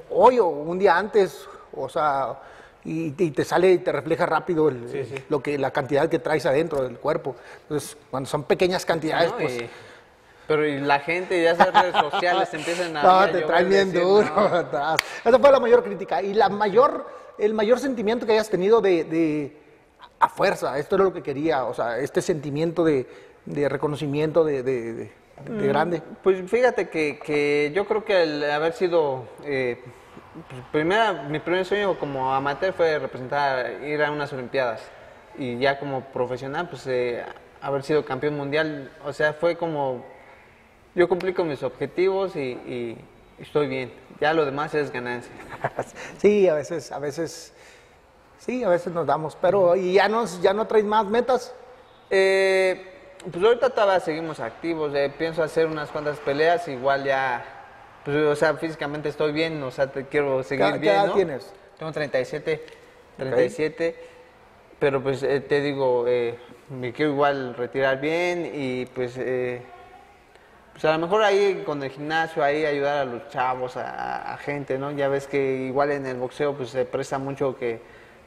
hoy 0.09 0.39
o 0.39 0.45
un 0.47 0.80
día 0.80 0.97
antes, 0.97 1.47
o 1.76 1.89
sea, 1.89 2.39
y, 2.86 3.07
y 3.18 3.32
te 3.32 3.43
sale 3.43 3.72
y 3.74 3.78
te 3.80 3.91
refleja 3.91 4.26
rápido 4.26 4.70
el- 4.70 4.88
Sí, 4.89 5.03
sí. 5.03 5.24
lo 5.30 5.41
que 5.41 5.57
la 5.57 5.72
cantidad 5.72 6.07
que 6.07 6.20
traes 6.20 6.45
adentro 6.45 6.84
del 6.84 6.97
cuerpo. 6.97 7.36
Entonces, 7.63 7.97
cuando 8.09 8.30
son 8.30 8.43
pequeñas 8.43 8.86
cantidades, 8.86 9.32
¿no? 9.32 9.38
pues. 9.38 9.61
Y- 9.61 9.70
pero 10.47 10.65
y 10.67 10.79
la 10.79 10.99
gente, 10.99 11.41
ya 11.41 11.51
esas 11.51 11.73
redes 11.73 11.95
sociales 11.95 12.53
empiezan 12.53 12.95
a... 12.97 13.03
No, 13.27 13.31
te 13.31 13.41
traen 13.41 13.69
bien 13.69 13.91
decir, 13.91 14.07
duro 14.07 14.25
no. 14.35 14.41
atrás. 14.55 14.99
Esa 15.23 15.39
fue 15.39 15.51
la 15.51 15.59
mayor 15.59 15.83
crítica. 15.83 16.21
Y 16.21 16.33
la 16.33 16.49
mayor, 16.49 17.05
el 17.37 17.53
mayor 17.53 17.79
sentimiento 17.79 18.25
que 18.25 18.33
hayas 18.33 18.49
tenido 18.49 18.81
de, 18.81 19.03
de- 19.03 19.57
a 20.19 20.29
fuerza, 20.29 20.77
esto 20.77 20.95
era 20.95 21.03
lo 21.03 21.13
que 21.13 21.21
quería, 21.21 21.65
o 21.65 21.73
sea, 21.73 21.97
este 21.99 22.21
sentimiento 22.21 22.83
de, 22.85 23.05
de 23.45 23.67
reconocimiento 23.69 24.43
de, 24.43 24.63
de- 24.63 24.93
de- 24.93 25.11
de 25.49 25.67
grande. 25.67 26.01
Pues 26.23 26.49
fíjate 26.49 26.87
que, 26.89 27.19
que 27.19 27.71
yo 27.75 27.85
creo 27.85 28.05
que 28.05 28.23
el 28.23 28.49
haber 28.49 28.71
sido, 28.73 29.25
eh, 29.43 29.83
pues, 30.49 30.61
primera, 30.71 31.11
mi 31.11 31.39
primer 31.39 31.65
sueño 31.65 31.99
como 31.99 32.33
amateur 32.33 32.71
fue 32.73 32.97
representar, 32.99 33.83
ir 33.83 34.01
a 34.01 34.11
unas 34.11 34.31
Olimpiadas. 34.31 34.81
Y 35.37 35.57
ya 35.57 35.77
como 35.77 36.01
profesional, 36.05 36.69
pues 36.69 36.87
eh, 36.87 37.21
haber 37.61 37.83
sido 37.83 38.05
campeón 38.05 38.37
mundial, 38.37 38.89
o 39.03 39.11
sea, 39.11 39.33
fue 39.33 39.57
como, 39.57 40.05
yo 40.95 41.07
cumplí 41.07 41.33
con 41.33 41.47
mis 41.47 41.61
objetivos 41.63 42.35
y, 42.35 42.39
y 42.51 42.97
estoy 43.39 43.67
bien. 43.67 43.91
Ya 44.19 44.33
lo 44.33 44.45
demás 44.45 44.73
es 44.73 44.91
ganancia. 44.91 45.31
Sí, 46.17 46.47
a 46.47 46.53
veces, 46.55 46.91
a 46.91 46.99
veces, 46.99 47.53
sí, 48.39 48.63
a 48.63 48.69
veces 48.69 48.93
nos 48.93 49.05
damos, 49.05 49.35
pero 49.39 49.75
¿y 49.75 49.93
ya, 49.93 50.07
nos, 50.07 50.41
ya 50.41 50.53
no 50.53 50.65
traes 50.67 50.85
más 50.85 51.05
metas? 51.05 51.53
Eh, 52.09 52.91
pues 53.31 53.43
ahorita 53.43 53.69
todavía 53.71 53.99
seguimos 53.99 54.39
activos, 54.39 54.93
eh, 54.95 55.11
pienso 55.17 55.43
hacer 55.43 55.65
unas 55.67 55.89
cuantas 55.91 56.17
peleas, 56.19 56.67
igual 56.67 57.03
ya, 57.03 57.43
pues 58.05 58.15
o 58.17 58.35
sea, 58.35 58.53
físicamente 58.55 59.09
estoy 59.09 59.31
bien, 59.33 59.61
o 59.63 59.71
sea, 59.71 59.91
te 59.91 60.05
quiero 60.05 60.43
seguir 60.43 60.65
¿Qué- 60.65 60.71
qué 60.73 60.79
bien, 60.79 60.93
edad 60.95 61.07
¿no? 61.07 61.13
tienes? 61.13 61.53
Tengo 61.77 61.91
37, 61.91 62.65
37, 63.17 63.95
pero 64.79 65.01
pues 65.01 65.23
eh, 65.23 65.41
te 65.41 65.61
digo, 65.61 66.05
eh, 66.07 66.37
me 66.69 66.93
quiero 66.93 67.11
igual 67.11 67.55
retirar 67.55 67.99
bien 67.99 68.49
y 68.53 68.85
pues, 68.87 69.15
eh, 69.17 69.61
pues 70.76 70.84
a 70.84 70.91
lo 70.91 70.99
mejor 70.99 71.23
ahí 71.23 71.63
con 71.65 71.82
el 71.82 71.89
gimnasio, 71.89 72.43
ahí 72.43 72.65
ayudar 72.65 72.97
a 72.97 73.05
los 73.05 73.30
chavos, 73.30 73.78
a, 73.78 74.34
a 74.34 74.38
gente, 74.38 74.78
¿no? 74.78 74.91
Ya 74.91 75.07
ves 75.07 75.26
que 75.26 75.67
igual 75.67 75.89
en 75.91 76.05
el 76.05 76.17
boxeo 76.17 76.53
pues 76.53 76.71
se 76.71 76.84
presta 76.84 77.17
mucho 77.17 77.55
que, 77.55 77.80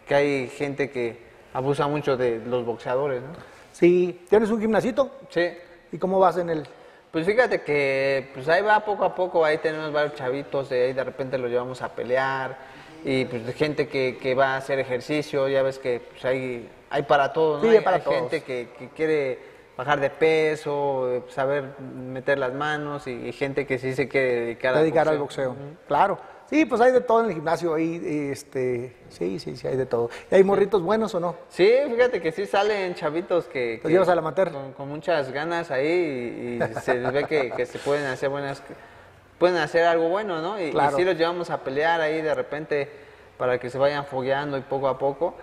que 0.06 0.14
hay 0.14 0.48
gente 0.48 0.90
que 0.90 1.18
abusa 1.52 1.86
mucho 1.88 2.16
de 2.16 2.40
los 2.46 2.64
boxeadores, 2.64 3.20
¿no? 3.20 3.28
Sí, 3.72 4.24
¿tienes 4.30 4.48
un 4.48 4.60
gimnasito? 4.60 5.10
Sí. 5.28 5.46
¿Y 5.92 5.98
cómo 5.98 6.18
vas 6.18 6.38
en 6.38 6.48
el...? 6.48 6.66
Pues 7.12 7.26
fíjate 7.26 7.60
que 7.60 8.30
pues 8.32 8.48
ahí 8.48 8.62
va 8.62 8.80
poco 8.80 9.04
a 9.04 9.14
poco, 9.14 9.44
ahí 9.44 9.58
tenemos 9.58 9.92
varios 9.92 10.14
chavitos, 10.14 10.70
de 10.70 10.86
ahí 10.86 10.92
de 10.94 11.04
repente 11.04 11.36
los 11.36 11.50
llevamos 11.50 11.82
a 11.82 11.94
pelear 11.94 12.56
y 13.04 13.26
pues 13.26 13.44
de 13.46 13.52
gente 13.52 13.88
que, 13.88 14.16
que 14.16 14.34
va 14.34 14.54
a 14.54 14.56
hacer 14.56 14.78
ejercicio, 14.78 15.48
ya 15.48 15.62
ves 15.62 15.78
que 15.78 16.00
pues 16.00 16.24
hay, 16.24 16.66
hay 16.88 17.02
para 17.02 17.30
todo, 17.32 17.58
¿no? 17.58 17.62
Sí, 17.62 17.76
hay, 17.76 17.84
para 17.84 17.96
hay 17.96 18.02
todos. 18.02 18.16
gente 18.16 18.42
que, 18.42 18.70
que 18.78 18.88
quiere 18.88 19.38
bajar 19.78 20.00
de 20.00 20.10
peso, 20.10 21.22
saber 21.28 21.78
meter 21.80 22.36
las 22.36 22.52
manos 22.52 23.06
y, 23.06 23.12
y 23.12 23.32
gente 23.32 23.64
que 23.64 23.78
sí 23.78 23.94
se 23.94 24.08
quiere 24.08 24.40
dedicar, 24.40 24.76
dedicar 24.76 25.08
al 25.08 25.18
boxeo. 25.18 25.54
Claro. 25.86 26.18
Sí, 26.50 26.64
pues 26.64 26.80
hay 26.80 26.90
de 26.92 27.00
todo 27.02 27.20
en 27.20 27.26
el 27.26 27.34
gimnasio 27.34 27.74
ahí, 27.74 28.28
este, 28.32 28.96
sí, 29.10 29.38
sí, 29.38 29.54
sí, 29.54 29.68
hay 29.68 29.76
de 29.76 29.86
todo. 29.86 30.10
¿Y 30.30 30.34
hay 30.34 30.42
morritos 30.42 30.82
buenos 30.82 31.14
o 31.14 31.20
no? 31.20 31.36
Sí, 31.48 31.70
fíjate 31.88 32.20
que 32.20 32.32
sí 32.32 32.44
salen 32.46 32.94
chavitos 32.94 33.44
que... 33.46 33.78
¿Los 33.82 33.92
llevas 33.92 34.08
al 34.08 34.18
amateur? 34.18 34.50
Con, 34.50 34.72
con 34.72 34.88
muchas 34.88 35.30
ganas 35.30 35.70
ahí 35.70 36.58
y, 36.58 36.64
y 36.64 36.80
se 36.80 36.94
les 36.94 37.12
ve 37.12 37.24
que, 37.24 37.50
que 37.52 37.64
se 37.66 37.78
pueden 37.78 38.06
hacer 38.06 38.30
buenas... 38.30 38.62
Pueden 39.38 39.58
hacer 39.58 39.84
algo 39.84 40.08
bueno, 40.08 40.42
¿no? 40.42 40.58
Y, 40.58 40.64
y 40.64 40.70
Claro. 40.72 40.96
sí 40.96 41.04
los 41.04 41.16
llevamos 41.16 41.50
a 41.50 41.62
pelear 41.62 42.00
ahí 42.00 42.20
de 42.20 42.34
repente 42.34 42.90
para 43.36 43.58
que 43.60 43.70
se 43.70 43.78
vayan 43.78 44.04
fogueando 44.06 44.58
y 44.58 44.62
poco 44.62 44.88
a 44.88 44.98
poco. 44.98 45.36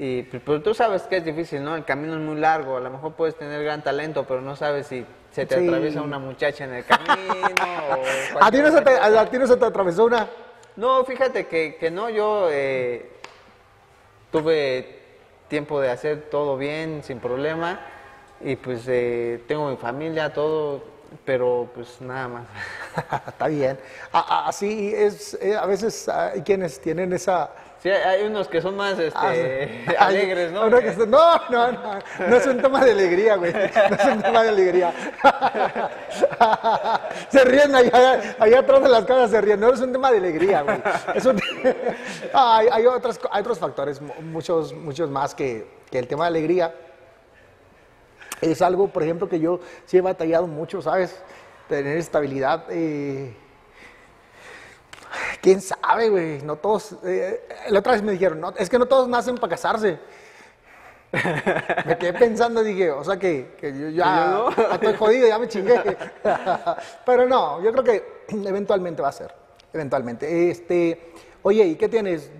Y 0.00 0.22
pues, 0.22 0.40
pero 0.46 0.62
tú 0.62 0.74
sabes 0.74 1.02
que 1.02 1.16
es 1.16 1.24
difícil, 1.24 1.64
¿no? 1.64 1.74
El 1.74 1.84
camino 1.84 2.14
es 2.14 2.20
muy 2.20 2.36
largo. 2.36 2.76
A 2.76 2.80
lo 2.80 2.88
mejor 2.90 3.14
puedes 3.14 3.36
tener 3.36 3.64
gran 3.64 3.82
talento, 3.82 4.24
pero 4.28 4.40
no 4.40 4.54
sabes 4.54 4.86
si 4.86 5.04
se 5.32 5.44
te 5.44 5.56
Sí. 5.58 5.66
atraviesa 5.66 6.02
una 6.02 6.20
muchacha 6.20 6.64
en 6.64 6.74
el 6.74 6.84
camino 6.84 7.12
o... 8.36 8.38
¿A 8.40 8.50
ti, 8.50 8.58
no 8.58 8.70
se 8.70 8.78
te, 8.78 8.92
cualquier 8.96 9.18
a 9.18 9.30
ti 9.30 9.38
no 9.38 9.46
se 9.48 9.56
te 9.56 9.64
atravesó 9.64 10.04
una? 10.04 10.28
no, 10.76 11.04
fíjate 11.04 11.46
que, 11.48 11.74
que 11.74 11.90
no, 11.90 12.08
yo 12.08 12.46
eh, 12.52 13.10
tuve 14.30 14.98
tiempo 15.48 15.80
de 15.80 15.90
hacer 15.90 16.28
todo 16.30 16.56
bien, 16.56 17.02
sin 17.02 17.18
problema, 17.18 17.80
y 18.40 18.54
pues 18.56 18.84
eh, 18.86 19.42
tengo 19.48 19.68
mi 19.70 19.76
familia, 19.76 20.32
todo, 20.32 20.82
pero 21.24 21.68
pues 21.74 22.00
nada 22.00 22.28
más. 22.28 22.44
Está 23.28 23.48
bien. 23.48 23.78
Así 24.12 24.92
es, 24.94 25.34
eh, 25.42 25.56
a 25.56 25.66
veces 25.66 26.08
hay 26.08 26.42
quienes 26.42 26.80
tienen 26.80 27.12
esa... 27.12 27.50
Sí, 27.80 27.90
hay 27.90 28.26
unos 28.26 28.48
que 28.48 28.60
son 28.60 28.76
más 28.76 28.98
este, 28.98 29.12
Ah, 29.16 29.32
sí. 29.32 29.94
alegres, 29.98 30.50
¿no? 30.50 30.68
No, 30.68 30.80
no, 31.48 31.72
no, 31.72 31.98
no 32.28 32.36
es 32.36 32.46
un 32.46 32.60
tema 32.60 32.84
de 32.84 32.90
alegría, 32.90 33.36
güey. 33.36 33.52
No 33.52 33.96
es 33.96 34.04
un 34.04 34.20
tema 34.22 34.42
de 34.42 34.48
alegría. 34.48 34.92
Se 37.28 37.44
ríen 37.44 37.74
allá, 37.74 38.36
allá 38.38 38.58
atrás 38.60 38.82
de 38.82 38.88
las 38.88 39.04
casas, 39.04 39.30
se 39.30 39.40
ríen. 39.40 39.60
No 39.60 39.72
es 39.72 39.80
un 39.80 39.92
tema 39.92 40.10
de 40.10 40.18
alegría, 40.18 40.62
güey. 40.62 40.78
Es 41.14 41.24
un- 41.24 41.40
hay, 42.34 42.84
co- 42.84 43.28
hay 43.30 43.40
otros 43.40 43.58
factores, 43.58 44.00
mu- 44.00 44.14
muchos, 44.22 44.72
muchos 44.74 45.10
más 45.10 45.34
que, 45.34 45.66
que 45.90 45.98
el 45.98 46.06
tema 46.08 46.24
de 46.24 46.28
alegría. 46.28 46.74
Es 48.40 48.62
algo, 48.62 48.88
por 48.88 49.02
ejemplo, 49.02 49.28
que 49.28 49.40
yo 49.40 49.60
sí 49.84 49.98
he 49.98 50.00
batallado 50.00 50.46
mucho, 50.46 50.80
¿sabes? 50.82 51.20
Tener 51.68 51.96
estabilidad. 51.98 52.64
eh, 52.70 53.36
¿Quién 55.40 55.60
sabe, 55.60 56.08
güey? 56.10 56.42
No 56.42 56.56
todos... 56.56 56.96
eh, 57.04 57.40
la 57.68 57.78
otra 57.78 57.92
vez 57.92 58.02
me 58.02 58.12
dijeron, 58.12 58.40
no, 58.40 58.52
es 58.56 58.68
que 58.68 58.78
no 58.78 58.86
todos 58.86 59.08
nacen 59.08 59.36
para 59.36 59.50
casarse. 59.50 59.98
Me 61.86 61.96
quedé 61.96 62.12
pensando, 62.12 62.62
dije, 62.62 62.90
o 62.90 63.02
sea 63.02 63.18
que, 63.18 63.54
que 63.58 63.72
yo 63.78 63.88
ya 63.88 64.44
estoy 64.72 64.94
jodido, 64.94 65.26
ya 65.26 65.38
me 65.38 65.48
chingué. 65.48 65.96
Pero 67.06 67.26
no, 67.26 67.62
yo 67.62 67.72
creo 67.72 67.84
que 67.84 68.24
eventualmente 68.28 69.00
va 69.00 69.08
a 69.08 69.12
ser, 69.12 69.34
eventualmente. 69.72 70.50
Este, 70.50 71.14
oye, 71.42 71.64
¿y 71.64 71.76
qué 71.76 71.88
tienes? 71.88 72.30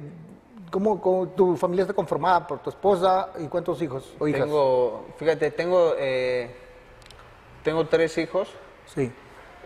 ¿Cómo, 0.71 1.01
cómo 1.01 1.29
tu 1.29 1.57
familia 1.57 1.85
está 1.85 1.95
conformada 1.95 2.47
por 2.47 2.59
tu 2.59 2.69
esposa 2.69 3.31
y 3.39 3.47
cuántos 3.47 3.81
hijos 3.81 4.15
o 4.19 4.29
hijas? 4.29 4.43
Tengo, 4.43 5.07
fíjate, 5.17 5.51
tengo, 5.53 5.95
eh, 5.97 6.55
tengo 7.65 7.87
tres 7.87 8.19
hijos 8.19 8.51
Sí, 8.85 9.11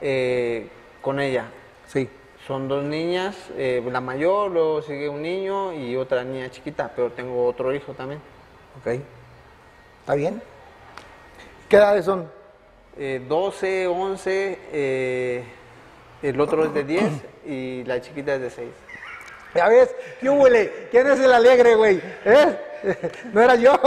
eh, 0.01 0.69
con 1.01 1.19
ella. 1.19 1.47
sí. 1.87 2.09
Son 2.53 2.69
dos 2.69 2.85
niñas, 2.85 3.35
eh, 3.57 3.83
la 3.91 4.03
mayor, 4.03 4.51
luego 4.51 4.83
sigue 4.83 5.09
un 5.09 5.23
niño 5.23 5.73
y 5.73 5.97
otra 5.97 6.23
niña 6.23 6.51
chiquita, 6.51 6.93
pero 6.95 7.11
tengo 7.11 7.47
otro 7.47 7.75
hijo 7.75 7.95
también. 7.95 8.21
Ok. 8.79 9.01
¿Está 10.01 10.15
bien? 10.15 10.43
¿Qué 11.67 11.77
edades 11.77 12.05
son? 12.05 12.31
Eh, 12.99 13.23
12, 13.27 13.87
11, 13.87 14.59
eh, 14.71 15.45
el 16.23 16.39
otro 16.39 16.67
es 16.67 16.75
de 16.75 16.85
10 16.85 17.11
y 17.47 17.85
la 17.85 18.03
chiquita 18.03 18.35
es 18.35 18.43
de 18.43 18.51
6. 18.51 18.69
Ya 19.55 19.69
ves, 19.69 19.95
¿qué 20.21 20.29
huele? 20.29 20.89
¿Quién 20.91 21.07
es 21.07 21.21
el 21.21 21.33
alegre, 21.33 21.75
güey? 21.75 22.03
¿Eh? 22.27 22.59
No 23.33 23.41
era 23.41 23.55
yo. 23.55 23.81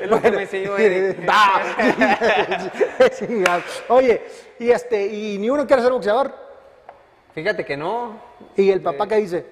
Es 0.00 0.08
lo 0.08 0.22
que 0.22 0.30
me 0.30 0.42
enseñó 0.42 0.76
Eric. 0.78 1.18
Oye, 3.88 4.22
y 4.60 4.70
este, 4.70 5.04
y 5.04 5.36
ni 5.38 5.50
uno 5.50 5.66
quiere 5.66 5.82
ser 5.82 5.90
boxeador. 5.90 6.45
Fíjate 7.36 7.66
que 7.66 7.76
no, 7.76 8.18
¿Y 8.56 8.70
el 8.70 8.80
papá 8.80 9.06
qué 9.06 9.16
dice? 9.16 9.44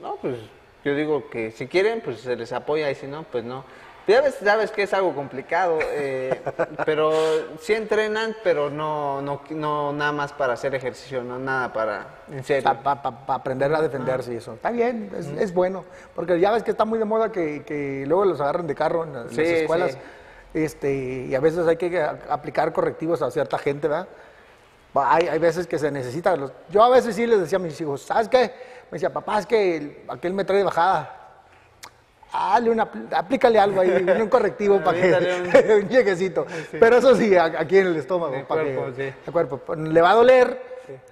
no, 0.00 0.14
pues 0.22 0.36
yo 0.84 0.94
digo 0.94 1.28
que 1.28 1.50
si 1.50 1.66
quieren, 1.66 2.00
pues 2.00 2.20
se 2.20 2.36
les 2.36 2.52
apoya 2.52 2.88
y 2.90 2.94
si 2.94 3.08
no, 3.08 3.24
pues 3.24 3.42
no. 3.42 3.64
Ya 4.06 4.20
ves, 4.22 4.36
sabes 4.42 4.70
que 4.70 4.84
es 4.84 4.94
algo 4.94 5.12
complicado, 5.14 5.78
eh, 5.92 6.40
pero 6.86 7.12
sí 7.60 7.74
entrenan, 7.74 8.36
pero 8.44 8.70
no, 8.70 9.20
no, 9.20 9.42
no 9.50 9.92
nada 9.92 10.12
más 10.12 10.32
para 10.32 10.52
hacer 10.52 10.72
ejercicio, 10.76 11.24
no 11.24 11.40
nada 11.40 11.72
para, 11.72 12.06
en 12.30 12.44
serio. 12.44 12.70
Para 12.82 13.00
aprender 13.26 13.74
a 13.74 13.82
defenderse 13.82 14.32
y 14.32 14.36
eso. 14.36 14.54
Está 14.54 14.70
bien, 14.70 15.10
es, 15.18 15.26
es 15.26 15.52
bueno. 15.52 15.84
Porque 16.14 16.38
ya 16.38 16.52
ves 16.52 16.62
que 16.62 16.70
está 16.70 16.84
muy 16.84 17.00
de 17.00 17.04
moda 17.04 17.32
que, 17.32 17.64
que 17.64 18.04
luego 18.06 18.24
los 18.26 18.40
agarran 18.40 18.68
de 18.68 18.74
carro 18.76 19.02
en, 19.04 19.12
las- 19.12 19.24
en 19.26 19.30
Sí, 19.30 19.36
las 19.42 19.50
escuelas. 19.60 19.90
sí. 19.92 19.98
Este, 20.54 20.94
y 21.28 21.34
a 21.34 21.40
veces 21.40 21.66
hay 21.66 21.76
que 21.76 22.00
aplicar 22.00 22.72
correctivos 22.72 23.22
a 23.22 23.30
cierta 23.32 23.58
gente, 23.58 23.86
¿verdad? 23.88 24.08
Hay, 24.94 25.28
hay 25.28 25.38
veces 25.38 25.66
que 25.66 25.78
se 25.78 25.90
necesita. 25.90 26.36
los- 26.36 26.52
yo 26.70 26.82
a 26.82 26.88
veces 26.88 27.14
sí 27.14 27.26
les 27.26 27.40
decía 27.40 27.56
a 27.56 27.60
mis 27.60 27.80
hijos, 27.80 28.02
¿sabes 28.02 28.28
qué? 28.28 28.52
Me 28.90 28.96
decía, 28.96 29.12
papá, 29.12 29.38
es 29.38 29.46
que 29.46 29.76
el- 29.76 29.96
aquel 30.08 30.34
me 30.34 30.44
trae 30.44 30.58
de 30.58 30.64
bajada. 30.64 31.16
Dale 32.32 32.70
una, 32.70 32.90
apl- 32.90 33.12
aplícale 33.12 33.58
algo 33.58 33.80
ahí, 33.80 33.90
un 33.90 34.28
correctivo 34.28 34.80
para 34.82 35.00
que 35.00 35.10
un 35.82 35.88
lleguecito. 35.88 36.46
Pero 36.72 36.96
eso 36.98 37.14
sí, 37.16 37.36
aquí 37.36 37.78
en 37.78 37.88
el 37.88 37.96
estómago. 37.96 38.34
El 38.34 38.44
para 38.44 38.62
cuerpo, 38.62 38.86
que, 38.96 39.10
sí. 39.10 39.16
el 39.26 39.32
cuerpo. 39.32 39.58
Pues, 39.58 39.78
Le 39.80 40.00
va 40.00 40.10
a 40.10 40.14
doler 40.14 40.62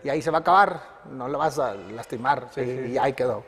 y 0.04 0.08
ahí 0.08 0.22
se 0.22 0.30
va 0.30 0.38
a 0.38 0.40
acabar. 0.40 0.80
No 1.10 1.28
le 1.28 1.36
vas 1.36 1.58
a 1.58 1.74
lastimar. 1.74 2.48
sí, 2.54 2.60
y 2.92 2.98
ahí 2.98 3.12
quedó. 3.14 3.44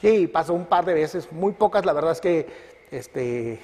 Sí, 0.00 0.26
pasó 0.26 0.52
un 0.54 0.66
par 0.66 0.84
de 0.84 0.94
veces, 0.94 1.30
muy 1.30 1.52
pocas. 1.52 1.84
La 1.84 1.92
verdad 1.92 2.10
es 2.12 2.20
que 2.20 2.46
este, 2.90 3.60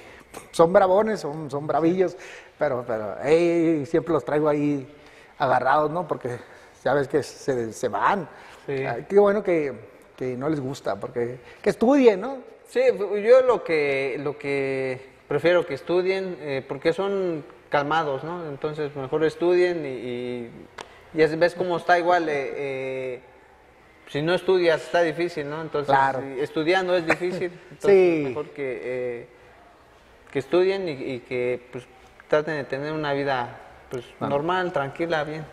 son 0.51 0.71
bravones, 0.71 1.19
son, 1.19 1.51
son 1.51 1.67
bravillos, 1.67 2.15
pero, 2.57 2.85
pero 2.87 3.17
ey, 3.23 3.85
siempre 3.85 4.13
los 4.13 4.23
traigo 4.23 4.47
ahí 4.47 4.87
agarrados, 5.39 5.89
¿no? 5.89 6.07
Porque 6.07 6.37
sabes 6.83 7.07
que 7.07 7.23
se, 7.23 7.73
se 7.73 7.87
van. 7.87 8.29
Sí. 8.67 8.85
Ay, 8.85 9.05
qué 9.09 9.17
bueno 9.17 9.43
que, 9.43 9.73
que 10.15 10.37
no 10.37 10.47
les 10.49 10.59
gusta, 10.59 10.95
porque 10.97 11.39
que 11.61 11.69
estudien, 11.71 12.21
¿no? 12.21 12.37
Sí, 12.67 12.81
yo 13.23 13.41
lo 13.41 13.63
que, 13.63 14.17
lo 14.19 14.37
que 14.37 15.01
prefiero 15.27 15.65
que 15.65 15.73
estudien, 15.73 16.37
eh, 16.41 16.63
porque 16.67 16.93
son 16.93 17.43
calmados, 17.69 18.23
¿no? 18.23 18.45
Entonces 18.47 18.95
mejor 18.95 19.23
estudien 19.23 19.85
y, 19.85 19.89
y, 19.89 20.51
y 21.15 21.21
es- 21.23 21.37
ves 21.39 21.55
cómo 21.55 21.77
está 21.77 21.97
igual. 21.97 22.29
eh, 22.29 22.53
eh, 22.55 23.21
si 24.07 24.23
no 24.23 24.33
estudias 24.33 24.81
está 24.81 25.01
difícil, 25.03 25.47
¿no? 25.49 25.61
Entonces 25.61 25.89
Claro. 25.93 26.19
estudiando 26.39 26.95
es 26.97 27.05
difícil. 27.05 27.51
Entonces 27.71 28.17
Sí. 28.17 28.23
mejor 28.27 28.49
que, 28.49 28.81
eh, 28.83 29.27
que 30.31 30.39
estudien 30.39 30.89
y, 30.89 30.91
y 30.93 31.19
que 31.19 31.61
pues, 31.71 31.85
traten 32.27 32.55
de 32.55 32.63
tener 32.63 32.91
una 32.91 33.13
vida 33.13 33.59
pues, 33.89 34.03
normal, 34.19 34.71
tranquila, 34.71 35.23
bien. 35.23 35.45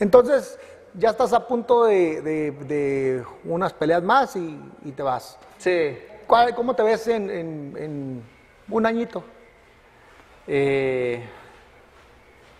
Entonces, 0.00 0.58
ya 0.94 1.10
estás 1.10 1.32
a 1.32 1.46
punto 1.46 1.84
de, 1.84 2.22
de- 2.22 2.50
de 2.52 3.24
unas 3.44 3.72
peleas 3.72 4.02
más 4.02 4.34
y, 4.36 4.58
y 4.84 4.92
te 4.92 5.02
vas. 5.02 5.38
Sí. 5.58 5.98
¿Cuál- 6.26 6.54
¿Cómo 6.54 6.74
te 6.74 6.82
ves 6.82 7.06
en, 7.08 7.30
en- 7.30 7.74
en 7.78 8.22
un 8.70 8.86
añito? 8.86 9.22
Eh, 10.46 11.22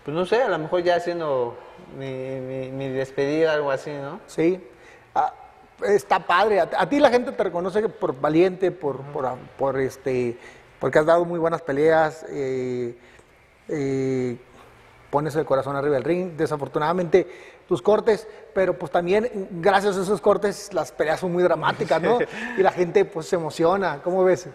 pues 0.04 0.14
no 0.16 0.24
sé, 0.26 0.42
a 0.42 0.48
lo 0.48 0.58
mejor 0.58 0.82
ya 0.82 0.96
haciendo 0.96 1.56
mi, 1.98 2.06
mi, 2.40 2.70
mi 2.70 2.88
despedida, 2.88 3.52
algo 3.54 3.70
así, 3.70 3.90
¿no? 3.90 4.20
Sí. 4.26 4.62
Ah, 5.14 5.32
está 5.84 6.20
padre. 6.20 6.60
A, 6.60 6.68
a 6.78 6.88
ti 6.88 7.00
la 7.00 7.10
gente 7.10 7.32
te 7.32 7.42
reconoce 7.42 7.88
por 7.88 8.18
valiente, 8.20 8.70
por, 8.70 9.00
por, 9.12 9.36
por, 9.58 9.78
este, 9.80 10.38
porque 10.78 10.98
has 10.98 11.06
dado 11.06 11.24
muy 11.24 11.38
buenas 11.38 11.62
peleas. 11.62 12.24
eh, 12.28 12.96
eh, 13.68 14.36
pones 15.16 15.34
el 15.34 15.46
corazón 15.46 15.74
arriba 15.76 15.94
del 15.94 16.04
ring. 16.04 16.32
Desafortunadamente, 16.36 17.26
tus 17.66 17.80
cortes, 17.80 18.28
pero 18.52 18.74
pues 18.78 18.92
también 18.92 19.48
gracias 19.62 19.96
a 19.96 20.02
esos 20.02 20.20
cortes 20.20 20.74
las 20.74 20.92
peleas 20.92 21.20
son 21.20 21.32
muy 21.32 21.42
dramáticas, 21.42 22.02
¿no? 22.02 22.18
y 22.58 22.60
la 22.62 22.70
gente 22.70 23.06
pues 23.06 23.24
se 23.26 23.36
emociona. 23.36 24.00
¿Cómo 24.04 24.22
ves? 24.24 24.46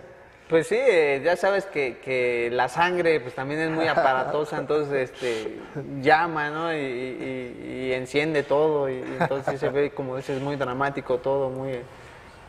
Pues 0.47 0.67
sí, 0.67 0.75
eh, 0.77 1.19
ya 1.25 1.35
sabes 1.35 1.65
que, 1.65 1.97
que 1.97 2.49
la 2.51 2.69
sangre 2.69 3.19
pues 3.21 3.33
también 3.33 3.59
es 3.61 3.71
muy 3.71 3.87
aparatosa, 3.87 4.57
entonces 4.59 5.09
este, 5.09 5.57
llama, 5.99 6.51
¿no? 6.51 6.71
Y, 6.71 6.77
y- 6.77 7.87
y 7.87 7.93
enciende 7.93 8.43
todo, 8.43 8.87
y, 8.87 8.97
y 8.97 9.17
entonces 9.19 9.59
se 9.59 9.69
ve, 9.69 9.89
como 9.89 10.15
dices, 10.17 10.39
muy 10.41 10.57
dramático 10.57 11.17
todo, 11.17 11.49
muy... 11.49 11.79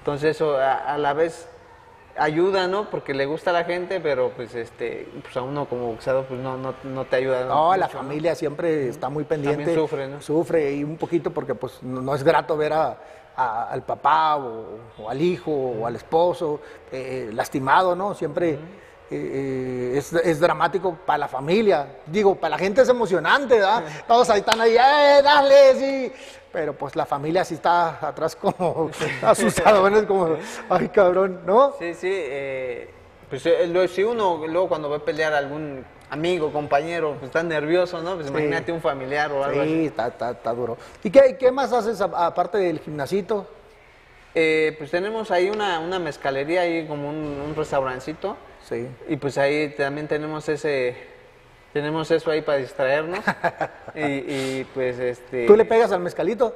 Entonces 0.01 0.37
eso 0.37 0.59
a, 0.59 0.75
a 0.75 0.99
la 0.99 1.15
vez 1.15 1.49
ayuda, 2.17 2.69
¿no? 2.69 2.91
Porque 2.91 3.15
le 3.15 3.27
gusta 3.27 3.51
a 3.51 3.53
la 3.53 3.65
gente, 3.65 4.01
pero 4.01 4.31
pues 4.31 4.55
este, 4.55 5.09
pues 5.23 5.37
a 5.37 5.43
uno 5.43 5.67
como 5.67 5.87
boxeador 5.89 6.25
pues 6.27 6.41
no, 6.41 6.57
no, 6.57 6.75
no 6.85 7.05
te 7.05 7.17
ayuda. 7.17 7.45
No, 7.45 7.77
la 7.77 7.89
familia 7.89 8.35
siempre 8.35 8.89
está 8.89 9.09
muy 9.09 9.25
pendiente. 9.25 9.59
También 9.65 9.79
sufre, 9.81 10.09
¿no? 10.09 10.21
Sufre 10.23 10.73
y 10.75 10.85
un 10.85 10.97
poquito 10.97 11.31
porque 11.31 11.55
pues 11.55 11.83
no, 11.83 12.15
es 12.15 12.23
grato 12.23 12.57
ver 12.57 12.73
a, 12.73 12.97
a- 13.37 13.69
al 13.71 13.83
papá 13.83 14.37
o, 14.37 14.79
o 14.99 15.09
al 15.11 15.21
hijo 15.21 15.51
o 15.51 15.87
al 15.87 15.97
esposo 15.97 16.61
eh, 16.91 17.31
lastimado, 17.33 17.97
¿no? 17.97 18.15
Siempre 18.15 18.51
eh, 18.53 18.59
eh, 19.11 19.93
es, 19.97 20.13
es 20.13 20.41
dramático 20.41 20.97
para 21.07 21.19
la 21.19 21.29
familia. 21.29 21.87
Digo, 22.07 22.35
para 22.35 22.51
la 22.51 22.59
gente 22.59 22.83
es 22.83 22.89
emocionante, 22.89 23.55
¿verdad? 23.55 23.85
Todos 24.09 24.29
ahí 24.31 24.41
están 24.41 24.61
ahí, 24.61 24.73
¡eh, 24.75 25.23
dale, 25.23 25.75
sí! 25.75 26.13
Pero 26.53 26.75
pues 26.75 26.95
la 26.97 27.07
familia 27.07 27.45
sí 27.45 27.55
está 27.55 28.07
atrás 28.07 28.37
como 28.37 28.91
asustado, 29.23 29.89
¿no? 29.91 29.99
Es 29.99 30.05
como, 30.05 30.37
ay, 30.69 30.89
cabrón, 30.89 31.41
¿no? 31.47 31.75
Sí, 31.79 31.95
sí. 31.95 32.11
eh, 32.11 32.91
pues 33.31 33.47
eh, 33.47 33.89
si 33.89 34.03
uno 34.05 34.47
luego 34.47 34.69
cuando 34.69 34.91
va 34.91 34.97
a 34.97 35.05
pelear 35.05 35.33
a 35.33 35.39
algún 35.39 35.85
amigo, 36.11 36.53
compañero, 36.53 37.13
pues 37.19 37.25
está 37.31 37.43
nervioso, 37.43 38.03
¿no? 38.03 38.17
Pues 38.17 38.29
imagínate 38.29 38.71
un 38.71 38.83
familiar 38.83 39.33
o 39.33 39.43
algo 39.43 39.63
Sí, 39.63 39.69
así. 39.71 39.87
está, 39.87 40.09
está, 40.09 40.31
está 40.33 40.53
duro. 40.53 40.77
¿Y 41.03 41.11
qué, 41.11 41.39
qué 41.39 41.51
más 41.51 41.73
haces 41.73 42.01
aparte 42.03 42.59
del 42.59 42.81
gimnasito? 42.81 43.47
Eh, 44.35 44.75
pues 44.79 44.91
tenemos 44.91 45.31
ahí 45.31 45.49
una, 45.49 45.79
una 45.81 45.99
mezcalería, 45.99 46.63
ahí 46.63 46.87
como 46.87 47.09
un, 47.09 47.17
un 47.17 47.55
restaurancito. 47.57 48.37
Sí. 48.69 48.87
Y 49.09 49.17
pues 49.17 49.39
ahí 49.39 49.71
también 49.71 50.07
tenemos 50.09 50.47
ese, 50.51 50.95
tenemos 51.73 52.11
eso 52.11 52.31
ahí 52.31 52.43
para 52.43 52.59
distraernos. 52.59 53.21
y, 53.95 54.01
y, 54.01 54.67
pues 54.75 54.99
este. 54.99 55.47
¿Tú 55.47 55.57
le 55.57 55.65
pegas 55.65 55.93
al 55.93 56.01
mezcalito? 56.01 56.55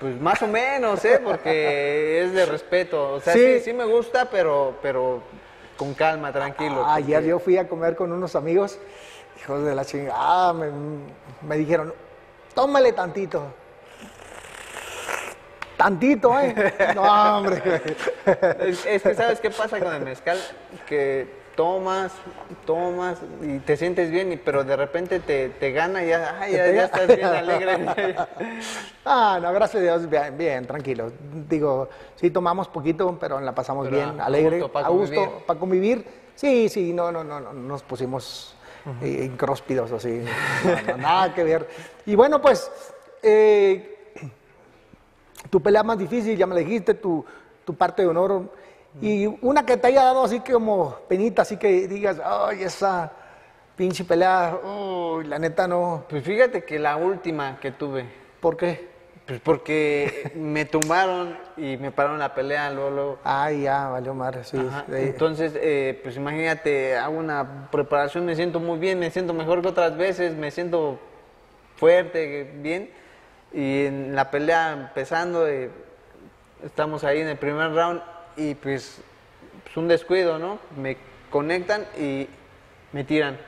Pues 0.00 0.20
más 0.20 0.42
o 0.42 0.48
menos, 0.48 1.04
¿eh? 1.04 1.20
Porque 1.22 2.22
es 2.24 2.32
de 2.32 2.46
respeto. 2.46 3.14
O 3.14 3.20
sea, 3.20 3.32
Sí. 3.32 3.58
sí, 3.58 3.60
sí, 3.66 3.72
me 3.72 3.84
gusta, 3.84 4.28
pero, 4.30 4.76
pero 4.82 5.22
con 5.76 5.94
calma, 5.94 6.32
tranquilo. 6.32 6.84
Ah, 6.84 6.94
Ayer 6.94 7.22
yo 7.24 7.38
fui 7.38 7.56
a 7.56 7.68
comer 7.68 7.94
con 7.94 8.10
unos 8.12 8.34
amigos, 8.34 8.78
hijos 9.40 9.64
de 9.64 9.74
la 9.74 9.84
chingada, 9.84 10.52
me, 10.52 10.70
me 11.46 11.56
dijeron, 11.56 11.94
tómale 12.54 12.92
tantito. 12.92 13.44
Tantito, 15.76 16.38
¿eh? 16.40 16.54
No, 16.94 17.38
hombre. 17.38 17.62
Es, 18.60 18.84
es 18.86 19.02
que 19.02 19.14
sabes 19.14 19.40
qué 19.40 19.50
pasa 19.50 19.78
con 19.80 19.94
el 19.94 20.02
mezcal, 20.02 20.38
que 20.86 21.26
tomas, 21.56 22.12
tomas 22.66 23.18
y 23.42 23.58
te 23.60 23.76
sientes 23.76 24.10
bien, 24.10 24.32
y, 24.32 24.36
pero 24.36 24.64
de 24.64 24.76
repente 24.76 25.20
te, 25.20 25.50
te 25.50 25.72
gana 25.72 26.04
y 26.04 26.08
ya, 26.08 26.38
ay, 26.40 26.52
ya, 26.52 26.70
ya 26.70 26.84
estás 26.84 27.06
bien 27.08 27.24
alegre. 27.24 28.16
Ah, 29.04 29.40
no, 29.42 29.52
gracias 29.52 29.80
a 29.80 29.84
Dios, 29.84 30.08
bien, 30.08 30.38
bien, 30.38 30.64
tranquilo. 30.64 31.10
Digo, 31.48 31.88
sí 32.14 32.30
tomamos 32.30 32.68
poquito, 32.68 33.18
pero 33.20 33.40
la 33.40 33.52
pasamos 33.52 33.88
Pero 33.88 33.96
bien, 33.96 34.20
a 34.20 34.26
alegre, 34.26 34.58
a 34.58 34.88
gusto, 34.88 35.14
convivir. 35.16 35.28
para 35.44 35.58
convivir. 35.58 36.06
Sí, 36.36 36.68
sí, 36.68 36.92
no, 36.92 37.10
no, 37.10 37.24
no, 37.24 37.40
no, 37.40 37.52
nos 37.52 37.82
pusimos 37.82 38.54
eh, 39.00 39.24
incróspidos 39.24 39.90
así, 39.90 40.24
no, 40.86 40.92
no, 40.92 40.98
nada 40.98 41.34
que 41.34 41.42
ver. 41.42 41.68
Y 42.06 42.14
bueno, 42.14 42.40
pues, 42.40 42.70
eh, 43.24 44.14
tu 45.50 45.60
pelea 45.60 45.82
más 45.82 45.98
difícil, 45.98 46.36
ya 46.36 46.46
me 46.46 46.54
la 46.54 46.60
dijiste, 46.60 46.94
tu, 46.94 47.24
tu 47.64 47.74
parte 47.74 48.02
de 48.02 48.08
honor. 48.08 48.61
Y 49.00 49.26
una 49.40 49.64
que 49.64 49.76
te 49.76 49.86
haya 49.86 50.04
dado 50.04 50.24
así 50.24 50.40
como 50.40 50.96
penita, 51.08 51.42
así 51.42 51.56
que 51.56 51.88
digas, 51.88 52.20
ay, 52.24 52.62
esa 52.62 53.10
pinche 53.74 54.04
pelea, 54.04 54.58
uy, 54.62 55.24
la 55.24 55.38
neta 55.38 55.66
no. 55.66 56.04
Pues 56.08 56.22
fíjate 56.22 56.64
que 56.64 56.78
la 56.78 56.96
última 56.96 57.58
que 57.58 57.72
tuve, 57.72 58.04
¿Por 58.40 58.56
qué? 58.56 58.92
pues 59.26 59.40
porque 59.40 60.32
me 60.34 60.64
tumbaron 60.64 61.38
y 61.56 61.76
me 61.76 61.90
pararon 61.90 62.18
la 62.18 62.34
pelea 62.34 62.70
luego. 62.70 62.90
luego. 62.90 63.18
Ay, 63.24 63.62
ya, 63.62 63.88
valió 63.88 64.14
madre, 64.14 64.44
sí. 64.44 64.58
Ajá, 64.58 64.84
sí. 64.86 64.94
Entonces, 64.96 65.52
eh, 65.56 65.98
pues 66.02 66.16
imagínate, 66.16 66.96
hago 66.96 67.16
una 67.16 67.68
preparación, 67.70 68.26
me 68.26 68.36
siento 68.36 68.60
muy 68.60 68.78
bien, 68.78 68.98
me 68.98 69.10
siento 69.10 69.32
mejor 69.32 69.62
que 69.62 69.68
otras 69.68 69.96
veces, 69.96 70.34
me 70.34 70.50
siento 70.50 70.98
fuerte, 71.76 72.50
bien. 72.56 72.90
Y 73.52 73.86
en 73.86 74.14
la 74.14 74.30
pelea 74.30 74.72
empezando, 74.72 75.46
eh, 75.46 75.70
estamos 76.64 77.04
ahí 77.04 77.20
en 77.20 77.28
el 77.28 77.36
primer 77.38 77.72
round 77.72 78.02
y 78.36 78.54
pues, 78.54 79.00
pues 79.64 79.76
un 79.76 79.88
descuido, 79.88 80.38
¿no? 80.38 80.58
Me 80.76 80.96
conectan 81.30 81.86
y 81.98 82.28
me 82.92 83.04
tiran. 83.04 83.38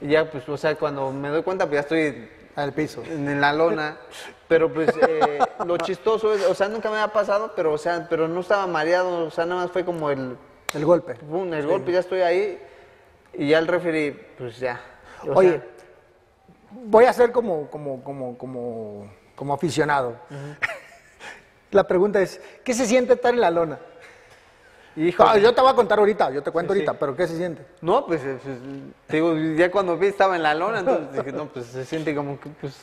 Y 0.00 0.08
ya, 0.08 0.30
pues, 0.30 0.48
o 0.48 0.56
sea, 0.56 0.74
cuando 0.76 1.10
me 1.12 1.28
doy 1.28 1.42
cuenta, 1.42 1.66
pues 1.66 1.74
ya 1.76 1.80
estoy 1.80 2.28
Al 2.56 2.72
piso. 2.72 3.02
en 3.04 3.40
la 3.40 3.52
lona. 3.52 3.96
Pero 4.48 4.72
pues 4.72 4.88
eh, 5.08 5.38
lo 5.64 5.76
chistoso 5.78 6.34
es, 6.34 6.44
o 6.44 6.54
sea, 6.56 6.68
nunca 6.68 6.90
me 6.90 6.96
había 6.98 7.12
pasado, 7.12 7.52
pero 7.54 7.72
o 7.72 7.78
sea, 7.78 8.08
pero 8.10 8.26
no 8.26 8.40
estaba 8.40 8.66
mareado, 8.66 9.26
o 9.26 9.30
sea, 9.30 9.46
nada 9.46 9.62
más 9.62 9.70
fue 9.70 9.84
como 9.84 10.10
el, 10.10 10.36
El 10.74 10.84
golpe. 10.84 11.14
pum, 11.14 11.54
el 11.54 11.64
golpe, 11.68 11.92
ya 11.92 12.00
estoy 12.00 12.22
ahí. 12.22 12.58
Y 13.32 13.50
ya 13.50 13.60
el 13.60 13.68
referee, 13.68 14.10
pues 14.36 14.58
ya. 14.58 14.80
o 15.24 15.34
Oye, 15.38 15.50
sea, 15.50 15.62
voy 16.72 17.04
a 17.04 17.12
ser 17.12 17.30
como, 17.30 17.70
como, 17.70 18.02
como, 18.02 18.36
como, 18.36 19.08
como 19.36 19.54
aficionado. 19.54 20.16
La 21.70 21.84
pregunta 21.86 22.20
es, 22.20 22.40
¿qué 22.64 22.74
se 22.74 22.86
siente 22.86 23.12
estar 23.12 23.32
en 23.32 23.40
la 23.40 23.52
lona? 23.52 23.78
Hijo, 25.08 25.22
Ah, 25.26 25.38
yo 25.38 25.54
te 25.54 25.60
voy 25.60 25.70
a 25.70 25.74
contar 25.74 25.98
ahorita, 25.98 26.30
yo 26.30 26.42
te 26.42 26.50
cuento 26.50 26.72
Sí, 26.72 26.80
ahorita, 26.80 26.92
sí. 26.92 26.96
pero 27.00 27.16
¿qué 27.16 27.26
se 27.26 27.36
siente? 27.36 27.64
no, 27.80 28.06
pues, 28.06 28.22
eh, 28.24 28.38
pues, 28.42 28.56
digo, 29.08 29.34
ya 29.56 29.70
cuando 29.70 29.96
vi 29.96 30.06
estaba 30.08 30.36
en 30.36 30.42
la 30.42 30.54
lona, 30.54 30.80
entonces 30.80 31.12
dije, 31.12 31.32
no, 31.32 31.46
pues 31.46 31.66
se 31.66 31.84
siente 31.84 32.14
como 32.14 32.38
que, 32.40 32.48
pues, 32.60 32.76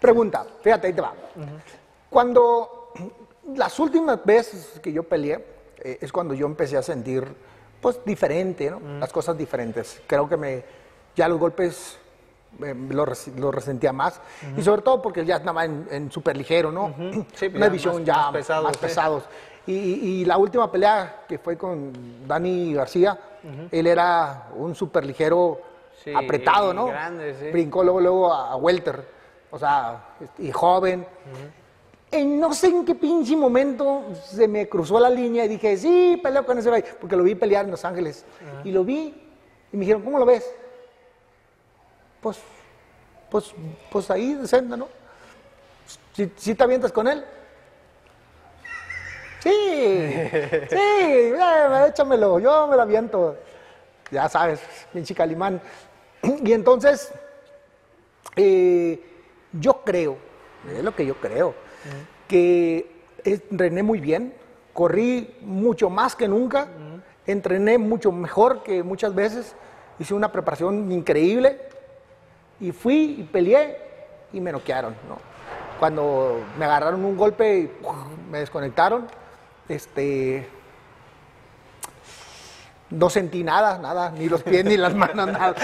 Pregunta, 0.00 0.44
fíjate, 0.62 0.88
ahí 0.88 0.92
te 0.92 1.00
va. 1.00 1.14
Cuando 2.10 2.92
las 3.54 3.78
últimas 3.78 4.24
veces 4.24 4.78
que 4.82 4.92
yo 4.92 5.02
peleé, 5.02 5.44
eh, 5.78 5.98
es 6.00 6.12
cuando 6.12 6.34
yo 6.34 6.46
empecé 6.46 6.76
a 6.76 6.82
sentir, 6.82 7.26
pues, 7.80 7.98
diferente, 8.04 8.70
¿no? 8.70 8.80
Las 9.00 9.12
cosas 9.12 9.36
diferentes. 9.36 10.00
Creo 10.06 10.28
que 10.28 10.36
me, 10.36 10.64
ya 11.16 11.28
los 11.28 11.38
golpes 11.38 11.98
eh, 12.62 12.74
lo, 12.90 13.04
res- 13.04 13.28
lo 13.36 13.50
resentía 13.50 13.92
más. 13.92 14.20
Y 14.56 14.62
sobre 14.62 14.82
todo 14.82 15.02
porque 15.02 15.24
ya 15.24 15.36
estaba 15.36 15.64
en, 15.64 15.88
en 15.90 16.10
súper 16.12 16.36
ligero, 16.36 16.70
¿no? 16.70 16.94
Sí, 17.34 17.48
pues 17.48 17.54
Una 17.54 17.66
ya 17.66 17.72
visión 17.72 17.94
más- 17.96 18.04
ya 18.04 18.14
más 18.14 18.24
más, 18.24 18.32
pesados, 18.32 18.72
sí. 18.72 18.78
pesados. 18.80 19.24
Y, 19.24 19.53
y- 19.66 19.72
y 20.20 20.24
la 20.24 20.36
última 20.36 20.70
pelea 20.70 21.24
que 21.28 21.38
fue 21.38 21.56
con 21.56 22.26
Dani 22.26 22.74
García, 22.74 23.18
él 23.70 23.86
era 23.86 24.48
un 24.56 24.74
súper 24.74 25.04
ligero 25.04 25.60
Sí, 26.02 26.12
apretado, 26.14 26.74
¿no? 26.74 26.86
grande, 26.86 27.34
sí. 27.38 27.50
Brincó 27.50 27.82
luego, 27.82 28.00
luego 28.00 28.32
a, 28.32 28.52
a 28.52 28.56
welter, 28.56 29.04
o 29.50 29.58
sea, 29.58 30.04
y 30.38 30.50
joven. 30.52 31.06
En 32.10 32.38
no 32.38 32.52
sé 32.54 32.68
en 32.68 32.84
qué 32.84 32.94
pinche 32.94 33.34
momento 33.36 34.04
se 34.24 34.46
me 34.46 34.68
cruzó 34.68 35.00
la 35.00 35.08
línea 35.10 35.44
y 35.46 35.48
dije, 35.48 35.76
sí, 35.76 36.18
peleo 36.22 36.44
con 36.46 36.58
ese 36.58 36.68
güey, 36.68 36.84
porque 37.00 37.16
lo 37.16 37.22
vi 37.24 37.34
pelear 37.34 37.64
en 37.64 37.70
Los 37.70 37.84
Ángeles. 37.84 38.24
Y 38.64 38.70
lo 38.70 38.84
vi 38.84 39.14
y 39.72 39.76
me 39.76 39.80
dijeron, 39.80 40.02
¿cómo 40.02 40.18
lo 40.18 40.26
ves? 40.26 40.44
Pues, 42.20 42.38
pues, 43.30 43.52
pues 43.90 44.10
ahí, 44.10 44.34
decente, 44.34 44.76
¿no? 44.76 44.88
¿Sí, 46.12 46.30
sí 46.36 46.54
te 46.54 46.62
avientas 46.64 46.92
con 46.92 47.08
él? 47.08 47.24
Sí, 49.44 49.50
sí, 50.70 51.34
échamelo, 51.86 52.38
yo 52.38 52.66
me 52.66 52.76
lo 52.76 52.82
aviento. 52.82 53.36
Ya 54.10 54.26
sabes, 54.26 54.60
pinche 54.90 55.14
calimán. 55.14 55.60
Y 56.42 56.54
entonces, 56.54 57.12
eh, 58.36 58.98
yo 59.52 59.82
creo, 59.84 60.16
es 60.74 60.82
lo 60.82 60.96
que 60.96 61.04
yo 61.04 61.16
creo, 61.16 61.54
que 62.26 62.90
entrené 63.22 63.82
muy 63.82 64.00
bien, 64.00 64.32
corrí 64.72 65.36
mucho 65.42 65.90
más 65.90 66.16
que 66.16 66.26
nunca, 66.26 66.66
entrené 67.26 67.76
mucho 67.76 68.12
mejor 68.12 68.62
que 68.62 68.82
muchas 68.82 69.14
veces, 69.14 69.54
hice 69.98 70.14
una 70.14 70.32
preparación 70.32 70.90
increíble 70.90 71.60
y 72.60 72.72
fui 72.72 73.16
y 73.18 73.22
peleé 73.24 73.78
y 74.32 74.40
me 74.40 74.52
noquearon, 74.52 74.94
¿no? 75.06 75.18
Cuando 75.78 76.40
me 76.58 76.64
agarraron 76.64 77.04
un 77.04 77.16
golpe 77.16 77.58
y 77.58 77.70
me 78.30 78.38
desconectaron, 78.38 79.06
este, 79.68 80.48
no 82.90 83.10
sentí 83.10 83.42
nada, 83.42 83.78
nada, 83.78 84.10
ni 84.10 84.28
los 84.28 84.42
pies 84.42 84.64
ni 84.64 84.76
las 84.76 84.94
manos, 84.94 85.26
nada. 85.26 85.54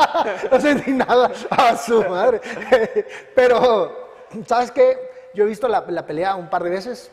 no 0.50 0.60
sentí 0.60 0.92
nada, 0.92 1.30
a 1.50 1.76
su 1.76 2.02
madre. 2.04 2.40
Pero, 3.34 4.10
¿sabes 4.46 4.70
qué? 4.70 4.98
Yo 5.34 5.44
he 5.44 5.46
visto 5.46 5.68
la, 5.68 5.84
la 5.88 6.06
pelea 6.06 6.34
un 6.34 6.50
par 6.50 6.64
de 6.64 6.70
veces 6.70 7.10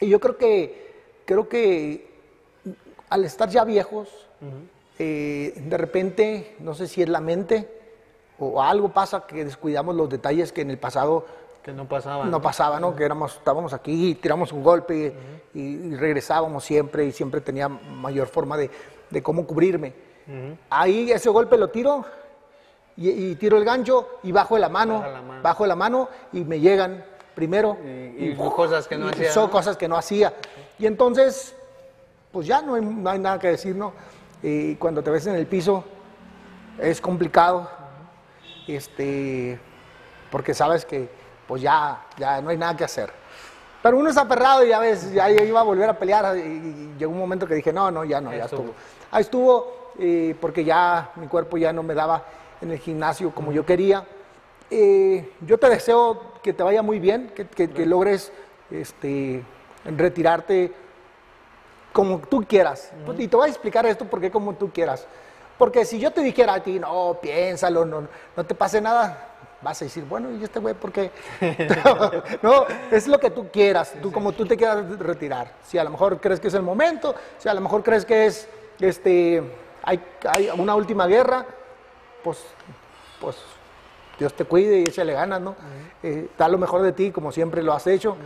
y 0.00 0.08
yo 0.08 0.20
creo 0.20 0.36
que, 0.36 0.94
creo 1.24 1.48
que 1.48 2.08
al 3.08 3.24
estar 3.24 3.48
ya 3.48 3.64
viejos, 3.64 4.08
eh, 4.98 5.54
de 5.56 5.76
repente, 5.76 6.56
no 6.60 6.74
sé 6.74 6.86
si 6.86 7.02
es 7.02 7.08
la 7.08 7.20
mente 7.20 7.68
o 8.38 8.62
algo 8.62 8.90
pasa 8.90 9.26
que 9.26 9.44
descuidamos 9.44 9.94
los 9.94 10.08
detalles 10.08 10.52
que 10.52 10.60
en 10.60 10.70
el 10.70 10.78
pasado 10.78 11.26
que 11.66 11.72
no 11.72 11.86
pasaba. 11.88 12.24
no 12.24 12.40
pasaba, 12.40 12.78
¿no? 12.78 12.94
Que 12.94 13.04
éramos, 13.04 13.34
estábamos 13.34 13.72
aquí, 13.72 14.14
tiramos 14.14 14.52
un 14.52 14.62
golpe 14.62 15.12
y, 15.52 15.58
y 15.60 15.96
regresábamos 15.96 16.62
siempre 16.64 17.04
y 17.06 17.10
siempre 17.12 17.40
tenía 17.40 17.68
mayor 17.68 18.28
forma 18.28 18.56
de, 18.56 18.70
de 19.10 19.22
cómo 19.22 19.44
cubrirme. 19.46 19.92
Ahí 20.70 21.10
ese 21.10 21.28
golpe 21.28 21.56
lo 21.58 21.68
tiro 21.68 22.04
y, 22.96 23.10
y 23.10 23.34
tiro 23.34 23.58
el 23.58 23.64
gancho 23.64 24.18
y 24.22 24.30
bajo 24.32 24.56
la 24.58 24.68
mano, 24.68 25.02
la 25.02 25.20
mano. 25.22 25.42
bajo 25.42 25.66
la 25.66 25.74
mano 25.76 26.08
y 26.32 26.44
me 26.44 26.60
llegan 26.60 27.04
primero. 27.34 27.76
Y- 27.84 28.30
y 28.30 28.36
cosas 28.36 28.86
que 28.86 28.96
no 28.96 29.06
y 29.08 29.10
hacía, 29.10 29.32
Son 29.32 29.46
¿no? 29.46 29.50
cosas 29.50 29.76
que 29.76 29.88
no 29.88 29.96
hacía. 29.96 30.34
Y 30.78 30.86
entonces, 30.86 31.54
pues 32.30 32.46
ya 32.46 32.62
no 32.62 32.76
hay, 32.76 32.82
no 32.82 33.10
hay 33.10 33.18
nada 33.18 33.40
que 33.40 33.48
decir, 33.48 33.74
¿no? 33.74 33.92
Y 34.42 34.76
cuando 34.76 35.02
te 35.02 35.10
ves 35.10 35.26
en 35.26 35.34
el 35.34 35.46
piso 35.48 35.82
es 36.78 37.00
complicado, 37.00 37.68
este, 38.68 39.58
porque 40.30 40.54
sabes 40.54 40.84
que 40.84 41.08
pues 41.46 41.62
ya, 41.62 42.02
ya 42.18 42.40
no 42.40 42.50
hay 42.50 42.56
nada 42.58 42.76
que 42.76 42.84
hacer. 42.84 43.10
Pero 43.82 43.98
uno 43.98 44.10
es 44.10 44.16
aferrado 44.16 44.64
y 44.64 44.68
ya 44.70 44.78
ves, 44.80 45.12
ya 45.12 45.30
iba 45.30 45.60
a 45.60 45.62
volver 45.62 45.88
a 45.88 45.98
pelear 45.98 46.36
y, 46.36 46.40
y 46.40 46.94
llegó 46.98 47.12
un 47.12 47.18
momento 47.18 47.46
que 47.46 47.54
dije, 47.54 47.72
no, 47.72 47.90
no, 47.90 48.04
ya 48.04 48.20
no, 48.20 48.30
ya 48.38 48.44
Estuvo. 48.56 48.74
Ahí 49.12 49.20
estuvo, 49.22 49.92
eh, 49.98 50.34
porque 50.40 50.64
ya 50.64 51.10
mi 51.16 51.26
cuerpo 51.28 51.56
ya 51.56 51.72
no 51.72 51.82
me 51.82 51.94
daba 51.94 52.24
en 52.60 52.72
el 52.72 52.78
gimnasio 52.78 53.30
como 53.32 53.52
yo 53.52 53.64
quería. 53.64 54.04
Eh, 54.70 55.32
yo 55.42 55.58
te 55.58 55.68
deseo 55.68 56.32
que 56.42 56.52
te 56.52 56.62
vaya 56.64 56.82
muy 56.82 56.98
bien, 56.98 57.30
que, 57.34 57.46
que- 57.46 57.70
que 57.70 57.86
logres 57.86 58.32
este, 58.70 59.44
retirarte 59.84 60.72
como 61.92 62.18
tú 62.18 62.44
quieras. 62.46 62.90
Y 63.18 63.28
te 63.28 63.36
voy 63.36 63.46
a 63.46 63.50
explicar 63.50 63.86
esto 63.86 64.04
porque 64.06 64.30
como 64.30 64.54
tú 64.54 64.70
quieras. 64.72 65.06
Porque 65.58 65.84
si 65.84 65.98
yo 65.98 66.10
te 66.10 66.20
dijera 66.20 66.54
a 66.54 66.60
ti, 66.62 66.78
no, 66.78 67.18
piénsalo, 67.22 67.84
no, 67.86 68.06
no 68.36 68.44
te 68.44 68.54
pase 68.54 68.80
nada, 68.80 69.28
vas 69.62 69.80
a 69.82 69.84
decir, 69.84 70.04
bueno, 70.04 70.30
¿y 70.32 70.44
este 70.44 70.58
güey 70.58 70.74
por 70.74 70.92
qué? 70.92 71.10
no, 72.42 72.66
es 72.90 73.06
lo 73.06 73.18
que 73.18 73.30
tú 73.30 73.48
quieras, 73.50 73.94
tú 74.00 74.12
como 74.12 74.32
tú 74.32 74.44
te 74.46 74.56
quieras 74.56 74.98
retirar. 74.98 75.52
Si 75.64 75.78
a 75.78 75.84
lo 75.84 75.90
mejor 75.90 76.20
crees 76.20 76.40
que 76.40 76.48
es 76.48 76.54
el 76.54 76.62
momento, 76.62 77.14
si 77.38 77.48
a 77.48 77.54
lo 77.54 77.60
mejor 77.60 77.82
crees 77.82 78.04
que 78.04 78.26
es, 78.26 78.48
este, 78.80 79.42
hay, 79.82 80.02
hay 80.34 80.50
una 80.56 80.74
última 80.74 81.06
guerra, 81.06 81.46
pues, 82.22 82.38
pues 83.20 83.36
Dios 84.18 84.34
te 84.34 84.44
cuide 84.44 84.80
y 84.80 84.82
échale 84.82 85.12
ganas, 85.12 85.40
¿no? 85.40 85.54
Eh, 86.02 86.28
da 86.36 86.48
lo 86.48 86.58
mejor 86.58 86.82
de 86.82 86.92
ti 86.92 87.10
como 87.10 87.32
siempre 87.32 87.62
lo 87.62 87.72
has 87.72 87.86
hecho, 87.86 88.16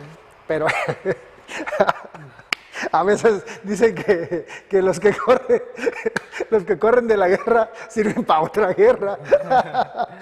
pero 0.46 0.66
a 2.92 3.02
veces 3.02 3.44
dicen 3.62 3.94
que, 3.94 4.46
que 4.68 4.82
los 4.82 5.00
que 5.00 5.14
corren, 5.14 5.62
los 6.50 6.64
que 6.64 6.78
corren 6.78 7.06
de 7.06 7.16
la 7.16 7.28
guerra 7.28 7.70
sirven 7.88 8.24
para 8.24 8.42
otra 8.42 8.72
guerra. 8.72 9.18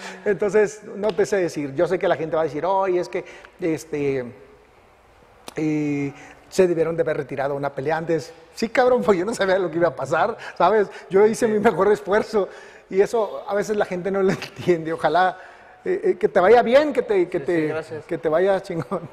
Entonces, 0.24 0.82
no 0.96 1.08
te 1.12 1.26
sé 1.26 1.36
decir. 1.36 1.74
Yo 1.74 1.86
sé 1.86 1.98
que 1.98 2.08
la 2.08 2.16
gente 2.16 2.36
va 2.36 2.42
a 2.42 2.44
decir, 2.44 2.64
oye, 2.64 3.00
es 3.00 3.08
que 3.08 3.24
este 3.60 4.24
eh, 5.56 6.12
se 6.48 6.66
debieron 6.66 6.96
de 6.96 7.02
haber 7.02 7.16
retirado 7.16 7.54
una 7.54 7.74
pelea 7.74 7.96
antes. 7.96 8.32
Sí, 8.54 8.68
cabrón, 8.68 9.02
pues 9.02 9.18
yo 9.18 9.24
no 9.24 9.34
sabía 9.34 9.58
lo 9.58 9.70
que 9.70 9.76
iba 9.76 9.88
a 9.88 9.96
pasar, 9.96 10.36
¿sabes? 10.56 10.88
Yo 11.10 11.26
hice 11.26 11.46
mi 11.46 11.58
mejor 11.58 11.92
esfuerzo 11.92 12.48
y 12.90 13.00
eso 13.00 13.44
a 13.46 13.54
veces 13.54 13.76
la 13.76 13.84
gente 13.84 14.10
no 14.10 14.22
lo 14.22 14.30
entiende. 14.32 14.92
Ojalá 14.92 15.38
eh, 15.84 16.00
eh, 16.04 16.16
que 16.16 16.28
te 16.28 16.40
vaya 16.40 16.62
bien, 16.62 16.92
que 16.92 17.02
te, 17.02 17.28
que 17.28 17.38
Sí, 17.38 17.44
te, 17.44 17.82
sí, 17.82 17.94
que 18.06 18.18
te 18.18 18.28
vaya 18.28 18.60
chingón. 18.62 19.08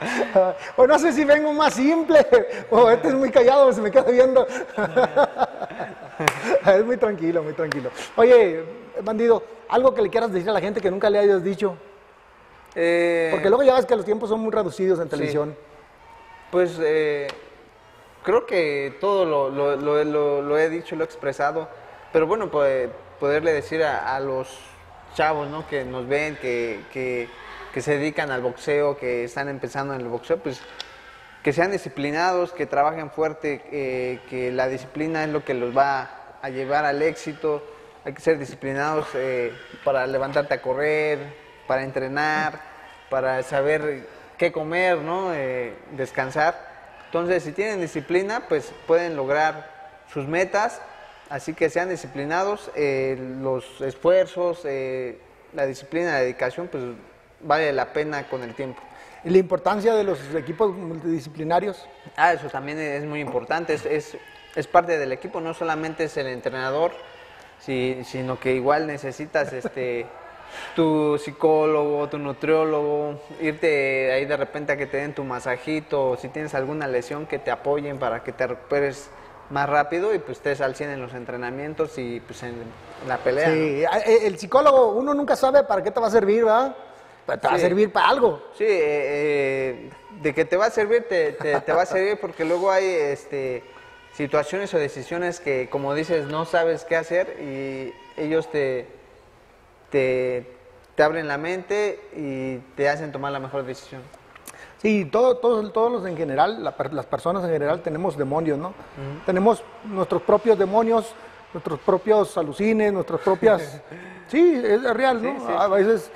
o 0.76 0.86
no 0.86 0.98
sé 0.98 1.12
si 1.12 1.24
vengo 1.24 1.52
más 1.52 1.74
simple, 1.74 2.26
o 2.70 2.90
este 2.90 3.08
es 3.08 3.14
muy 3.14 3.30
callado, 3.30 3.72
se 3.72 3.80
me 3.80 3.90
queda 3.90 4.04
viendo. 4.04 4.46
es 6.66 6.84
muy 6.84 6.96
tranquilo, 6.96 7.42
muy 7.42 7.52
tranquilo. 7.52 7.90
Oye, 8.16 8.64
bandido, 9.02 9.42
algo 9.68 9.94
que 9.94 10.02
le 10.02 10.10
quieras 10.10 10.32
decir 10.32 10.48
a 10.50 10.52
la 10.52 10.60
gente 10.60 10.80
que 10.80 10.90
nunca 10.90 11.10
le 11.10 11.18
hayas 11.18 11.42
dicho. 11.42 11.76
Eh, 12.74 13.28
Porque 13.32 13.48
luego 13.48 13.62
ya 13.64 13.74
ves 13.74 13.86
que 13.86 13.96
los 13.96 14.04
tiempos 14.04 14.28
son 14.28 14.40
muy 14.40 14.52
reducidos 14.52 15.00
en 15.00 15.08
televisión. 15.08 15.56
Pues 16.50 16.78
eh, 16.82 17.28
creo 18.22 18.46
que 18.46 18.96
todo 19.00 19.24
lo, 19.24 19.50
lo- 19.50 19.76
lo- 19.76 20.04
lo- 20.04 20.42
lo 20.42 20.58
he 20.58 20.68
dicho, 20.68 20.96
lo 20.96 21.02
he 21.02 21.06
expresado, 21.06 21.68
pero 22.12 22.26
bueno, 22.26 22.50
poderle 22.50 23.52
decir 23.52 23.82
a, 23.84 24.14
a 24.14 24.20
los 24.20 24.58
chavos 25.14 25.48
¿no? 25.48 25.66
que 25.66 25.84
nos 25.84 26.06
ven, 26.06 26.36
que, 26.36 26.80
que- 26.92 27.28
que 27.72 27.82
se 27.82 27.98
dedican 27.98 28.30
al 28.30 28.42
boxeo, 28.42 28.96
que 28.96 29.24
están 29.24 29.48
empezando 29.48 29.94
en 29.94 30.00
el 30.00 30.08
boxeo, 30.08 30.38
pues 30.38 30.60
que 31.42 31.52
sean 31.52 31.70
disciplinados, 31.70 32.52
que 32.52 32.66
trabajen 32.66 33.10
fuerte, 33.10 33.62
eh, 33.72 34.20
que 34.28 34.50
la 34.50 34.68
disciplina 34.68 35.24
es 35.24 35.30
lo 35.30 35.44
que 35.44 35.54
los 35.54 35.76
va 35.76 36.36
a 36.42 36.50
llevar 36.50 36.84
al 36.84 37.00
éxito. 37.02 37.62
Hay 38.04 38.12
que 38.12 38.20
ser 38.20 38.38
disciplinados 38.38 39.08
eh, 39.14 39.52
para 39.84 40.06
levantarte 40.06 40.54
a 40.54 40.62
correr, 40.62 41.18
para 41.66 41.82
entrenar, 41.82 42.60
para 43.08 43.42
saber 43.42 44.06
qué 44.36 44.52
comer, 44.52 44.98
¿no? 44.98 45.32
Eh, 45.34 45.74
descansar. 45.92 46.68
Entonces, 47.06 47.42
si 47.42 47.52
tienen 47.52 47.80
disciplina, 47.80 48.44
pues 48.48 48.72
pueden 48.86 49.16
lograr 49.16 49.70
sus 50.12 50.26
metas. 50.26 50.80
Así 51.28 51.54
que 51.54 51.70
sean 51.70 51.88
disciplinados, 51.88 52.72
los 52.74 53.80
esfuerzos, 53.80 54.64
la 54.64 55.66
disciplina, 55.66 56.14
la 56.14 56.20
dedicación, 56.20 56.66
pues 56.66 56.82
vale 57.42 57.72
la 57.72 57.92
pena 57.92 58.28
con 58.28 58.42
el 58.42 58.54
tiempo. 58.54 58.80
Y 59.24 59.30
la 59.30 59.38
importancia 59.38 59.94
de 59.94 60.04
los 60.04 60.18
equipos 60.34 60.74
multidisciplinarios. 60.74 61.86
Ah, 62.16 62.32
eso 62.32 62.48
también 62.48 62.78
es 62.78 63.04
muy 63.04 63.20
importante, 63.20 63.74
es, 63.74 63.84
es, 63.84 64.16
es 64.56 64.66
parte 64.66 64.98
del 64.98 65.12
equipo, 65.12 65.40
no 65.40 65.52
solamente 65.52 66.04
es 66.04 66.16
el 66.16 66.26
entrenador, 66.28 66.92
si- 67.58 68.02
sino 68.04 68.40
que 68.40 68.54
igual 68.54 68.86
necesitas 68.86 69.52
este 69.52 70.06
tu 70.74 71.18
psicólogo, 71.18 72.08
tu 72.08 72.18
nutriólogo, 72.18 73.20
irte 73.40 74.10
ahí 74.12 74.24
de 74.24 74.36
repente 74.36 74.72
a 74.72 74.76
que 74.76 74.86
te 74.86 74.96
den 74.96 75.14
tu 75.14 75.22
masajito, 75.22 76.10
o 76.10 76.16
si 76.16 76.28
tienes 76.28 76.54
alguna 76.54 76.86
lesión 76.88 77.26
que 77.26 77.38
te 77.38 77.50
apoyen 77.50 77.98
para 77.98 78.24
que 78.24 78.32
te 78.32 78.46
recuperes 78.46 79.10
más 79.50 79.68
rápido 79.68 80.14
y 80.14 80.18
pues 80.18 80.38
estés 80.38 80.60
al 80.60 80.74
100 80.76 80.90
en 80.90 81.00
los 81.02 81.12
entrenamientos 81.12 81.98
y 81.98 82.20
pues 82.20 82.42
en 82.42 82.54
la 83.06 83.18
pelea. 83.18 83.48
¿no? 83.48 83.54
Sí, 83.54 83.84
eh, 83.84 84.18
el 84.26 84.38
psicólogo, 84.38 84.92
uno 84.92 85.12
nunca 85.12 85.36
sabe 85.36 85.62
para 85.64 85.82
qué 85.82 85.90
te 85.90 86.00
va 86.00 86.06
a 86.06 86.10
servir, 86.10 86.44
¿verdad? 86.44 86.74
Te 87.38 87.46
va 87.48 87.54
a 87.54 87.58
servir 87.58 87.92
para 87.92 88.08
algo. 88.08 88.42
Sí, 88.56 88.64
eh, 88.64 88.68
eh, 88.70 89.90
de 90.22 90.34
que 90.34 90.44
te 90.44 90.56
va 90.56 90.66
a 90.66 90.70
servir, 90.70 91.06
te, 91.08 91.32
te- 91.32 91.60
te 91.60 91.72
va 91.72 91.82
a 91.82 91.86
servir 91.86 92.18
porque 92.20 92.44
luego 92.44 92.70
hay 92.70 92.84
este, 92.86 93.62
situaciones 94.14 94.72
o 94.74 94.78
decisiones 94.78 95.40
que, 95.40 95.68
como 95.70 95.94
dices, 95.94 96.26
no 96.26 96.44
sabes 96.44 96.84
qué 96.84 96.96
hacer 96.96 97.36
y 97.40 97.92
ellos 98.20 98.50
te, 98.50 98.86
te, 99.90 100.46
te 100.94 101.02
abren 101.02 101.28
la 101.28 101.38
mente 101.38 102.00
y 102.16 102.58
te 102.76 102.88
hacen 102.88 103.12
tomar 103.12 103.32
la 103.32 103.40
mejor 103.40 103.64
decisión. 103.64 104.02
Sí, 104.78 105.04
todo, 105.04 105.36
todos, 105.36 105.72
todos 105.72 105.92
los 105.92 106.06
en 106.06 106.16
general, 106.16 106.64
la 106.64 106.74
per- 106.76 106.92
las 106.94 107.04
personas 107.06 107.44
en 107.44 107.50
general 107.50 107.82
tenemos 107.82 108.16
demonios, 108.16 108.58
¿no? 108.58 108.72
Tenemos 109.26 109.62
nuestros 109.84 110.22
propios 110.22 110.58
demonios, 110.58 111.12
nuestros 111.52 111.78
propios 111.80 112.36
alucines, 112.38 112.90
nuestras 112.92 113.20
propias... 113.20 113.80
sí, 114.28 114.60
es 114.64 114.82
real, 114.94 115.22
¿no? 115.22 115.32
Sí, 115.32 115.36
sí. 115.46 115.52
A 115.56 115.66
veces, 115.68 116.10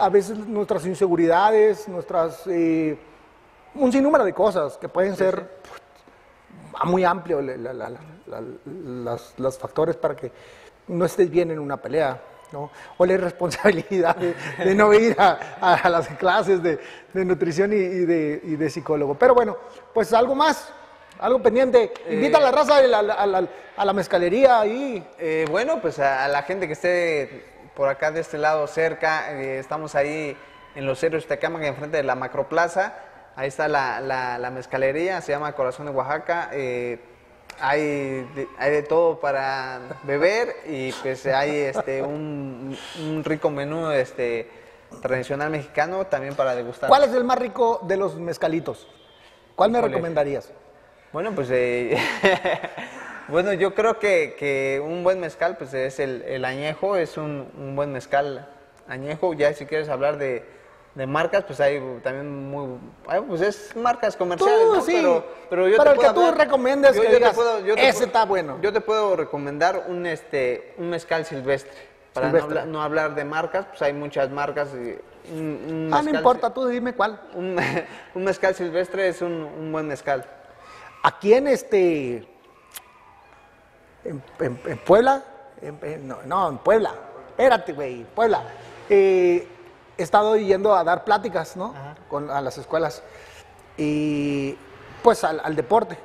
a 0.00 0.08
veces 0.08 0.38
nuestras 0.38 0.84
inseguridades, 0.86 1.88
nuestras... 1.88 2.46
eh, 2.46 2.98
un 3.74 3.92
sinnúmero 3.92 4.24
de 4.24 4.32
cosas 4.32 4.76
que 4.78 4.88
pueden 4.88 5.14
ser 5.16 5.48
muy 6.84 7.04
amplio 7.04 7.40
la- 7.40 7.56
la- 7.56 7.72
la- 7.72 7.90
la- 8.26 8.42
las, 9.04 9.34
los 9.38 9.58
factores 9.58 9.96
para 9.96 10.16
que 10.16 10.32
no 10.88 11.04
estés 11.04 11.30
bien 11.30 11.50
en 11.50 11.58
una 11.58 11.76
pelea. 11.76 12.20
¿no? 12.52 12.68
O 12.98 13.06
la 13.06 13.12
irresponsabilidad 13.12 14.16
de, 14.16 14.34
de 14.64 14.74
no 14.74 14.92
ir 14.92 15.14
a, 15.20 15.38
a 15.60 15.88
las 15.88 16.08
clases 16.08 16.60
de, 16.60 16.80
de 17.14 17.24
nutrición 17.24 17.72
y, 17.72 17.76
y 17.76 18.04
de, 18.06 18.40
y 18.42 18.56
de 18.56 18.68
psicólogo. 18.70 19.14
Pero 19.14 19.34
bueno, 19.36 19.56
pues 19.94 20.12
algo 20.12 20.34
más, 20.34 20.72
algo 21.20 21.40
pendiente. 21.40 21.92
Invita 22.10 22.38
a 22.38 22.40
la 22.40 22.50
raza 22.50 22.78
a 22.78 22.82
la, 22.82 22.98
a 23.76 23.84
la- 23.84 23.92
mezcalería 23.92 24.58
ahí. 24.58 25.06
Eh, 25.16 25.46
bueno, 25.48 25.80
pues 25.80 26.00
a 26.00 26.26
la 26.26 26.42
gente 26.42 26.66
que 26.66 26.72
esté 26.72 27.44
por 27.74 27.88
acá 27.88 28.10
de 28.10 28.20
este 28.20 28.38
lado 28.38 28.66
cerca, 28.66 29.32
eh, 29.32 29.58
estamos 29.58 29.94
ahí 29.94 30.36
en 30.74 30.86
los 30.86 30.98
cerros 30.98 31.22
de 31.24 31.28
Tecámaga, 31.36 31.66
enfrente 31.66 31.96
de 31.96 32.02
la 32.02 32.14
Macroplaza. 32.14 32.94
Ahí 33.36 33.48
está 33.48 33.68
la, 33.68 34.00
la- 34.00 34.38
la 34.38 34.50
mezcalería, 34.50 35.20
se 35.20 35.32
llama 35.32 35.52
Corazón 35.52 35.86
de 35.86 35.92
Oaxaca. 35.92 36.50
eh, 36.52 36.98
hay, 37.62 37.82
de, 38.34 38.48
hay 38.58 38.70
de 38.70 38.82
todo 38.84 39.20
para 39.20 39.80
beber 40.04 40.54
y 40.66 40.92
pues 40.92 41.26
hay 41.26 41.50
este, 41.58 42.00
un, 42.02 42.76
un 43.00 43.24
rico 43.24 43.50
menú 43.50 43.90
este, 43.90 44.48
tradicional 45.02 45.50
mexicano 45.50 46.06
también 46.06 46.34
para 46.36 46.54
degustar. 46.54 46.88
¿Cuál 46.88 47.04
es 47.04 47.12
el 47.12 47.24
más 47.24 47.38
rico 47.38 47.80
de 47.82 47.96
los 47.98 48.14
mezcalitos? 48.16 48.88
¿Cuál 49.56 49.72
me 49.72 49.80
recomendarías? 49.80 50.50
Bueno, 51.12 51.32
pues 51.34 51.48
eh, 51.50 51.98
bueno, 53.30 53.52
yo 53.52 53.74
creo 53.74 53.98
que, 53.98 54.34
que 54.38 54.80
un 54.84 55.02
buen 55.04 55.20
mezcal 55.20 55.56
pues 55.56 55.72
es 55.74 55.98
el, 56.00 56.22
el 56.22 56.44
añejo, 56.44 56.96
es 56.96 57.16
un, 57.16 57.48
un 57.58 57.76
buen 57.76 57.92
mezcal 57.92 58.48
añejo. 58.88 59.34
Ya 59.34 59.52
si 59.54 59.66
quieres 59.66 59.88
hablar 59.88 60.18
de, 60.18 60.44
de 60.94 61.06
marcas, 61.06 61.44
pues 61.44 61.60
hay 61.60 61.80
también 62.02 62.50
muy, 62.50 62.78
ay, 63.06 63.22
pues 63.26 63.40
es 63.40 63.76
marcas 63.76 64.16
comerciales, 64.16 64.64
Tú, 64.64 64.74
¿no? 64.76 64.80
sí, 64.82 64.92
pero, 64.96 65.26
pero 65.48 65.68
yo 65.68 65.76
pero 65.78 65.84
te 65.84 65.90
el 65.90 65.96
puedo 65.96 66.08
que 66.08 66.14
tú 66.14 66.26
hablar- 66.26 66.44
recomiendes 66.46 66.98
que 67.00 67.08
digas, 67.14 67.36
"Ese 67.76 68.04
pu- 68.04 68.06
está 68.06 68.24
bueno". 68.24 68.58
Yo 68.62 68.72
te 68.72 68.80
puedo 68.80 69.16
recomendar 69.16 69.84
un 69.88 70.06
este 70.06 70.74
un 70.78 70.90
mezcal 70.90 71.24
silvestre. 71.24 71.90
Para 72.12 72.28
no 72.32 72.42
hablar, 72.42 72.66
no 72.66 72.82
hablar 72.82 73.14
de 73.14 73.24
marcas, 73.24 73.66
pues 73.66 73.82
hay 73.82 73.92
muchas 73.92 74.30
marcas. 74.30 74.68
y 74.74 74.98
un- 75.32 75.88
un 75.88 75.90
Ah, 75.94 76.02
no 76.02 76.10
importa, 76.10 76.52
tú 76.52 76.66
dime 76.66 76.92
cuál. 76.94 77.20
Un, 77.34 77.56
un 78.14 78.24
mezcal 78.24 78.54
silvestre 78.54 79.06
es 79.08 79.22
un, 79.22 79.30
un 79.32 79.70
buen 79.70 79.86
mezcal. 79.86 80.24
Aquí 81.04 81.32
en 81.34 81.46
este. 81.46 82.26
En, 84.04 84.22
en- 84.40 84.60
en 84.66 84.78
Puebla. 84.78 85.22
en- 85.62 86.08
no, 86.08 86.18
no, 86.24 86.48
en 86.48 86.58
Puebla. 86.58 86.94
Espérate, 87.30 87.72
güey, 87.72 88.04
Puebla. 88.04 88.42
Eh, 88.88 89.46
he 89.96 90.02
estado 90.02 90.36
yendo 90.36 90.74
a 90.74 90.82
dar 90.84 91.04
pláticas, 91.04 91.56
¿no? 91.56 91.74
Con, 92.08 92.30
a 92.30 92.40
las 92.40 92.56
escuelas. 92.58 93.02
Y 93.76 94.56
pues 95.02 95.22
al, 95.24 95.40
al 95.42 95.54
deporte. 95.56 95.96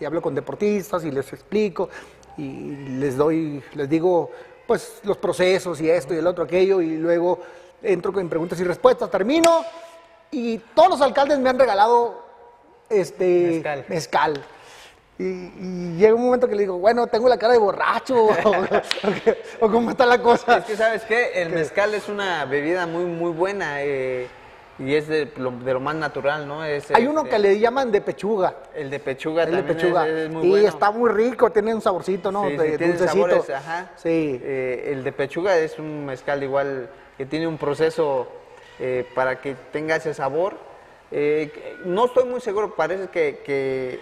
Y 0.00 0.04
hablo 0.04 0.20
con 0.20 0.34
deportistas 0.34 1.04
y 1.04 1.10
les 1.10 1.32
explico. 1.32 1.88
Y 2.36 2.76
les 2.98 3.16
doy, 3.16 3.62
les 3.74 3.88
digo, 3.88 4.30
pues 4.66 5.00
los 5.04 5.16
procesos 5.18 5.80
y 5.80 5.90
esto 5.90 6.14
y 6.14 6.18
el 6.18 6.26
otro, 6.26 6.44
aquello. 6.44 6.80
Y 6.80 6.96
luego 6.96 7.38
entro 7.82 8.12
con 8.12 8.28
preguntas 8.28 8.58
y 8.60 8.64
respuestas. 8.64 9.10
Termino. 9.10 9.64
Y 10.30 10.58
todos 10.74 10.90
los 10.90 11.00
alcaldes 11.00 11.38
me 11.38 11.48
han 11.50 11.58
regalado 11.58 12.24
este 12.88 13.50
Mezcal. 13.54 13.84
mezcal. 13.88 14.44
Y, 15.18 15.24
y 15.24 15.96
llega 15.98 16.14
un 16.14 16.22
momento 16.22 16.46
que 16.48 16.54
le 16.54 16.62
digo, 16.62 16.78
bueno, 16.78 17.06
tengo 17.08 17.28
la 17.28 17.36
cara 17.38 17.52
de 17.54 17.58
borracho, 17.58 18.14
o, 18.26 18.28
o- 18.30 19.66
o 19.66 19.70
cómo 19.70 19.90
está 19.90 20.06
la 20.06 20.22
cosa. 20.22 20.58
Es 20.58 20.64
que, 20.64 20.76
¿sabes 20.76 21.02
qué? 21.04 21.42
El 21.42 21.50
mezcal 21.50 21.92
es 21.94 22.08
una 22.08 22.44
bebida 22.44 22.86
muy, 22.86 23.04
muy 23.04 23.32
buena 23.32 23.82
eh, 23.82 24.28
y 24.78 24.94
es 24.94 25.08
de 25.08 25.32
lo, 25.36 25.50
de 25.50 25.72
lo 25.72 25.80
más 25.80 25.96
natural, 25.96 26.46
¿no? 26.46 26.64
Es, 26.64 26.92
Hay 26.92 27.08
uno 27.08 27.22
este, 27.22 27.30
que 27.32 27.38
le 27.40 27.58
llaman 27.58 27.90
de 27.90 28.00
pechuga. 28.00 28.54
El 28.76 28.90
de 28.90 29.00
pechuga 29.00 29.42
El 29.42 29.50
de 29.50 29.56
también 29.56 29.76
es- 29.78 29.82
pechuga. 29.82 30.08
Es, 30.08 30.30
muy 30.30 30.46
y 30.46 30.50
bueno. 30.50 30.68
está 30.68 30.90
muy 30.92 31.10
rico, 31.10 31.50
tiene 31.50 31.74
un 31.74 31.80
saborcito, 31.82 32.30
¿no? 32.30 32.44
Sí, 32.48 32.56
de 32.56 32.70
sí, 32.70 32.76
tiene 32.78 32.92
dulcecito. 32.92 33.28
sabores, 33.28 33.50
ajá. 33.50 33.90
Sí. 33.96 34.40
Eh, 34.40 34.90
el 34.92 35.02
de 35.02 35.10
pechuga 35.12 35.56
es 35.58 35.80
un 35.80 36.06
mezcal 36.06 36.40
igual 36.44 36.88
que 37.16 37.26
tiene 37.26 37.48
un 37.48 37.58
proceso 37.58 38.28
eh, 38.78 39.04
para 39.16 39.40
que 39.40 39.56
tenga 39.72 39.96
ese 39.96 40.14
sabor. 40.14 40.56
Eh, 41.10 41.76
no 41.84 42.04
estoy 42.04 42.24
muy 42.26 42.40
seguro, 42.40 42.76
parece 42.76 43.08
que, 43.08 43.40
que 43.44 43.98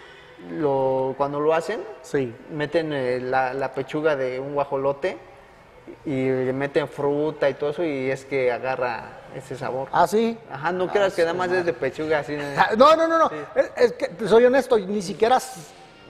lo, 0.51 1.15
cuando 1.17 1.41
lo 1.41 1.55
hacen, 1.55 1.81
Sí. 2.03 2.35
meten 2.51 2.93
eh, 2.93 3.21
la, 3.21 3.55
la 3.55 3.73
pechuga 3.73 4.17
de 4.17 4.39
un 4.41 4.55
guajolote 4.55 5.17
y 6.05 6.29
le 6.29 6.53
meten 6.53 6.89
fruta 6.89 7.49
y 7.49 7.55
todo 7.55 7.71
eso 7.71 7.85
y 7.85 8.11
es 8.11 8.25
que 8.25 8.51
agarra 8.53 9.21
ese 9.35 9.57
sabor. 9.57 9.89
Ah, 9.93 10.07
sí. 10.07 10.37
Ajá, 10.51 10.73
no 10.73 10.89
creas 10.89 11.15
que 11.15 11.23
nada 11.23 11.35
más 11.35 11.51
es 11.53 11.65
de 11.65 11.73
pechuga 11.73 12.21
así. 12.21 12.37
Ah, 12.57 12.71
No, 12.77 12.97
no, 12.97 13.07
no, 13.07 13.19
no. 13.19 13.31
Es, 13.55 13.71
es 13.77 13.93
que 13.93 14.29
soy 14.29 14.45
honesto, 14.45 14.79
ni 14.79 15.01
siquiera 15.03 15.39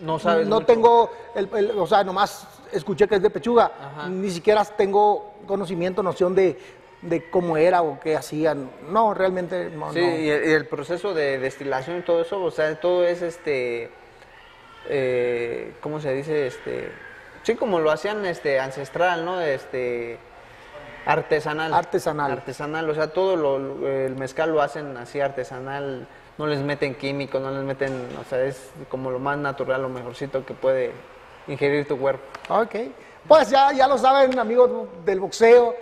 No 0.03 0.19
sabes 0.19 0.47
no 0.47 0.57
mucho. 0.57 0.67
tengo, 0.67 1.11
el, 1.35 1.49
el- 1.55 1.79
o 1.79 1.87
sea, 1.87 2.03
nomás 2.05 2.47
escuché 2.73 3.07
que 3.07 3.17
es 3.17 3.23
de 3.23 3.31
pechuga. 3.31 3.71
Ajá. 3.81 4.09
Ni 4.09 4.31
siquiera 4.31 4.65
tengo 4.65 5.35
conocimiento, 5.47 6.03
noción 6.03 6.35
de, 6.35 6.59
de 7.03 7.31
cómo 7.31 7.57
era 7.57 7.83
o 7.83 8.01
qué 8.01 8.17
hacían. 8.17 8.71
No, 8.91 9.13
realmente 9.15 9.71
no. 9.71 9.93
Sí, 9.93 10.01
no. 10.01 10.07
y 10.19 10.31
el, 10.31 10.49
y 10.49 10.53
el 10.53 10.67
proceso 10.67 11.15
de 11.15 11.39
destilación 11.39 11.99
y 11.99 12.03
todo 12.03 12.21
eso, 12.23 12.43
o 12.43 12.51
sea, 12.51 12.79
todo 12.81 13.05
es 13.05 13.23
este, 13.23 13.91
eh, 14.89 15.75
¿cómo 15.81 16.01
se 16.01 16.13
dice? 16.15 16.47
Este, 16.47 16.91
sí, 17.43 17.55
como 17.55 17.81
lo 17.81 17.91
hacían 17.91 18.25
este 18.27 18.61
ancestral, 18.61 19.25
¿no? 19.25 19.41
Este, 19.41 20.19
artesanal. 21.07 21.73
Artesanal. 21.73 22.33
Artesanal, 22.33 22.91
o 22.91 22.95
sea, 22.95 23.09
todo 23.09 23.37
lo, 23.37 23.89
el 23.89 24.17
mezcal 24.17 24.51
lo 24.51 24.63
hacen 24.63 24.97
así 24.97 25.21
artesanal, 25.21 26.07
no 26.39 26.47
les 26.47 26.61
meten 26.61 26.95
químicos, 26.95 27.41
no 27.41 27.51
les 27.51 27.63
meten, 27.63 28.09
o 28.21 28.29
sea, 28.29 28.43
es 28.43 28.71
como 28.89 29.11
lo 29.11 29.19
más 29.19 29.39
natural, 29.39 29.83
lo 29.83 29.89
mejorcito 29.89 30.45
que 30.45 30.55
puede 30.55 30.93
ingerir 31.47 31.87
tu 31.87 31.99
cuerpo. 31.99 32.25
Ok. 32.49 32.75
Pues 33.27 33.51
ya, 33.51 33.73
ya 33.73 33.89
lo 33.89 33.99
saben, 33.99 34.39
amigos 34.39 34.71
del 35.05 35.21
boxeo. 35.21 35.75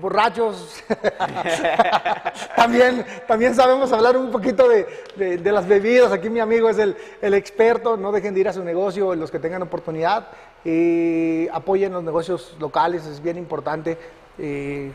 Borrachos. 0.00 0.82
también, 2.56 3.04
también 3.26 3.54
sabemos 3.54 3.92
hablar 3.92 4.16
un 4.16 4.30
poquito 4.30 4.68
de, 4.68 4.86
de- 5.16 5.38
de 5.38 5.52
las 5.52 5.66
bebidas. 5.66 6.12
Aquí 6.12 6.28
mi 6.30 6.40
amigo 6.40 6.68
es 6.68 6.78
el, 6.78 6.96
el 7.20 7.34
experto. 7.34 7.96
No 7.96 8.12
dejen 8.12 8.34
de 8.34 8.40
ir 8.40 8.48
a 8.48 8.52
su 8.52 8.62
negocio, 8.64 9.14
los 9.14 9.30
que 9.30 9.38
tengan 9.38 9.62
oportunidad. 9.62 10.28
Eh, 10.64 11.48
apoyen 11.52 11.92
los 11.92 12.02
negocios 12.02 12.56
locales, 12.58 13.06
es 13.06 13.22
bien 13.22 13.36
importante. 13.36 13.96
Eh, 14.38 14.92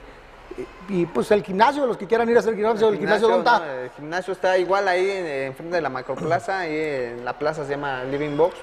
y 0.89 1.05
pues 1.05 1.31
el 1.31 1.43
gimnasio, 1.43 1.85
los 1.85 1.95
que 1.97 2.05
quieran 2.07 2.29
ir 2.29 2.35
a 2.35 2.39
hacer 2.41 2.55
gimnasio, 2.55 2.89
el 2.89 2.97
gimnasio, 2.97 3.27
¿dónde 3.29 3.49
¿no? 3.49 3.55
está? 3.57 3.81
El 3.83 3.89
gimnasio 3.91 4.33
está 4.33 4.57
igual 4.57 4.87
ahí 4.87 5.09
en, 5.09 5.25
enfrente 5.25 5.75
de 5.77 5.81
la 5.81 5.89
macroplaza, 5.89 6.59
ahí 6.59 6.75
en 6.77 7.23
la 7.23 7.39
plaza 7.39 7.63
se 7.63 7.71
llama 7.71 8.03
Living 8.03 8.35
Box. 8.35 8.55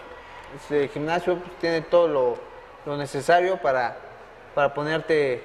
Este 0.56 0.88
gimnasio 0.88 1.36
pues, 1.36 1.50
tiene 1.60 1.80
todo 1.82 2.06
lo, 2.08 2.36
lo 2.84 2.96
necesario 2.98 3.56
para, 3.56 3.96
para 4.54 4.74
ponerte 4.74 5.42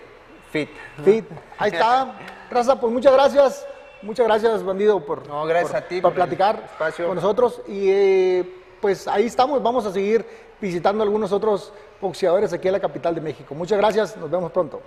fit. 0.53 0.69
Fit. 1.03 1.25
Ahí 1.57 1.71
está. 1.71 2.13
Raza, 2.49 2.79
pues 2.79 2.93
muchas 2.93 3.11
gracias. 3.11 3.67
Muchas 4.03 4.25
gracias, 4.27 4.63
bandido, 4.63 4.99
por, 5.05 5.27
No, 5.27 5.45
gracias 5.45 5.71
por- 5.71 5.79
a 5.81 5.87
ti 5.87 5.95
por 6.01 6.11
por 6.13 6.21
el 6.21 6.27
platicar 6.27 6.61
espacio. 6.65 7.07
con 7.07 7.15
nosotros. 7.15 7.61
Y 7.67 7.89
eh, 7.89 8.53
pues 8.81 9.07
ahí 9.07 9.25
estamos. 9.25 9.61
Vamos 9.63 9.85
a 9.85 9.91
seguir 9.91 10.25
visitando 10.61 11.03
algunos 11.03 11.31
otros 11.31 11.73
boxeadores 12.01 12.51
aquí 12.53 12.67
en 12.67 12.73
la 12.73 12.79
capital 12.79 13.15
de 13.15 13.21
México. 13.21 13.55
Muchas 13.55 13.77
gracias. 13.77 14.15
Nos 14.17 14.29
vemos 14.29 14.51
pronto. 14.51 14.81